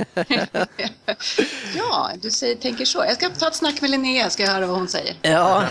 Ja, 1.77 2.11
du 2.23 2.31
säger, 2.31 2.55
tänker 2.57 2.85
så. 2.85 2.99
Jag 2.99 3.15
ska 3.15 3.31
ta 3.31 3.49
ett 3.49 3.55
snack 3.55 3.81
med 3.81 3.91
Linnea, 3.91 4.31
ska 4.31 4.43
jag 4.43 4.51
höra 4.51 4.67
vad 4.67 4.77
hon 4.77 4.89
säger. 4.89 5.17
Ja, 5.23 5.65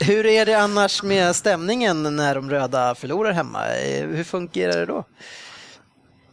hur 0.00 0.26
är 0.26 0.46
det 0.46 0.54
annars 0.54 1.02
med 1.02 1.36
stämningen 1.36 2.16
när 2.16 2.34
de 2.34 2.50
röda 2.50 2.94
förlorar 2.94 3.32
hemma? 3.32 3.64
Hur 4.00 4.24
fungerar 4.24 4.78
det 4.78 4.86
då? 4.86 5.04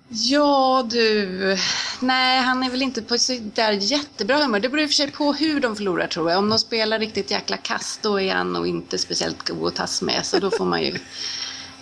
Ja 0.08 0.88
du, 0.92 1.58
nej 2.00 2.40
han 2.40 2.64
är 2.64 2.70
väl 2.70 2.82
inte 2.82 3.02
på 3.02 3.18
så 3.18 3.38
där 3.54 3.72
jättebra 3.72 4.38
humör. 4.38 4.60
Det 4.60 4.70
beror 4.70 4.84
i 4.84 4.86
och 4.86 4.90
för 4.90 4.94
sig 4.96 5.12
på 5.12 5.34
hur 5.34 5.60
de 5.60 5.76
förlorar 5.76 6.08
tror 6.08 6.30
jag. 6.32 6.40
Om 6.40 6.50
de 6.50 6.60
spelar 6.60 7.00
riktigt 7.00 7.32
jäkla 7.32 7.58
kast 7.58 8.02
då 8.02 8.22
är 8.22 8.36
han 8.36 8.54
nog 8.54 8.68
inte 8.68 8.98
speciellt 8.98 9.50
god 9.50 9.68
att 9.68 9.76
tas 9.76 10.02
med. 10.02 10.26
Så 10.26 10.40
då 10.40 10.52
får 10.52 10.66
man 10.66 10.82
ju 10.84 10.98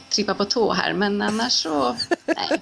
trippa 0.09 0.33
på 0.33 0.45
tå 0.45 0.73
här. 0.73 0.93
Men 0.93 1.21
annars 1.21 1.53
så, 1.53 1.95
nej. 2.25 2.61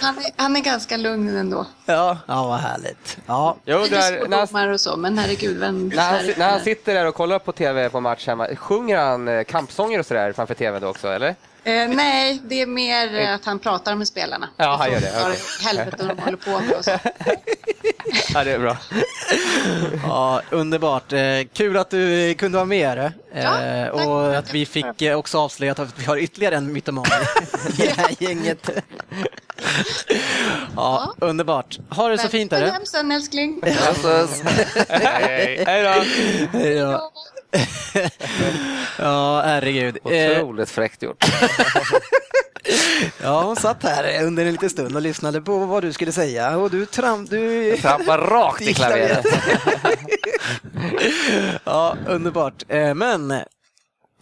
Han 0.00 0.18
är, 0.18 0.24
han 0.36 0.56
är 0.56 0.60
ganska 0.60 0.96
lugn 0.96 1.36
ändå. 1.36 1.66
Ja, 1.86 2.18
ja 2.26 2.46
vad 2.46 2.58
härligt. 2.58 3.18
Ja, 3.26 3.56
Jag 3.64 3.82
Lite 3.82 3.96
undrar, 3.96 4.28
när 4.28 4.58
han, 4.64 4.70
och 4.72 4.80
så, 4.80 4.96
men 4.96 5.18
herregud, 5.18 5.58
vem... 5.58 5.88
när, 5.88 6.02
han, 6.02 6.26
när 6.36 6.50
han 6.50 6.60
sitter 6.60 6.94
där 6.94 7.06
och 7.06 7.14
kollar 7.14 7.38
på 7.38 7.52
TV 7.52 7.90
på 7.90 8.00
match 8.00 8.26
hemma, 8.26 8.48
sjunger 8.56 8.98
han 8.98 9.28
eh, 9.28 9.44
kampsånger 9.44 9.98
och 9.98 10.06
sådär 10.06 10.32
framför 10.32 10.54
TV 10.54 10.78
då 10.78 10.88
också, 10.88 11.08
eller? 11.08 11.34
Eh, 11.64 11.88
nej, 11.88 12.40
det 12.48 12.60
är 12.62 12.66
mer 12.66 13.18
eh, 13.20 13.34
att 13.34 13.44
han 13.44 13.58
pratar 13.58 13.94
med 13.94 14.08
spelarna. 14.08 14.48
Ja, 14.56 14.76
han 14.78 14.92
gör 14.92 15.00
det, 15.00 15.12
okej. 15.26 15.38
helvete 15.60 15.96
de 16.06 16.18
håller 16.18 16.36
på 16.36 16.50
med 16.60 16.72
och 16.72 16.84
så. 16.84 16.90
Ja, 18.34 18.44
det 18.44 18.52
är 18.52 18.58
bra. 18.58 18.76
ja 20.02 20.42
underbart. 20.50 21.12
Eh, 21.12 21.20
kul 21.52 21.76
att 21.76 21.90
du 21.90 22.34
kunde 22.34 22.58
vara 22.58 22.66
med. 22.66 22.98
Eh, 22.98 23.10
Ja, 23.42 23.90
tack. 23.96 24.06
och 24.06 24.36
att 24.36 24.54
vi 24.54 24.66
fick 24.66 25.02
också 25.16 25.38
avslöjat 25.38 25.78
att 25.78 25.98
vi 25.98 26.04
har 26.04 26.16
ytterligare 26.16 26.56
en 26.56 26.72
mytoman 26.72 27.04
i 27.66 27.76
det 27.82 27.94
här 27.96 28.10
gänget. 28.22 28.70
ja, 30.76 31.14
underbart. 31.18 31.78
Ha 31.90 32.08
det 32.08 32.18
så 32.18 32.28
fint. 32.28 32.52
Är 32.52 32.66
hem 32.72 32.86
sen 32.86 33.12
älskling. 33.12 33.60
Alltså, 33.88 34.08
Hej, 34.88 35.64
hej. 35.66 36.08
Hej 36.52 36.78
då! 36.78 37.12
Ja. 38.98 39.42
herregud. 39.44 39.98
Otroligt 40.02 40.70
fräckt 40.70 41.02
gjort. 41.02 41.24
ja, 43.22 43.42
hon 43.42 43.56
satt 43.56 43.82
här 43.82 44.24
under 44.24 44.46
en 44.46 44.52
liten 44.52 44.70
stund 44.70 44.96
och 44.96 45.02
lyssnade 45.02 45.40
på 45.40 45.58
vad 45.58 45.82
du 45.82 45.92
skulle 45.92 46.12
säga 46.12 46.56
och 46.56 46.70
du 46.70 46.86
tram... 46.86 47.26
Du... 47.26 47.76
Trampar 47.76 48.18
rakt 48.18 48.62
i 48.62 48.74
klaveret. 48.74 49.26
ja, 51.64 51.96
underbart. 52.06 52.62
Eh, 52.68 52.94
Men 52.94 53.34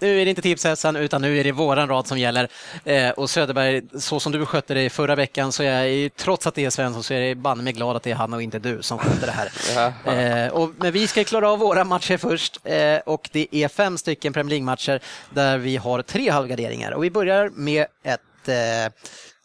nu 0.02 0.20
är 0.20 0.24
det 0.24 0.30
inte 0.30 0.42
tipshässan 0.42 0.96
utan 0.96 1.22
nu 1.22 1.38
är 1.38 1.44
det 1.44 1.52
våran 1.52 1.88
rad 1.88 2.06
som 2.06 2.18
gäller. 2.18 2.48
Eh, 2.84 3.10
och 3.10 3.30
Söderberg, 3.30 3.82
så 3.98 4.20
som 4.20 4.32
du 4.32 4.46
skötte 4.46 4.74
det 4.74 4.90
förra 4.90 5.14
veckan 5.14 5.52
så 5.52 5.62
är 5.62 5.84
jag, 5.84 6.16
trots 6.16 6.46
att 6.46 6.54
det 6.54 6.64
är 6.64 6.70
Svensson, 6.70 7.02
så 7.02 7.14
är 7.14 7.20
jag 7.20 7.36
banne 7.36 7.62
mig 7.62 7.72
glad 7.72 7.96
att 7.96 8.02
det 8.02 8.10
är 8.10 8.14
han 8.14 8.34
och 8.34 8.42
inte 8.42 8.58
du 8.58 8.82
som 8.82 8.98
sköter 8.98 9.26
det 9.26 9.32
här. 9.32 9.50
eh, 10.46 10.52
och, 10.52 10.70
men 10.78 10.92
vi 10.92 11.06
ska 11.06 11.24
klara 11.24 11.50
av 11.50 11.58
våra 11.58 11.84
matcher 11.84 12.16
först 12.16 12.60
eh, 12.64 12.98
och 13.06 13.28
det 13.32 13.48
är 13.50 13.68
fem 13.68 13.98
stycken 13.98 14.32
Premier 14.32 14.50
League-matcher 14.50 15.00
där 15.30 15.58
vi 15.58 15.76
har 15.76 16.02
tre 16.02 16.30
halvgarderingar. 16.30 16.92
Och 16.92 17.04
vi 17.04 17.10
börjar 17.10 17.50
med 17.54 17.86
ett 18.02 18.48
eh, 18.48 18.92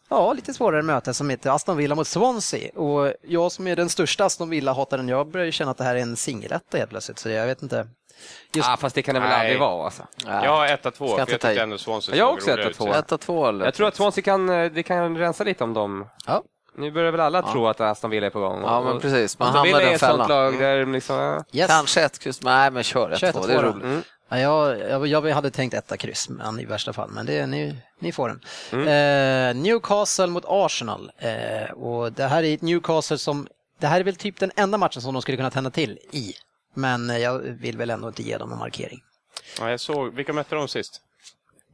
ja, 0.08 0.32
lite 0.32 0.54
svårare 0.54 0.82
möte 0.82 1.14
som 1.14 1.30
heter 1.30 1.50
Aston 1.50 1.76
Villa 1.76 1.94
mot 1.94 2.06
Swansea. 2.06 2.70
Och 2.74 3.12
jag 3.22 3.52
som 3.52 3.66
är 3.66 3.76
den 3.76 3.88
största 3.88 4.24
Aston 4.24 4.50
Villa-hataren, 4.50 5.08
jag 5.08 5.30
börjar 5.30 5.50
känna 5.50 5.70
att 5.70 5.78
det 5.78 5.84
här 5.84 5.96
är 5.96 6.00
en 6.00 6.16
singeletta 6.16 6.78
helt 6.78 6.90
plötsligt, 6.90 7.18
så 7.18 7.28
jag 7.28 7.46
vet 7.46 7.62
inte. 7.62 7.86
Just... 8.54 8.68
Ah, 8.68 8.76
fast 8.76 8.94
det 8.94 9.02
kan 9.02 9.14
det 9.14 9.20
väl 9.20 9.28
Nej. 9.28 9.40
aldrig 9.40 9.60
vara 9.60 9.84
alltså. 9.84 10.02
Jag 10.24 10.50
har 10.50 10.66
1-2, 10.66 10.90
för 10.90 11.18
jag 11.18 11.28
tyckte 11.28 11.62
ändå 11.62 11.78
Swansea 11.78 12.16
Jag 12.16 12.24
har 12.24 12.32
också 12.32 12.50
roligare 12.50 12.70
1-2. 12.72 12.90
ut. 12.90 12.96
Etta, 12.96 13.18
två 13.18 13.46
eller? 13.46 13.64
Jag 13.64 13.74
tror 13.74 13.88
att 13.88 13.96
Swansea 13.96 14.22
kan, 14.24 14.48
eh, 14.48 14.70
det 14.70 14.82
kan 14.82 15.16
rensa 15.16 15.44
lite 15.44 15.64
om 15.64 15.74
dem. 15.74 16.06
Ja. 16.26 16.42
Nu 16.76 16.90
börjar 16.90 17.12
väl 17.12 17.20
alla 17.20 17.42
tro 17.42 17.66
att 17.66 17.80
Aston 17.80 18.10
Villa 18.10 18.26
är 18.26 18.30
på 18.30 18.40
gång. 18.40 18.62
Ja, 18.62 18.80
men 18.82 19.00
precis. 19.00 19.38
Man 19.38 19.48
Aston 19.48 19.62
Villa 19.62 19.80
är 19.80 19.84
den 19.84 19.94
ett 19.94 20.00
sånt 20.00 20.28
lag 20.28 20.58
där 20.58 20.86
liksom... 20.86 21.16
ja. 21.16 21.44
Yes. 21.52 21.66
Kanske 21.66 22.02
ett 22.02 22.18
kryss. 22.18 22.42
Nej, 22.42 22.70
men 22.70 22.82
kör 22.82 23.10
ett, 23.10 23.18
Kör 23.18 23.28
ett, 23.28 23.34
två. 23.34 23.40
två 23.40 23.48
Det 23.48 23.54
är 23.54 23.62
roligt. 23.62 23.84
Mm. 23.84 24.02
Ja, 24.28 24.38
jag, 24.38 25.06
jag, 25.06 25.34
hade 25.34 25.50
tänkt 25.50 25.74
etta 25.74 25.96
kryss 25.96 26.28
men 26.28 26.60
i 26.60 26.64
värsta 26.64 26.92
fall, 26.92 27.10
men 27.10 27.26
det, 27.26 27.46
ni, 27.46 27.76
ni 27.98 28.12
får 28.12 28.28
den. 28.28 28.40
Mm. 28.72 28.88
Eh, 29.56 29.62
Newcastle 29.62 30.26
mot 30.26 30.44
Arsenal. 30.46 31.10
Eh, 31.18 31.70
och 31.70 32.12
det 32.12 32.24
här 32.24 32.42
är 32.42 32.58
Newcastle 32.60 33.18
som, 33.18 33.46
det 33.80 33.86
här 33.86 34.00
är 34.00 34.04
väl 34.04 34.16
typ 34.16 34.40
den 34.40 34.50
enda 34.56 34.78
matchen 34.78 35.02
som 35.02 35.14
de 35.14 35.22
skulle 35.22 35.36
kunna 35.36 35.50
tända 35.50 35.70
till 35.70 35.98
i. 36.12 36.34
Men 36.78 37.20
jag 37.20 37.38
vill 37.38 37.76
väl 37.78 37.90
ändå 37.90 38.08
inte 38.08 38.22
ge 38.22 38.38
dem 38.38 38.52
en 38.52 38.58
markering. 38.58 39.00
Ja, 39.60 39.70
jag 39.70 39.80
såg, 39.80 40.14
vilka 40.14 40.32
mötte 40.32 40.54
de 40.54 40.68
sist? 40.68 41.00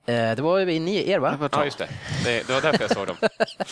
Eh, 0.06 0.36
det 0.36 0.42
var 0.42 0.58
ju 0.58 0.78
ni, 0.80 1.10
er 1.10 1.18
va? 1.18 1.48
Ja, 1.52 1.64
just 1.64 1.78
det. 1.78 1.88
det. 2.24 2.48
Var 2.48 2.60
därför 2.60 2.80
jag 2.80 2.90
såg 2.90 3.06
dem. 3.06 3.16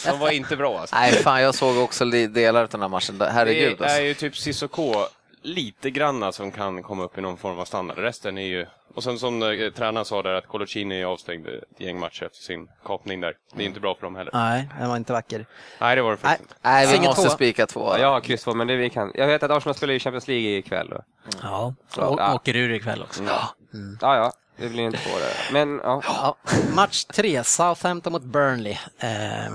De 0.05 0.19
var 0.19 0.31
inte 0.31 0.57
bra 0.57 0.81
alltså. 0.81 0.97
Nej, 0.97 1.13
fan, 1.13 1.43
jag 1.43 1.55
såg 1.55 1.77
också 1.77 2.05
delar 2.05 2.63
av 2.63 2.69
den 2.69 2.81
här 2.81 2.89
matchen. 2.89 3.21
Herregud 3.21 3.79
Det 3.79 3.85
är 3.85 3.89
alltså. 3.89 4.03
ju 4.03 4.15
typ 4.15 4.37
Cissoko 4.37 5.07
lite 5.43 5.91
granna 5.91 6.33
som 6.33 6.51
kan 6.51 6.83
komma 6.83 7.03
upp 7.05 7.19
i 7.19 7.21
någon 7.21 7.37
form 7.37 7.59
av 7.59 7.65
standard. 7.65 7.99
Resten 7.99 8.39
är 8.39 8.47
ju... 8.47 8.67
Och 8.95 9.05
sen 9.05 9.19
som 9.19 9.43
eh, 9.43 9.71
tränaren 9.73 10.05
sa 10.05 10.23
där 10.23 10.35
att 10.35 10.47
Colocini 10.47 11.01
är 11.01 11.05
avstängd 11.05 11.47
ett 11.47 11.81
gäng 11.81 11.99
matcher 12.01 12.25
efter 12.25 12.39
sin 12.43 12.69
kapning 12.85 13.21
där. 13.21 13.35
Det 13.55 13.63
är 13.63 13.67
inte 13.67 13.81
bra 13.81 13.95
för 13.95 14.03
dem 14.03 14.17
heller. 14.17 14.31
Nej, 14.35 14.69
den 14.79 14.89
var 14.89 14.97
inte 14.97 15.13
vacker. 15.13 15.47
Nej, 15.81 15.97
det 15.97 16.03
var 16.03 16.11
det 16.11 16.19
Nej. 16.23 16.31
faktiskt 16.31 16.51
inte. 16.51 16.69
Nej, 16.69 16.87
vi 16.87 16.97
Ingen 16.97 17.09
måste 17.09 17.31
spika 17.31 17.67
två. 17.67 17.99
Ja, 17.99 18.21
kryss 18.21 18.43
två, 18.45 18.55
men 18.55 18.67
det 18.67 18.77
vi 18.77 18.91
kan. 18.91 19.13
Jag 19.15 19.27
vet 19.27 19.43
att 19.43 19.51
Arsenal 19.51 19.75
spelar 19.75 19.95
i 19.95 19.99
Champions 19.99 20.29
League 20.29 20.49
ikväll. 20.59 20.93
Och... 20.93 21.05
Ja, 21.43 21.75
Ja. 21.97 22.07
och 22.07 22.35
åker 22.35 22.57
ur 22.57 22.73
ikväll 22.73 23.03
också. 23.03 23.23
Ja, 23.25 23.55
ja, 24.01 24.33
det 24.57 24.69
blir 24.69 24.83
inte 24.83 24.99
två 24.99 25.19
där. 25.19 25.53
Men 25.53 25.81
ja, 25.85 26.03
Ja. 26.05 26.37
Match 26.75 27.05
tre, 27.05 27.45
Southampton 27.45 28.13
mot 28.13 28.23
Burnley. 28.23 28.77
Eh, 28.99 29.09
ja. 29.11 29.51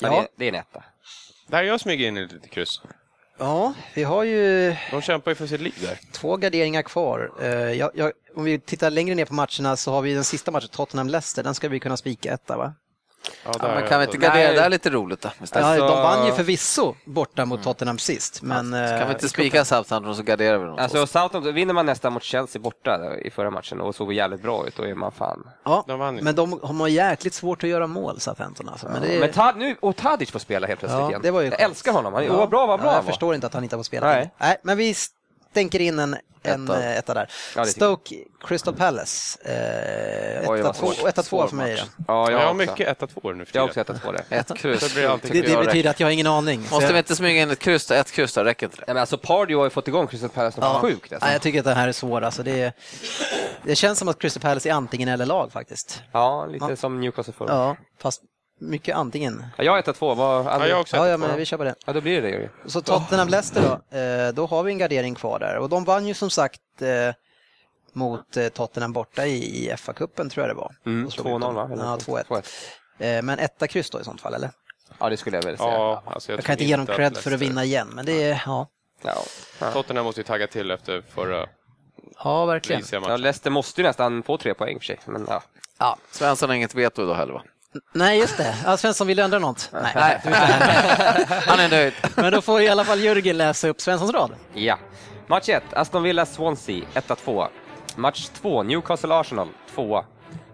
ja, 0.00 0.08
Det, 0.10 0.28
det 0.36 0.44
är 0.44 0.48
en 0.48 0.54
etta. 0.54 0.82
Där 1.46 1.62
jag 1.62 1.80
smyger 1.80 2.08
in 2.08 2.16
ett 2.16 2.32
litet 2.32 2.50
kryss. 2.50 2.80
Ja, 3.40 3.74
vi 3.94 4.02
har 4.02 4.24
ju 4.24 4.74
De 4.90 5.02
kämpar 5.02 5.30
ju 5.30 5.34
för 5.34 5.46
sitt 5.46 5.60
liv 5.60 5.74
där. 5.82 5.98
Två 6.12 6.36
garderingar 6.36 6.82
kvar. 6.82 7.30
Eh, 7.40 7.48
jag, 7.48 7.90
jag, 7.94 8.12
om 8.36 8.44
vi 8.44 8.58
tittar 8.58 8.90
längre 8.90 9.14
ner 9.14 9.24
på 9.24 9.34
matcherna 9.34 9.76
så 9.76 9.92
har 9.92 10.02
vi 10.02 10.14
den 10.14 10.24
sista 10.24 10.50
matchen, 10.50 10.68
Tottenham-Leicester. 10.68 11.42
Den 11.42 11.54
ska 11.54 11.68
vi 11.68 11.80
kunna 11.80 11.96
spika 11.96 12.32
etta 12.32 12.56
va? 12.56 12.74
Ja, 13.44 13.50
Ja, 13.60 13.66
där 13.66 13.74
men 13.74 13.88
kan 13.88 14.00
vi 14.00 14.04
inte 14.06 14.18
gardera 14.18 14.52
det 14.52 14.60
här 14.60 14.68
lite 14.70 14.90
roligt 14.90 15.20
då? 15.20 15.28
Ja, 15.38 15.60
Alltså- 15.60 15.86
de 15.86 16.02
vann 16.02 16.26
ju 16.26 16.32
förvisso 16.32 16.94
borta 17.04 17.44
mot 17.44 17.62
Tottenham 17.62 17.98
sist. 17.98 18.42
Men, 18.42 18.56
Kan 18.72 18.72
vi 18.98 19.04
eh, 19.04 19.10
inte 19.10 19.28
spika 19.28 19.64
Southampton 19.64 20.14
så 20.16 20.22
garderar 20.22 20.58
vi 20.58 20.64
dem? 20.64 20.78
Alltså 20.78 21.06
Southampton, 21.06 21.54
vinner 21.54 21.74
man 21.74 21.86
nästan 21.86 22.12
mot 22.12 22.22
Chelsea 22.22 22.62
borta 22.62 23.16
i 23.18 23.30
förra 23.30 23.50
matchen 23.50 23.80
och 23.80 23.94
såg 23.94 24.12
jävligt 24.12 24.42
bra 24.42 24.66
ut, 24.66 24.76
då 24.76 24.82
är 24.82 24.94
man 24.94 25.12
fan... 25.12 25.46
ja, 25.64 25.84
De 25.86 26.14
men 26.22 26.34
de 26.34 26.60
har 26.62 26.88
jäkligt 26.88 27.34
svårt 27.34 27.64
att 27.64 27.70
göra 27.70 27.86
mål, 27.86 28.20
Southampton. 28.20 28.68
Alltså. 28.68 28.88
Men 28.88 29.02
det, 29.02 29.20
Men 29.20 29.32
Tad, 29.32 29.56
nu, 29.56 29.76
och 29.80 29.96
Tadic 29.96 30.30
får 30.30 30.38
spela 30.38 30.66
helt 30.66 30.80
plötsligt 30.80 31.00
Ja, 31.02 31.08
igen. 31.08 31.20
det 31.22 31.30
var 31.30 31.40
ju 31.40 31.46
jag 31.48 31.60
älskar 31.60 31.92
honom, 31.92 32.14
han, 32.14 32.24
Ja. 32.24 32.36
vad 32.36 32.48
bra, 32.48 32.66
vad 32.66 32.80
bra 32.80 32.88
ja, 32.88 32.94
Jag 32.94 33.02
var. 33.02 33.08
förstår 33.10 33.34
inte 33.34 33.46
att 33.46 33.54
han 33.54 33.62
inte 33.64 33.76
har 33.76 33.78
fått 33.78 33.86
spela. 33.86 34.06
Nej. 34.06 34.30
Nej, 34.38 34.56
men 34.62 34.76
vi 34.78 34.94
stänker 35.50 35.80
in 35.80 35.98
en, 35.98 36.16
en 36.42 36.64
Etta. 36.64 36.76
etta. 36.78 36.94
etta 36.94 37.14
där. 37.14 37.30
Ja. 37.56 37.64
Stoke, 37.64 38.14
Crystal 38.44 38.74
Palace. 38.74 39.38
Eh, 39.44 40.50
etta, 40.50 40.72
två, 40.72 40.92
etta, 41.08 41.22
två 41.22 41.46
för 41.46 41.56
mig. 41.56 41.76
Då. 41.76 42.04
Ja, 42.08 42.30
Jag 42.30 42.32
jag, 42.32 42.38
har 42.38 42.44
också. 42.46 42.54
mycket 42.56 43.02
1 43.02 43.10
2 43.22 43.32
nu 43.32 43.44
för 43.44 43.56
Jag 43.56 43.62
har 43.62 43.68
också 43.68 43.80
ettat 43.80 44.02
på 44.02 44.12
det. 44.12 44.24
Ett 44.36 44.54
kryss. 44.56 44.94
Det 44.94 45.06
alltid 45.06 45.32
Det, 45.32 45.40
det 45.56 45.64
betyder 45.64 45.90
att 45.90 46.00
jag 46.00 46.06
har 46.06 46.12
ingen 46.12 46.26
aning. 46.26 46.60
Måste 46.60 46.84
jag- 46.84 46.92
vi 46.92 46.98
inte 46.98 47.16
smyga 47.16 47.42
in 47.42 47.50
ett 47.50 47.58
kryss 47.58 47.86
då? 47.86 47.94
Ett 47.94 48.10
kryss 48.12 48.34
då, 48.34 48.44
räcker 48.44 48.66
inte 48.66 48.76
det? 48.76 48.84
Men 48.86 48.96
alltså 48.96 49.18
Pardew 49.18 49.54
har 49.58 49.64
ju 49.64 49.70
fått 49.70 49.88
igång 49.88 50.06
Crystal 50.06 50.30
Palace 50.30 50.60
något 50.60 50.80
sjukt. 50.80 51.12
Alltså. 51.12 51.26
Nej, 51.26 51.34
jag 51.34 51.42
tycker 51.42 51.58
att 51.58 51.64
det 51.64 51.74
här 51.74 51.88
är 51.88 51.92
svårt. 51.92 52.22
Alltså, 52.22 52.42
det, 52.42 52.72
det 53.64 53.74
känns 53.76 53.98
som 53.98 54.08
att 54.08 54.18
Crystal 54.18 54.40
Palace 54.42 54.68
är 54.68 54.72
antingen 54.72 55.08
eller 55.08 55.26
lag 55.26 55.52
faktiskt. 55.52 56.02
Ja, 56.12 56.46
lite 56.46 56.66
Ja. 56.68 56.76
som 56.76 57.00
Newcastle 57.00 57.32
förra. 57.38 57.52
Ja, 57.54 57.76
fast 58.02 58.22
mycket 58.60 58.96
antingen. 58.96 59.44
Ja, 59.56 59.64
jag 59.64 59.72
har 59.72 59.78
ettat 59.78 59.96
två. 59.96 60.14
Vad, 60.14 60.46
Ja, 60.46 60.66
jag 60.66 60.74
har 60.76 60.80
också 60.80 60.96
Ja, 60.96 61.04
1 61.06 61.10
ja, 61.10 61.16
men 61.16 61.36
vi 61.36 61.44
kör 61.44 61.56
på 61.56 61.64
det. 61.64 61.74
ja, 61.86 61.92
då 61.92 62.00
blir 62.00 62.22
det 62.22 62.30
det. 62.64 62.70
Så 62.70 62.80
Tottenham-Leicester 62.80 63.62
då, 63.90 63.96
eh, 63.98 64.32
då 64.32 64.46
har 64.46 64.62
vi 64.62 64.72
en 64.72 64.78
gardering 64.78 65.14
kvar 65.14 65.38
där. 65.38 65.56
Och 65.58 65.68
de 65.68 65.84
vann 65.84 66.06
ju 66.06 66.14
som 66.14 66.30
sagt 66.30 66.60
eh, 66.82 67.14
mot 67.92 68.36
eh, 68.36 68.48
Tottenham 68.48 68.92
borta 68.92 69.26
i, 69.26 69.66
i 69.66 69.72
FA-cupen 69.76 70.28
tror 70.30 70.46
jag 70.46 70.56
det 70.56 70.60
var. 70.60 70.74
Mm, 70.86 71.06
Och 71.06 71.12
slog 71.12 71.26
2-0 71.26 71.34
ut 71.36 71.40
dem. 71.42 71.54
va? 71.54 71.68
Eller 71.72 71.84
Ja, 71.84 71.96
2-1. 71.96 72.24
2-1. 72.98 73.16
Eh, 73.16 73.22
men 73.22 73.38
etta 73.38 73.66
kryss 73.66 73.90
då 73.90 74.00
i 74.00 74.04
sånt 74.04 74.20
fall, 74.20 74.34
eller? 74.34 74.50
Ja, 74.98 75.08
det 75.08 75.16
skulle 75.16 75.36
jag 75.36 75.44
väl 75.44 75.58
säga. 75.58 75.70
Ja, 75.72 76.02
alltså 76.06 76.32
jag, 76.32 76.38
Jag 76.38 76.44
kan 76.44 76.52
inte 76.52 76.64
ge 76.64 76.76
dem 76.76 76.86
cred 76.86 77.16
för 77.16 77.32
att 77.32 77.40
vinna 77.40 77.64
igen, 77.64 77.88
men 77.94 78.06
det 78.06 78.22
är, 78.22 78.42
ja, 78.46 78.66
Ja. 79.02 79.70
Tottenham 79.72 80.04
måste 80.04 80.20
ju 80.20 80.24
tagga 80.24 80.46
till 80.46 80.70
efter 80.70 81.02
förra 81.14 81.46
ja 82.24 82.44
verkligen. 82.46 82.82
Ja. 82.92 83.16
Leicester 83.16 83.50
måste 83.50 83.80
ju 83.80 83.86
nästan 83.86 84.22
få 84.22 84.38
tre 84.38 84.54
poäng 84.54 84.78
för 84.78 84.84
sig. 84.86 84.98
Men, 85.04 85.24
ja. 85.28 85.42
Ja. 85.78 85.96
Svensson 86.10 86.48
har 86.48 86.56
inget 86.56 86.74
veto 86.74 87.06
då 87.06 87.14
heller 87.14 87.32
va? 87.32 87.42
Nej, 87.92 88.18
just 88.18 88.36
det. 88.36 88.56
Ja, 88.64 88.76
Svensson, 88.76 89.06
vill 89.06 89.16
du 89.16 89.22
ändra 89.22 89.38
något? 89.38 89.70
Nej. 89.72 89.92
Nej, 89.94 90.20
han 91.46 91.60
är 91.60 91.68
nöjd. 91.70 91.92
Men 92.16 92.32
då 92.32 92.40
får 92.42 92.60
i 92.62 92.68
alla 92.68 92.84
fall 92.84 93.00
Jörgen 93.00 93.36
läsa 93.38 93.68
upp 93.68 93.80
Svenssons 93.80 94.12
rad. 94.12 94.30
ja. 94.54 94.78
Match 95.26 95.48
1, 95.48 95.62
Aston 95.72 96.02
Villa-Swansea, 96.02 96.84
1-2. 96.94 97.48
Match 97.96 98.28
2, 98.42 98.62
Newcastle-Arsenal, 98.62 99.48
2. 99.74 100.04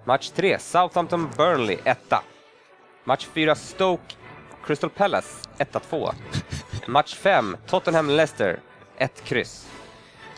Match 0.05 0.31
3, 0.31 0.57
Southampton-Burnley, 0.59 1.79
1. 1.85 1.99
Match 3.05 3.27
4, 3.35 3.55
Stoke-Crystal 3.55 4.91
Palace, 4.91 5.29
1-2. 5.59 6.13
Match 6.87 7.15
5, 7.15 7.57
Tottenham-Leicester, 7.69 8.59
1 8.99 9.25
kryss. 9.25 9.67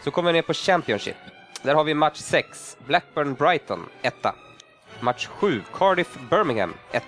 Så 0.04 0.10
kommer 0.10 0.32
vi 0.32 0.38
ner 0.38 0.42
på 0.42 0.54
Championship. 0.54 1.16
Där 1.62 1.74
har 1.74 1.84
vi 1.84 1.94
match 1.94 2.18
6, 2.18 2.76
Blackburn-Brighton, 2.86 3.80
1. 4.02 4.14
Match 5.00 5.28
7, 5.40 5.64
Cardiff-Birmingham, 5.72 6.74
1. 6.92 7.02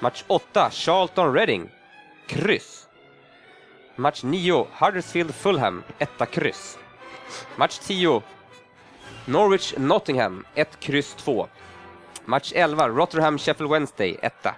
Match 0.00 0.24
8, 0.30 0.70
Charlton-Reading, 0.70 1.70
kryss. 2.28 2.86
Match 3.96 4.22
9, 4.24 4.66
Huddersfield-Fulham, 4.80 5.84
1 5.98 6.26
kryss. 6.26 6.78
Match 7.56 7.80
10, 7.80 8.22
Norwich-Nottingham, 9.26 10.44
1 10.54 10.66
kryss 10.80 11.14
2. 11.16 11.48
Match 12.26 12.52
11, 12.52 12.94
Rotherham-Sheffield 12.94 13.70
Wednesday, 13.70 14.16
1. 14.22 14.54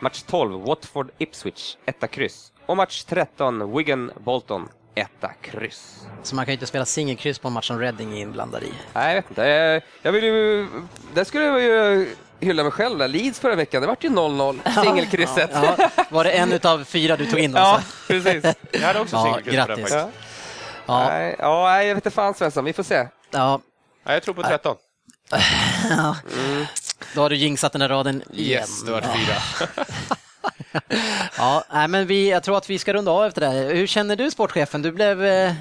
Match 0.00 0.24
12, 0.26 0.62
Watford-Ipswich, 0.62 1.76
1 1.86 2.08
kryss. 2.08 2.52
Och 2.66 2.76
match 2.76 3.04
13, 3.04 3.72
Wigan-Bolton, 3.72 4.68
1 5.00 5.08
kryss. 5.40 5.94
Så 6.22 6.34
man 6.34 6.44
kan 6.44 6.52
ju 6.52 6.54
inte 6.54 6.66
spela 6.66 6.84
singelkryss 6.84 7.38
på 7.38 7.48
en 7.48 7.54
match 7.54 7.66
som 7.66 7.78
Reading 7.80 8.12
är 8.18 8.22
inblandad 8.22 8.62
i. 8.62 8.72
Nej, 8.92 9.08
jag 9.08 9.22
vet 9.22 9.30
inte. 9.30 9.80
Jag 10.02 10.12
vill 10.12 10.24
ju... 10.24 10.66
Där 11.14 11.24
skulle 11.24 11.44
jag 11.44 11.60
ju 11.60 12.08
hylla 12.40 12.62
mig 12.62 12.72
själv. 12.72 12.98
Där. 12.98 13.08
Leeds 13.08 13.40
förra 13.40 13.54
veckan, 13.54 13.80
det 13.80 13.86
vart 13.88 14.04
ju 14.04 14.08
0-0, 14.08 14.82
singelkrysset. 14.84 15.50
Ja, 15.52 15.90
var 16.10 16.24
det 16.24 16.30
en 16.30 16.52
utav 16.52 16.84
fyra 16.84 17.16
du 17.16 17.26
tog 17.26 17.38
in 17.38 17.52
då? 17.52 17.58
Ja, 17.58 17.80
så? 18.06 18.06
precis. 18.06 18.44
Jag 18.70 18.80
hade 18.80 19.00
också 19.00 19.16
Ja, 19.16 19.22
singelkryss 19.24 19.56
den 19.56 19.66
grattis. 19.66 19.82
faktiskt. 19.92 19.94
Ja. 19.94 20.10
Ja, 20.86 21.08
Nej, 21.08 21.36
ja, 21.38 21.82
jag 21.82 21.94
vet 21.94 22.06
inte 22.06 22.14
fan 22.14 22.34
Svensson, 22.34 22.64
vi 22.64 22.72
får 22.72 22.82
se. 22.82 23.08
ja, 23.30 23.60
Nej, 24.04 24.14
jag 24.14 24.22
tror 24.22 24.34
på 24.34 24.42
13. 24.42 24.76
då 27.14 27.20
har 27.22 27.30
du 27.30 27.36
jinxat 27.36 27.72
den 27.72 27.80
där 27.80 27.88
raden 27.88 28.22
igen. 28.32 28.60
Yes, 28.60 28.84
det 28.84 28.92
var 28.92 29.00
fyra. 29.00 29.74
Ja, 31.38 31.64
nej, 31.72 31.88
men 31.88 32.06
vi, 32.06 32.30
jag 32.30 32.42
tror 32.42 32.56
att 32.56 32.70
vi 32.70 32.78
ska 32.78 32.92
runda 32.92 33.10
av 33.10 33.24
efter 33.24 33.40
det 33.40 33.46
här. 33.46 33.74
Hur 33.74 33.86
känner 33.86 34.16
du 34.16 34.30
sportchefen? 34.30 34.82
Du 34.82 34.92
blev 34.92 35.24
eh, 35.24 35.52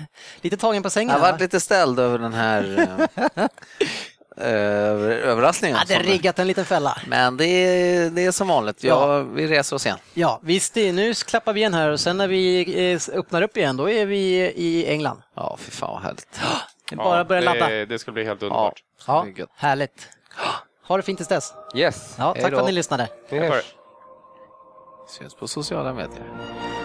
lite 0.42 0.58
tagen 0.58 0.84
på 0.84 0.90
sängen. 0.90 1.10
Jag 1.10 1.16
har 1.16 1.22
va? 1.22 1.32
varit 1.32 1.42
lite 1.42 1.60
ställd 1.60 2.00
över 2.00 2.18
den 2.20 2.34
här 2.34 2.88
eh, 3.36 3.46
över, 4.38 5.10
överraskningen. 5.12 5.78
Ja, 5.80 5.84
det 5.88 5.94
är 5.94 6.00
som- 6.04 6.12
riggat 6.12 6.40
en 6.40 6.48
liten 6.48 6.66
fälla. 6.66 6.98
Men 7.08 7.38
det 7.38 7.46
är, 7.46 8.10
det 8.10 8.26
är 8.26 8.32
som 8.32 8.48
vanligt. 8.48 8.84
Ja, 8.84 9.20
Vi 9.20 9.48
reser 9.48 9.76
oss 9.76 9.86
igen. 9.86 9.98
Ja, 10.14 10.40
visst, 10.44 10.74
det- 10.74 10.92
nu 10.92 11.14
klappar 11.14 11.54
vi 11.54 11.60
igen 11.60 11.74
här 11.74 11.90
och 11.90 12.00
sen 12.00 12.18
när 12.18 12.28
vi 12.28 12.92
eh, 12.94 13.00
öppnar 13.20 13.42
upp 13.42 13.58
igen, 13.58 13.78
då 13.78 13.90
är 13.90 14.06
vi 14.06 14.20
i 14.56 14.86
England. 14.88 15.22
Ja, 15.36 15.58
fy 15.60 15.72
fan 15.72 15.90
vad 15.94 16.02
härligt. 16.02 16.40
Det 16.90 16.96
bara 16.96 17.20
att 17.20 17.28
börja 17.28 17.42
ladda. 17.42 17.68
det, 17.86 18.00
ska 18.00 18.12
bli 18.12 18.24
helt 18.24 18.42
Ja, 18.42 18.46
underbart. 18.48 18.84
Ja, 19.08 19.26
gött. 19.38 19.50
härligt. 19.56 20.10
Ha 20.88 20.98
det 20.98 21.04
fint 21.04 21.18
tills 21.18 21.28
dess. 21.30 21.54
Yes, 21.76 22.16
Ja, 22.18 22.34
tack 22.42 22.52
för 22.52 22.60
att 22.60 22.66
ni 22.66 22.72
lyssnade. 22.72 23.08
vi 23.30 23.40
hörs. 23.40 23.66
Syns 25.08 25.36
på 25.36 25.48
sociala 25.48 25.94
medier. 25.94 26.77